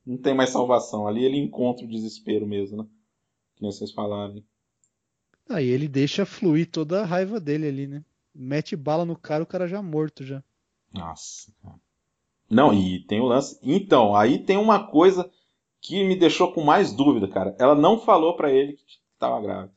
não 0.05 0.18
tem 0.18 0.34
mais 0.34 0.51
salvação. 0.51 1.07
Ali 1.07 1.24
ele 1.24 1.38
encontra 1.38 1.84
o 1.84 1.88
desespero 1.88 2.47
mesmo, 2.47 2.82
né? 2.82 2.88
Que 3.62 3.66
nem 3.66 3.70
vocês 3.72 3.92
falaram. 3.92 4.42
Aí 5.48 5.68
ele 5.68 5.86
deixa 5.86 6.26
fluir 6.26 6.68
toda 6.68 7.02
a 7.02 7.06
raiva 7.06 7.38
dele 7.38 7.68
ali, 7.68 7.86
né? 7.86 8.04
Mete 8.34 8.74
bala 8.74 9.04
no 9.04 9.14
cara, 9.16 9.44
o 9.44 9.46
cara 9.46 9.68
já 9.68 9.80
morto 9.80 10.24
já. 10.24 10.42
Nossa, 10.92 11.52
cara. 11.62 11.76
Não, 12.50 12.74
e 12.74 13.04
tem 13.06 13.20
o 13.20 13.26
lance. 13.26 13.58
Então, 13.62 14.16
aí 14.16 14.38
tem 14.40 14.56
uma 14.56 14.84
coisa 14.88 15.30
que 15.80 16.02
me 16.04 16.16
deixou 16.18 16.52
com 16.52 16.64
mais 16.64 16.92
dúvida, 16.92 17.28
cara. 17.28 17.54
Ela 17.58 17.74
não 17.76 17.98
falou 18.00 18.34
pra 18.36 18.50
ele 18.50 18.72
que 18.72 18.84
tava 19.18 19.40
grávida. 19.40 19.72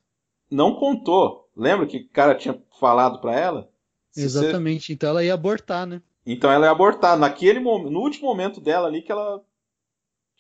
Não 0.49 0.75
contou. 0.75 1.47
Lembra 1.55 1.85
que 1.85 1.97
o 1.97 2.09
cara 2.09 2.33
tinha 2.35 2.59
falado 2.79 3.19
pra 3.21 3.39
ela? 3.39 3.69
Se 4.11 4.27
você- 4.27 4.45
Exatamente. 4.45 4.93
Então 4.93 5.09
ela 5.11 5.23
ia 5.23 5.33
abortar, 5.35 5.85
né? 5.85 6.01
Então 6.25 6.51
ela 6.51 6.65
ia 6.65 6.71
abortar. 6.71 7.17
Naquele 7.17 7.59
momento, 7.59 7.91
no 7.91 7.99
último 7.99 8.27
momento 8.27 8.59
dela 8.59 8.87
ali 8.87 9.01
que 9.03 9.11
ela 9.11 9.43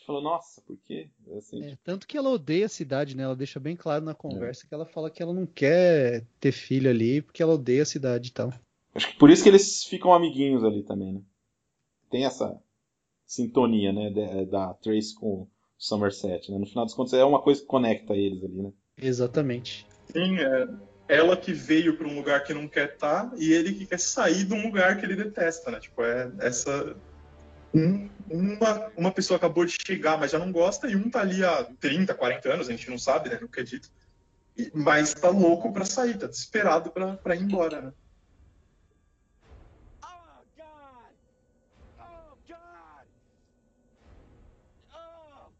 falou, 0.05 0.21
nossa, 0.21 0.61
por 0.61 0.77
quê? 0.85 1.09
Assim, 1.37 1.63
É, 1.63 1.77
tanto 1.83 2.07
que 2.07 2.17
ela 2.17 2.29
odeia 2.29 2.65
a 2.65 2.69
cidade, 2.69 3.15
né? 3.15 3.23
Ela 3.23 3.35
deixa 3.35 3.59
bem 3.59 3.75
claro 3.75 4.03
na 4.03 4.13
conversa 4.13 4.67
que 4.67 4.73
ela 4.73 4.85
fala 4.85 5.09
que 5.09 5.21
ela 5.21 5.33
não 5.33 5.45
quer 5.45 6.23
ter 6.39 6.51
filho 6.51 6.89
ali 6.89 7.21
porque 7.21 7.41
ela 7.41 7.53
odeia 7.53 7.83
a 7.83 7.85
cidade 7.85 8.29
e 8.29 8.31
tal. 8.31 8.53
Acho 8.93 9.09
que 9.09 9.17
por 9.17 9.29
isso 9.29 9.43
que 9.43 9.49
eles 9.49 9.83
ficam 9.83 10.13
amiguinhos 10.13 10.63
ali 10.63 10.83
também, 10.83 11.13
né? 11.13 11.21
Tem 12.09 12.25
essa 12.25 12.57
sintonia, 13.25 13.91
né, 13.91 14.09
da, 14.11 14.43
da 14.43 14.73
Trace 14.75 15.15
com 15.15 15.27
o 15.27 15.47
Somerset, 15.77 16.51
né? 16.51 16.57
No 16.57 16.65
final 16.65 16.85
das 16.85 16.93
contas 16.93 17.13
é 17.13 17.23
uma 17.23 17.41
coisa 17.41 17.61
que 17.61 17.67
conecta 17.67 18.13
eles 18.13 18.43
ali, 18.43 18.61
né? 18.61 18.71
Exatamente. 18.97 19.85
Sim, 20.13 20.37
é 20.37 20.67
ela 21.07 21.37
que 21.37 21.53
veio 21.53 21.97
pra 21.97 22.07
um 22.07 22.15
lugar 22.15 22.43
que 22.43 22.53
não 22.53 22.67
quer 22.67 22.93
estar 22.93 23.31
e 23.37 23.53
ele 23.53 23.73
que 23.73 23.85
quer 23.85 23.99
sair 23.99 24.43
de 24.43 24.53
um 24.53 24.63
lugar 24.63 24.97
que 24.97 25.05
ele 25.05 25.15
detesta, 25.15 25.71
né? 25.71 25.79
Tipo, 25.79 26.01
é 26.03 26.31
essa. 26.39 26.95
Um- 27.75 28.09
uma, 28.29 28.91
uma 28.97 29.11
pessoa 29.11 29.37
acabou 29.37 29.65
de 29.65 29.75
chegar, 29.85 30.17
mas 30.17 30.31
já 30.31 30.39
não 30.39 30.51
gosta, 30.51 30.87
e 30.87 30.95
um 30.95 31.09
tá 31.09 31.21
ali 31.21 31.43
há 31.43 31.63
30, 31.79 32.15
40 32.15 32.51
anos, 32.53 32.67
a 32.69 32.71
gente 32.71 32.89
não 32.89 32.97
sabe, 32.97 33.29
né? 33.29 33.39
Nunca 33.41 33.61
é 33.61 33.63
dito. 33.63 33.89
E- 34.57 34.71
Mas 34.75 35.13
tá 35.15 35.29
louco 35.29 35.73
pra 35.73 35.85
sair, 35.85 36.17
tá 36.19 36.27
desesperado 36.27 36.91
pra, 36.91 37.17
pra 37.17 37.35
ir 37.35 37.43
embora, 37.43 37.81
né? 37.81 37.93
Oh! 40.03 40.43
Oh! 44.91 45.51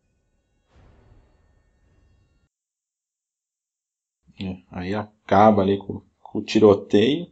É, 4.39 4.57
aí 4.71 4.93
acaba 4.95 5.61
ali 5.61 5.77
com, 5.77 6.01
com 6.21 6.39
o 6.39 6.43
tiroteio. 6.43 7.27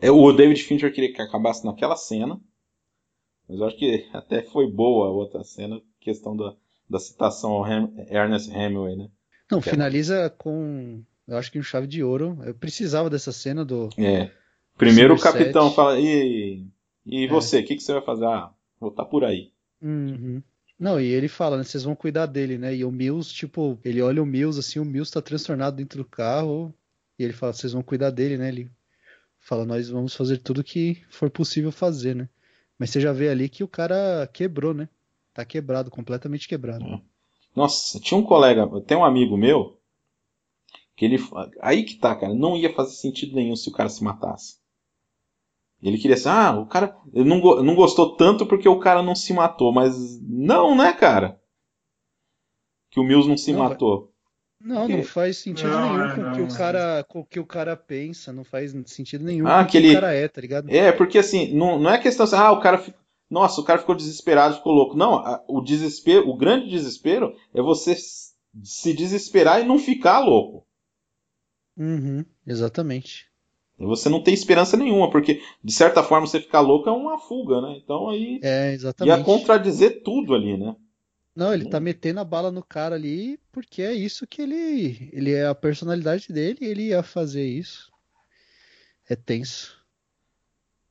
É, 0.00 0.10
o 0.10 0.32
David 0.32 0.62
Fincher 0.62 0.92
queria 0.92 1.12
que 1.12 1.22
acabasse 1.22 1.64
naquela 1.66 1.96
cena, 1.96 2.40
mas 3.48 3.58
eu 3.58 3.66
acho 3.66 3.76
que 3.76 4.06
até 4.12 4.42
foi 4.42 4.70
boa 4.70 5.08
a 5.08 5.10
outra 5.10 5.42
cena, 5.44 5.80
questão 6.00 6.36
da, 6.36 6.54
da 6.88 6.98
citação 6.98 7.52
ao 7.52 7.64
Ham- 7.64 7.92
Ernest 8.10 8.50
Hemingway, 8.50 8.96
né? 8.96 9.08
Não, 9.50 9.60
Que 9.60 9.68
é- 9.68 9.72
finaliza 9.72 10.30
com, 10.38 11.02
eu 11.28 11.36
acho 11.36 11.50
que 11.52 11.58
um 11.58 11.62
chave 11.62 11.86
de 11.86 12.02
ouro. 12.02 12.38
Eu 12.44 12.54
precisava 12.54 13.08
dessa 13.10 13.32
cena 13.32 13.64
do. 13.64 13.88
É. 13.98 14.30
Primeiro 14.76 15.14
o 15.14 15.20
capitão 15.20 15.70
fala, 15.70 16.00
e, 16.00 16.66
e 17.06 17.24
É. 17.24 17.28
você, 17.28 17.60
o 17.60 17.64
que, 17.64 17.76
que 17.76 17.82
você 17.82 17.92
vai 17.92 18.02
fazer? 18.02 18.24
Ah, 18.26 18.50
vou 18.80 18.90
estar 18.90 19.04
por 19.04 19.22
aí. 19.24 19.52
Uhum. 19.80 20.42
Não, 20.78 21.00
e 21.00 21.04
ele 21.06 21.28
fala, 21.28 21.56
né? 21.56 21.62
Vocês 21.62 21.84
vão 21.84 21.94
cuidar 21.94 22.26
dele, 22.26 22.58
né? 22.58 22.74
E 22.74 22.84
o 22.84 22.90
Mills, 22.90 23.32
tipo, 23.32 23.78
ele 23.84 24.02
olha 24.02 24.20
o 24.22 24.26
Mills 24.26 24.58
assim, 24.58 24.80
o 24.80 24.84
Mills 24.84 25.12
tá 25.12 25.22
transtornado 25.22 25.76
dentro 25.76 25.98
do 26.02 26.04
carro. 26.04 26.74
E 27.16 27.22
ele 27.22 27.32
fala, 27.32 27.52
vocês 27.52 27.72
vão 27.72 27.82
cuidar 27.82 28.10
dele, 28.10 28.36
né? 28.36 28.48
Ele 28.48 28.68
fala, 29.38 29.64
nós 29.64 29.88
vamos 29.88 30.14
fazer 30.14 30.38
tudo 30.38 30.64
que 30.64 31.00
for 31.08 31.30
possível 31.30 31.70
fazer, 31.70 32.16
né? 32.16 32.28
Mas 32.78 32.90
você 32.90 33.00
já 33.00 33.12
vê 33.12 33.28
ali 33.28 33.48
que 33.48 33.62
o 33.62 33.68
cara 33.68 34.28
quebrou, 34.32 34.74
né? 34.74 34.88
Tá 35.32 35.44
quebrado, 35.44 35.90
completamente 35.90 36.48
quebrado. 36.48 37.02
Nossa, 37.54 38.00
tinha 38.00 38.18
um 38.18 38.24
colega, 38.24 38.68
tem 38.82 38.96
um 38.96 39.04
amigo 39.04 39.36
meu, 39.36 39.78
que 40.96 41.04
ele. 41.04 41.18
Aí 41.60 41.84
que 41.84 41.96
tá, 41.96 42.14
cara, 42.14 42.34
não 42.34 42.56
ia 42.56 42.72
fazer 42.72 42.94
sentido 42.94 43.34
nenhum 43.34 43.56
se 43.56 43.68
o 43.68 43.72
cara 43.72 43.88
se 43.88 44.02
matasse. 44.02 44.58
Ele 45.82 45.98
queria 45.98 46.16
ser, 46.16 46.30
ah, 46.30 46.58
o 46.58 46.66
cara 46.66 46.96
não, 47.12 47.62
não 47.62 47.74
gostou 47.74 48.16
tanto 48.16 48.46
porque 48.46 48.68
o 48.68 48.78
cara 48.78 49.02
não 49.02 49.14
se 49.14 49.34
matou, 49.34 49.70
mas 49.72 50.18
não, 50.22 50.74
né, 50.74 50.92
cara? 50.94 51.38
Que 52.90 52.98
o 52.98 53.04
Mills 53.04 53.28
não 53.28 53.36
se 53.36 53.52
Não, 53.52 53.58
matou. 53.58 54.13
Não, 54.64 54.88
não 54.88 55.02
faz 55.02 55.36
sentido 55.36 55.68
Não, 55.68 55.82
nenhum 55.82 56.04
é, 56.04 56.14
com 56.14 56.22
o 56.22 56.32
que 56.32 56.40
não. 56.40 56.48
o 56.48 56.56
cara, 56.56 57.04
com 57.04 57.20
o 57.20 57.24
que 57.24 57.38
o 57.38 57.44
cara 57.46 57.76
pensa, 57.76 58.32
não 58.32 58.44
faz 58.44 58.72
sentido 58.86 59.22
nenhum 59.24 59.46
Ah, 59.46 59.58
com 59.58 59.62
o 59.64 59.66
que 59.70 59.78
aquele- 59.78 59.90
o 59.90 60.00
cara 60.00 60.14
é, 60.14 60.26
tá 60.26 60.40
ligado? 60.40 60.70
É, 60.70 60.90
porque 60.90 61.18
assim, 61.18 61.52
não, 61.54 61.78
não 61.78 61.90
é 61.90 61.98
questão 61.98 62.24
assim, 62.24 62.36
ah, 62.36 62.50
o 62.52 62.60
cara 62.60 62.78
ficou. 62.78 62.98
Nossa, 63.30 63.60
o 63.60 63.64
cara 63.64 63.78
ficou 63.78 63.94
desesperado, 63.94 64.56
ficou 64.56 64.72
louco. 64.72 64.96
Não, 64.96 65.16
a- 65.16 65.42
o 65.48 65.60
desespero, 65.60 66.28
o 66.28 66.36
grande 66.36 66.68
desespero 66.70 67.34
é 67.52 67.60
você 67.60 67.94
se 68.62 68.94
desesperar 68.94 69.60
e 69.60 69.64
não 69.64 69.78
ficar 69.78 70.20
louco. 70.20 70.66
Uhum, 71.76 72.24
exatamente. 72.46 73.26
E 73.78 73.84
Você 73.84 74.08
não 74.08 74.22
tem 74.22 74.32
esperança 74.32 74.76
nenhuma, 74.76 75.10
porque 75.10 75.42
de 75.62 75.72
certa 75.72 76.02
forma 76.02 76.26
você 76.26 76.40
ficar 76.40 76.60
louco 76.60 76.88
é 76.88 76.92
uma 76.92 77.18
fuga, 77.18 77.60
né? 77.60 77.76
Então 77.82 78.08
aí 78.08 78.38
É, 78.42 78.68
ia 78.68 78.74
exatamente. 78.74 79.24
contradizer 79.24 80.02
tudo 80.04 80.34
ali, 80.34 80.56
né? 80.56 80.76
Não, 81.34 81.52
ele 81.52 81.68
tá 81.68 81.80
metendo 81.80 82.20
a 82.20 82.24
bala 82.24 82.52
no 82.52 82.62
cara 82.62 82.94
ali 82.94 83.40
porque 83.50 83.82
é 83.82 83.92
isso 83.92 84.26
que 84.26 84.42
ele, 84.42 85.10
ele 85.12 85.32
é 85.32 85.46
a 85.46 85.54
personalidade 85.54 86.32
dele, 86.32 86.58
ele 86.60 86.88
ia 86.88 87.02
fazer 87.02 87.44
isso. 87.44 87.92
É 89.08 89.16
tenso. 89.16 89.84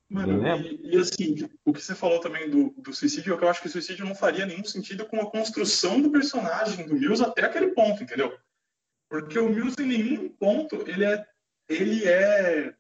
Mano, 0.09 0.45
e, 0.45 0.95
e 0.95 0.97
assim, 0.97 1.49
o 1.65 1.73
que 1.73 1.81
você 1.81 1.95
falou 1.95 2.19
também 2.19 2.49
do, 2.49 2.69
do 2.77 2.93
suicídio, 2.93 3.33
é 3.33 3.37
que 3.37 3.43
eu 3.43 3.49
acho 3.49 3.61
que 3.61 3.67
o 3.67 3.71
suicídio 3.71 4.05
não 4.05 4.13
faria 4.13 4.45
nenhum 4.45 4.63
sentido 4.63 5.05
com 5.05 5.19
a 5.19 5.31
construção 5.31 6.01
do 6.01 6.11
personagem 6.11 6.85
do 6.85 6.93
Mills 6.93 7.23
até 7.23 7.45
aquele 7.45 7.69
ponto, 7.69 8.03
entendeu? 8.03 8.37
Porque 9.09 9.39
o 9.39 9.49
Mills 9.49 9.81
em 9.81 9.87
nenhum 9.87 10.29
ponto 10.29 10.87
ele 10.87 11.05
é, 11.05 11.25
ele 11.67 12.05
é 12.05 12.75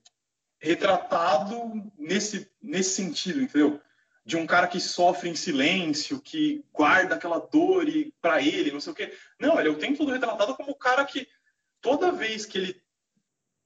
retratado 0.59 1.91
nesse, 1.97 2.49
nesse 2.61 2.91
sentido, 2.91 3.41
entendeu? 3.41 3.81
De 4.25 4.37
um 4.37 4.47
cara 4.47 4.67
que 4.67 4.79
sofre 4.79 5.29
em 5.29 5.35
silêncio, 5.35 6.21
que 6.21 6.63
guarda 6.71 7.15
aquela 7.15 7.39
dor 7.39 7.87
e 7.89 8.13
para 8.21 8.41
ele, 8.41 8.71
não 8.71 8.79
sei 8.79 8.93
o 8.93 8.95
quê. 8.95 9.13
Não, 9.39 9.59
ele 9.59 9.69
é 9.69 9.71
o 9.71 9.77
tempo 9.77 9.97
todo 9.97 10.11
retratado 10.11 10.55
como 10.55 10.71
o 10.71 10.77
cara 10.77 11.03
que 11.03 11.27
toda 11.81 12.11
vez 12.11 12.45
que 12.45 12.57
ele 12.57 12.83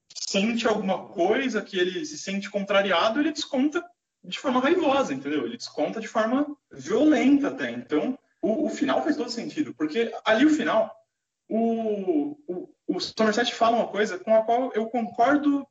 sente 0.09 0.67
alguma 0.67 1.07
coisa, 1.09 1.61
que 1.61 1.77
ele 1.77 2.05
se 2.05 2.17
sente 2.17 2.49
contrariado, 2.49 3.19
ele 3.19 3.31
desconta 3.31 3.83
de 4.23 4.39
forma 4.39 4.59
raivosa, 4.59 5.13
entendeu? 5.13 5.45
Ele 5.45 5.57
desconta 5.57 6.01
de 6.01 6.07
forma 6.07 6.45
violenta 6.71 7.49
até. 7.49 7.69
Então, 7.71 8.17
o, 8.41 8.65
o 8.65 8.69
final 8.69 9.03
faz 9.03 9.15
todo 9.15 9.29
sentido, 9.29 9.73
porque 9.75 10.11
ali 10.25 10.45
o 10.45 10.49
final, 10.49 10.93
o, 11.47 12.37
o, 12.47 12.75
o 12.87 12.99
Somerset 12.99 13.53
fala 13.53 13.77
uma 13.77 13.87
coisa 13.87 14.19
com 14.19 14.35
a 14.35 14.43
qual 14.43 14.71
eu 14.73 14.87
concordo 14.87 15.65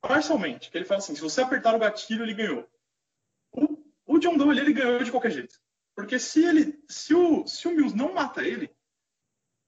parcialmente, 0.00 0.70
que 0.70 0.78
ele 0.78 0.84
fala 0.84 0.98
assim, 0.98 1.14
se 1.14 1.20
você 1.20 1.40
apertar 1.40 1.74
o 1.74 1.78
gatilho, 1.78 2.24
ele 2.24 2.34
ganhou. 2.34 2.68
O, 4.18 4.20
John 4.20 4.36
Doe, 4.36 4.50
ali, 4.50 4.60
ele 4.60 4.72
ganhou 4.72 5.02
de 5.02 5.10
qualquer 5.10 5.30
jeito. 5.30 5.54
Porque 5.94 6.18
se 6.18 6.44
ele, 6.44 6.78
se 6.88 7.14
o, 7.14 7.46
se 7.46 7.66
o 7.68 7.70
Mills 7.70 7.96
não 7.96 8.12
mata 8.12 8.42
ele, 8.42 8.70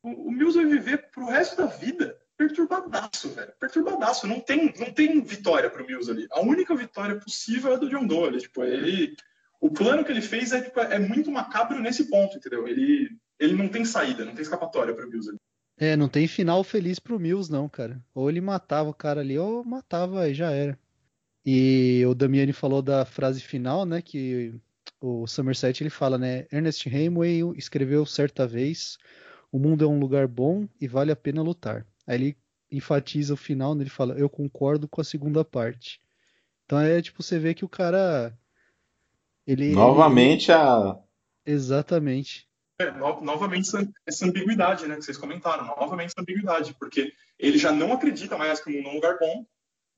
o, 0.03 0.29
o 0.29 0.33
Mills 0.33 0.59
vai 0.59 0.67
viver 0.67 1.11
pro 1.11 1.27
resto 1.27 1.57
da 1.57 1.67
vida 1.67 2.19
perturbadaço, 2.37 3.29
velho. 3.29 3.53
Perturbadaço. 3.61 4.27
Não 4.27 4.41
tem, 4.41 4.73
não 4.79 4.93
tem 4.93 5.21
vitória 5.21 5.71
pro 5.71 5.87
Mills 5.87 6.11
ali. 6.11 6.27
A 6.33 6.41
única 6.41 6.75
vitória 6.75 7.17
possível 7.17 7.75
é 7.75 7.79
do 7.79 7.89
John 7.89 8.07
Doe. 8.07 8.29
Ele, 8.29 8.41
tipo, 8.41 8.65
ele, 8.65 9.15
o 9.61 9.71
plano 9.71 10.05
que 10.05 10.11
ele 10.11 10.23
fez 10.23 10.53
é, 10.53 10.63
tipo, 10.63 10.81
é 10.81 10.99
muito 10.99 11.31
macabro 11.31 11.81
nesse 11.81 12.09
ponto, 12.11 12.37
entendeu? 12.39 12.67
Ele, 12.67 13.11
ele 13.39 13.55
não 13.55 13.69
tem 13.69 13.85
saída, 13.85 14.25
não 14.25 14.35
tem 14.35 14.43
escapatória 14.43 14.95
pro 14.95 15.09
Mills 15.09 15.29
ali. 15.29 15.39
É, 15.79 15.97
não 15.97 16.09
tem 16.09 16.27
final 16.27 16.65
feliz 16.65 16.99
pro 16.99 17.21
Mills, 17.21 17.51
não, 17.51 17.69
cara. 17.69 18.03
Ou 18.15 18.29
ele 18.29 18.41
matava 18.41 18.89
o 18.89 18.95
cara 18.95 19.21
ali, 19.21 19.39
ou 19.39 19.65
matava 19.65 20.29
e 20.29 20.35
já 20.35 20.51
era. 20.51 20.79
E 21.45 22.05
o 22.07 22.15
Damiani 22.15 22.53
falou 22.53 22.83
da 22.83 23.05
frase 23.05 23.41
final, 23.41 23.85
né? 23.87 24.03
Que 24.03 24.55
o 25.01 25.27
Somerset 25.27 25.83
ele 25.83 25.91
fala, 25.91 26.19
né? 26.19 26.47
Ernest 26.53 26.87
Hemingway 26.89 27.41
escreveu 27.57 28.05
certa 28.05 28.47
vez: 28.47 28.99
O 29.51 29.59
mundo 29.59 29.85
é 29.85 29.89
um 29.89 29.99
lugar 29.99 30.27
bom 30.29 30.69
e 30.81 30.87
vale 30.87 31.11
a 31.11 31.17
pena 31.17 31.43
lutar. 31.43 31.87
Aí 32.07 32.17
ele 32.17 32.37
enfatiza 32.71 33.35
o 33.35 33.39
final, 33.39 33.75
né? 33.75 33.83
Ele 33.83 33.91
fala: 33.91 34.15
Eu 34.15 34.29
concordo 34.29 34.87
com 34.87 35.01
a 35.01 35.05
segunda 35.05 35.45
parte. 35.45 36.01
Então 36.67 36.79
é 36.79 37.01
tipo, 37.01 37.23
você 37.23 37.39
vê 37.39 37.55
que 37.55 37.65
o 37.65 37.69
cara. 37.69 38.37
Ele. 39.47 39.65
ele- 39.65 39.75
Novamente 39.75 40.53
a. 40.53 40.99
Exatamente. 41.45 42.47
É, 42.79 42.91
no- 42.93 43.21
novamente 43.21 43.69
essa, 43.69 43.89
essa 44.07 44.27
ambiguidade, 44.27 44.87
né, 44.87 44.97
que 44.97 45.03
vocês 45.03 45.17
comentaram, 45.19 45.67
novamente 45.67 46.11
essa 46.11 46.21
ambiguidade, 46.21 46.75
porque 46.79 47.13
ele 47.39 47.59
já 47.59 47.73
não 47.73 47.93
acredita 47.93 48.39
mais 48.39 48.63
que 48.63 48.71
o 48.71 48.73
mundo 48.73 48.87
é 48.89 48.91
um 48.91 48.95
lugar 48.95 49.19
bom, 49.19 49.45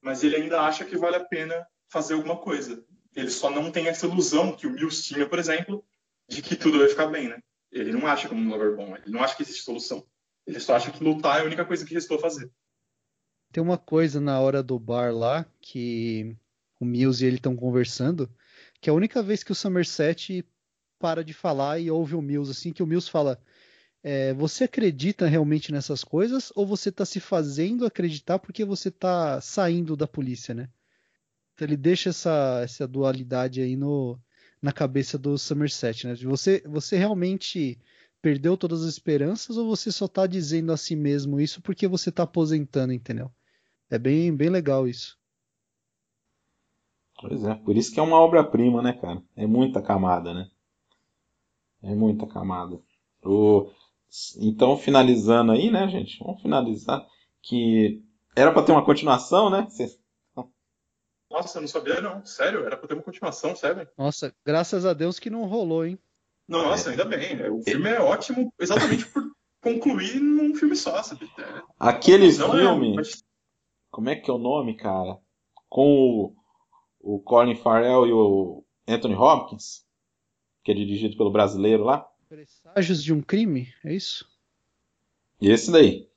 mas 0.02 0.24
ele 0.24 0.36
ainda 0.36 0.60
acha 0.60 0.84
que 0.84 0.96
vale 0.96 1.16
a 1.16 1.24
pena 1.24 1.66
fazer 1.88 2.14
alguma 2.14 2.36
coisa. 2.36 2.84
Ele 3.14 3.30
só 3.30 3.50
não 3.50 3.70
tem 3.70 3.88
essa 3.88 4.06
ilusão 4.06 4.56
que 4.56 4.66
o 4.66 4.70
Mills 4.70 5.02
tinha, 5.02 5.28
por 5.28 5.38
exemplo, 5.38 5.84
de 6.28 6.42
que 6.42 6.56
tudo 6.56 6.78
vai 6.78 6.88
ficar 6.88 7.06
bem, 7.06 7.28
né? 7.28 7.40
Ele 7.70 7.92
não 7.92 8.06
acha 8.06 8.28
que 8.28 8.34
o 8.34 8.36
mundo 8.36 8.54
é 8.54 8.58
um 8.58 8.58
lugar 8.58 8.76
bom, 8.76 8.96
ele 8.96 9.10
não 9.12 9.22
acha 9.22 9.36
que 9.36 9.42
existe 9.42 9.62
solução. 9.62 10.04
Ele 10.46 10.58
só 10.58 10.74
acha 10.74 10.90
que 10.90 11.02
lutar 11.02 11.38
é 11.38 11.42
a 11.42 11.44
única 11.44 11.64
coisa 11.64 11.86
que 11.86 11.94
restou 11.94 12.18
fazer. 12.18 12.50
Tem 13.52 13.62
uma 13.62 13.78
coisa 13.78 14.20
na 14.20 14.40
hora 14.40 14.62
do 14.62 14.78
bar 14.78 15.14
lá 15.14 15.46
que 15.60 16.36
o 16.80 16.84
Mills 16.84 17.22
e 17.22 17.26
ele 17.26 17.36
estão 17.36 17.54
conversando, 17.54 18.28
que 18.80 18.90
é 18.90 18.92
a 18.92 18.96
única 18.96 19.22
vez 19.22 19.44
que 19.44 19.52
o 19.52 19.54
Somerset 19.54 20.44
para 20.98 21.22
de 21.22 21.32
falar 21.32 21.78
e 21.78 21.90
ouve 21.90 22.14
o 22.14 22.22
Mills 22.22 22.50
assim, 22.50 22.72
que 22.72 22.82
o 22.82 22.86
Mills 22.86 23.10
fala: 23.10 23.40
é, 24.02 24.34
Você 24.34 24.64
acredita 24.64 25.26
realmente 25.26 25.72
nessas 25.72 26.02
coisas 26.02 26.52
ou 26.54 26.66
você 26.66 26.88
está 26.88 27.04
se 27.04 27.20
fazendo 27.20 27.86
acreditar 27.86 28.38
porque 28.38 28.64
você 28.64 28.88
está 28.88 29.40
saindo 29.40 29.96
da 29.96 30.06
polícia, 30.06 30.54
né? 30.54 30.68
Então 31.54 31.66
ele 31.66 31.76
deixa 31.76 32.10
essa, 32.10 32.60
essa 32.62 32.88
dualidade 32.88 33.60
aí 33.60 33.76
no, 33.76 34.18
na 34.60 34.72
cabeça 34.72 35.18
do 35.18 35.38
Somerset, 35.38 36.06
né? 36.06 36.14
Você, 36.16 36.62
você 36.66 36.96
realmente 36.96 37.78
perdeu 38.20 38.56
todas 38.56 38.82
as 38.82 38.88
esperanças 38.88 39.56
ou 39.56 39.66
você 39.66 39.90
só 39.90 40.06
tá 40.06 40.26
dizendo 40.26 40.72
a 40.72 40.76
si 40.76 40.94
mesmo 40.94 41.40
isso 41.40 41.60
porque 41.60 41.88
você 41.88 42.10
tá 42.10 42.22
aposentando, 42.22 42.92
entendeu? 42.92 43.30
É 43.90 43.98
bem, 43.98 44.34
bem 44.34 44.48
legal 44.48 44.88
isso. 44.88 45.18
Pois 47.20 47.44
é, 47.44 47.54
por 47.54 47.76
isso 47.76 47.92
que 47.92 48.00
é 48.00 48.02
uma 48.02 48.18
obra-prima, 48.18 48.82
né, 48.82 48.92
cara? 48.94 49.22
É 49.36 49.46
muita 49.46 49.82
camada, 49.82 50.32
né? 50.32 50.50
É 51.82 51.94
muita 51.94 52.26
camada. 52.26 52.80
O... 53.24 53.70
Então, 54.38 54.76
finalizando 54.76 55.52
aí, 55.52 55.70
né, 55.70 55.88
gente? 55.88 56.18
Vamos 56.22 56.42
finalizar. 56.42 57.06
Que 57.42 58.02
era 58.36 58.52
pra 58.52 58.62
ter 58.62 58.72
uma 58.72 58.84
continuação, 58.84 59.48
né? 59.50 59.66
Cê- 59.70 59.98
Nossa, 61.30 61.58
eu 61.58 61.62
não 61.62 61.68
sabia 61.68 62.00
não, 62.00 62.24
sério, 62.26 62.64
era 62.66 62.76
pra 62.76 62.86
ter 62.86 62.94
uma 62.94 63.02
continuação, 63.02 63.56
sério. 63.56 63.88
Nossa, 63.96 64.34
graças 64.44 64.84
a 64.84 64.92
Deus 64.92 65.18
que 65.18 65.30
não 65.30 65.46
rolou, 65.46 65.84
hein? 65.86 65.98
Nossa, 66.46 66.90
ainda 66.90 67.04
bem, 67.06 67.36
né? 67.36 67.48
o 67.48 67.62
filme 67.62 67.88
é 67.88 68.00
ótimo 68.00 68.52
exatamente 68.60 69.06
por 69.06 69.24
concluir 69.62 70.20
num 70.20 70.54
filme 70.54 70.76
só, 70.76 71.02
sabe? 71.02 71.24
É, 71.38 71.62
Aquele 71.78 72.28
é- 72.28 72.32
filme, 72.32 72.96
mas- 72.96 73.24
como 73.90 74.10
é 74.10 74.16
que 74.16 74.30
é 74.30 74.34
o 74.34 74.38
nome, 74.38 74.76
cara? 74.76 75.18
Com 75.70 76.34
o, 77.00 77.16
o 77.16 77.20
Colin 77.20 77.56
Farrell 77.56 78.06
e 78.06 78.12
o 78.12 78.62
Anthony 78.86 79.14
Hopkins, 79.14 79.86
que 80.62 80.72
é 80.72 80.74
dirigido 80.74 81.16
pelo 81.16 81.30
brasileiro 81.32 81.84
lá. 81.84 82.06
Presságios 82.36 83.04
de 83.04 83.12
um 83.12 83.20
crime, 83.20 83.68
é 83.84 83.92
isso? 83.92 84.26
E 85.38 85.50
esse 85.50 85.70
daí. 85.70 86.08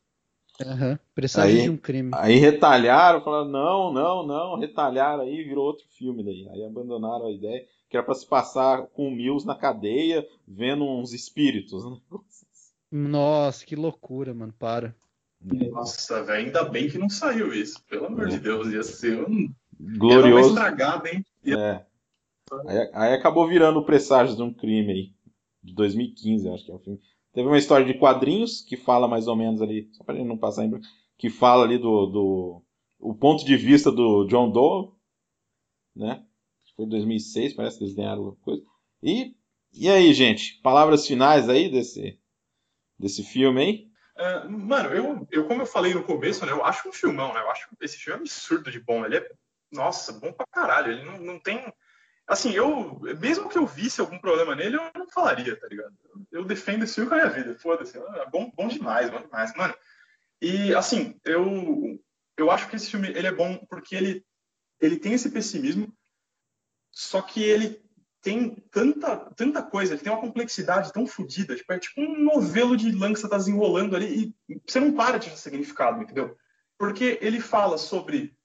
Aham. 0.65 0.97
Presságios 1.13 1.59
Aí- 1.59 1.63
de 1.65 1.69
um 1.69 1.75
crime. 1.75 2.11
Aí 2.13 2.35
retalharam, 2.37 3.21
falaram, 3.21 3.49
não, 3.49 3.91
não, 3.91 4.25
não, 4.25 4.57
retalharam 4.57 5.23
aí, 5.23 5.43
virou 5.43 5.65
outro 5.65 5.85
filme 5.89 6.23
daí. 6.23 6.47
Aí 6.53 6.63
abandonaram 6.63 7.25
a 7.27 7.31
ideia, 7.33 7.65
que 7.89 7.97
era 7.97 8.05
pra 8.05 8.15
se 8.15 8.25
passar 8.25 8.83
com 8.87 9.09
o 9.09 9.11
Mills 9.11 9.45
na 9.45 9.55
cadeia, 9.55 10.25
vendo 10.47 10.85
uns 10.85 11.11
espíritos, 11.11 11.83
né? 11.83 11.97
Nossa, 12.89 13.65
que 13.65 13.75
loucura, 13.75 14.33
mano. 14.33 14.53
Para. 14.57 14.95
Nossa, 15.41 16.23
velho, 16.23 16.45
ainda 16.45 16.63
bem 16.63 16.89
que 16.89 16.97
não 16.97 17.09
saiu 17.09 17.53
isso. 17.53 17.83
Pelo 17.89 18.05
amor 18.05 18.29
de 18.29 18.39
Deus, 18.39 18.71
ia 18.71 18.83
ser 18.83 19.21
um. 19.27 19.41
Ia 19.41 19.47
dar 19.49 19.83
uma 19.83 19.97
Glorioso. 19.97 20.49
estragada, 20.51 21.09
hein? 21.09 21.25
É. 21.45 21.83
Aí, 22.67 22.89
aí 22.93 23.13
acabou 23.13 23.45
virando 23.49 23.79
o 23.79 23.85
Presságios 23.85 24.37
de 24.37 24.43
um 24.43 24.53
Crime 24.53 24.93
aí, 24.93 25.14
de 25.65 25.73
2015, 25.73 26.47
eu 26.47 26.53
acho 26.53 26.65
que 26.65 26.71
é 26.71 26.75
o 26.75 26.79
filme. 26.79 26.99
Teve 27.33 27.47
uma 27.47 27.57
história 27.57 27.85
de 27.85 27.97
quadrinhos 27.97 28.61
que 28.61 28.77
fala 28.77 29.07
mais 29.07 29.27
ou 29.27 29.35
menos 29.35 29.61
ali, 29.61 29.89
só 29.93 30.03
pra 30.03 30.15
gente 30.15 30.27
não 30.27 30.37
passar 30.37 30.63
em 30.63 30.69
branco, 30.69 30.85
que 31.17 31.29
fala 31.29 31.63
ali 31.63 31.77
do, 31.77 32.05
do 32.05 32.63
o 32.99 33.13
ponto 33.13 33.43
de 33.43 33.57
vista 33.57 33.91
do 33.91 34.25
John 34.25 34.49
Doe, 34.51 34.91
né? 35.95 36.23
Foi 36.75 36.85
em 36.85 36.89
2006, 36.89 37.53
parece 37.53 37.77
que 37.77 37.83
eles 37.83 37.95
ganharam 37.95 38.17
alguma 38.17 38.35
coisa. 38.37 38.63
E, 39.01 39.35
e 39.73 39.89
aí, 39.89 40.13
gente, 40.13 40.59
palavras 40.61 41.07
finais 41.07 41.49
aí 41.49 41.69
desse, 41.69 42.19
desse 42.97 43.23
filme 43.23 43.61
aí? 43.61 43.95
É, 44.17 44.47
mano, 44.47 44.89
eu, 44.89 45.27
eu, 45.31 45.47
como 45.47 45.61
eu 45.61 45.65
falei 45.65 45.93
no 45.93 46.03
começo, 46.03 46.45
né? 46.45 46.51
Eu 46.51 46.63
acho 46.63 46.87
um 46.87 46.93
filmão, 46.93 47.33
né? 47.33 47.41
Eu 47.41 47.49
acho 47.49 47.67
esse 47.81 47.97
filme 47.97 48.21
absurdo 48.21 48.71
de 48.71 48.79
bom. 48.79 49.05
Ele 49.05 49.17
é, 49.17 49.29
nossa, 49.71 50.13
bom 50.13 50.31
pra 50.31 50.47
caralho. 50.47 50.93
Ele 50.93 51.03
não, 51.03 51.17
não 51.19 51.39
tem. 51.39 51.61
Assim, 52.27 52.51
eu. 52.53 52.99
Mesmo 53.19 53.49
que 53.49 53.57
eu 53.57 53.65
visse 53.65 54.01
algum 54.01 54.17
problema 54.19 54.55
nele, 54.55 54.77
eu 54.77 54.91
não 54.95 55.07
falaria, 55.07 55.59
tá 55.59 55.67
ligado? 55.67 55.93
Eu 56.31 56.43
defendo 56.43 56.83
esse 56.83 56.95
filme 56.95 57.09
com 57.09 57.15
a 57.15 57.19
minha 57.19 57.29
vida. 57.29 57.59
Foda-se. 57.59 57.97
É 57.97 58.29
bom, 58.29 58.51
bom 58.55 58.67
demais, 58.67 59.09
bom 59.09 59.21
demais. 59.21 59.55
Mano, 59.55 59.75
e 60.41 60.73
assim, 60.73 61.19
eu. 61.23 61.99
Eu 62.37 62.51
acho 62.51 62.67
que 62.67 62.75
esse 62.75 62.91
filme 62.91 63.07
ele 63.09 63.27
é 63.27 63.31
bom 63.31 63.57
porque 63.69 63.95
ele 63.95 64.25
ele 64.79 64.97
tem 64.97 65.13
esse 65.13 65.29
pessimismo, 65.29 65.93
só 66.91 67.21
que 67.21 67.41
ele 67.41 67.83
tem 68.21 68.55
tanta, 68.71 69.17
tanta 69.35 69.61
coisa, 69.61 69.93
ele 69.93 70.01
tem 70.01 70.11
uma 70.11 70.21
complexidade 70.21 70.91
tão 70.91 71.05
fodida, 71.05 71.55
tipo, 71.55 71.71
é 71.71 71.79
tipo 71.79 72.01
um 72.01 72.23
novelo 72.23 72.75
de 72.75 72.91
lã 72.91 73.13
que 73.13 73.19
você 73.19 73.29
tá 73.29 73.37
desenrolando 73.37 73.95
ali 73.95 74.35
e 74.49 74.61
você 74.65 74.79
não 74.79 74.93
para 74.93 75.19
de 75.19 75.29
significado, 75.37 76.01
entendeu? 76.01 76.35
Porque 76.77 77.19
ele 77.21 77.39
fala 77.39 77.77
sobre 77.77 78.35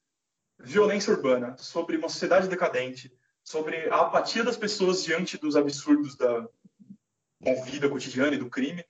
violência 0.58 1.12
urbana, 1.12 1.56
sobre 1.56 1.96
uma 1.96 2.10
sociedade 2.10 2.48
decadente, 2.48 3.10
sobre 3.50 3.88
a 3.88 4.00
apatia 4.02 4.44
das 4.44 4.56
pessoas 4.56 5.02
diante 5.02 5.36
dos 5.38 5.56
absurdos 5.56 6.16
da, 6.16 6.48
da 7.40 7.54
vida 7.64 7.88
cotidiana 7.88 8.34
e 8.34 8.38
do 8.38 8.50
crime. 8.50 8.84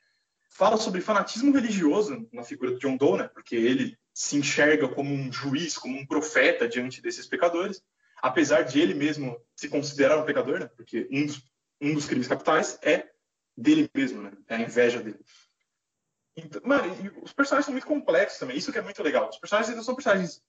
Fala 0.51 0.77
sobre 0.77 1.01
fanatismo 1.01 1.53
religioso 1.53 2.29
na 2.33 2.43
figura 2.43 2.73
do 2.73 2.79
John 2.79 2.97
Doe, 2.97 3.19
né? 3.19 3.29
porque 3.29 3.57
ele 3.57 3.99
se 4.13 4.37
enxerga 4.37 4.89
como 4.89 5.15
um 5.15 5.33
juiz, 5.33 5.79
como 5.79 5.97
um 5.97 6.07
profeta 6.07 6.69
diante 6.69 7.01
desses 7.01 7.27
pecadores 7.27 7.83
apesar 8.23 8.63
de 8.63 8.81
ele 8.81 8.95
mesmo 8.95 9.41
se 9.57 9.69
considerar 9.69 10.19
um 10.19 10.25
pecador, 10.25 10.61
né? 10.61 10.67
Porque 10.77 11.09
um 11.11 11.27
dos, 11.27 11.43
um 11.81 11.95
dos 11.95 12.07
crimes 12.07 12.29
capitais 12.29 12.79
é 12.83 13.09
dele 13.57 13.91
mesmo, 13.95 14.23
né? 14.23 14.33
É 14.47 14.57
a 14.57 14.61
inveja 14.61 15.03
dele. 15.03 15.21
Então, 16.37 16.61
mano, 16.65 16.93
os 17.23 17.33
personagens 17.33 17.67
são 17.67 17.73
muito 17.73 17.87
complexos 17.87 18.39
também. 18.39 18.57
Isso 18.57 18.73
que 18.73 18.79
é 18.79 18.83
muito 18.83 19.03
legal. 19.03 19.29
Os 19.29 19.39
personagens 19.39 19.75
não 19.75 19.83
são 19.83 19.95
personagens 19.95 20.43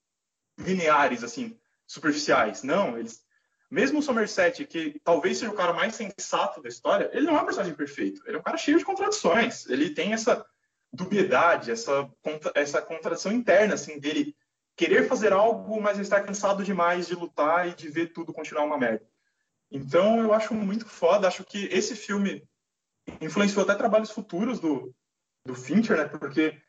lineares, 0.58 1.24
assim, 1.24 1.58
superficiais. 1.86 2.62
Não, 2.62 2.98
eles. 2.98 3.24
Mesmo 3.72 4.00
o 4.00 4.02
Somerset, 4.02 4.66
que 4.66 5.00
talvez 5.02 5.38
seja 5.38 5.50
o 5.50 5.56
cara 5.56 5.72
mais 5.72 5.94
sensato 5.94 6.60
da 6.60 6.68
história, 6.68 7.08
ele 7.14 7.24
não 7.24 7.38
é 7.38 7.40
um 7.40 7.44
personagem 7.46 7.74
perfeito. 7.74 8.22
Ele 8.26 8.36
é 8.36 8.38
um 8.38 8.42
cara 8.42 8.58
cheio 8.58 8.76
de 8.76 8.84
contradições. 8.84 9.66
Ele 9.66 9.88
tem 9.88 10.12
essa 10.12 10.44
dubiedade, 10.92 11.70
essa, 11.70 12.06
essa 12.54 12.82
contradição 12.82 13.32
interna, 13.32 13.72
assim, 13.72 13.98
dele 13.98 14.36
querer 14.76 15.08
fazer 15.08 15.32
algo, 15.32 15.80
mas 15.80 15.98
estar 15.98 16.20
cansado 16.20 16.62
demais 16.62 17.06
de 17.06 17.14
lutar 17.14 17.66
e 17.66 17.74
de 17.74 17.88
ver 17.88 18.12
tudo 18.12 18.30
continuar 18.30 18.64
uma 18.64 18.76
merda. 18.76 19.08
Então 19.70 20.20
eu 20.20 20.34
acho 20.34 20.52
muito 20.52 20.86
foda, 20.86 21.26
acho 21.26 21.42
que 21.42 21.64
esse 21.72 21.96
filme 21.96 22.46
influenciou 23.22 23.64
até 23.64 23.74
trabalhos 23.74 24.10
futuros 24.10 24.60
do, 24.60 24.94
do 25.46 25.54
Fincher, 25.54 25.96
né? 25.96 26.04
Porque 26.04 26.60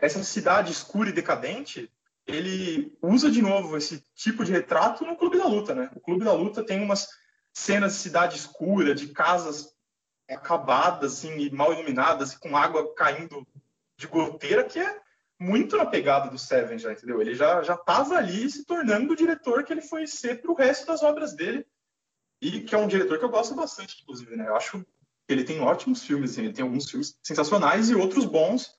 essa 0.00 0.24
cidade 0.24 0.72
escura 0.72 1.10
e 1.10 1.12
decadente, 1.12 1.88
ele 2.36 2.98
usa 3.02 3.30
de 3.30 3.42
novo 3.42 3.76
esse 3.76 4.04
tipo 4.14 4.44
de 4.44 4.52
retrato 4.52 5.04
no 5.04 5.16
Clube 5.16 5.38
da 5.38 5.46
Luta, 5.46 5.74
né? 5.74 5.90
O 5.94 6.00
Clube 6.00 6.24
da 6.24 6.32
Luta 6.32 6.64
tem 6.64 6.82
umas 6.82 7.08
cenas 7.52 7.94
de 7.94 7.98
cidade 7.98 8.36
escura, 8.36 8.94
de 8.94 9.08
casas 9.08 9.68
acabadas, 10.28 11.14
assim, 11.14 11.50
mal 11.50 11.72
iluminadas, 11.72 12.36
com 12.36 12.56
água 12.56 12.94
caindo 12.94 13.46
de 13.96 14.06
goteira, 14.06 14.64
que 14.64 14.78
é 14.78 15.00
muito 15.38 15.76
na 15.76 15.86
pegada 15.86 16.30
do 16.30 16.38
Seven 16.38 16.78
já, 16.78 16.92
entendeu? 16.92 17.20
Ele 17.20 17.34
já 17.34 17.62
já 17.62 17.74
estava 17.74 18.16
ali 18.16 18.48
se 18.50 18.64
tornando 18.64 19.12
o 19.12 19.16
diretor 19.16 19.64
que 19.64 19.72
ele 19.72 19.80
foi 19.80 20.06
ser 20.06 20.40
para 20.40 20.50
o 20.50 20.54
resto 20.54 20.86
das 20.86 21.02
obras 21.02 21.34
dele 21.34 21.66
e 22.40 22.60
que 22.60 22.74
é 22.74 22.78
um 22.78 22.86
diretor 22.86 23.18
que 23.18 23.24
eu 23.24 23.30
gosto 23.30 23.54
bastante, 23.54 24.00
inclusive, 24.02 24.36
né? 24.36 24.48
Eu 24.48 24.56
acho 24.56 24.80
que 24.80 24.86
ele 25.32 25.44
tem 25.44 25.60
ótimos 25.60 26.02
filmes, 26.02 26.32
assim, 26.32 26.42
ele 26.42 26.52
tem 26.52 26.64
alguns 26.64 26.90
filmes 26.90 27.18
sensacionais 27.22 27.90
e 27.90 27.94
outros 27.94 28.24
bons. 28.24 28.74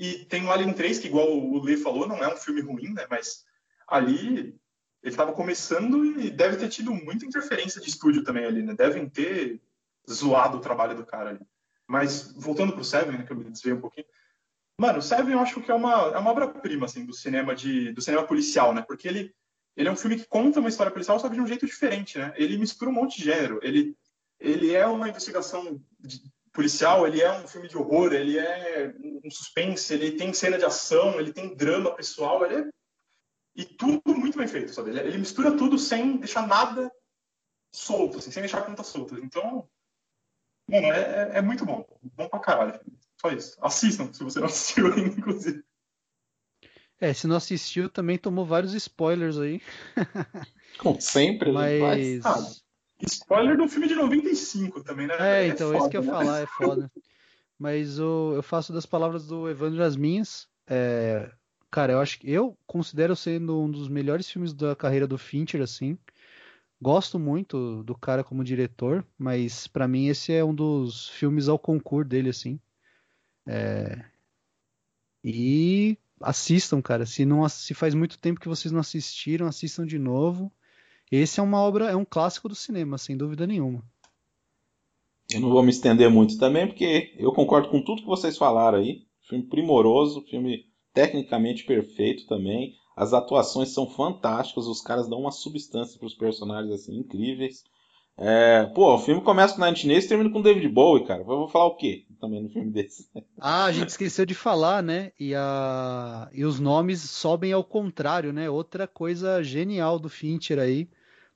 E 0.00 0.24
tem 0.24 0.46
o 0.46 0.50
Alien 0.50 0.72
3, 0.72 0.98
que 0.98 1.08
igual 1.08 1.30
o 1.30 1.62
Lee 1.62 1.76
falou, 1.76 2.08
não 2.08 2.24
é 2.24 2.32
um 2.32 2.36
filme 2.38 2.62
ruim, 2.62 2.94
né? 2.94 3.06
Mas 3.10 3.44
ali 3.86 4.58
ele 5.02 5.12
estava 5.12 5.30
começando 5.34 6.18
e 6.18 6.30
deve 6.30 6.56
ter 6.56 6.70
tido 6.70 6.94
muita 6.94 7.26
interferência 7.26 7.78
de 7.82 7.90
estúdio 7.90 8.24
também 8.24 8.46
ali, 8.46 8.62
né? 8.62 8.74
Devem 8.74 9.06
ter 9.06 9.60
zoado 10.10 10.56
o 10.56 10.60
trabalho 10.60 10.96
do 10.96 11.04
cara 11.04 11.28
ali. 11.28 11.46
Mas 11.86 12.32
voltando 12.32 12.72
para 12.72 12.80
o 12.80 12.84
Seven, 12.84 13.18
né, 13.18 13.24
que 13.24 13.32
eu 13.32 13.36
me 13.36 13.44
desviei 13.44 13.74
um 13.74 13.80
pouquinho, 13.80 14.06
Mano, 14.80 15.00
o 15.00 15.02
Seven 15.02 15.34
eu 15.34 15.40
acho 15.40 15.60
que 15.60 15.70
é 15.70 15.74
uma, 15.74 15.92
é 15.92 16.16
uma 16.16 16.30
obra-prima, 16.30 16.86
assim, 16.86 17.04
do 17.04 17.12
cinema, 17.12 17.54
de, 17.54 17.92
do 17.92 18.00
cinema 18.00 18.26
policial, 18.26 18.72
né? 18.72 18.80
Porque 18.80 19.06
ele, 19.06 19.34
ele 19.76 19.90
é 19.90 19.92
um 19.92 19.96
filme 19.96 20.16
que 20.16 20.26
conta 20.26 20.60
uma 20.60 20.70
história 20.70 20.90
policial, 20.90 21.20
só 21.20 21.28
que 21.28 21.34
de 21.34 21.40
um 21.42 21.46
jeito 21.46 21.66
diferente, 21.66 22.16
né? 22.16 22.32
Ele 22.34 22.56
mistura 22.56 22.90
um 22.90 22.94
monte 22.94 23.18
de 23.18 23.24
gênero. 23.24 23.60
Ele, 23.62 23.94
ele 24.38 24.74
é 24.74 24.86
uma 24.86 25.06
investigação 25.06 25.78
de, 25.98 26.22
policial, 26.52 27.06
ele 27.06 27.20
é 27.20 27.32
um 27.32 27.46
filme 27.46 27.68
de 27.68 27.76
horror, 27.76 28.12
ele 28.12 28.38
é 28.38 28.94
um 29.24 29.30
suspense, 29.30 29.92
ele 29.92 30.12
tem 30.12 30.32
cena 30.32 30.58
de 30.58 30.64
ação, 30.64 31.18
ele 31.20 31.32
tem 31.32 31.54
drama 31.54 31.94
pessoal, 31.94 32.44
ele 32.44 32.54
é... 32.56 32.70
E 33.56 33.64
tudo 33.64 34.14
muito 34.14 34.38
bem 34.38 34.46
feito, 34.46 34.72
sabe? 34.72 34.90
Ele, 34.90 35.00
ele 35.00 35.18
mistura 35.18 35.56
tudo 35.56 35.78
sem 35.78 36.16
deixar 36.16 36.46
nada 36.46 36.90
solto, 37.74 38.18
assim, 38.18 38.30
sem 38.30 38.42
deixar 38.42 38.62
pontas 38.62 38.86
soltas. 38.86 39.18
Então, 39.18 39.68
mano, 40.68 40.86
é, 40.86 41.32
é, 41.34 41.38
é 41.38 41.42
muito 41.42 41.64
bom. 41.64 41.84
Bom 42.14 42.28
pra 42.28 42.38
caralho. 42.38 42.80
Só 43.20 43.30
isso. 43.30 43.56
Assistam, 43.60 44.12
se 44.12 44.22
você 44.22 44.38
não 44.38 44.46
assistiu 44.46 44.86
ainda, 44.86 45.18
inclusive. 45.18 45.64
É, 47.00 47.12
se 47.12 47.26
não 47.26 47.36
assistiu, 47.36 47.88
também 47.88 48.18
tomou 48.18 48.44
vários 48.44 48.74
spoilers 48.74 49.38
aí. 49.38 49.60
Como 50.78 51.00
sempre, 51.00 51.50
mas. 51.50 52.24
Ah, 52.24 52.36
spoiler 53.06 53.56
do 53.56 53.68
filme 53.68 53.88
de 53.88 53.94
95 53.94 54.82
também, 54.82 55.06
né? 55.06 55.14
É, 55.18 55.46
então, 55.48 55.72
é 55.72 55.78
isso 55.78 55.88
que 55.88 55.96
eu 55.96 56.02
ia 56.02 56.06
né? 56.06 56.12
falar, 56.12 56.40
é 56.40 56.46
foda. 56.58 56.90
Mas 57.58 57.98
o, 57.98 58.32
eu 58.34 58.42
faço 58.42 58.72
das 58.72 58.86
palavras 58.86 59.26
do 59.26 59.48
Evandro 59.48 59.82
as 59.82 59.96
minhas. 59.96 60.48
É, 60.66 61.30
cara, 61.70 61.92
eu 61.92 62.00
acho 62.00 62.18
que 62.18 62.30
eu 62.30 62.56
considero 62.66 63.14
sendo 63.14 63.60
um 63.60 63.70
dos 63.70 63.88
melhores 63.88 64.30
filmes 64.30 64.54
da 64.54 64.74
carreira 64.74 65.06
do 65.06 65.18
Fincher, 65.18 65.60
assim. 65.60 65.98
Gosto 66.80 67.18
muito 67.18 67.82
do 67.82 67.94
cara 67.94 68.24
como 68.24 68.42
diretor, 68.42 69.06
mas 69.18 69.66
para 69.66 69.86
mim 69.86 70.06
esse 70.06 70.32
é 70.32 70.42
um 70.42 70.54
dos 70.54 71.10
filmes 71.10 71.48
ao 71.48 71.58
concurso 71.58 72.08
dele, 72.08 72.30
assim. 72.30 72.58
É... 73.46 74.02
E 75.22 75.98
assistam, 76.22 76.80
cara. 76.80 77.04
Se 77.04 77.24
não 77.26 77.46
se 77.48 77.74
faz 77.74 77.94
muito 77.94 78.18
tempo 78.18 78.40
que 78.40 78.48
vocês 78.48 78.72
não 78.72 78.80
assistiram, 78.80 79.46
assistam 79.46 79.84
de 79.84 79.98
novo. 79.98 80.50
Esse 81.10 81.40
é 81.40 81.42
uma 81.42 81.60
obra, 81.60 81.90
é 81.90 81.96
um 81.96 82.04
clássico 82.04 82.48
do 82.48 82.54
cinema, 82.54 82.96
sem 82.96 83.16
dúvida 83.16 83.46
nenhuma. 83.46 83.82
Eu 85.32 85.40
não 85.40 85.50
vou 85.50 85.62
me 85.62 85.70
estender 85.70 86.10
muito 86.10 86.38
também, 86.38 86.66
porque 86.66 87.14
eu 87.16 87.32
concordo 87.32 87.68
com 87.68 87.82
tudo 87.82 88.02
que 88.02 88.08
vocês 88.08 88.36
falaram 88.36 88.78
aí. 88.78 89.02
Filme 89.28 89.46
primoroso, 89.46 90.22
filme 90.22 90.64
tecnicamente 90.92 91.64
perfeito 91.64 92.26
também. 92.26 92.74
As 92.96 93.12
atuações 93.12 93.70
são 93.70 93.88
fantásticas, 93.88 94.66
os 94.66 94.82
caras 94.82 95.08
dão 95.08 95.20
uma 95.20 95.30
substância 95.30 95.98
para 95.98 96.06
os 96.06 96.14
personagens 96.14 96.72
assim 96.72 96.98
incríveis. 96.98 97.64
É, 98.22 98.66
pô, 98.74 98.94
o 98.94 98.98
filme 98.98 99.22
começa 99.22 99.54
com 99.54 99.64
Nine 99.64 99.96
Inch 99.96 100.04
e 100.04 100.08
termina 100.08 100.30
com 100.30 100.42
David 100.42 100.68
Bowie, 100.68 101.06
cara. 101.06 101.22
Eu 101.22 101.24
vou 101.24 101.48
falar 101.48 101.66
o 101.66 101.76
quê 101.76 102.04
também 102.20 102.42
no 102.42 102.50
filme 102.50 102.70
desse? 102.70 103.08
Ah, 103.40 103.64
a 103.64 103.72
gente 103.72 103.88
esqueceu 103.88 104.26
de 104.26 104.34
falar, 104.34 104.82
né? 104.82 105.12
E, 105.18 105.34
a... 105.34 106.28
e 106.34 106.44
os 106.44 106.60
nomes 106.60 107.00
sobem 107.00 107.52
ao 107.54 107.64
contrário, 107.64 108.34
né? 108.34 108.50
Outra 108.50 108.86
coisa 108.86 109.42
genial 109.42 109.98
do 109.98 110.10
Fincher 110.10 110.58
aí, 110.58 110.90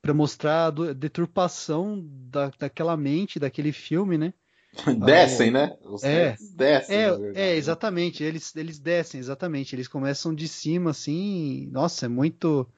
para 0.04 0.12
mostrar 0.12 0.66
a 0.66 0.92
deturpação 0.92 2.04
da, 2.04 2.50
daquela 2.58 2.94
mente, 2.94 3.38
daquele 3.38 3.72
filme, 3.72 4.18
né? 4.18 4.34
Descem, 5.02 5.50
né? 5.50 5.74
Os 5.82 6.04
é, 6.04 6.36
descem. 6.54 6.94
É, 6.94 7.32
é, 7.34 7.56
exatamente. 7.56 8.22
Eles, 8.22 8.54
eles 8.54 8.78
descem, 8.78 9.18
exatamente. 9.18 9.74
Eles 9.74 9.88
começam 9.88 10.34
de 10.34 10.46
cima, 10.46 10.90
assim. 10.90 11.70
Nossa, 11.72 12.04
é 12.04 12.08
muito 12.08 12.68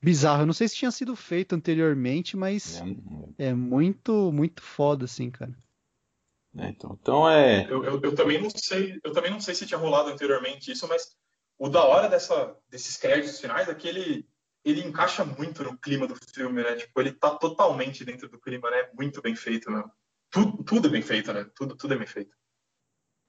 bizarro. 0.00 0.42
Eu 0.42 0.46
não 0.46 0.52
sei 0.52 0.68
se 0.68 0.76
tinha 0.76 0.92
sido 0.92 1.16
feito 1.16 1.52
anteriormente, 1.52 2.36
mas 2.36 2.80
é, 3.38 3.48
é 3.48 3.54
muito, 3.54 4.30
muito 4.30 4.62
foda, 4.62 5.06
assim, 5.06 5.32
cara. 5.32 5.52
É, 6.56 6.68
então, 6.68 6.96
então 7.00 7.28
é. 7.28 7.66
Eu, 7.68 7.82
eu, 7.82 8.00
eu, 8.00 8.14
também 8.14 8.40
não 8.40 8.50
sei, 8.50 9.00
eu 9.02 9.12
também 9.12 9.32
não 9.32 9.40
sei 9.40 9.52
se 9.52 9.66
tinha 9.66 9.78
rolado 9.78 10.10
anteriormente 10.10 10.70
isso, 10.70 10.86
mas 10.86 11.16
o 11.58 11.68
da 11.68 11.82
hora 11.82 12.08
dessa, 12.08 12.54
desses 12.70 12.96
créditos 12.96 13.40
finais 13.40 13.68
é 13.68 13.74
que 13.74 13.88
ele, 13.88 14.28
ele 14.70 14.86
encaixa 14.86 15.24
muito 15.24 15.62
no 15.64 15.76
clima 15.78 16.06
do 16.06 16.14
filme, 16.34 16.62
né? 16.62 16.76
Tipo, 16.76 17.00
ele 17.00 17.12
tá 17.12 17.30
totalmente 17.30 18.04
dentro 18.04 18.28
do 18.28 18.40
clima, 18.40 18.70
né? 18.70 18.88
Muito 18.94 19.22
bem 19.22 19.34
feito, 19.34 19.70
né? 19.70 19.82
Tudo, 20.30 20.62
tudo 20.64 20.88
é 20.88 20.90
bem 20.90 21.02
feito, 21.02 21.32
né? 21.32 21.46
Tudo, 21.54 21.76
tudo 21.76 21.94
é 21.94 21.96
bem 21.98 22.06
feito. 22.06 22.34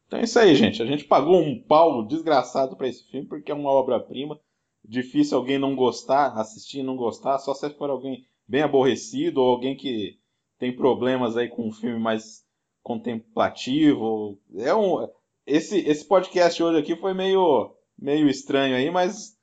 Então 0.07 0.19
é 0.19 0.23
isso 0.23 0.39
aí, 0.39 0.55
gente. 0.55 0.81
A 0.81 0.85
gente 0.85 1.05
pagou 1.05 1.39
um 1.39 1.61
pau 1.61 2.05
desgraçado 2.05 2.75
para 2.75 2.87
esse 2.87 3.09
filme 3.09 3.27
porque 3.27 3.51
é 3.51 3.55
uma 3.55 3.69
obra-prima 3.69 4.39
difícil 4.83 5.37
alguém 5.37 5.59
não 5.59 5.75
gostar, 5.75 6.33
assistir 6.37 6.79
e 6.79 6.83
não 6.83 6.95
gostar, 6.95 7.37
só 7.37 7.53
se 7.53 7.69
for 7.71 7.89
alguém 7.89 8.25
bem 8.47 8.63
aborrecido 8.63 9.41
ou 9.41 9.51
alguém 9.51 9.75
que 9.75 10.17
tem 10.57 10.75
problemas 10.75 11.37
aí 11.37 11.47
com 11.47 11.67
um 11.67 11.71
filme 11.71 11.99
mais 11.99 12.43
contemplativo. 12.81 14.39
É 14.57 14.73
um 14.73 15.07
esse 15.45 15.79
esse 15.79 16.05
podcast 16.07 16.61
hoje 16.61 16.79
aqui 16.79 16.95
foi 16.95 17.13
meio 17.13 17.75
meio 17.97 18.29
estranho 18.29 18.75
aí, 18.75 18.89
mas 18.89 19.37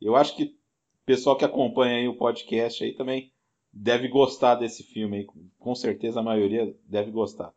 eu 0.00 0.14
acho 0.16 0.36
que 0.36 0.56
pessoal 1.04 1.36
que 1.36 1.44
acompanha 1.44 1.96
aí 1.96 2.08
o 2.08 2.16
podcast 2.16 2.82
aí 2.82 2.94
também 2.94 3.32
deve 3.72 4.08
gostar 4.08 4.56
desse 4.56 4.82
filme 4.82 5.18
aí, 5.18 5.26
com 5.58 5.74
certeza 5.74 6.20
a 6.20 6.22
maioria 6.22 6.74
deve 6.86 7.10
gostar. 7.10 7.52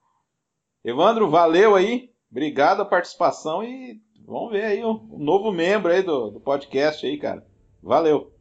Evandro, 0.83 1.29
valeu 1.29 1.75
aí, 1.75 2.11
obrigado 2.29 2.81
a 2.81 2.85
participação 2.85 3.63
e 3.63 3.99
Vamos 4.27 4.51
ver 4.51 4.65
aí 4.65 4.83
o, 4.83 4.91
o 5.11 5.19
novo 5.19 5.51
membro 5.51 5.91
aí 5.91 6.01
do, 6.01 6.31
do 6.31 6.39
podcast 6.39 7.05
aí, 7.05 7.17
cara. 7.17 7.45
Valeu. 7.81 8.33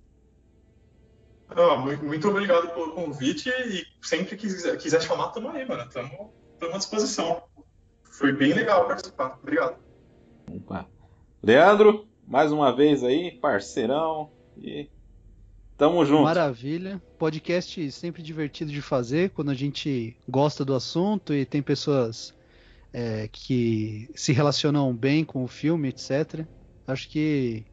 Muito, 1.83 2.05
muito, 2.05 2.29
obrigado 2.29 2.73
pelo 2.73 2.93
convite 2.93 3.51
e 3.51 3.85
sempre 4.03 4.37
que 4.37 4.49
quiser, 4.49 4.77
quiser 4.79 5.03
chamar, 5.03 5.29
tamo 5.29 5.51
aí, 5.51 5.65
mano. 5.69 5.89
Tamo, 5.91 6.33
tamo 6.59 6.75
à 6.75 6.79
disposição. 6.79 7.43
Foi 8.03 8.33
bem 8.33 8.55
legal 8.55 8.87
participar. 8.87 9.39
Obrigado. 9.43 9.77
Opa. 10.51 10.89
Leandro, 11.43 12.09
mais 12.27 12.51
uma 12.51 12.75
vez 12.75 13.05
aí, 13.05 13.33
parceirão. 13.33 14.33
E 14.57 14.89
Tamo 15.77 16.05
junto. 16.05 16.23
Maravilha. 16.23 17.03
Podcast 17.19 17.91
sempre 17.91 18.23
divertido 18.23 18.71
de 18.71 18.81
fazer 18.81 19.31
quando 19.31 19.51
a 19.51 19.55
gente 19.55 20.17
gosta 20.29 20.65
do 20.65 20.75
assunto 20.75 21.35
e 21.35 21.45
tem 21.45 21.61
pessoas 21.63 22.33
é, 22.93 23.29
que 23.31 24.09
se 24.15 24.33
relacionam 24.33 24.95
bem 24.95 25.25
com 25.25 25.43
o 25.43 25.49
filme, 25.49 25.89
etc. 25.89 26.47
Acho 26.87 27.09
que 27.09 27.65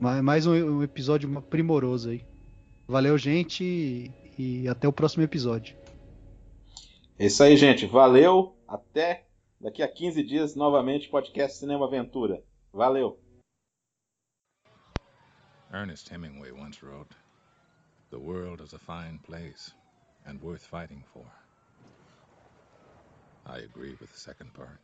ma- 0.00 0.22
mais 0.22 0.46
um, 0.46 0.54
um 0.54 0.82
episódio 0.82 1.42
primoroso 1.42 2.10
aí. 2.10 2.24
Valeu, 2.88 3.16
gente, 3.18 3.62
e, 3.62 4.10
e 4.38 4.68
até 4.68 4.88
o 4.88 4.92
próximo 4.92 5.22
episódio. 5.22 5.76
É 7.18 7.26
isso 7.26 7.42
aí, 7.42 7.56
gente. 7.56 7.86
Valeu. 7.86 8.56
Até 8.66 9.26
daqui 9.60 9.82
a 9.82 9.88
15 9.88 10.22
dias, 10.22 10.56
novamente, 10.56 11.08
podcast 11.08 11.58
Cinema 11.58 11.86
Aventura. 11.86 12.42
Valeu. 12.72 13.20
Ernest 15.72 16.12
Hemingway 16.12 16.52
once 16.52 16.84
wrote, 16.84 17.16
The 18.14 18.20
world 18.20 18.60
is 18.60 18.72
a 18.72 18.78
fine 18.78 19.18
place 19.18 19.72
and 20.24 20.40
worth 20.40 20.62
fighting 20.62 21.02
for. 21.12 21.26
I 23.44 23.58
agree 23.58 23.96
with 24.00 24.12
the 24.12 24.18
second 24.20 24.54
part. 24.54 24.78